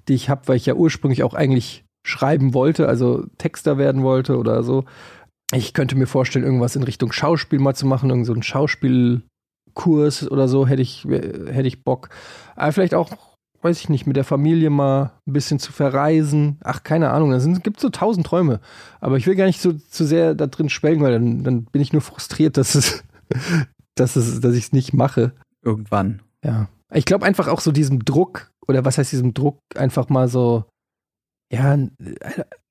die 0.07 0.15
ich 0.15 0.29
habe, 0.29 0.43
weil 0.47 0.57
ich 0.57 0.67
ja 0.67 0.75
ursprünglich 0.75 1.23
auch 1.23 1.33
eigentlich 1.33 1.85
schreiben 2.05 2.55
wollte, 2.55 2.89
also 2.89 3.27
Texter 3.39 3.79
werden 3.79 4.03
wollte 4.03 4.39
oder 4.39 4.63
so. 4.63 4.85
Ich 5.55 5.75
könnte 5.75 5.97
mir 5.97 6.07
vorstellen, 6.07 6.45
irgendwas 6.45 6.77
in 6.77 6.83
Richtung 6.83 7.13
Schauspiel 7.13 7.59
mal 7.59 7.75
zu 7.75 7.87
machen, 7.87 8.11
irgend 8.11 8.27
so 8.27 8.33
ein 8.33 8.43
Schauspielkurs 8.43 10.31
oder 10.31 10.49
so, 10.49 10.67
hätte 10.67 10.83
ich, 10.83 11.05
hätte 11.05 11.69
ich 11.69 11.85
Bock. 11.85 12.09
Aber 12.57 12.73
vielleicht 12.73 12.95
auch 12.95 13.11
weiß 13.63 13.81
ich 13.81 13.89
nicht, 13.89 14.07
mit 14.07 14.17
der 14.17 14.25
Familie 14.25 14.71
mal 14.71 15.13
ein 15.27 15.33
bisschen 15.33 15.59
zu 15.59 15.73
verreisen. 15.73 16.59
Ach, 16.63 16.83
keine 16.83 17.11
Ahnung, 17.11 17.31
da 17.31 17.39
gibt 17.61 17.81
so 17.81 17.89
tausend 17.89 18.27
Träume. 18.27 18.61
Aber 19.01 19.17
ich 19.17 19.27
will 19.27 19.37
gar 19.37 19.47
nicht 19.47 19.61
so 19.61 19.73
zu 19.73 20.05
sehr 20.05 20.35
da 20.35 20.47
drin 20.47 20.69
schwelgen, 20.69 21.03
weil 21.03 21.13
dann, 21.13 21.45
dann 21.45 21.65
bin 21.65 21.81
ich 21.81 21.93
nur 21.93 22.03
frustriert, 22.03 22.57
dass 22.57 22.75
es, 22.75 23.05
dass 23.95 24.17
es, 24.17 24.41
dass 24.41 24.55
ich 24.55 24.65
es 24.65 24.73
nicht 24.73 24.93
mache. 24.93 25.33
Irgendwann. 25.63 26.23
Ja. 26.45 26.69
Ich 26.93 27.05
glaube 27.05 27.25
einfach 27.25 27.49
auch 27.49 27.61
so 27.61 27.73
diesem 27.73 28.05
Druck, 28.05 28.51
oder 28.67 28.85
was 28.85 28.99
heißt 28.99 29.13
diesem 29.13 29.33
Druck, 29.33 29.59
einfach 29.77 30.09
mal 30.09 30.29
so, 30.29 30.65
ja, 31.53 31.79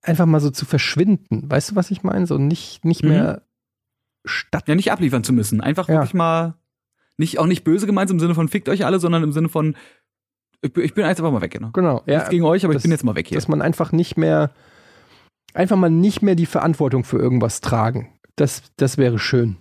einfach 0.02 0.26
mal 0.26 0.40
so 0.40 0.50
zu 0.50 0.66
verschwinden. 0.66 1.50
Weißt 1.50 1.72
du, 1.72 1.76
was 1.76 1.92
ich 1.92 2.04
meine? 2.04 2.26
So 2.26 2.38
nicht, 2.38 2.84
nicht 2.84 3.04
mhm. 3.04 3.10
mehr 3.10 3.42
statt. 4.26 4.68
Ja, 4.68 4.76
nicht 4.76 4.92
abliefern 4.92 5.24
zu 5.24 5.34
müssen. 5.34 5.62
Einfach 5.62 5.88
ja. 5.88 5.96
wirklich 5.96 6.16
mal, 6.16 6.56
nicht, 7.18 7.38
auch 7.38 7.46
nicht 7.46 7.64
böse 7.64 7.86
gemeint 7.86 8.10
im 8.10 8.20
Sinne 8.20 8.34
von 8.34 8.48
fickt 8.48 8.70
euch 8.70 8.86
alle, 8.86 9.00
sondern 9.00 9.24
im 9.24 9.34
Sinne 9.34 9.50
von, 9.50 9.76
ich, 10.62 10.94
bin 10.94 11.06
einfach 11.06 11.32
mal 11.32 11.42
weg, 11.42 11.52
genau. 11.52 11.70
Genau. 11.72 12.04
Ja, 12.08 12.28
gegen 12.28 12.44
euch, 12.44 12.64
aber 12.66 12.74
das, 12.74 12.82
ich 12.82 12.84
bin 12.84 12.92
jetzt 12.92 13.04
mal 13.04 13.16
weg 13.16 13.28
hier. 13.28 13.38
Dass 13.38 13.48
man 13.48 13.62
einfach 13.62 13.92
nicht 13.92 14.18
mehr, 14.18 14.52
einfach 15.54 15.78
mal 15.78 15.90
nicht 15.90 16.24
mehr 16.24 16.36
die 16.36 16.48
Verantwortung 16.48 17.04
für 17.04 17.18
irgendwas 17.18 17.62
tragen. 17.62 18.18
Das, 18.36 18.64
das 18.78 18.98
wäre 18.98 19.20
schön. 19.20 19.58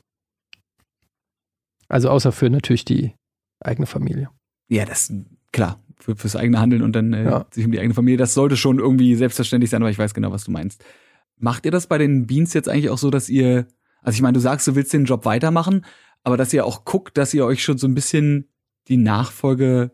Also 1.89 2.09
außer 2.09 2.33
für 2.33 2.49
natürlich 2.49 2.87
die 2.87 3.14
eigene 3.61 3.87
Familie. 3.87 4.31
Ja, 4.68 4.87
das, 4.87 5.12
klar, 5.53 5.79
für, 6.01 6.16
fürs 6.16 6.36
eigene 6.36 6.61
Handeln 6.61 6.82
und 6.82 6.92
dann 6.92 7.12
äh, 7.12 7.24
ja. 7.24 7.46
sich 7.51 7.64
um 7.64 7.72
die 7.72 7.78
eigene 7.78 7.94
Familie, 7.94 8.16
das 8.16 8.34
sollte 8.34 8.57
schon 8.57 8.78
irgendwie 8.78 9.14
selbstverständlich 9.14 9.70
sein, 9.70 9.82
aber 9.82 9.90
ich 9.90 9.98
weiß 9.98 10.14
genau, 10.14 10.32
was 10.32 10.44
du 10.44 10.51
meinst. 10.51 10.84
Macht 11.38 11.64
ihr 11.64 11.70
das 11.70 11.86
bei 11.86 11.98
den 11.98 12.26
Beans 12.26 12.53
jetzt 12.55 12.68
eigentlich 12.68 12.90
auch 12.90 12.98
so, 12.98 13.11
dass 13.11 13.28
ihr, 13.28 13.66
also 14.03 14.16
ich 14.16 14.22
meine, 14.22 14.34
du 14.34 14.40
sagst, 14.40 14.66
du 14.66 14.74
willst 14.74 14.92
den 14.92 15.05
Job 15.05 15.24
weitermachen, 15.24 15.84
aber 16.22 16.36
dass 16.36 16.53
ihr 16.53 16.66
auch 16.66 16.84
guckt, 16.84 17.16
dass 17.16 17.32
ihr 17.32 17.46
euch 17.46 17.62
schon 17.62 17.78
so 17.78 17.86
ein 17.86 17.94
bisschen 17.94 18.48
die 18.88 18.96
Nachfolge 18.96 19.92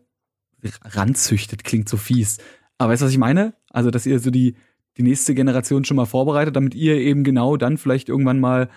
ranzüchtet, 0.82 1.64
klingt 1.64 1.88
so 1.88 1.96
fies. 1.96 2.38
Aber 2.78 2.92
weißt 2.92 3.02
du, 3.02 3.06
was 3.06 3.12
ich 3.12 3.18
meine? 3.18 3.54
Also, 3.70 3.90
dass 3.90 4.06
ihr 4.06 4.18
so 4.18 4.30
die, 4.30 4.56
die 4.96 5.02
nächste 5.02 5.34
Generation 5.34 5.84
schon 5.84 5.96
mal 5.96 6.06
vorbereitet, 6.06 6.56
damit 6.56 6.74
ihr 6.74 6.96
eben 6.96 7.24
genau 7.24 7.56
dann 7.56 7.78
vielleicht 7.78 8.08
irgendwann 8.08 8.40
mal 8.40 8.68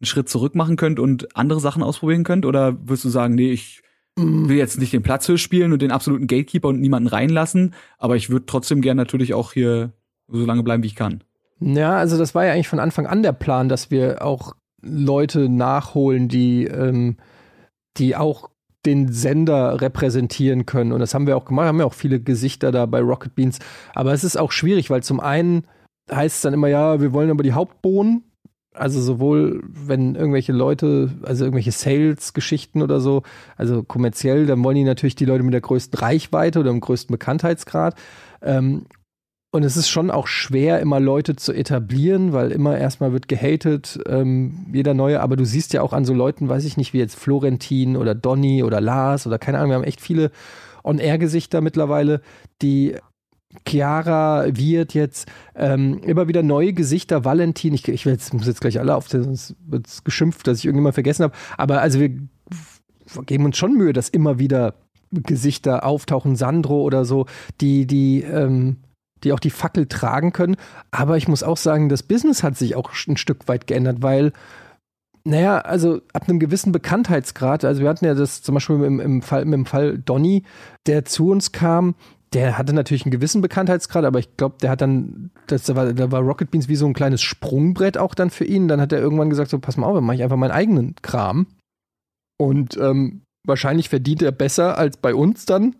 einen 0.00 0.06
Schritt 0.06 0.28
zurück 0.28 0.54
machen 0.54 0.76
könnt 0.76 0.98
und 0.98 1.36
andere 1.36 1.60
Sachen 1.60 1.82
ausprobieren 1.82 2.24
könnt? 2.24 2.44
Oder 2.46 2.88
wirst 2.88 3.04
du 3.04 3.08
sagen, 3.08 3.34
nee, 3.34 3.52
ich. 3.52 3.82
Will 4.16 4.56
jetzt 4.56 4.78
nicht 4.78 4.92
den 4.92 5.02
Platzhöhe 5.02 5.38
spielen 5.38 5.72
und 5.72 5.82
den 5.82 5.92
absoluten 5.92 6.26
Gatekeeper 6.26 6.68
und 6.68 6.80
niemanden 6.80 7.08
reinlassen, 7.08 7.74
aber 7.98 8.16
ich 8.16 8.30
würde 8.30 8.46
trotzdem 8.46 8.80
gern 8.80 8.96
natürlich 8.96 9.34
auch 9.34 9.52
hier 9.52 9.92
so 10.28 10.44
lange 10.44 10.62
bleiben, 10.62 10.82
wie 10.82 10.88
ich 10.88 10.96
kann. 10.96 11.22
Ja, 11.60 11.96
also 11.96 12.18
das 12.18 12.34
war 12.34 12.44
ja 12.44 12.52
eigentlich 12.52 12.68
von 12.68 12.80
Anfang 12.80 13.06
an 13.06 13.22
der 13.22 13.32
Plan, 13.32 13.68
dass 13.68 13.90
wir 13.90 14.22
auch 14.22 14.54
Leute 14.82 15.48
nachholen, 15.48 16.28
die, 16.28 16.64
ähm, 16.64 17.16
die 17.96 18.16
auch 18.16 18.50
den 18.84 19.12
Sender 19.12 19.80
repräsentieren 19.80 20.64
können. 20.64 20.92
Und 20.92 21.00
das 21.00 21.14
haben 21.14 21.26
wir 21.26 21.36
auch 21.36 21.44
gemacht, 21.44 21.66
haben 21.66 21.80
ja 21.80 21.86
auch 21.86 21.94
viele 21.94 22.20
Gesichter 22.20 22.72
da 22.72 22.86
bei 22.86 23.00
Rocket 23.00 23.34
Beans. 23.34 23.58
Aber 23.94 24.12
es 24.12 24.22
ist 24.22 24.36
auch 24.36 24.52
schwierig, 24.52 24.90
weil 24.90 25.02
zum 25.02 25.18
einen 25.18 25.66
heißt 26.10 26.36
es 26.36 26.42
dann 26.42 26.54
immer, 26.54 26.68
ja, 26.68 27.00
wir 27.00 27.12
wollen 27.12 27.30
aber 27.30 27.42
die 27.42 27.52
Hauptbohnen. 27.52 28.24
Also 28.76 29.00
sowohl, 29.00 29.62
wenn 29.66 30.14
irgendwelche 30.14 30.52
Leute, 30.52 31.10
also 31.22 31.44
irgendwelche 31.44 31.72
Sales-Geschichten 31.72 32.82
oder 32.82 33.00
so, 33.00 33.22
also 33.56 33.82
kommerziell, 33.82 34.46
dann 34.46 34.62
wollen 34.62 34.76
die 34.76 34.84
natürlich 34.84 35.16
die 35.16 35.24
Leute 35.24 35.42
mit 35.42 35.54
der 35.54 35.60
größten 35.62 35.98
Reichweite 35.98 36.60
oder 36.60 36.70
dem 36.70 36.80
größten 36.80 37.12
Bekanntheitsgrad. 37.12 37.94
Ähm, 38.42 38.86
und 39.56 39.62
es 39.62 39.78
ist 39.78 39.88
schon 39.88 40.10
auch 40.10 40.26
schwer, 40.26 40.80
immer 40.80 41.00
Leute 41.00 41.34
zu 41.34 41.54
etablieren, 41.54 42.34
weil 42.34 42.52
immer 42.52 42.76
erstmal 42.76 43.12
wird 43.12 43.26
gehatet, 43.26 43.98
ähm, 44.06 44.66
jeder 44.70 44.92
neue. 44.92 45.20
Aber 45.20 45.36
du 45.36 45.46
siehst 45.46 45.72
ja 45.72 45.80
auch 45.80 45.94
an 45.94 46.04
so 46.04 46.12
Leuten, 46.12 46.48
weiß 46.48 46.66
ich 46.66 46.76
nicht, 46.76 46.92
wie 46.92 46.98
jetzt 46.98 47.18
Florentin 47.18 47.96
oder 47.96 48.14
Donny 48.14 48.62
oder 48.62 48.82
Lars 48.82 49.26
oder 49.26 49.38
keine 49.38 49.56
Ahnung, 49.58 49.70
wir 49.70 49.76
haben 49.76 49.84
echt 49.84 50.02
viele 50.02 50.30
On-Air-Gesichter 50.84 51.62
mittlerweile, 51.62 52.20
die 52.60 52.96
Chiara 53.66 54.46
wird 54.48 54.94
jetzt 54.94 55.28
ähm, 55.54 56.00
immer 56.02 56.28
wieder 56.28 56.42
neue 56.42 56.72
Gesichter, 56.72 57.24
Valentin, 57.24 57.74
ich, 57.74 57.86
ich 57.88 58.04
jetzt, 58.04 58.34
muss 58.34 58.46
jetzt 58.46 58.60
gleich 58.60 58.78
alle 58.78 58.94
auf, 58.94 59.08
sonst 59.08 59.54
wird 59.66 59.86
es 59.86 60.04
geschimpft, 60.04 60.46
dass 60.46 60.58
ich 60.58 60.66
irgendjemand 60.66 60.94
vergessen 60.94 61.24
habe. 61.24 61.34
Aber 61.56 61.80
also 61.80 62.00
wir 62.00 62.10
geben 63.26 63.44
uns 63.44 63.56
schon 63.56 63.74
Mühe, 63.74 63.92
dass 63.92 64.08
immer 64.08 64.38
wieder 64.38 64.74
Gesichter 65.12 65.84
auftauchen, 65.84 66.36
Sandro 66.36 66.82
oder 66.82 67.04
so, 67.04 67.26
die, 67.60 67.86
die, 67.86 68.22
ähm, 68.22 68.78
die 69.24 69.32
auch 69.32 69.40
die 69.40 69.50
Fackel 69.50 69.86
tragen 69.86 70.32
können. 70.32 70.56
Aber 70.90 71.16
ich 71.16 71.28
muss 71.28 71.42
auch 71.42 71.56
sagen, 71.56 71.88
das 71.88 72.02
Business 72.02 72.42
hat 72.42 72.56
sich 72.56 72.74
auch 72.74 72.90
ein 73.06 73.16
Stück 73.16 73.48
weit 73.48 73.66
geändert, 73.66 74.02
weil 74.02 74.32
naja, 75.26 75.58
also 75.58 76.00
ab 76.12 76.28
einem 76.28 76.38
gewissen 76.38 76.70
Bekanntheitsgrad, 76.70 77.64
also 77.64 77.82
wir 77.82 77.88
hatten 77.88 78.04
ja 78.04 78.14
das 78.14 78.42
zum 78.42 78.54
Beispiel 78.54 78.76
im, 78.76 79.00
im 79.00 79.22
Fall, 79.22 79.44
dem 79.44 79.66
Fall 79.66 79.98
Donny, 79.98 80.44
der 80.86 81.04
zu 81.04 81.30
uns 81.30 81.50
kam, 81.50 81.96
der 82.36 82.58
hatte 82.58 82.74
natürlich 82.74 83.06
einen 83.06 83.12
gewissen 83.12 83.40
Bekanntheitsgrad, 83.40 84.04
aber 84.04 84.18
ich 84.18 84.36
glaube, 84.36 84.56
der 84.60 84.68
hat 84.68 84.82
dann, 84.82 85.30
das 85.46 85.74
war, 85.74 85.94
da 85.94 86.12
war 86.12 86.20
Rocket 86.20 86.50
Beans 86.50 86.68
wie 86.68 86.76
so 86.76 86.84
ein 86.84 86.92
kleines 86.92 87.22
Sprungbrett 87.22 87.96
auch 87.96 88.14
dann 88.14 88.28
für 88.28 88.44
ihn. 88.44 88.68
Dann 88.68 88.78
hat 88.78 88.92
er 88.92 88.98
irgendwann 88.98 89.30
gesagt: 89.30 89.50
so, 89.50 89.58
pass 89.58 89.78
mal 89.78 89.86
auf, 89.86 89.94
dann 89.94 90.04
mache 90.04 90.16
ich 90.16 90.22
einfach 90.22 90.36
meinen 90.36 90.50
eigenen 90.50 90.96
Kram. 91.00 91.46
Und 92.38 92.76
ähm, 92.76 93.22
wahrscheinlich 93.46 93.88
verdient 93.88 94.20
er 94.20 94.32
besser 94.32 94.76
als 94.76 94.98
bei 94.98 95.14
uns 95.14 95.46
dann. 95.46 95.76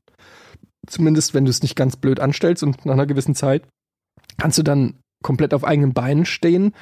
Zumindest 0.86 1.34
wenn 1.34 1.44
du 1.44 1.50
es 1.50 1.62
nicht 1.62 1.76
ganz 1.76 1.96
blöd 1.96 2.20
anstellst 2.20 2.62
und 2.62 2.86
nach 2.86 2.94
einer 2.94 3.06
gewissen 3.06 3.34
Zeit 3.34 3.68
kannst 4.38 4.56
du 4.56 4.62
dann 4.62 4.94
komplett 5.22 5.52
auf 5.52 5.62
eigenen 5.62 5.92
Beinen 5.92 6.24
stehen. 6.24 6.72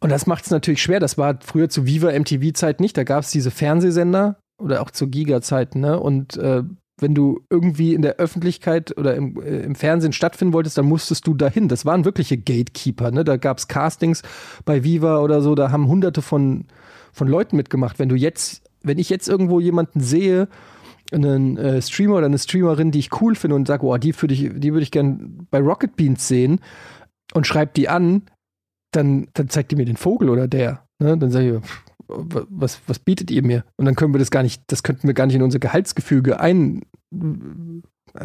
Und 0.00 0.10
das 0.10 0.26
macht 0.26 0.44
es 0.44 0.50
natürlich 0.50 0.82
schwer. 0.82 1.00
Das 1.00 1.18
war 1.18 1.38
früher 1.42 1.68
zu 1.68 1.84
Viva 1.84 2.18
MTV-Zeit 2.18 2.80
nicht. 2.80 2.96
Da 2.96 3.04
gab 3.04 3.24
es 3.24 3.30
diese 3.30 3.50
Fernsehsender 3.50 4.40
oder 4.58 4.80
auch 4.80 4.90
zur 4.90 5.08
Giga-Zeit. 5.08 5.74
Ne? 5.74 6.00
Und 6.00 6.38
äh, 6.38 6.62
wenn 6.98 7.14
du 7.14 7.40
irgendwie 7.50 7.94
in 7.94 8.02
der 8.02 8.16
Öffentlichkeit 8.16 8.96
oder 8.96 9.14
im, 9.14 9.40
äh, 9.42 9.60
im, 9.60 9.74
Fernsehen 9.74 10.12
stattfinden 10.12 10.52
wolltest, 10.52 10.78
dann 10.78 10.86
musstest 10.86 11.26
du 11.26 11.34
dahin. 11.34 11.68
Das 11.68 11.84
waren 11.84 12.04
wirkliche 12.04 12.36
Gatekeeper. 12.36 13.10
Ne? 13.10 13.24
Da 13.24 13.36
gab 13.36 13.58
es 13.58 13.68
Castings 13.68 14.22
bei 14.64 14.84
Viva 14.84 15.18
oder 15.18 15.40
so. 15.40 15.54
Da 15.54 15.70
haben 15.70 15.88
hunderte 15.88 16.22
von, 16.22 16.66
von 17.12 17.28
Leuten 17.28 17.56
mitgemacht. 17.56 17.98
Wenn 17.98 18.08
du 18.08 18.16
jetzt, 18.16 18.62
wenn 18.82 18.98
ich 18.98 19.10
jetzt 19.10 19.28
irgendwo 19.28 19.60
jemanden 19.60 20.00
sehe, 20.00 20.48
einen 21.12 21.56
äh, 21.56 21.82
Streamer 21.82 22.16
oder 22.16 22.26
eine 22.26 22.38
Streamerin, 22.38 22.90
die 22.90 22.98
ich 22.98 23.20
cool 23.20 23.34
finde 23.34 23.56
und 23.56 23.66
sage, 23.66 23.84
oh, 23.84 23.96
die 23.96 24.14
würde 24.20 24.34
ich, 24.34 24.50
die 24.54 24.70
ich 24.70 24.90
gern 24.90 25.46
bei 25.50 25.58
Rocket 25.60 25.96
Beans 25.96 26.26
sehen 26.26 26.60
und 27.34 27.46
schreib 27.46 27.74
die 27.74 27.88
an, 27.88 28.22
dann, 28.92 29.28
dann 29.34 29.48
zeigt 29.48 29.72
ihr 29.72 29.78
mir 29.78 29.84
den 29.84 29.96
Vogel 29.96 30.28
oder 30.28 30.48
der. 30.48 30.84
Ne? 30.98 31.16
Dann 31.18 31.30
sage 31.30 31.56
ich, 31.56 31.64
pff, 31.64 31.84
was, 32.08 32.80
was 32.86 32.98
bietet 32.98 33.30
ihr 33.30 33.42
mir? 33.42 33.64
Und 33.76 33.86
dann 33.86 33.94
können 33.94 34.14
wir 34.14 34.18
das 34.18 34.30
gar 34.30 34.42
nicht, 34.42 34.62
das 34.68 34.82
könnten 34.82 35.06
wir 35.06 35.14
gar 35.14 35.26
nicht 35.26 35.36
in 35.36 35.42
unser 35.42 35.58
Gehaltsgefüge 35.58 36.40
ein, 36.40 36.82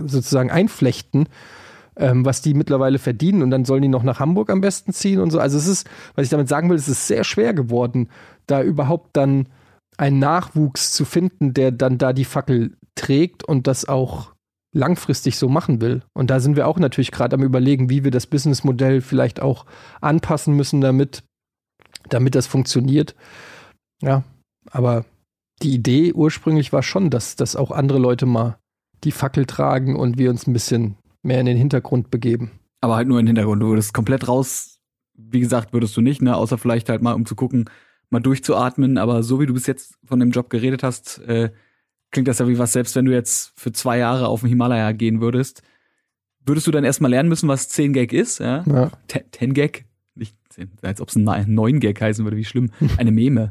sozusagen 0.05 0.51
einflechten, 0.51 1.27
ähm, 1.95 2.25
was 2.25 2.41
die 2.41 2.53
mittlerweile 2.53 2.99
verdienen. 2.99 3.41
Und 3.41 3.51
dann 3.51 3.65
sollen 3.65 3.81
die 3.81 3.87
noch 3.87 4.03
nach 4.03 4.19
Hamburg 4.19 4.49
am 4.49 4.61
besten 4.61 4.93
ziehen 4.93 5.19
und 5.19 5.31
so. 5.31 5.39
Also 5.39 5.57
es 5.57 5.67
ist, 5.67 5.89
was 6.15 6.25
ich 6.25 6.29
damit 6.29 6.49
sagen 6.49 6.69
will, 6.69 6.77
es 6.77 6.87
ist 6.87 7.07
sehr 7.07 7.23
schwer 7.23 7.53
geworden, 7.53 8.09
da 8.45 8.61
überhaupt 8.61 9.15
dann 9.17 9.47
einen 9.97 10.19
Nachwuchs 10.19 10.91
zu 10.91 11.05
finden, 11.05 11.53
der 11.53 11.71
dann 11.71 11.97
da 11.97 12.13
die 12.13 12.25
Fackel 12.25 12.77
trägt 12.95 13.43
und 13.43 13.67
das 13.67 13.85
auch 13.85 14.33
langfristig 14.73 15.37
so 15.37 15.49
machen 15.49 15.81
will. 15.81 16.03
Und 16.13 16.29
da 16.29 16.39
sind 16.39 16.55
wir 16.55 16.67
auch 16.67 16.77
natürlich 16.77 17.11
gerade 17.11 17.35
am 17.35 17.43
überlegen, 17.43 17.89
wie 17.89 18.03
wir 18.03 18.11
das 18.11 18.27
Businessmodell 18.27 19.01
vielleicht 19.01 19.41
auch 19.41 19.65
anpassen 20.01 20.55
müssen, 20.55 20.81
damit, 20.81 21.23
damit 22.09 22.35
das 22.35 22.47
funktioniert. 22.47 23.15
Ja, 24.01 24.23
aber 24.69 25.05
die 25.61 25.73
Idee 25.73 26.13
ursprünglich 26.13 26.71
war 26.71 26.83
schon, 26.83 27.09
dass, 27.09 27.35
dass 27.35 27.55
auch 27.55 27.71
andere 27.71 27.97
Leute 27.97 28.25
mal 28.25 28.57
die 29.03 29.11
Fackel 29.11 29.45
tragen 29.45 29.95
und 29.95 30.17
wir 30.17 30.29
uns 30.29 30.47
ein 30.47 30.53
bisschen 30.53 30.95
mehr 31.23 31.39
in 31.39 31.45
den 31.45 31.57
Hintergrund 31.57 32.11
begeben. 32.11 32.51
Aber 32.81 32.95
halt 32.95 33.07
nur 33.07 33.19
in 33.19 33.25
den 33.25 33.35
Hintergrund. 33.35 33.61
Du 33.61 33.69
würdest 33.69 33.93
komplett 33.93 34.27
raus, 34.27 34.79
wie 35.15 35.39
gesagt, 35.39 35.73
würdest 35.73 35.97
du 35.97 36.01
nicht, 36.01 36.21
ne? 36.21 36.35
Außer 36.35 36.57
vielleicht 36.57 36.89
halt 36.89 37.01
mal, 37.01 37.13
um 37.13 37.25
zu 37.25 37.35
gucken, 37.35 37.69
mal 38.09 38.19
durchzuatmen. 38.19 38.97
Aber 38.97 39.23
so 39.23 39.39
wie 39.39 39.45
du 39.45 39.53
bis 39.53 39.67
jetzt 39.67 39.97
von 40.05 40.19
dem 40.19 40.31
Job 40.31 40.49
geredet 40.49 40.83
hast, 40.83 41.19
äh, 41.27 41.51
klingt 42.11 42.27
das 42.27 42.39
ja 42.39 42.47
wie 42.47 42.59
was, 42.59 42.73
selbst 42.73 42.95
wenn 42.95 43.05
du 43.05 43.13
jetzt 43.13 43.51
für 43.55 43.71
zwei 43.71 43.97
Jahre 43.97 44.27
auf 44.27 44.41
den 44.41 44.49
Himalaya 44.49 44.91
gehen 44.91 45.21
würdest, 45.21 45.63
würdest 46.45 46.67
du 46.67 46.71
dann 46.71 46.83
erstmal 46.83 47.11
lernen 47.11 47.29
müssen, 47.29 47.49
was 47.49 47.69
10 47.69 47.93
Gag 47.93 48.13
ist, 48.13 48.39
ja? 48.39 48.63
ja. 48.65 48.91
10 49.31 49.53
Gag, 49.53 49.85
nicht 50.15 50.35
10, 50.49 50.71
als 50.81 51.01
ob 51.01 51.09
es 51.09 51.15
ein 51.15 51.53
9 51.53 51.79
Gag 51.79 51.99
heißen 51.99 52.23
würde, 52.25 52.37
wie 52.37 52.45
schlimm. 52.45 52.71
Eine 52.97 53.11
Meme. 53.11 53.49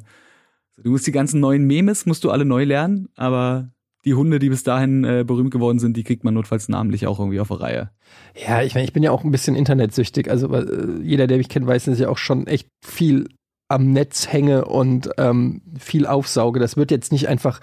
Du 0.83 0.91
musst 0.91 1.07
die 1.07 1.13
ganzen 1.13 1.41
neuen 1.41 1.67
Memes, 1.67 2.07
musst 2.07 2.25
du 2.25 2.31
alle 2.31 2.45
neu 2.45 2.65
lernen, 2.65 3.09
aber 3.17 3.71
die 4.05 4.15
Hunde, 4.15 4.39
die 4.39 4.51
bis 4.51 4.63
dahin 4.63 5.05
äh, 5.05 5.25
berühmt 5.27 5.51
geworden 5.51 5.79
sind, 5.79 5.97
die 5.97 6.05
kriegt 6.05 6.23
man 6.23 6.35
notfalls 6.35 6.69
namentlich 6.69 7.07
auch 7.07 7.19
irgendwie 7.19 7.41
auf 7.41 7.49
der 7.49 7.61
Reihe. 7.61 7.91
Ja, 8.37 8.63
ich 8.63 8.75
meine, 8.75 8.85
ich 8.85 8.93
bin 8.93 9.03
ja 9.03 9.11
auch 9.11 9.25
ein 9.25 9.31
bisschen 9.31 9.57
internetsüchtig. 9.57 10.31
Also 10.31 10.53
äh, 10.53 11.03
jeder, 11.03 11.27
der 11.27 11.39
mich 11.39 11.49
kennt, 11.49 11.67
weiß, 11.67 11.87
dass 11.87 11.99
ich 11.99 12.07
auch 12.07 12.19
schon 12.19 12.47
echt 12.47 12.69
viel 12.85 13.29
am 13.69 13.93
Netz 13.93 14.33
hänge 14.33 14.67
und 14.67 15.11
ähm, 15.19 15.63
viel 15.79 16.07
aufsauge. 16.07 16.61
Das 16.61 16.77
wird 16.77 16.93
jetzt 16.93 17.11
nicht 17.11 17.29
einfach 17.29 17.61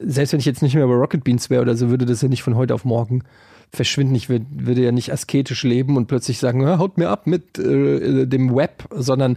selbst 0.00 0.32
wenn 0.32 0.40
ich 0.40 0.46
jetzt 0.46 0.62
nicht 0.62 0.74
mehr 0.74 0.86
bei 0.86 0.94
Rocket 0.94 1.24
Beans 1.24 1.50
wäre 1.50 1.62
oder 1.62 1.76
so, 1.76 1.90
würde 1.90 2.06
das 2.06 2.22
ja 2.22 2.28
nicht 2.28 2.42
von 2.42 2.56
heute 2.56 2.74
auf 2.74 2.84
morgen 2.84 3.22
verschwinden. 3.70 4.14
Ich 4.14 4.28
würd, 4.28 4.44
würde 4.50 4.82
ja 4.82 4.92
nicht 4.92 5.12
asketisch 5.12 5.62
leben 5.62 5.96
und 5.96 6.06
plötzlich 6.06 6.38
sagen, 6.38 6.66
haut 6.78 6.98
mir 6.98 7.10
ab 7.10 7.26
mit 7.26 7.58
äh, 7.58 8.26
dem 8.26 8.54
Web, 8.54 8.88
sondern 8.90 9.36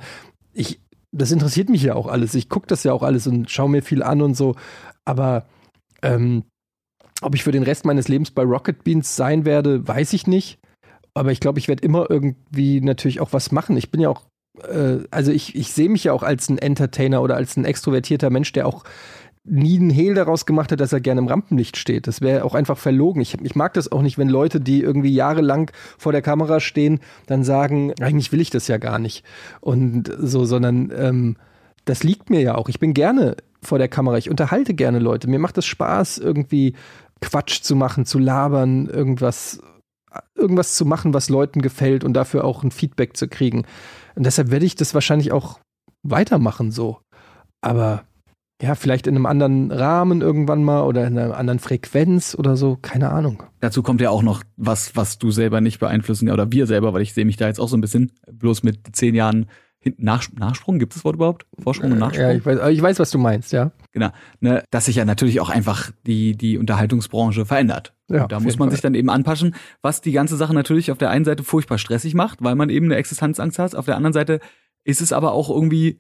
ich, 0.53 0.79
das 1.13 1.31
interessiert 1.31 1.69
mich 1.69 1.83
ja 1.83 1.95
auch 1.95 2.07
alles. 2.07 2.33
Ich 2.33 2.49
gucke 2.49 2.67
das 2.67 2.83
ja 2.83 2.91
auch 2.91 3.03
alles 3.03 3.27
und 3.27 3.49
schaue 3.49 3.69
mir 3.69 3.83
viel 3.83 4.03
an 4.03 4.21
und 4.21 4.35
so. 4.35 4.55
Aber 5.05 5.45
ähm, 6.01 6.43
ob 7.21 7.35
ich 7.35 7.43
für 7.43 7.51
den 7.51 7.63
Rest 7.63 7.85
meines 7.85 8.07
Lebens 8.07 8.31
bei 8.31 8.43
Rocket 8.43 8.83
Beans 8.83 9.15
sein 9.15 9.45
werde, 9.45 9.87
weiß 9.87 10.13
ich 10.13 10.27
nicht. 10.27 10.59
Aber 11.13 11.31
ich 11.31 11.39
glaube, 11.39 11.59
ich 11.59 11.67
werde 11.67 11.83
immer 11.83 12.09
irgendwie 12.09 12.81
natürlich 12.81 13.21
auch 13.21 13.31
was 13.31 13.51
machen. 13.51 13.77
Ich 13.77 13.91
bin 13.91 14.01
ja 14.01 14.09
auch, 14.09 14.23
äh, 14.67 14.99
also 15.11 15.31
ich, 15.31 15.55
ich 15.55 15.71
sehe 15.71 15.89
mich 15.89 16.05
ja 16.05 16.13
auch 16.13 16.23
als 16.23 16.49
ein 16.49 16.57
Entertainer 16.57 17.21
oder 17.21 17.35
als 17.35 17.55
ein 17.55 17.65
extrovertierter 17.65 18.31
Mensch, 18.31 18.51
der 18.51 18.67
auch 18.67 18.83
nie 19.45 19.77
einen 19.77 19.89
Hehl 19.89 20.13
daraus 20.13 20.45
gemacht 20.45 20.71
hat, 20.71 20.79
dass 20.79 20.93
er 20.93 21.01
gerne 21.01 21.19
im 21.19 21.27
Rampenlicht 21.27 21.75
steht. 21.75 22.07
Das 22.07 22.21
wäre 22.21 22.45
auch 22.45 22.55
einfach 22.55 22.77
verlogen. 22.77 23.21
Ich, 23.21 23.39
ich 23.41 23.55
mag 23.55 23.73
das 23.73 23.91
auch 23.91 24.01
nicht, 24.01 24.17
wenn 24.17 24.29
Leute, 24.29 24.61
die 24.61 24.81
irgendwie 24.81 25.13
jahrelang 25.13 25.69
vor 25.97 26.13
der 26.13 26.21
Kamera 26.21 26.59
stehen, 26.59 27.01
dann 27.25 27.43
sagen, 27.43 27.93
eigentlich 27.99 28.31
will 28.31 28.39
ich 28.39 28.49
das 28.49 28.67
ja 28.67 28.77
gar 28.77 28.99
nicht. 28.99 29.25
Und 29.59 30.11
so, 30.17 30.45
sondern 30.45 30.91
ähm, 30.95 31.35
das 31.83 32.03
liegt 32.03 32.29
mir 32.29 32.41
ja 32.41 32.55
auch. 32.55 32.69
Ich 32.69 32.79
bin 32.79 32.93
gerne 32.93 33.35
vor 33.61 33.79
der 33.79 33.89
Kamera. 33.89 34.17
Ich 34.17 34.29
unterhalte 34.29 34.73
gerne 34.73 34.99
Leute. 34.99 35.29
Mir 35.29 35.39
macht 35.39 35.57
es 35.57 35.65
Spaß, 35.65 36.19
irgendwie 36.19 36.75
Quatsch 37.21 37.61
zu 37.61 37.75
machen, 37.75 38.05
zu 38.05 38.19
labern, 38.19 38.87
irgendwas, 38.87 39.59
irgendwas 40.35 40.75
zu 40.75 40.85
machen, 40.85 41.13
was 41.13 41.27
Leuten 41.27 41.61
gefällt 41.61 42.05
und 42.05 42.13
dafür 42.13 42.45
auch 42.45 42.63
ein 42.63 42.71
Feedback 42.71 43.17
zu 43.17 43.27
kriegen. 43.27 43.65
Und 44.15 44.25
deshalb 44.25 44.51
werde 44.51 44.65
ich 44.65 44.75
das 44.75 44.93
wahrscheinlich 44.93 45.33
auch 45.33 45.59
weitermachen 46.01 46.71
so. 46.71 46.99
Aber 47.61 48.03
ja, 48.63 48.75
vielleicht 48.75 49.07
in 49.07 49.15
einem 49.17 49.25
anderen 49.25 49.71
Rahmen 49.71 50.21
irgendwann 50.21 50.63
mal 50.63 50.83
oder 50.83 51.05
in 51.05 51.17
einer 51.17 51.35
anderen 51.35 51.59
Frequenz 51.59 52.33
oder 52.33 52.55
so, 52.55 52.77
keine 52.81 53.09
Ahnung. 53.09 53.43
Dazu 53.59 53.83
kommt 53.83 53.99
ja 53.99 54.09
auch 54.09 54.23
noch 54.23 54.41
was, 54.55 54.95
was 54.95 55.17
du 55.17 55.31
selber 55.31 55.59
nicht 55.59 55.79
beeinflussen 55.79 56.29
oder 56.29 56.49
wir 56.49 56.65
selber, 56.65 56.93
weil 56.93 57.01
ich 57.01 57.13
sehe 57.13 57.25
mich 57.25 57.35
da 57.35 57.47
jetzt 57.47 57.59
auch 57.59 57.67
so 57.67 57.75
ein 57.75 57.81
bisschen 57.81 58.13
bloß 58.31 58.63
mit 58.63 58.95
zehn 58.95 59.15
Jahren 59.15 59.47
nach, 59.97 60.29
Nachsprung, 60.31 60.79
gibt 60.79 60.93
es 60.93 60.99
das 60.99 61.03
Wort 61.03 61.17
überhaupt? 61.17 61.45
Vorsprung 61.61 61.91
und 61.91 61.99
Nachsprung? 61.99 62.25
Ja, 62.25 62.31
ich 62.31 62.45
weiß, 62.45 62.71
ich 62.71 62.81
weiß, 62.81 62.99
was 62.99 63.11
du 63.11 63.17
meinst, 63.17 63.51
ja. 63.51 63.73
Genau, 63.91 64.11
ne, 64.39 64.63
dass 64.71 64.85
sich 64.85 64.95
ja 64.95 65.03
natürlich 65.03 65.41
auch 65.41 65.49
einfach 65.49 65.91
die, 66.07 66.37
die 66.37 66.57
Unterhaltungsbranche 66.57 67.45
verändert. 67.45 67.93
Ja, 68.09 68.27
da 68.27 68.39
muss 68.39 68.57
man 68.57 68.69
Fall. 68.69 68.75
sich 68.75 68.81
dann 68.81 68.95
eben 68.95 69.09
anpassen, 69.09 69.55
was 69.81 69.99
die 69.99 70.13
ganze 70.13 70.37
Sache 70.37 70.53
natürlich 70.53 70.89
auf 70.89 70.97
der 70.97 71.09
einen 71.09 71.25
Seite 71.25 71.43
furchtbar 71.43 71.79
stressig 71.79 72.13
macht, 72.13 72.41
weil 72.41 72.55
man 72.55 72.69
eben 72.69 72.85
eine 72.85 72.95
Existenzangst 72.95 73.59
hat. 73.59 73.75
Auf 73.75 73.87
der 73.87 73.97
anderen 73.97 74.13
Seite 74.13 74.39
ist 74.85 75.01
es 75.01 75.11
aber 75.11 75.33
auch 75.33 75.49
irgendwie 75.49 75.99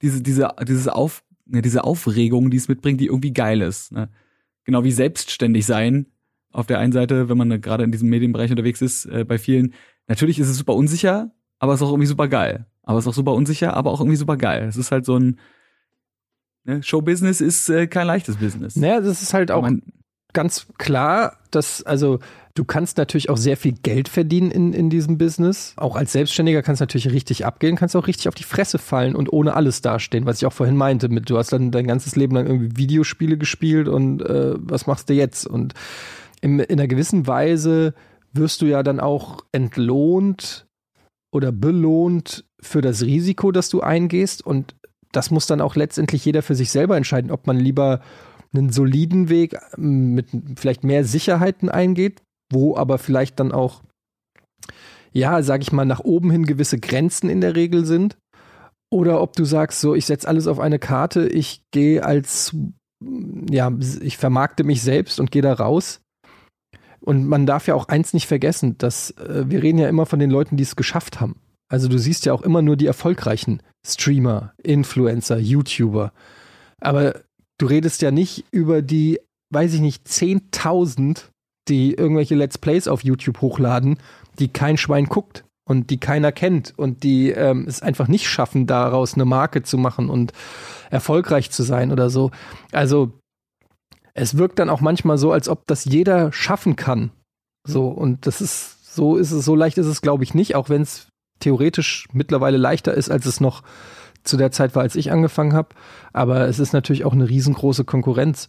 diese, 0.00 0.22
diese, 0.22 0.48
dieses 0.66 0.88
Auf, 0.88 1.22
ne, 1.48 1.62
diese 1.62 1.84
Aufregung, 1.84 2.50
die 2.50 2.56
es 2.56 2.68
mitbringt, 2.68 3.00
die 3.00 3.06
irgendwie 3.06 3.32
geil 3.32 3.60
ist. 3.62 3.92
Ne? 3.92 4.08
Genau 4.64 4.84
wie 4.84 4.92
selbstständig 4.92 5.66
sein. 5.66 6.06
Auf 6.52 6.66
der 6.66 6.78
einen 6.78 6.92
Seite, 6.92 7.28
wenn 7.28 7.36
man 7.36 7.60
gerade 7.60 7.84
in 7.84 7.92
diesem 7.92 8.08
Medienbereich 8.08 8.50
unterwegs 8.50 8.80
ist, 8.80 9.06
äh, 9.06 9.24
bei 9.24 9.38
vielen, 9.38 9.74
natürlich 10.06 10.38
ist 10.38 10.48
es 10.48 10.56
super 10.56 10.74
unsicher, 10.74 11.30
aber 11.58 11.74
es 11.74 11.80
ist 11.80 11.86
auch 11.86 11.92
irgendwie 11.92 12.06
super 12.06 12.28
geil. 12.28 12.66
Aber 12.82 12.98
es 12.98 13.04
ist 13.04 13.08
auch 13.08 13.14
super 13.14 13.34
unsicher, 13.34 13.74
aber 13.74 13.90
auch 13.90 14.00
irgendwie 14.00 14.16
super 14.16 14.36
geil. 14.36 14.66
Es 14.68 14.76
ist 14.76 14.90
halt 14.92 15.04
so 15.04 15.18
ein 15.18 15.38
ne, 16.64 16.82
Showbusiness 16.82 17.40
ist 17.40 17.68
äh, 17.68 17.86
kein 17.86 18.06
leichtes 18.06 18.36
Business. 18.36 18.76
Naja, 18.76 19.00
das 19.00 19.22
ist 19.22 19.34
halt 19.34 19.50
auch 19.50 19.68
ganz 20.32 20.66
klar, 20.78 21.38
dass, 21.50 21.82
also 21.82 22.20
Du 22.58 22.64
kannst 22.64 22.98
natürlich 22.98 23.30
auch 23.30 23.36
sehr 23.36 23.56
viel 23.56 23.70
Geld 23.70 24.08
verdienen 24.08 24.50
in, 24.50 24.72
in 24.72 24.90
diesem 24.90 25.16
Business. 25.16 25.74
Auch 25.76 25.94
als 25.94 26.10
Selbstständiger 26.10 26.60
kannst 26.60 26.80
du 26.80 26.82
natürlich 26.82 27.12
richtig 27.12 27.46
abgehen, 27.46 27.76
kannst 27.76 27.94
auch 27.94 28.08
richtig 28.08 28.26
auf 28.26 28.34
die 28.34 28.42
Fresse 28.42 28.78
fallen 28.78 29.14
und 29.14 29.32
ohne 29.32 29.54
alles 29.54 29.80
dastehen, 29.80 30.26
was 30.26 30.38
ich 30.38 30.46
auch 30.46 30.52
vorhin 30.52 30.74
meinte. 30.74 31.08
Mit, 31.08 31.30
du 31.30 31.38
hast 31.38 31.52
dann 31.52 31.70
dein 31.70 31.86
ganzes 31.86 32.16
Leben 32.16 32.34
lang 32.34 32.48
irgendwie 32.48 32.76
Videospiele 32.76 33.38
gespielt 33.38 33.86
und 33.86 34.22
äh, 34.22 34.56
was 34.58 34.88
machst 34.88 35.08
du 35.08 35.14
jetzt? 35.14 35.46
Und 35.46 35.74
in, 36.40 36.58
in 36.58 36.80
einer 36.80 36.88
gewissen 36.88 37.28
Weise 37.28 37.94
wirst 38.32 38.60
du 38.60 38.66
ja 38.66 38.82
dann 38.82 38.98
auch 38.98 39.44
entlohnt 39.52 40.66
oder 41.30 41.52
belohnt 41.52 42.44
für 42.60 42.80
das 42.80 43.02
Risiko, 43.02 43.52
das 43.52 43.68
du 43.68 43.82
eingehst. 43.82 44.44
Und 44.44 44.74
das 45.12 45.30
muss 45.30 45.46
dann 45.46 45.60
auch 45.60 45.76
letztendlich 45.76 46.24
jeder 46.24 46.42
für 46.42 46.56
sich 46.56 46.72
selber 46.72 46.96
entscheiden, 46.96 47.30
ob 47.30 47.46
man 47.46 47.56
lieber 47.56 48.00
einen 48.52 48.72
soliden 48.72 49.28
Weg 49.28 49.56
mit 49.76 50.26
vielleicht 50.56 50.82
mehr 50.82 51.04
Sicherheiten 51.04 51.68
eingeht, 51.68 52.22
wo 52.52 52.76
aber 52.76 52.98
vielleicht 52.98 53.40
dann 53.40 53.52
auch, 53.52 53.82
ja, 55.12 55.42
sag 55.42 55.62
ich 55.62 55.72
mal, 55.72 55.84
nach 55.84 56.00
oben 56.00 56.30
hin 56.30 56.44
gewisse 56.44 56.78
Grenzen 56.78 57.28
in 57.28 57.40
der 57.40 57.56
Regel 57.56 57.84
sind. 57.84 58.16
Oder 58.90 59.20
ob 59.20 59.34
du 59.34 59.44
sagst, 59.44 59.80
so, 59.80 59.94
ich 59.94 60.06
setze 60.06 60.28
alles 60.28 60.46
auf 60.46 60.60
eine 60.60 60.78
Karte, 60.78 61.28
ich 61.28 61.62
gehe 61.72 62.04
als 62.04 62.54
ja, 63.50 63.72
ich 64.00 64.16
vermarkte 64.16 64.64
mich 64.64 64.82
selbst 64.82 65.20
und 65.20 65.30
gehe 65.30 65.42
da 65.42 65.52
raus. 65.52 66.00
Und 67.00 67.26
man 67.26 67.46
darf 67.46 67.66
ja 67.66 67.74
auch 67.74 67.88
eins 67.88 68.12
nicht 68.12 68.26
vergessen, 68.26 68.76
dass 68.78 69.12
äh, 69.12 69.44
wir 69.46 69.62
reden 69.62 69.78
ja 69.78 69.88
immer 69.88 70.06
von 70.06 70.18
den 70.18 70.30
Leuten, 70.30 70.56
die 70.56 70.64
es 70.64 70.76
geschafft 70.76 71.20
haben. 71.20 71.40
Also 71.70 71.88
du 71.88 71.98
siehst 71.98 72.26
ja 72.26 72.32
auch 72.32 72.42
immer 72.42 72.62
nur 72.62 72.76
die 72.76 72.86
erfolgreichen 72.86 73.62
Streamer, 73.86 74.52
Influencer, 74.62 75.38
YouTuber. 75.38 76.12
Aber 76.80 77.20
du 77.58 77.66
redest 77.66 78.02
ja 78.02 78.10
nicht 78.10 78.46
über 78.50 78.82
die, 78.82 79.20
weiß 79.52 79.74
ich 79.74 79.80
nicht, 79.80 80.06
10.000, 80.06 81.28
die 81.68 81.94
irgendwelche 81.94 82.34
Let's 82.34 82.58
Plays 82.58 82.88
auf 82.88 83.04
YouTube 83.04 83.40
hochladen, 83.40 83.98
die 84.38 84.48
kein 84.48 84.76
Schwein 84.76 85.06
guckt 85.06 85.44
und 85.64 85.90
die 85.90 85.98
keiner 85.98 86.32
kennt 86.32 86.74
und 86.76 87.02
die 87.02 87.30
ähm, 87.30 87.66
es 87.68 87.82
einfach 87.82 88.08
nicht 88.08 88.28
schaffen, 88.28 88.66
daraus 88.66 89.14
eine 89.14 89.24
Marke 89.24 89.62
zu 89.62 89.76
machen 89.78 90.08
und 90.08 90.32
erfolgreich 90.90 91.50
zu 91.50 91.62
sein 91.62 91.92
oder 91.92 92.10
so. 92.10 92.30
Also 92.72 93.12
es 94.14 94.36
wirkt 94.36 94.58
dann 94.58 94.70
auch 94.70 94.80
manchmal 94.80 95.18
so, 95.18 95.30
als 95.30 95.48
ob 95.48 95.66
das 95.66 95.84
jeder 95.84 96.32
schaffen 96.32 96.74
kann. 96.74 97.10
So, 97.66 97.88
und 97.88 98.26
das 98.26 98.40
ist, 98.40 98.94
so 98.94 99.16
ist 99.16 99.30
es, 99.30 99.44
so 99.44 99.54
leicht 99.54 99.78
ist 99.78 99.86
es, 99.86 100.00
glaube 100.00 100.24
ich, 100.24 100.34
nicht, 100.34 100.54
auch 100.54 100.70
wenn 100.70 100.82
es 100.82 101.08
theoretisch 101.38 102.08
mittlerweile 102.12 102.56
leichter 102.56 102.94
ist, 102.94 103.10
als 103.10 103.26
es 103.26 103.40
noch 103.40 103.62
zu 104.24 104.36
der 104.36 104.50
Zeit 104.50 104.74
war, 104.74 104.82
als 104.82 104.96
ich 104.96 105.12
angefangen 105.12 105.52
habe. 105.52 105.68
Aber 106.12 106.48
es 106.48 106.58
ist 106.58 106.72
natürlich 106.72 107.04
auch 107.04 107.12
eine 107.12 107.28
riesengroße 107.28 107.84
Konkurrenz. 107.84 108.48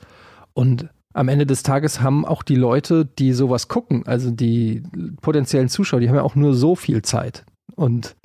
Und 0.53 0.89
am 1.20 1.28
Ende 1.28 1.45
des 1.45 1.63
Tages 1.63 1.99
haben 1.99 2.24
auch 2.24 2.43
die 2.43 2.55
Leute, 2.55 3.05
die 3.05 3.34
sowas 3.34 3.67
gucken, 3.67 4.07
also 4.07 4.32
die 4.32 4.84
potenziellen 5.22 5.67
Zuschauer, 5.67 5.99
die 5.99 6.07
haben 6.07 6.15
ja 6.15 6.24
auch 6.24 6.36
nur 6.36 6.53
so 6.53 6.78
viel 6.78 7.01
Zeit. 7.01 7.43
Und 7.76 8.15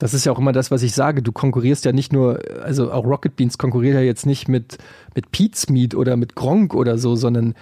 das 0.00 0.12
ist 0.12 0.26
ja 0.26 0.32
auch 0.32 0.38
immer 0.40 0.50
das, 0.50 0.72
was 0.72 0.82
ich 0.82 0.94
sage. 0.94 1.22
Du 1.22 1.30
konkurrierst 1.30 1.84
ja 1.84 1.92
nicht 1.92 2.12
nur, 2.12 2.40
also 2.60 2.90
auch 2.90 3.04
Rocket 3.04 3.36
Beans 3.36 3.56
konkurriert 3.56 3.94
ja 3.94 4.00
jetzt 4.00 4.26
nicht 4.26 4.48
mit, 4.48 4.78
mit 5.14 5.30
Pete's 5.30 5.70
Meat 5.70 5.94
oder 5.94 6.16
mit 6.16 6.34
Gronk 6.34 6.74
oder 6.74 6.98
so, 6.98 7.14
sondern 7.14 7.54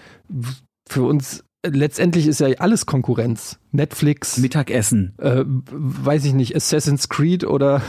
für 0.89 1.03
uns 1.03 1.45
letztendlich 1.62 2.27
ist 2.27 2.41
ja 2.41 2.49
alles 2.59 2.87
Konkurrenz. 2.87 3.59
Netflix. 3.72 4.39
Mittagessen. 4.39 5.12
Äh, 5.18 5.45
weiß 5.47 6.25
ich 6.25 6.33
nicht, 6.33 6.57
Assassin's 6.57 7.11
Creed 7.11 7.45
oder 7.45 7.83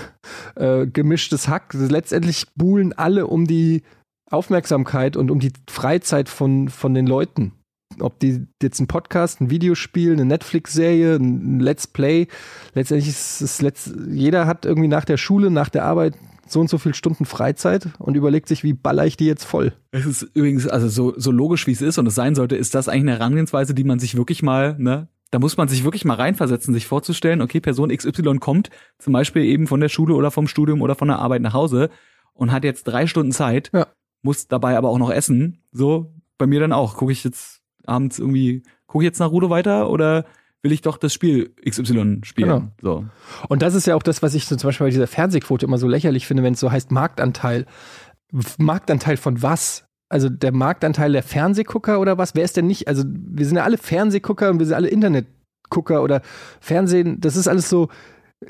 äh, 0.55 0.85
gemischtes 0.85 1.47
Hack. 1.47 1.73
Letztendlich 1.73 2.47
buhlen 2.55 2.91
alle 2.91 3.25
um 3.27 3.47
die 3.47 3.83
Aufmerksamkeit 4.29 5.17
und 5.17 5.31
um 5.31 5.39
die 5.39 5.53
Freizeit 5.69 6.29
von, 6.29 6.69
von 6.69 6.93
den 6.93 7.07
Leuten. 7.07 7.53
Ob 7.99 8.19
die 8.19 8.47
jetzt 8.61 8.79
ein 8.79 8.87
Podcast, 8.87 9.39
ein 9.39 9.49
Videospiel, 9.49 10.13
eine 10.13 10.25
Netflix-Serie, 10.25 11.15
ein 11.15 11.59
Let's 11.59 11.87
Play, 11.87 12.27
letztendlich 12.73 13.09
ist 13.09 13.41
es 13.41 13.61
letzt, 13.61 13.93
jeder 14.09 14.47
hat 14.47 14.65
irgendwie 14.65 14.87
nach 14.87 15.05
der 15.05 15.17
Schule, 15.17 15.51
nach 15.51 15.69
der 15.69 15.85
Arbeit 15.85 16.15
so 16.47 16.59
und 16.59 16.69
so 16.69 16.77
viele 16.77 16.93
Stunden 16.93 17.25
Freizeit 17.25 17.89
und 17.99 18.15
überlegt 18.15 18.47
sich, 18.47 18.63
wie 18.63 18.73
baller 18.73 19.05
ich 19.05 19.17
die 19.17 19.25
jetzt 19.25 19.45
voll. 19.45 19.73
Es 19.91 20.05
ist 20.05 20.23
übrigens, 20.33 20.67
also 20.67 20.87
so, 20.89 21.13
so 21.17 21.31
logisch 21.31 21.67
wie 21.67 21.71
es 21.71 21.81
ist 21.81 21.97
und 21.97 22.07
es 22.07 22.15
sein 22.15 22.35
sollte, 22.35 22.55
ist 22.55 22.75
das 22.75 22.87
eigentlich 22.87 23.03
eine 23.03 23.19
Herangehensweise, 23.19 23.73
die 23.73 23.83
man 23.83 23.99
sich 23.99 24.15
wirklich 24.15 24.43
mal, 24.43 24.75
ne, 24.77 25.07
da 25.31 25.39
muss 25.39 25.57
man 25.57 25.67
sich 25.67 25.83
wirklich 25.83 26.05
mal 26.05 26.15
reinversetzen, 26.15 26.73
sich 26.73 26.87
vorzustellen, 26.87 27.41
okay, 27.41 27.59
Person 27.59 27.95
XY 27.95 28.37
kommt 28.39 28.69
zum 28.99 29.13
Beispiel 29.13 29.43
eben 29.43 29.67
von 29.67 29.79
der 29.79 29.89
Schule 29.89 30.13
oder 30.13 30.31
vom 30.31 30.47
Studium 30.47 30.81
oder 30.81 30.95
von 30.95 31.07
der 31.07 31.19
Arbeit 31.19 31.41
nach 31.41 31.53
Hause 31.53 31.89
und 32.33 32.51
hat 32.51 32.63
jetzt 32.63 32.83
drei 32.83 33.07
Stunden 33.07 33.31
Zeit, 33.31 33.71
ja. 33.73 33.87
Muss 34.25 34.47
dabei 34.47 34.75
aber 34.75 34.89
auch 34.89 34.97
noch 34.97 35.11
essen. 35.11 35.59
So, 35.71 36.11
bei 36.37 36.47
mir 36.47 36.59
dann 36.59 36.73
auch. 36.73 36.97
Gucke 36.97 37.11
ich 37.11 37.23
jetzt 37.23 37.61
abends 37.85 38.19
irgendwie, 38.19 38.63
gucke 38.87 39.03
ich 39.03 39.07
jetzt 39.07 39.19
nach 39.19 39.31
Rudo 39.31 39.49
weiter 39.49 39.89
oder 39.89 40.25
will 40.63 40.71
ich 40.71 40.81
doch 40.81 40.97
das 40.97 41.13
Spiel 41.13 41.53
XY 41.63 42.21
spielen. 42.23 42.49
Genau. 42.49 42.71
So. 42.81 43.05
Und 43.47 43.61
das 43.61 43.75
ist 43.75 43.85
ja 43.85 43.95
auch 43.95 44.01
das, 44.01 44.23
was 44.23 44.33
ich 44.33 44.45
so 44.45 44.55
zum 44.55 44.67
Beispiel 44.67 44.87
bei 44.87 44.89
dieser 44.89 45.05
Fernsehquote 45.05 45.67
immer 45.67 45.77
so 45.77 45.87
lächerlich 45.87 46.25
finde, 46.25 46.41
wenn 46.41 46.55
es 46.55 46.59
so 46.59 46.71
heißt 46.71 46.91
Marktanteil. 46.91 47.67
Marktanteil 48.57 49.17
von 49.17 49.43
was? 49.43 49.85
Also 50.09 50.27
der 50.27 50.51
Marktanteil 50.51 51.11
der 51.11 51.23
Fernsehgucker 51.23 51.99
oder 51.99 52.17
was? 52.17 52.33
Wer 52.33 52.45
ist 52.45 52.57
denn 52.57 52.65
nicht? 52.65 52.87
Also 52.87 53.03
wir 53.07 53.45
sind 53.45 53.57
ja 53.57 53.63
alle 53.63 53.77
Fernsehgucker 53.77 54.49
und 54.49 54.57
wir 54.57 54.65
sind 54.65 54.75
alle 54.75 54.87
Internetgucker 54.87 56.01
oder 56.01 56.21
Fernsehen. 56.59 57.21
Das 57.21 57.35
ist 57.35 57.47
alles 57.47 57.69
so, 57.69 57.89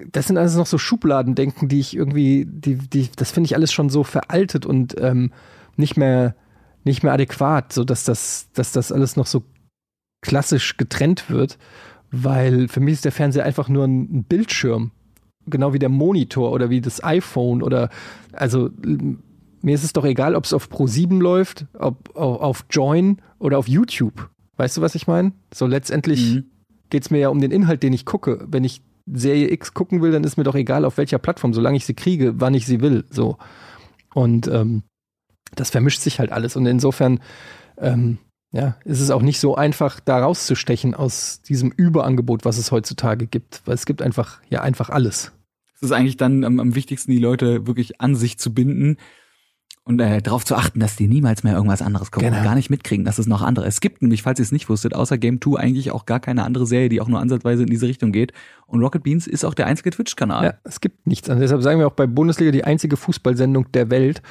das 0.10 0.28
sind 0.28 0.38
alles 0.38 0.56
noch 0.56 0.68
so 0.68 0.78
Schubladendenken, 0.78 1.68
die 1.68 1.82
ich 1.82 1.98
irgendwie, 1.98 2.46
die, 2.48 2.76
die, 2.76 3.10
das 3.14 3.32
finde 3.32 3.48
ich 3.48 3.56
alles 3.56 3.74
schon 3.74 3.90
so 3.90 4.06
veraltet 4.06 4.66
und 4.66 4.96
ähm, 5.00 5.32
nicht 5.78 5.98
mehr, 5.98 6.36
nicht 6.84 7.04
mehr 7.04 7.14
adäquat, 7.14 7.74
so 7.74 7.84
dass 7.84 8.04
das, 8.04 8.50
dass 8.54 8.72
das 8.72 8.92
alles 8.92 9.16
noch 9.16 9.26
so 9.26 9.44
klassisch 10.22 10.78
getrennt 10.78 11.30
wird 11.30 11.58
weil 12.24 12.68
für 12.68 12.80
mich 12.80 12.94
ist 12.94 13.06
der 13.06 13.12
Fernseher 13.12 13.46
einfach 13.46 13.70
nur 13.70 13.86
ein 13.86 14.24
Bildschirm. 14.24 14.92
Genau 15.48 15.74
wie 15.74 15.80
der 15.80 15.90
Monitor 15.90 16.52
oder 16.52 16.70
wie 16.70 16.82
das 16.82 17.04
iPhone 17.04 17.62
oder 17.62 17.90
also 18.32 18.70
mir 19.62 19.76
ist 19.76 19.84
es 19.84 19.94
doch 19.94 20.06
egal, 20.06 20.36
ob 20.36 20.46
es 20.46 20.54
auf 20.54 20.70
Pro7 20.70 21.20
läuft, 21.20 21.66
ob 21.78 22.16
auf 22.16 22.66
Join 22.70 23.22
oder 23.38 23.60
auf 23.60 23.68
YouTube. 23.68 24.30
Weißt 24.58 24.78
du, 24.78 24.82
was 24.82 24.96
ich 24.96 25.08
meine? 25.08 25.34
So 25.54 25.68
letztendlich 25.68 26.36
mhm. 26.36 26.46
geht 26.90 27.04
es 27.04 27.12
mir 27.12 27.20
ja 27.20 27.30
um 27.30 27.42
den 27.42 27.52
Inhalt, 27.52 27.84
den 27.84 27.94
ich 27.94 28.06
gucke. 28.06 28.46
Wenn 28.48 28.64
ich 28.64 28.82
Serie 29.12 29.52
X 29.52 29.74
gucken 29.74 30.02
will, 30.02 30.12
dann 30.12 30.24
ist 30.24 30.38
mir 30.38 30.44
doch 30.44 30.56
egal, 30.56 30.84
auf 30.84 30.98
welcher 30.98 31.20
Plattform, 31.20 31.54
solange 31.54 31.78
ich 31.78 31.86
sie 31.86 31.94
kriege, 31.94 32.40
wann 32.40 32.56
ich 32.56 32.66
sie 32.66 32.82
will. 32.82 33.06
So. 33.12 33.38
Und 34.14 34.48
ähm, 34.48 34.82
das 35.60 35.70
vermischt 35.70 36.02
sich 36.02 36.20
halt 36.20 36.32
alles. 36.32 36.56
Und 36.56 36.66
insofern 36.66 37.20
ähm, 37.78 38.18
ja, 38.52 38.78
ist 38.86 39.02
es 39.02 39.12
auch 39.12 39.22
nicht 39.22 39.40
so 39.40 39.56
einfach, 39.56 40.00
da 40.00 40.20
rauszustechen 40.20 40.96
aus 40.96 41.42
diesem 41.42 41.72
Überangebot, 41.72 42.46
was 42.46 42.58
es 42.58 42.72
heutzutage 42.72 43.28
gibt, 43.28 43.62
weil 43.66 43.76
es 43.76 43.86
gibt 43.86 44.02
einfach, 44.02 44.40
ja, 44.50 44.62
einfach 44.62 44.90
alles. 44.90 45.34
Es 45.76 45.82
ist 45.82 45.92
eigentlich 45.92 46.16
dann 46.16 46.46
am, 46.46 46.60
am 46.62 46.74
wichtigsten, 46.74 47.12
die 47.12 47.20
Leute 47.20 47.68
wirklich 47.68 48.00
an 48.00 48.16
sich 48.16 48.38
zu 48.38 48.54
binden 48.54 48.98
und 49.88 50.00
äh, 50.00 50.20
darauf 50.22 50.44
zu 50.44 50.56
achten, 50.56 50.80
dass 50.80 50.96
die 50.96 51.08
niemals 51.08 51.44
mehr 51.44 51.54
irgendwas 51.54 51.84
anderes 51.84 52.12
gucken 52.12 52.30
genau. 52.30 52.40
und 52.40 52.44
gar 52.44 52.56
nicht 52.56 52.72
mitkriegen, 52.72 53.06
dass 53.06 53.20
es 53.20 53.28
noch 53.28 53.44
andere. 53.44 53.68
Es 53.68 53.82
gibt 53.82 54.02
nämlich, 54.02 54.24
falls 54.24 54.40
ihr 54.40 54.44
es 54.44 54.52
nicht 54.52 54.68
wusstet, 54.68 54.96
außer 54.96 55.20
Game 55.20 55.40
2 55.40 55.60
eigentlich 55.60 55.92
auch 55.92 56.08
gar 56.08 56.20
keine 56.20 56.44
andere 56.44 56.66
Serie, 56.66 56.90
die 56.90 57.02
auch 57.02 57.08
nur 57.08 57.20
ansatzweise 57.20 57.64
in 57.64 57.70
diese 57.70 57.88
Richtung 57.88 58.12
geht. 58.12 58.34
Und 58.66 58.82
Rocket 58.82 59.04
Beans 59.04 59.28
ist 59.28 59.46
auch 59.46 59.54
der 59.54 59.68
einzige 59.68 59.92
Twitch-Kanal. 59.92 60.44
Ja, 60.44 60.54
es 60.64 60.82
gibt 60.82 61.06
nichts 61.06 61.30
anderes. 61.30 61.50
Deshalb 61.50 61.62
sagen 61.62 61.80
wir 61.80 61.88
auch 61.88 61.92
bei 61.92 62.08
Bundesliga 62.08 62.52
die 62.52 62.64
einzige 62.64 62.98
Fußballsendung 62.98 63.72
der 63.74 63.92
Welt, 63.92 64.24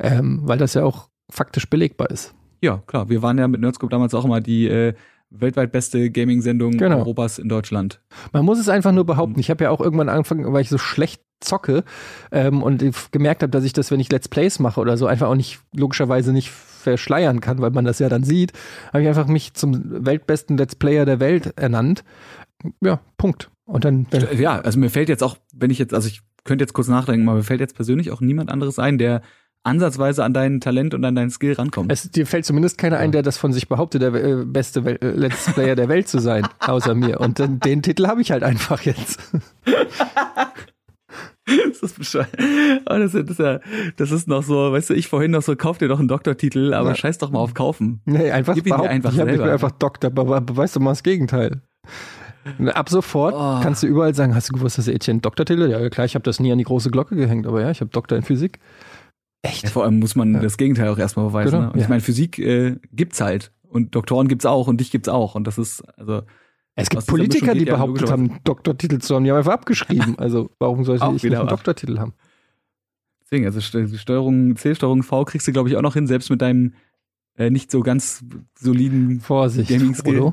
ähm, 0.00 0.40
weil 0.44 0.56
das 0.56 0.72
ja 0.72 0.82
auch 0.82 1.10
faktisch 1.30 1.68
belegbar 1.68 2.10
ist. 2.10 2.34
Ja, 2.62 2.78
klar. 2.86 3.10
Wir 3.10 3.20
waren 3.20 3.36
ja 3.36 3.48
mit 3.48 3.60
Nerdscope 3.60 3.90
damals 3.90 4.14
auch 4.14 4.24
immer 4.24 4.40
die 4.40 4.66
äh, 4.66 4.94
weltweit 5.32 5.72
beste 5.72 6.10
Gaming-Sendung 6.10 6.72
genau. 6.78 6.98
Europas 6.98 7.38
in 7.38 7.48
Deutschland. 7.48 8.00
Man 8.32 8.44
muss 8.44 8.58
es 8.58 8.68
einfach 8.68 8.92
nur 8.92 9.04
behaupten. 9.04 9.40
Ich 9.40 9.50
habe 9.50 9.64
ja 9.64 9.70
auch 9.70 9.80
irgendwann 9.80 10.08
angefangen, 10.08 10.52
weil 10.52 10.62
ich 10.62 10.68
so 10.68 10.78
schlecht 10.78 11.22
zocke 11.40 11.84
ähm, 12.30 12.62
und 12.62 12.84
gemerkt 13.10 13.42
habe, 13.42 13.50
dass 13.50 13.64
ich 13.64 13.72
das, 13.72 13.90
wenn 13.90 14.00
ich 14.00 14.10
Let's 14.10 14.28
Plays 14.28 14.58
mache 14.58 14.80
oder 14.80 14.96
so, 14.96 15.06
einfach 15.06 15.28
auch 15.28 15.34
nicht 15.34 15.60
logischerweise 15.74 16.32
nicht 16.32 16.50
verschleiern 16.50 17.40
kann, 17.40 17.60
weil 17.60 17.70
man 17.70 17.84
das 17.84 17.98
ja 17.98 18.08
dann 18.08 18.24
sieht, 18.24 18.52
habe 18.92 19.02
ich 19.02 19.08
einfach 19.08 19.26
mich 19.26 19.54
zum 19.54 20.04
weltbesten 20.04 20.56
Let's 20.56 20.76
Player 20.76 21.04
der 21.04 21.20
Welt 21.20 21.54
ernannt. 21.56 22.04
Ja, 22.80 23.00
Punkt. 23.16 23.50
Und 23.64 23.84
dann. 23.84 24.06
Ja, 24.36 24.60
also 24.60 24.78
mir 24.78 24.90
fällt 24.90 25.08
jetzt 25.08 25.22
auch, 25.22 25.36
wenn 25.54 25.70
ich 25.70 25.78
jetzt, 25.78 25.94
also 25.94 26.08
ich 26.08 26.22
könnte 26.44 26.62
jetzt 26.62 26.72
kurz 26.72 26.88
nachdenken, 26.88 27.28
aber 27.28 27.38
mir 27.38 27.44
fällt 27.44 27.60
jetzt 27.60 27.76
persönlich 27.76 28.10
auch 28.10 28.20
niemand 28.20 28.50
anderes 28.50 28.78
ein, 28.78 28.98
der 28.98 29.22
ansatzweise 29.64 30.24
an 30.24 30.34
dein 30.34 30.60
Talent 30.60 30.94
und 30.94 31.04
an 31.04 31.14
deinen 31.14 31.30
Skill 31.30 31.54
rankommt. 31.54 31.92
Es, 31.92 32.10
dir 32.10 32.26
fällt 32.26 32.44
zumindest 32.44 32.78
keiner 32.78 32.96
ja. 32.96 33.02
ein, 33.02 33.12
der 33.12 33.22
das 33.22 33.38
von 33.38 33.52
sich 33.52 33.68
behauptet, 33.68 34.02
der 34.02 34.14
äh, 34.14 34.44
beste 34.44 34.84
Wel 34.84 34.98
äh, 35.00 35.10
Let's 35.10 35.52
Player 35.52 35.76
der 35.76 35.88
Welt 35.88 36.08
zu 36.08 36.18
sein, 36.18 36.46
außer 36.60 36.94
mir. 36.94 37.20
Und 37.20 37.38
den, 37.38 37.60
den 37.60 37.82
Titel 37.82 38.06
habe 38.06 38.20
ich 38.20 38.32
halt 38.32 38.42
einfach 38.42 38.82
jetzt. 38.82 39.20
das 41.46 41.82
ist 41.82 41.98
bescheuert. 41.98 42.28
Oh, 42.90 42.98
das, 42.98 43.14
ist 43.14 43.38
ja, 43.38 43.60
das 43.96 44.10
ist 44.10 44.26
noch 44.28 44.42
so, 44.42 44.72
weißt 44.72 44.90
du, 44.90 44.94
ich 44.94 45.08
vorhin 45.08 45.30
noch 45.30 45.42
so, 45.42 45.54
kauf 45.56 45.78
dir 45.78 45.88
doch 45.88 45.98
einen 45.98 46.08
Doktortitel, 46.08 46.74
aber 46.74 46.90
ja. 46.90 46.94
scheiß 46.96 47.18
doch 47.18 47.30
mal 47.30 47.38
auf 47.40 47.54
kaufen. 47.54 48.00
Nee, 48.04 48.30
einfach 48.30 48.54
Gib 48.54 48.66
ihn 48.66 48.76
dir 48.76 48.90
einfach 48.90 49.10
ich 49.10 49.16
selber. 49.16 49.46
Ich 49.46 49.52
einfach 49.52 49.72
Doktor, 49.72 50.10
aber 50.14 50.40
beweist 50.40 50.76
du 50.76 50.80
mal 50.80 50.90
das 50.90 51.02
Gegenteil. 51.02 51.62
Ab 52.74 52.88
sofort 52.88 53.34
oh. 53.36 53.60
kannst 53.62 53.84
du 53.84 53.86
überall 53.86 54.14
sagen, 54.14 54.34
hast 54.34 54.48
du 54.48 54.54
gewusst, 54.54 54.76
dass 54.76 54.88
Etienne 54.88 55.16
einen 55.16 55.22
Doktortitel? 55.22 55.70
Ja, 55.70 55.88
klar, 55.90 56.06
ich 56.06 56.16
habe 56.16 56.24
das 56.24 56.40
nie 56.40 56.50
an 56.50 56.58
die 56.58 56.64
große 56.64 56.90
Glocke 56.90 57.14
gehängt, 57.14 57.46
aber 57.46 57.60
ja, 57.60 57.70
ich 57.70 57.80
habe 57.80 57.90
Doktor 57.90 58.18
in 58.18 58.24
Physik. 58.24 58.58
Echt? 59.42 59.64
Ja, 59.64 59.70
vor 59.70 59.84
allem 59.84 59.98
muss 59.98 60.14
man 60.14 60.34
ja. 60.34 60.40
das 60.40 60.56
Gegenteil 60.56 60.88
auch 60.88 60.98
erstmal 60.98 61.26
beweisen. 61.26 61.52
Genau. 61.52 61.66
Ne? 61.66 61.72
Und 61.72 61.80
ich 61.80 61.88
meine, 61.88 62.00
Physik 62.00 62.38
äh, 62.38 62.76
gibt's 62.92 63.20
halt. 63.20 63.52
Und 63.68 63.94
Doktoren 63.94 64.28
gibt's 64.28 64.46
auch 64.46 64.68
und 64.68 64.80
dich 64.80 64.90
gibt's 64.90 65.08
auch. 65.08 65.34
Und 65.34 65.46
das 65.46 65.58
ist, 65.58 65.82
also. 65.98 66.22
Es 66.74 66.88
gibt 66.88 67.06
Politiker, 67.06 67.54
die 67.54 67.66
behauptet 67.66 68.10
haben, 68.10 68.38
Doktortitel 68.44 68.98
zu 68.98 69.14
haben. 69.14 69.24
Die 69.24 69.30
haben 69.30 69.38
einfach 69.38 69.52
abgeschrieben. 69.52 70.18
Also 70.18 70.50
warum 70.58 70.84
sollte 70.84 71.04
ich 71.04 71.22
nicht 71.22 71.36
einen 71.36 71.48
Doktortitel 71.48 71.98
haben? 71.98 72.14
Deswegen, 73.22 73.44
also 73.44 73.60
Steuerung, 73.60 74.56
C-Steuerung 74.56 75.02
V 75.02 75.24
kriegst 75.24 75.46
du, 75.48 75.52
glaube 75.52 75.68
ich, 75.68 75.76
auch 75.76 75.82
noch 75.82 75.94
hin, 75.94 76.06
selbst 76.06 76.30
mit 76.30 76.40
deinem 76.40 76.74
äh, 77.36 77.50
nicht 77.50 77.70
so 77.70 77.80
ganz 77.80 78.24
soliden 78.58 79.20
Vorsicht, 79.20 79.70
Gaming-Skill. 79.70 80.32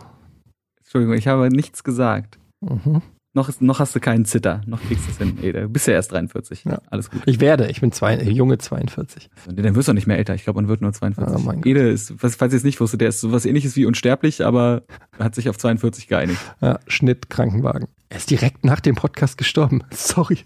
Entschuldigung, 0.78 1.16
ich 1.16 1.28
habe 1.28 1.50
nichts 1.50 1.84
gesagt. 1.84 2.40
Mhm. 2.62 3.02
Noch, 3.40 3.62
noch 3.62 3.80
hast 3.80 3.96
du 3.96 4.02
keinen 4.02 4.26
Zitter. 4.26 4.60
Noch 4.66 4.82
kriegst 4.82 5.08
du 5.08 5.12
es 5.12 5.18
hin. 5.18 5.38
Ey, 5.42 5.54
du 5.54 5.70
bist 5.70 5.88
ja 5.88 5.94
erst 5.94 6.12
43. 6.12 6.66
Ja. 6.66 6.82
Alles 6.90 7.10
gut. 7.10 7.22
Ich 7.26 7.40
werde. 7.40 7.70
Ich 7.70 7.80
bin 7.80 7.94
zwei, 7.94 8.16
äh, 8.16 8.30
junge 8.30 8.58
42. 8.58 9.30
Dann 9.48 9.76
wirst 9.76 9.88
du 9.88 9.94
nicht 9.94 10.08
mehr 10.08 10.18
älter. 10.18 10.36
Ich 10.36 10.44
glaube, 10.44 10.58
man 10.62 10.68
wird 10.68 10.82
nur 10.82 10.92
42. 10.92 11.38
Oh 11.38 11.40
mein 11.40 11.64
Ede 11.64 11.88
ist, 11.88 12.14
falls 12.18 12.42
ihr 12.42 12.58
es 12.58 12.66
nicht 12.66 12.82
wusstet, 12.82 13.00
der 13.00 13.08
ist 13.08 13.22
sowas 13.22 13.46
ähnliches 13.46 13.78
wie 13.78 13.86
unsterblich, 13.86 14.46
aber 14.46 14.84
hat 15.18 15.36
sich 15.36 15.48
auf 15.48 15.58
42 15.58 16.10
geeinigt. 16.10 16.42
Ja, 16.60 16.80
Schnitt 16.88 17.30
Krankenwagen. 17.30 17.88
Er 18.10 18.18
ist 18.18 18.30
direkt 18.30 18.66
nach 18.66 18.82
dem 18.82 18.96
Podcast 18.96 19.38
gestorben. 19.38 19.84
Sorry. 19.92 20.40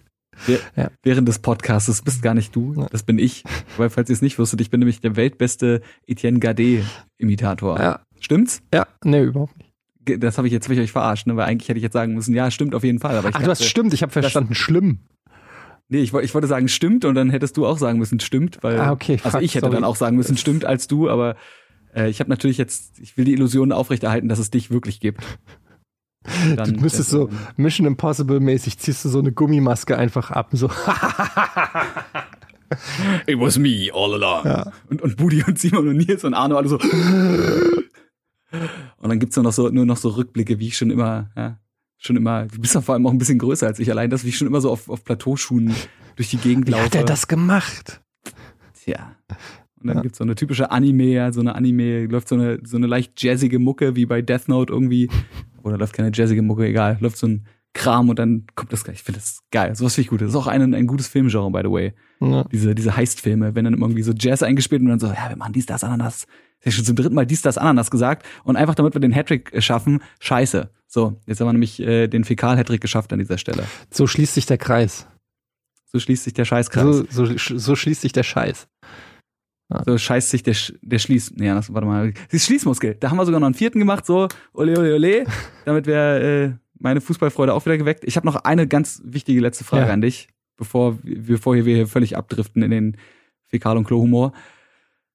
ja. 0.75 0.91
während 1.01 1.27
des 1.27 1.39
Podcasts. 1.39 1.87
Das 1.87 2.03
bist 2.03 2.21
gar 2.21 2.35
nicht 2.35 2.55
du, 2.55 2.85
das 2.91 3.01
bin 3.01 3.17
ich. 3.17 3.43
Weil, 3.77 3.89
falls 3.89 4.11
ihr 4.11 4.13
es 4.13 4.21
nicht 4.21 4.37
wusstet, 4.37 4.61
ich 4.61 4.69
bin 4.69 4.81
nämlich 4.81 5.01
der 5.01 5.15
weltbeste 5.15 5.81
Etienne 6.05 6.37
Gardet-Imitator. 6.37 7.79
Ja. 7.79 8.01
Stimmt's? 8.19 8.61
Ja, 8.71 8.85
nee, 9.03 9.23
überhaupt 9.23 9.57
nicht. 9.57 9.62
Das 10.05 10.37
habe 10.37 10.47
ich 10.47 10.53
jetzt 10.53 10.69
wirklich 10.69 10.85
euch 10.85 10.91
verarscht, 10.91 11.27
ne? 11.27 11.35
weil 11.35 11.45
eigentlich 11.45 11.69
hätte 11.69 11.77
ich 11.77 11.83
jetzt 11.83 11.93
sagen 11.93 12.13
müssen, 12.13 12.33
ja, 12.33 12.51
stimmt 12.51 12.75
auf 12.75 12.83
jeden 12.83 12.99
Fall. 12.99 13.17
Aber 13.17 13.29
ich 13.29 13.35
Ach, 13.35 13.39
dachte, 13.39 13.45
du 13.45 13.51
hast 13.51 13.65
stimmt, 13.65 13.93
ich 13.93 14.01
habe 14.01 14.11
verstanden, 14.11 14.55
schlimm. 14.55 14.99
Nee, 15.89 15.99
ich, 15.99 16.13
ich 16.13 16.33
wollte 16.33 16.47
sagen, 16.47 16.67
stimmt 16.67 17.05
und 17.05 17.15
dann 17.15 17.29
hättest 17.29 17.57
du 17.57 17.65
auch 17.65 17.77
sagen 17.77 17.99
müssen, 17.99 18.19
stimmt, 18.19 18.59
weil 18.61 18.79
ah, 18.79 18.91
okay, 18.91 19.19
also 19.23 19.39
ich 19.39 19.55
hätte 19.55 19.65
sorry. 19.65 19.75
dann 19.75 19.83
auch 19.83 19.95
sagen 19.95 20.15
müssen, 20.15 20.37
stimmt 20.37 20.65
als 20.65 20.87
du, 20.87 21.09
aber 21.09 21.35
äh, 21.95 22.09
ich 22.09 22.19
habe 22.19 22.29
natürlich 22.29 22.57
jetzt, 22.57 22.99
ich 22.99 23.17
will 23.17 23.25
die 23.25 23.33
Illusion 23.33 23.71
aufrechterhalten, 23.71 24.27
dass 24.29 24.39
es 24.39 24.49
dich 24.49 24.71
wirklich 24.71 24.99
gibt. 24.99 25.23
Dann, 26.55 26.75
du 26.75 26.79
müsstest 26.79 27.09
so 27.09 27.29
Mission 27.57 27.85
Impossible 27.85 28.39
mäßig, 28.39 28.79
ziehst 28.79 29.03
du 29.03 29.09
so 29.09 29.19
eine 29.19 29.33
Gummimaske 29.33 29.97
einfach 29.97 30.31
ab, 30.31 30.49
so. 30.53 30.69
It 33.27 33.37
was 33.37 33.59
me 33.59 33.89
all 33.93 34.13
along. 34.13 34.45
Ja. 34.45 34.71
Und, 34.89 35.01
und 35.01 35.17
Budi 35.17 35.43
und 35.43 35.59
Simon 35.59 35.89
und 35.89 35.97
Nils 35.97 36.23
und 36.23 36.33
Arno 36.33 36.55
alle 36.55 36.69
so. 36.69 36.79
und 38.97 39.09
dann 39.09 39.19
gibt's 39.19 39.35
nur 39.35 39.43
noch 39.43 39.53
so, 39.53 39.69
nur 39.69 39.85
noch 39.85 39.97
so 39.97 40.09
Rückblicke, 40.09 40.59
wie 40.59 40.67
ich 40.67 40.77
schon 40.77 40.91
immer, 40.91 41.31
ja, 41.35 41.59
schon 41.97 42.15
immer, 42.15 42.45
du 42.45 42.59
bist 42.59 42.75
ja 42.75 42.81
vor 42.81 42.93
allem 42.93 43.05
auch 43.07 43.11
ein 43.11 43.17
bisschen 43.17 43.39
größer 43.39 43.67
als 43.67 43.79
ich 43.79 43.89
allein, 43.89 44.09
dass 44.09 44.23
ich 44.23 44.37
schon 44.37 44.47
immer 44.47 44.61
so 44.61 44.71
auf, 44.71 44.89
auf 44.89 45.03
Plateauschuhen 45.03 45.73
durch 46.15 46.29
die 46.29 46.37
Gegend 46.37 46.69
laufe. 46.69 46.83
Wie 46.83 46.85
hat 46.85 46.95
er 46.95 47.05
das 47.05 47.27
gemacht? 47.27 48.01
Tja. 48.73 49.15
Und 49.79 49.87
dann 49.87 49.97
ja. 49.97 50.01
gibt's 50.03 50.17
so 50.17 50.23
eine 50.23 50.35
typische 50.35 50.71
Anime, 50.71 51.33
so 51.33 51.41
eine 51.41 51.55
Anime, 51.55 52.05
läuft 52.05 52.29
so 52.29 52.35
eine, 52.35 52.59
so 52.63 52.77
eine 52.77 52.87
leicht 52.87 53.21
jazzige 53.21 53.59
Mucke, 53.59 53.95
wie 53.95 54.05
bei 54.05 54.21
Death 54.21 54.47
Note 54.47 54.71
irgendwie. 54.71 55.09
Oder 55.61 55.77
läuft 55.77 55.93
keine 55.93 56.11
jazzige 56.13 56.41
Mucke, 56.41 56.65
egal. 56.65 56.97
Läuft 57.01 57.17
so 57.17 57.27
ein 57.27 57.45
Kram 57.73 58.09
und 58.09 58.19
dann 58.19 58.45
kommt 58.55 58.71
das 58.71 58.83
gleich. 58.83 58.97
Ich 58.97 59.03
finde 59.03 59.19
das 59.19 59.39
geil. 59.51 59.75
Sowas 59.75 59.95
finde 59.95 60.05
ich 60.05 60.09
gut. 60.09 60.21
Das 60.21 60.29
ist 60.29 60.35
auch 60.35 60.47
ein, 60.47 60.73
ein 60.73 60.87
gutes 60.87 61.07
Filmgenre, 61.07 61.49
by 61.51 61.61
the 61.63 61.71
way. 61.71 61.93
Ja. 62.19 62.43
Diese, 62.51 62.75
diese 62.75 62.95
Heist-Filme, 62.95 63.55
wenn 63.55 63.65
dann 63.65 63.73
irgendwie 63.73 64.03
so 64.03 64.13
Jazz 64.13 64.43
eingespielt 64.43 64.81
und 64.81 64.89
dann 64.89 64.99
so, 64.99 65.07
ja, 65.07 65.29
wir 65.29 65.35
machen 65.35 65.53
dies, 65.53 65.65
das, 65.65 65.83
Ananas. 65.83 66.27
Ich 66.59 66.67
habe 66.67 66.75
schon 66.75 66.85
zum 66.85 66.95
dritten 66.95 67.15
Mal 67.15 67.25
dies, 67.25 67.41
das, 67.41 67.57
Ananas 67.57 67.91
gesagt. 67.91 68.25
Und 68.43 68.55
einfach 68.55 68.75
damit 68.75 68.93
wir 68.93 69.01
den 69.01 69.11
Hattrick 69.11 69.51
schaffen, 69.61 70.01
scheiße. 70.19 70.69
So, 70.87 71.19
jetzt 71.25 71.41
haben 71.41 71.47
wir 71.47 71.53
nämlich 71.53 71.79
äh, 71.79 72.07
den 72.07 72.23
Fäkal-Hattrick 72.23 72.79
geschafft 72.79 73.11
an 73.11 73.19
dieser 73.19 73.37
Stelle. 73.37 73.63
So 73.89 74.05
schließt 74.05 74.35
sich 74.35 74.45
der 74.45 74.59
Kreis. 74.59 75.07
So 75.91 75.99
schließt 75.99 76.23
sich 76.23 76.33
der 76.33 76.45
Scheißkreis. 76.45 76.83
So, 77.09 77.25
so, 77.25 77.57
so 77.57 77.75
schließt 77.75 78.01
sich 78.01 78.13
der 78.13 78.23
Scheiß. 78.23 78.67
So 79.85 79.97
scheißt 79.97 80.29
sich 80.29 80.43
der, 80.43 80.55
der 80.81 80.99
Schließ, 80.99 81.33
nee, 81.35 81.47
das, 81.47 81.73
warte 81.73 81.87
mal, 81.87 82.13
das 82.31 82.45
Schließmuskel. 82.45 82.95
Da 82.99 83.09
haben 83.09 83.17
wir 83.17 83.25
sogar 83.25 83.39
noch 83.39 83.47
einen 83.47 83.55
vierten 83.55 83.79
gemacht, 83.79 84.05
so, 84.05 84.27
ole, 84.53 84.77
ole, 84.77 84.95
ole, 84.95 85.25
damit 85.65 85.87
wäre 85.87 86.43
äh, 86.45 86.53
meine 86.83 87.01
Fußballfreude 87.01 87.53
auch 87.53 87.65
wieder 87.65 87.77
geweckt. 87.77 88.03
Ich 88.03 88.15
habe 88.17 88.27
noch 88.27 88.35
eine 88.35 88.67
ganz 88.67 89.01
wichtige 89.05 89.39
letzte 89.39 89.63
Frage 89.63 89.87
ja. 89.87 89.93
an 89.93 90.01
dich, 90.01 90.27
bevor, 90.57 90.99
bevor 91.03 91.55
wir 91.55 91.63
hier 91.63 91.87
völlig 91.87 92.17
abdriften 92.17 92.61
in 92.61 92.71
den 92.71 92.97
Fäkal- 93.47 93.77
und 93.77 93.85
Klohumor. 93.85 94.33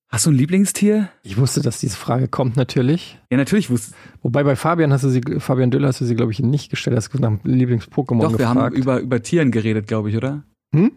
Hast 0.09 0.25
du 0.25 0.31
ein 0.31 0.37
Lieblingstier? 0.37 1.11
Ich 1.23 1.37
wusste, 1.37 1.61
dass 1.61 1.81
diese 1.81 1.97
Frage 1.97 2.29
kommt, 2.29 2.57
natürlich. 2.57 3.19
Ja, 3.31 3.37
natürlich 3.37 3.69
wusste. 3.69 3.95
Wobei 4.23 4.43
bei 4.43 4.57
Fabian 4.57 4.91
hast 4.91 5.05
du 5.05 5.11
sie, 5.11 5.21
Fabian 5.39 5.71
Döller 5.71 5.89
hast 5.89 6.01
du 6.01 6.07
sie, 6.07 6.15
glaube 6.15 6.33
ich, 6.33 6.41
nicht 6.41 6.71
gestellt, 6.71 6.97
hast 6.97 7.13
du 7.13 7.19
nach 7.19 7.33
Lieblings-Pokémon 7.45 8.23
Doch, 8.23 8.39
wir 8.39 8.49
haben 8.49 8.73
über, 8.73 9.01
über 9.01 9.23
Tieren 9.23 9.51
geredet, 9.51 9.87
glaube 9.87 10.09
ich, 10.09 10.17
oder? 10.17 10.45
Hm? 10.75 10.93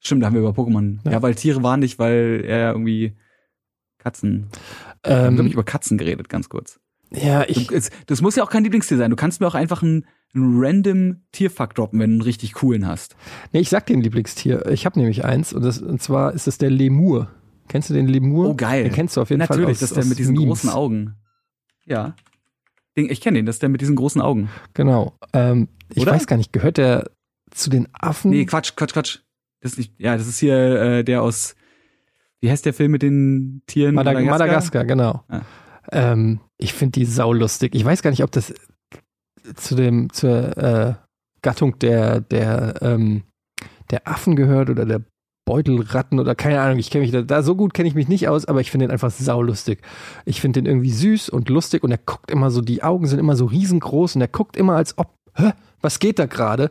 Stimmt, 0.00 0.22
da 0.22 0.26
haben 0.26 0.34
wir 0.34 0.40
über 0.40 0.50
Pokémon. 0.50 0.98
Ja. 1.04 1.12
ja, 1.12 1.22
weil 1.22 1.36
Tiere 1.36 1.62
waren 1.62 1.78
nicht, 1.78 2.00
weil 2.00 2.42
er 2.44 2.72
irgendwie 2.72 3.14
Katzen. 3.98 4.48
Ähm, 5.04 5.36
wir 5.36 5.44
haben, 5.44 5.52
über 5.52 5.62
Katzen 5.62 5.96
geredet, 5.96 6.28
ganz 6.28 6.48
kurz. 6.48 6.80
Ja, 7.14 7.44
ich. 7.46 7.66
Du, 7.66 7.80
das 8.06 8.22
muss 8.22 8.36
ja 8.36 8.42
auch 8.42 8.50
kein 8.50 8.64
Lieblingstier 8.64 8.96
sein. 8.96 9.10
Du 9.10 9.16
kannst 9.16 9.40
mir 9.40 9.46
auch 9.46 9.54
einfach 9.54 9.82
einen, 9.82 10.06
einen 10.34 10.54
random 10.58 11.16
Tierfuck 11.32 11.74
droppen, 11.74 12.00
wenn 12.00 12.10
du 12.10 12.14
einen 12.14 12.22
richtig 12.22 12.54
coolen 12.54 12.86
hast. 12.86 13.16
Nee, 13.52 13.60
ich 13.60 13.68
sag 13.68 13.86
dir 13.86 13.96
ein 13.96 14.02
Lieblingstier. 14.02 14.66
Ich 14.66 14.86
habe 14.86 14.98
nämlich 14.98 15.24
eins 15.24 15.52
und, 15.52 15.62
das, 15.62 15.78
und 15.78 16.02
zwar 16.02 16.32
ist 16.32 16.48
es 16.48 16.58
der 16.58 16.70
Lemur. 16.70 17.30
Kennst 17.68 17.90
du 17.90 17.94
den 17.94 18.06
Lemur? 18.06 18.50
Oh, 18.50 18.54
geil. 18.54 18.84
Den 18.84 18.92
kennst 18.92 19.16
du 19.16 19.22
auf 19.22 19.30
jeden 19.30 19.40
Natürlich, 19.40 19.56
Fall. 19.56 19.60
Natürlich, 19.62 19.78
das 19.80 19.90
ist 19.90 19.96
der 19.96 20.04
mit 20.04 20.18
diesen 20.18 20.34
Memes. 20.34 20.60
großen 20.60 20.70
Augen. 20.70 21.16
Ja. 21.86 22.14
Ich 22.94 23.20
kenne 23.20 23.38
den, 23.38 23.46
das 23.46 23.56
ist 23.56 23.62
der 23.62 23.70
mit 23.70 23.80
diesen 23.80 23.96
großen 23.96 24.20
Augen. 24.20 24.50
Genau. 24.74 25.16
Ähm, 25.32 25.68
ich 25.94 26.02
Oder? 26.02 26.12
weiß 26.12 26.26
gar 26.26 26.36
nicht, 26.36 26.52
gehört 26.52 26.76
der 26.76 27.10
zu 27.50 27.70
den 27.70 27.88
Affen? 27.92 28.30
Nee, 28.30 28.44
Quatsch, 28.44 28.76
Quatsch, 28.76 28.92
Quatsch. 28.92 29.18
Das 29.60 29.72
ist 29.72 29.78
nicht, 29.78 29.94
ja, 29.98 30.16
das 30.16 30.26
ist 30.26 30.38
hier 30.38 30.56
äh, 30.56 31.04
der 31.04 31.22
aus, 31.22 31.54
wie 32.40 32.50
heißt 32.50 32.66
der 32.66 32.74
Film 32.74 32.90
mit 32.90 33.02
den 33.02 33.62
Tieren? 33.66 33.94
Madag 33.94 34.14
Madagaskar? 34.14 34.38
Madagaskar, 34.38 34.84
genau. 34.84 35.24
Ja. 35.30 35.42
Ähm, 35.90 36.40
ich 36.58 36.72
finde 36.72 37.00
die 37.00 37.04
saulustig. 37.04 37.74
Ich 37.74 37.84
weiß 37.84 38.02
gar 38.02 38.10
nicht, 38.10 38.22
ob 38.22 38.30
das 38.30 38.54
zu 39.56 39.74
dem, 39.74 40.12
zur 40.12 40.56
äh, 40.56 40.94
Gattung 41.42 41.78
der, 41.78 42.20
der, 42.20 42.80
ähm, 42.82 43.22
der 43.90 44.06
Affen 44.06 44.36
gehört 44.36 44.70
oder 44.70 44.86
der 44.86 45.02
Beutelratten 45.44 46.20
oder 46.20 46.36
keine 46.36 46.60
Ahnung, 46.60 46.78
ich 46.78 46.90
kenne 46.90 47.02
mich 47.02 47.10
da, 47.10 47.22
da, 47.22 47.42
so 47.42 47.56
gut 47.56 47.74
kenne 47.74 47.88
ich 47.88 47.96
mich 47.96 48.06
nicht 48.06 48.28
aus, 48.28 48.44
aber 48.44 48.60
ich 48.60 48.70
finde 48.70 48.86
den 48.86 48.92
einfach 48.92 49.10
saulustig. 49.10 49.82
Ich 50.24 50.40
finde 50.40 50.62
den 50.62 50.66
irgendwie 50.66 50.92
süß 50.92 51.30
und 51.30 51.48
lustig 51.48 51.82
und 51.82 51.90
er 51.90 51.98
guckt 51.98 52.30
immer 52.30 52.50
so, 52.50 52.60
die 52.60 52.84
Augen 52.84 53.06
sind 53.06 53.18
immer 53.18 53.34
so 53.34 53.46
riesengroß 53.46 54.14
und 54.14 54.20
er 54.20 54.28
guckt 54.28 54.56
immer 54.56 54.76
als 54.76 54.96
ob, 54.98 55.12
hä, 55.34 55.52
was 55.80 55.98
geht 55.98 56.20
da 56.20 56.26
gerade? 56.26 56.70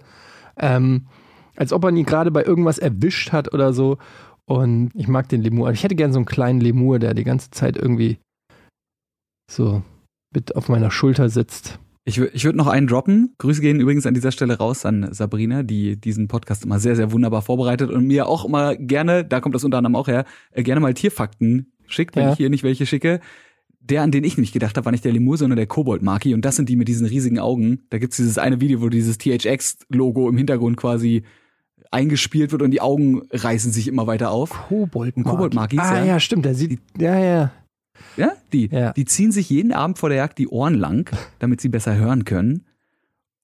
Ähm, 0.57 1.07
als 1.57 1.73
ob 1.73 1.83
man 1.83 1.97
ihn 1.97 2.05
gerade 2.05 2.31
bei 2.31 2.43
irgendwas 2.43 2.79
erwischt 2.79 3.33
hat 3.33 3.53
oder 3.53 3.73
so. 3.73 3.97
Und 4.45 4.91
ich 4.95 5.07
mag 5.07 5.27
den 5.29 5.41
Lemur. 5.41 5.69
Ich 5.71 5.83
hätte 5.83 5.95
gern 5.95 6.13
so 6.13 6.19
einen 6.19 6.25
kleinen 6.25 6.61
Lemur, 6.61 6.97
der 6.97 7.13
die 7.13 7.23
ganze 7.23 7.51
Zeit 7.51 7.75
irgendwie 7.77 8.19
so 9.51 9.83
mit 10.33 10.55
auf 10.55 10.69
meiner 10.69 10.91
Schulter 10.91 11.29
sitzt. 11.29 11.79
Ich, 12.03 12.17
ich 12.17 12.45
würde 12.45 12.57
noch 12.57 12.67
einen 12.67 12.87
droppen. 12.87 13.35
Grüße 13.37 13.61
gehen 13.61 13.79
übrigens 13.79 14.07
an 14.07 14.15
dieser 14.15 14.31
Stelle 14.31 14.57
raus 14.57 14.85
an 14.85 15.13
Sabrina, 15.13 15.61
die 15.61 15.97
diesen 15.97 16.27
Podcast 16.27 16.65
immer 16.65 16.79
sehr, 16.79 16.95
sehr 16.95 17.11
wunderbar 17.11 17.43
vorbereitet 17.43 17.91
und 17.91 18.07
mir 18.07 18.27
auch 18.27 18.43
immer 18.43 18.75
gerne, 18.75 19.23
da 19.23 19.39
kommt 19.39 19.53
das 19.53 19.63
unter 19.63 19.77
anderem 19.77 19.95
auch 19.95 20.07
her, 20.07 20.25
äh, 20.51 20.63
gerne 20.63 20.81
mal 20.81 20.93
Tierfakten 20.93 21.73
schickt, 21.85 22.15
wenn 22.15 22.23
ja. 22.23 22.31
ich 22.31 22.37
hier 22.37 22.49
nicht 22.49 22.63
welche 22.63 22.85
schicke. 22.85 23.19
Der, 23.79 24.01
an 24.03 24.11
den 24.11 24.23
ich 24.23 24.37
nicht 24.37 24.53
gedacht 24.53 24.77
habe, 24.77 24.85
war 24.85 24.91
nicht 24.91 25.05
der 25.05 25.11
Lemur, 25.11 25.37
sondern 25.37 25.57
der 25.57 25.67
Kobold-Maki. 25.67 26.33
Und 26.33 26.45
das 26.45 26.55
sind 26.55 26.69
die 26.69 26.75
mit 26.75 26.87
diesen 26.87 27.05
riesigen 27.07 27.39
Augen. 27.39 27.81
Da 27.89 27.97
gibt's 27.97 28.17
dieses 28.17 28.37
eine 28.37 28.61
Video, 28.61 28.81
wo 28.81 28.89
dieses 28.89 29.17
THX-Logo 29.17 30.29
im 30.29 30.37
Hintergrund 30.37 30.77
quasi 30.77 31.23
eingespielt 31.89 32.51
wird 32.51 32.61
und 32.61 32.71
die 32.71 32.81
Augen 32.81 33.23
reißen 33.31 33.71
sich 33.71 33.87
immer 33.87 34.07
weiter 34.07 34.31
auf. 34.31 34.51
Kobold 34.69 35.15
Koboldmagis. 35.15 35.79
Ah 35.79 35.97
ja. 35.97 36.05
ja, 36.05 36.19
stimmt, 36.19 36.45
der 36.45 36.55
sieht 36.55 36.79
ja 36.97 37.19
ja. 37.19 37.51
Ja, 38.17 38.33
die 38.53 38.67
ja. 38.67 38.93
die 38.93 39.05
ziehen 39.05 39.31
sich 39.31 39.49
jeden 39.49 39.71
Abend 39.71 39.97
vor 39.97 40.09
der 40.09 40.17
Jagd 40.17 40.37
die 40.37 40.47
Ohren 40.47 40.75
lang, 40.75 41.09
damit 41.39 41.61
sie 41.61 41.69
besser 41.69 41.95
hören 41.95 42.25
können. 42.25 42.65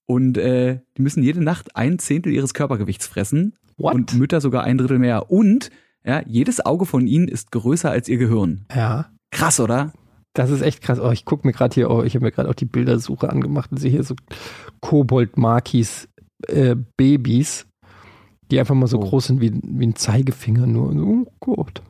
Und 0.05 0.38
äh, 0.38 0.80
die 0.97 1.01
müssen 1.01 1.24
jede 1.24 1.43
Nacht 1.43 1.76
ein 1.76 1.99
Zehntel 1.99 2.32
ihres 2.32 2.53
Körpergewichts 2.53 3.08
fressen 3.08 3.55
What? 3.78 3.93
und 3.93 4.14
Mütter 4.14 4.39
sogar 4.39 4.64
ein 4.64 4.78
Drittel 4.78 4.99
mehr. 4.99 5.30
Und 5.32 5.70
ja, 6.05 6.22
jedes 6.26 6.66
Auge 6.66 6.86
von 6.86 7.08
ihnen 7.08 7.28
ist 7.28 7.51
größer 7.51 7.91
als 7.91 8.08
ihr 8.08 8.18
Gehirn. 8.18 8.66
Ja. 8.74 9.12
Krass, 9.32 9.60
oder? 9.60 9.91
Das 10.34 10.49
ist 10.49 10.62
echt 10.62 10.82
krass. 10.82 10.99
Oh, 10.99 11.12
ich 11.12 11.26
gucke 11.26 11.45
mir 11.45 11.51
gerade 11.51 11.74
hier, 11.74 11.89
oh, 11.89 12.03
ich 12.03 12.16
habe 12.16 12.24
mir 12.24 12.32
gerade 12.32 12.49
auch 12.49 12.53
die 12.53 12.66
Bildersuche 12.66 13.30
angemacht 13.30 13.72
und 13.72 13.78
sehe 13.78 13.91
hier 13.91 14.03
so 14.03 14.16
Kobold-Makis 14.80 16.08
äh, 16.47 16.76
Babys 16.95 17.68
die 18.51 18.60
einfach 18.60 18.76
mal 18.76 18.88
so 18.88 18.97
oh. 18.97 19.01
groß 19.01 19.28
sind 19.28 19.41
wie, 19.41 19.51
wie 19.64 19.88
ein 19.88 19.95
Zeigefinger 19.95 20.68
nur. 20.68 20.95
Oh 20.95 21.32
Gott. 21.39 21.82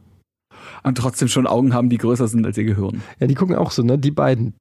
Und 0.83 0.97
trotzdem 0.97 1.27
schon 1.27 1.47
Augen 1.47 1.73
haben, 1.73 1.89
die 1.89 1.97
größer 1.97 2.27
sind 2.27 2.45
als 2.45 2.57
ihr 2.57 2.63
Gehirn. 2.63 3.01
Ja, 3.19 3.27
die 3.27 3.35
gucken 3.35 3.55
auch 3.55 3.71
so, 3.71 3.83
ne? 3.83 3.97
Die 3.97 4.11
beiden. 4.11 4.55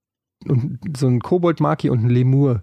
Und 0.47 0.79
so 0.97 1.07
ein 1.07 1.21
Kobold-Maki 1.21 1.91
und 1.91 2.05
ein 2.05 2.11
Lemur. 2.11 2.63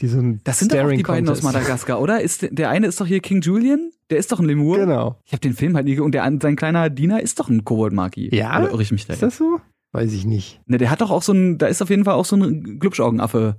Die 0.00 0.08
so 0.08 0.18
ein 0.18 0.40
das 0.44 0.58
sind 0.58 0.72
doch 0.72 0.84
auch 0.84 0.90
die 0.90 1.02
beiden 1.02 1.28
aus 1.28 1.42
Madagaskar, 1.42 2.00
oder? 2.00 2.20
Ist, 2.20 2.46
der 2.50 2.68
eine 2.68 2.86
ist 2.86 3.00
doch 3.00 3.06
hier 3.06 3.20
King 3.20 3.40
Julian, 3.40 3.90
der 4.10 4.18
ist 4.18 4.30
doch 4.30 4.40
ein 4.40 4.44
Lemur. 4.44 4.76
Genau. 4.76 5.18
Ich 5.24 5.32
habe 5.32 5.40
den 5.40 5.54
Film 5.54 5.74
halt 5.74 5.86
nie 5.86 5.98
und 5.98 6.12
der, 6.12 6.30
sein 6.42 6.56
kleiner 6.56 6.90
Diener 6.90 7.22
ist 7.22 7.40
doch 7.40 7.48
ein 7.48 7.64
Kobold-Maki. 7.64 8.34
Ja? 8.34 8.58
Oder 8.58 8.72
irre 8.72 8.82
ich 8.82 8.92
mich 8.92 9.06
da? 9.06 9.14
Ist 9.14 9.22
das 9.22 9.38
so? 9.38 9.60
Weiß 9.92 10.12
ich 10.12 10.26
nicht. 10.26 10.60
Ne, 10.66 10.76
der 10.76 10.90
hat 10.90 11.00
doch 11.00 11.10
auch 11.10 11.22
so 11.22 11.32
ein, 11.32 11.56
da 11.56 11.66
ist 11.66 11.80
auf 11.80 11.88
jeden 11.88 12.04
Fall 12.04 12.14
auch 12.14 12.26
so 12.26 12.36
ein 12.36 12.78
Glubschaugenaffe 12.78 13.56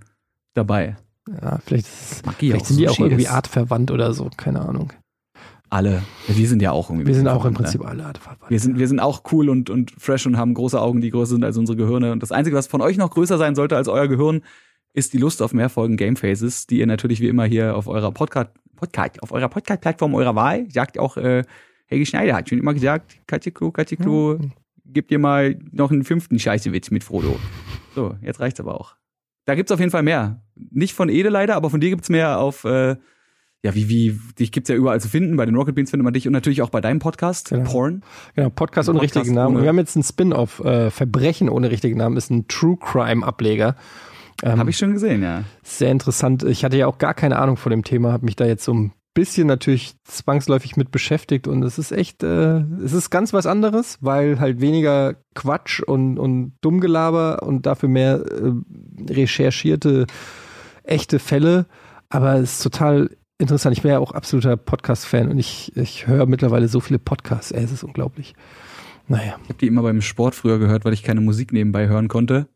dabei. 0.54 0.96
Ja, 1.42 1.58
vielleicht, 1.66 1.88
vielleicht 2.38 2.68
sind 2.68 2.80
die 2.80 2.88
auch 2.88 3.00
irgendwie 3.00 3.28
artverwandt 3.28 3.90
oder 3.90 4.14
so, 4.14 4.30
keine 4.38 4.62
Ahnung 4.62 4.92
alle. 5.70 6.03
Wir 6.28 6.47
sind 6.47 6.61
ja 6.61 6.72
auch 6.72 6.89
irgendwie. 6.89 7.07
Wir 7.07 7.15
sind 7.15 7.28
auch 7.28 7.45
im 7.45 7.53
ne? 7.53 7.57
Prinzip 7.57 7.82
ne? 7.82 7.88
alle 7.88 8.13
Wir 8.49 8.59
sind, 8.59 8.78
wir 8.80 8.88
sind 8.88 8.99
auch 8.99 9.24
cool 9.32 9.49
und, 9.49 9.70
und 9.70 9.91
fresh 9.91 10.26
und 10.26 10.38
haben 10.38 10.53
große 10.53 10.80
Augen, 10.80 11.01
die 11.01 11.09
größer 11.09 11.34
sind 11.34 11.43
als 11.43 11.57
unsere 11.57 11.78
Gehirne. 11.78 12.11
Und 12.11 12.24
das 12.24 12.32
Einzige, 12.32 12.55
was 12.55 12.68
von 12.68 12.82
euch 12.82 12.97
noch 12.97 13.11
größer 13.11 13.38
sein 13.38 13.55
sollte 13.55 13.76
als 13.76 13.88
euer 13.88 14.07
Gehirn, 14.07 14.41
ist 14.93 15.13
die 15.13 15.18
Lust 15.18 15.41
auf 15.41 15.53
mehr 15.53 15.70
Folgen 15.70 15.97
Game 15.97 16.15
Phases, 16.15 16.68
die 16.68 16.80
ihr 16.80 16.88
natürlich 16.88 17.22
wie 17.22 17.28
immer 17.28 17.45
hier 17.45 17.76
auf 17.76 17.88
eurer 17.88 18.11
Podcast, 18.11 18.49
Podcast, 18.76 19.22
auf 19.22 19.32
eurer 19.32 19.49
Podcast-Plattform 19.49 20.15
eurer 20.15 20.36
Wahl, 20.36 20.70
sagt 20.72 20.97
auch, 20.97 21.18
äh, 21.18 21.43
Helge 21.86 22.05
Schneider 22.05 22.36
hat 22.36 22.49
schon 22.49 22.59
immer 22.59 22.74
gesagt, 22.74 23.18
Katja 23.28 23.51
Klo, 23.51 23.72
Katja 23.72 23.97
Klo, 23.97 24.38
mhm. 24.39 24.51
gib 24.86 25.07
dir 25.07 25.20
mal 25.20 25.57
noch 25.72 25.91
einen 25.91 26.03
fünften 26.03 26.39
Scheißewitz 26.39 26.91
mit 26.91 27.03
Frodo. 27.03 27.39
So, 27.95 28.15
jetzt 28.22 28.39
reicht's 28.39 28.59
aber 28.59 28.80
auch. 28.80 28.95
Da 29.45 29.55
gibt's 29.55 29.72
auf 29.72 29.80
jeden 29.80 29.91
Fall 29.91 30.03
mehr. 30.03 30.41
Nicht 30.55 30.93
von 30.93 31.09
Ede 31.09 31.30
leider, 31.30 31.55
aber 31.55 31.70
von 31.70 31.80
dir 31.80 31.89
gibt's 31.89 32.09
mehr 32.09 32.39
auf 32.39 32.65
äh, 32.65 32.97
ja, 33.64 33.74
wie, 33.74 33.89
wie, 33.89 34.20
dich 34.38 34.51
gibt's 34.51 34.70
ja 34.70 34.76
überall 34.76 35.01
zu 35.01 35.10
finden. 35.10 35.36
Bei 35.36 35.45
den 35.45 35.55
Rocket 35.55 35.76
Beans 35.76 35.89
findet 35.89 36.03
man 36.03 36.14
dich 36.14 36.28
und 36.28 36.34
natürlich 36.34 36.62
auch 36.62 36.70
bei 36.70 36.82
deinem 36.82 36.99
Podcast, 36.99 37.49
genau. 37.49 37.70
Porn. 37.70 38.03
Genau, 38.36 38.49
Podcast 38.49 38.88
ohne 38.89 39.01
richtigen 39.01 39.34
Namen. 39.34 39.55
Ohne. 39.55 39.64
Wir 39.64 39.70
haben 39.70 39.80
jetzt 39.80 39.95
einen 39.95 40.03
Spin-off, 40.03 40.60
äh, 40.60 40.91
Verbrechen 40.91 41.49
ohne 41.49 41.72
richtigen 41.72 41.97
Namen, 41.97 42.18
ist 42.18 42.30
ein 42.30 42.47
True 42.47 42.78
Crime-Ableger. 42.78 43.76
Ähm, 44.43 44.60
habe 44.60 44.70
ich 44.70 44.78
schon 44.78 44.93
gesehen, 44.93 45.24
ja. 45.24 45.43
Sehr 45.64 45.91
interessant. 45.91 46.43
Ich 46.43 46.64
hatte 46.64 46.78
ja 46.78 46.86
auch 46.88 46.99
gar 46.99 47.16
keine 47.16 47.39
Ahnung 47.39 47.58
von 47.58 47.72
dem 47.72 47.84
Thema, 47.84 48.12
habe 48.12 48.26
mich 48.26 48.36
da 48.36 48.45
jetzt 48.45 48.64
so 48.64 48.74
ein 48.74 48.93
bisschen 49.16 49.47
natürlich 49.47 49.95
zwangsläufig 50.03 50.78
mit 50.78 50.91
beschäftigt 50.91 51.47
und 51.47 51.64
es 51.64 51.80
ist 51.80 51.91
echt, 51.91 52.22
äh, 52.22 52.60
es 52.84 52.93
ist 52.93 53.10
ganz 53.10 53.34
was 53.34 53.47
anderes, 53.47 53.97
weil 53.99 54.39
halt 54.39 54.62
weniger 54.62 55.16
Quatsch 55.34 55.82
und, 55.82 56.20
und 56.20 56.53
Dummgelaber 56.62 57.41
und 57.41 57.66
dafür 57.66 57.89
mehr 57.89 58.24
äh, 58.24 59.12
recherchierte 59.12 60.05
echte 60.84 61.18
Fälle. 61.18 61.66
Aber 62.10 62.36
es 62.36 62.53
ist 62.53 62.64
total 62.64 63.10
interessant. 63.40 63.76
Ich 63.76 63.84
bin 63.84 63.92
ja 63.92 64.00
auch 64.00 64.12
absoluter 64.12 64.58
Podcast-Fan 64.58 65.30
und 65.30 65.38
ich, 65.38 65.76
ich 65.76 66.08
höre 66.08 66.26
mittlerweile 66.26 66.68
so 66.68 66.80
viele 66.80 67.00
Podcasts. 67.00 67.52
Ey, 67.52 67.64
es 67.64 67.72
ist 67.72 67.84
unglaublich. 67.84 68.36
Naja. 69.08 69.38
Ich 69.44 69.50
habe 69.50 69.60
die 69.60 69.68
immer 69.68 69.84
beim 69.84 70.02
Sport 70.02 70.36
früher 70.36 70.60
gehört, 70.60 70.86
weil 70.86 70.94
ich 70.94 71.04
keine 71.04 71.22
Musik 71.22 71.54
nebenbei 71.54 71.88
hören 71.88 72.08
konnte. 72.08 72.48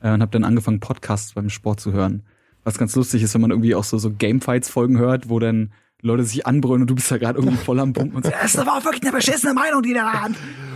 Äh, 0.00 0.12
und 0.12 0.22
habe 0.22 0.30
dann 0.30 0.44
angefangen, 0.44 0.80
Podcasts 0.80 1.34
beim 1.34 1.50
Sport 1.50 1.80
zu 1.80 1.92
hören. 1.92 2.24
Was 2.64 2.78
ganz 2.78 2.94
lustig 2.94 3.22
ist, 3.22 3.34
wenn 3.34 3.40
man 3.40 3.50
irgendwie 3.50 3.74
auch 3.74 3.84
so, 3.84 3.98
so 3.98 4.10
Gamefights-Folgen 4.10 4.98
hört, 4.98 5.28
wo 5.28 5.38
dann 5.38 5.72
Leute 6.00 6.24
sich 6.24 6.46
anbrüllen 6.46 6.82
und 6.82 6.90
du 6.90 6.94
bist 6.94 7.10
da 7.10 7.18
gerade 7.18 7.38
irgendwie 7.38 7.56
voll 7.56 7.78
am 7.78 7.92
Pumpen 7.92 8.16
und 8.16 8.24
so, 8.24 8.30
das 8.42 8.54
ist 8.54 8.58
aber 8.58 8.76
auch 8.76 8.84
wirklich 8.84 9.02
eine 9.02 9.12
beschissene 9.12 9.54
Meinung, 9.54 9.82
die 9.82 9.94
da 9.94 10.12
hat. 10.12 10.32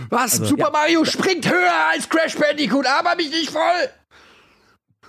Was? 0.09 0.39
Also, 0.39 0.45
Super 0.45 0.65
ja. 0.65 0.71
Mario 0.71 1.03
springt 1.03 1.49
höher 1.49 1.73
als 1.91 2.07
Crash 2.07 2.35
Bandicoot, 2.35 2.85
aber 2.85 3.15
mich 3.15 3.29
nicht 3.29 3.51
voll. 3.51 3.89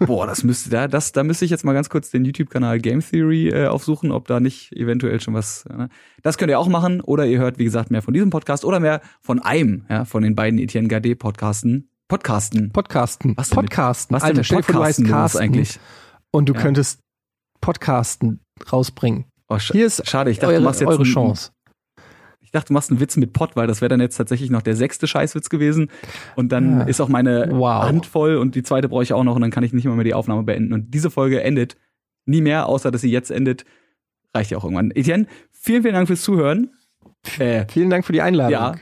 Boah, 0.00 0.26
das 0.26 0.44
müsste 0.44 0.70
da, 0.70 0.88
das, 0.88 1.12
da 1.12 1.24
müsste 1.24 1.44
ich 1.44 1.50
jetzt 1.50 1.64
mal 1.64 1.72
ganz 1.72 1.90
kurz 1.90 2.10
den 2.10 2.24
YouTube-Kanal 2.24 2.78
Game 2.78 3.00
Theory 3.00 3.48
äh, 3.48 3.66
aufsuchen, 3.66 4.12
ob 4.12 4.28
da 4.28 4.40
nicht 4.40 4.72
eventuell 4.72 5.20
schon 5.20 5.34
was. 5.34 5.66
Äh, 5.66 5.88
das 6.22 6.38
könnt 6.38 6.50
ihr 6.50 6.58
auch 6.58 6.68
machen, 6.68 7.00
oder 7.00 7.26
ihr 7.26 7.38
hört, 7.38 7.58
wie 7.58 7.64
gesagt, 7.64 7.90
mehr 7.90 8.02
von 8.02 8.14
diesem 8.14 8.30
Podcast 8.30 8.64
oder 8.64 8.80
mehr 8.80 9.00
von 9.20 9.40
einem, 9.40 9.84
ja, 9.88 10.04
von 10.04 10.22
den 10.22 10.34
beiden 10.34 10.58
Etienne 10.58 10.88
Gade 10.88 11.16
Podcasten. 11.16 11.90
Podcasten. 12.08 12.72
Podcasten. 12.72 13.36
Was 13.36 13.50
Podcasten. 13.50 14.16
Was 14.16 14.22
Alter, 14.22 14.44
vor, 14.44 14.62
du 14.62 14.82
heißt 14.82 15.04
Carsten 15.04 15.38
eigentlich. 15.38 15.78
Und 16.30 16.48
du 16.48 16.54
ja. 16.54 16.60
könntest 16.60 17.00
Podcasten 17.60 18.40
rausbringen. 18.72 19.26
Oh, 19.48 19.58
Hier 19.58 19.86
ist 19.86 20.06
schade, 20.06 20.30
ich 20.30 20.38
dachte, 20.38 20.52
eure, 20.52 20.60
du 20.60 20.64
machst 20.64 20.80
jetzt 20.80 20.90
eure 20.90 21.04
Chance. 21.04 21.52
Ich 22.48 22.52
dachte, 22.52 22.68
du 22.68 22.72
machst 22.72 22.90
einen 22.90 22.98
Witz 22.98 23.18
mit 23.18 23.34
Pott, 23.34 23.56
weil 23.56 23.66
das 23.66 23.82
wäre 23.82 23.90
dann 23.90 24.00
jetzt 24.00 24.16
tatsächlich 24.16 24.48
noch 24.48 24.62
der 24.62 24.74
sechste 24.74 25.06
Scheißwitz 25.06 25.50
gewesen. 25.50 25.90
Und 26.34 26.50
dann 26.50 26.78
ja. 26.78 26.84
ist 26.84 26.98
auch 27.02 27.10
meine 27.10 27.46
wow. 27.50 27.82
Hand 27.82 28.06
voll 28.06 28.36
und 28.36 28.54
die 28.54 28.62
zweite 28.62 28.88
brauche 28.88 29.02
ich 29.02 29.12
auch 29.12 29.22
noch 29.22 29.36
und 29.36 29.42
dann 29.42 29.50
kann 29.50 29.64
ich 29.64 29.74
nicht 29.74 29.84
mehr, 29.84 29.92
mehr 29.92 30.04
die 30.04 30.14
Aufnahme 30.14 30.44
beenden. 30.44 30.72
Und 30.72 30.94
diese 30.94 31.10
Folge 31.10 31.42
endet 31.42 31.76
nie 32.24 32.40
mehr, 32.40 32.64
außer 32.64 32.90
dass 32.90 33.02
sie 33.02 33.10
jetzt 33.10 33.30
endet. 33.30 33.66
Reicht 34.32 34.50
ja 34.50 34.56
auch 34.56 34.64
irgendwann. 34.64 34.92
Etienne, 34.92 35.26
vielen, 35.52 35.82
vielen 35.82 35.92
Dank 35.92 36.06
fürs 36.06 36.22
Zuhören. 36.22 36.70
Äh, 37.38 37.66
vielen 37.68 37.90
Dank 37.90 38.06
für 38.06 38.14
die 38.14 38.22
Einladung. 38.22 38.52
Ja. 38.52 38.74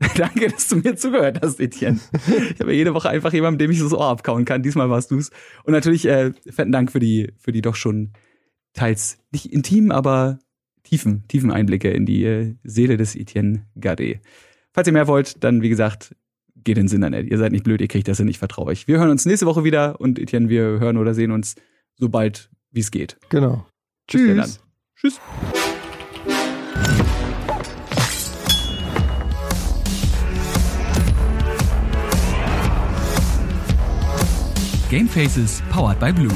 Danke, 0.16 0.48
dass 0.48 0.68
du 0.68 0.76
mir 0.76 0.94
zugehört 0.94 1.40
hast, 1.42 1.58
Etienne. 1.58 1.98
Ich 2.54 2.60
habe 2.60 2.70
ja 2.70 2.78
jede 2.78 2.94
Woche 2.94 3.08
einfach 3.08 3.32
jemandem, 3.32 3.58
dem 3.58 3.72
ich 3.72 3.80
das 3.80 3.92
Ohr 3.92 4.06
abkauen 4.06 4.44
kann. 4.44 4.62
Diesmal 4.62 4.90
warst 4.90 5.10
du's. 5.10 5.30
Und 5.64 5.72
natürlich 5.72 6.06
äh, 6.06 6.34
fetten 6.48 6.70
Dank 6.70 6.92
für 6.92 7.00
die, 7.00 7.32
für 7.36 7.50
die 7.50 7.62
doch 7.62 7.74
schon 7.74 8.12
teils 8.74 9.18
nicht 9.32 9.52
intim, 9.52 9.90
aber 9.90 10.38
tiefen, 10.82 11.26
tiefen 11.28 11.50
Einblicke 11.50 11.90
in 11.90 12.06
die 12.06 12.24
äh, 12.24 12.54
Seele 12.64 12.96
des 12.96 13.16
Etienne 13.16 13.66
Gade. 13.78 14.20
Falls 14.72 14.86
ihr 14.86 14.92
mehr 14.92 15.06
wollt, 15.06 15.42
dann 15.42 15.62
wie 15.62 15.68
gesagt, 15.68 16.14
geht 16.64 16.78
ins 16.78 16.92
Internet. 16.92 17.30
Ihr 17.30 17.38
seid 17.38 17.52
nicht 17.52 17.64
blöd, 17.64 17.80
ihr 17.80 17.88
kriegt 17.88 18.08
das 18.08 18.18
hin, 18.18 18.28
ich 18.28 18.38
vertraue 18.38 18.66
euch. 18.66 18.88
Wir 18.88 18.98
hören 18.98 19.10
uns 19.10 19.26
nächste 19.26 19.46
Woche 19.46 19.64
wieder 19.64 20.00
und 20.00 20.18
Etienne, 20.18 20.48
wir 20.48 20.62
hören 20.80 20.96
oder 20.96 21.14
sehen 21.14 21.30
uns 21.30 21.54
so 21.96 22.08
bald, 22.08 22.50
wie 22.70 22.80
es 22.80 22.90
geht. 22.90 23.16
Genau. 23.28 23.66
Tschüss. 24.06 24.60
Tschüss. 24.96 25.20
Game 34.90 35.06
Faces 35.06 35.62
powered 35.70 36.00
by 36.00 36.10
Blue. 36.10 36.32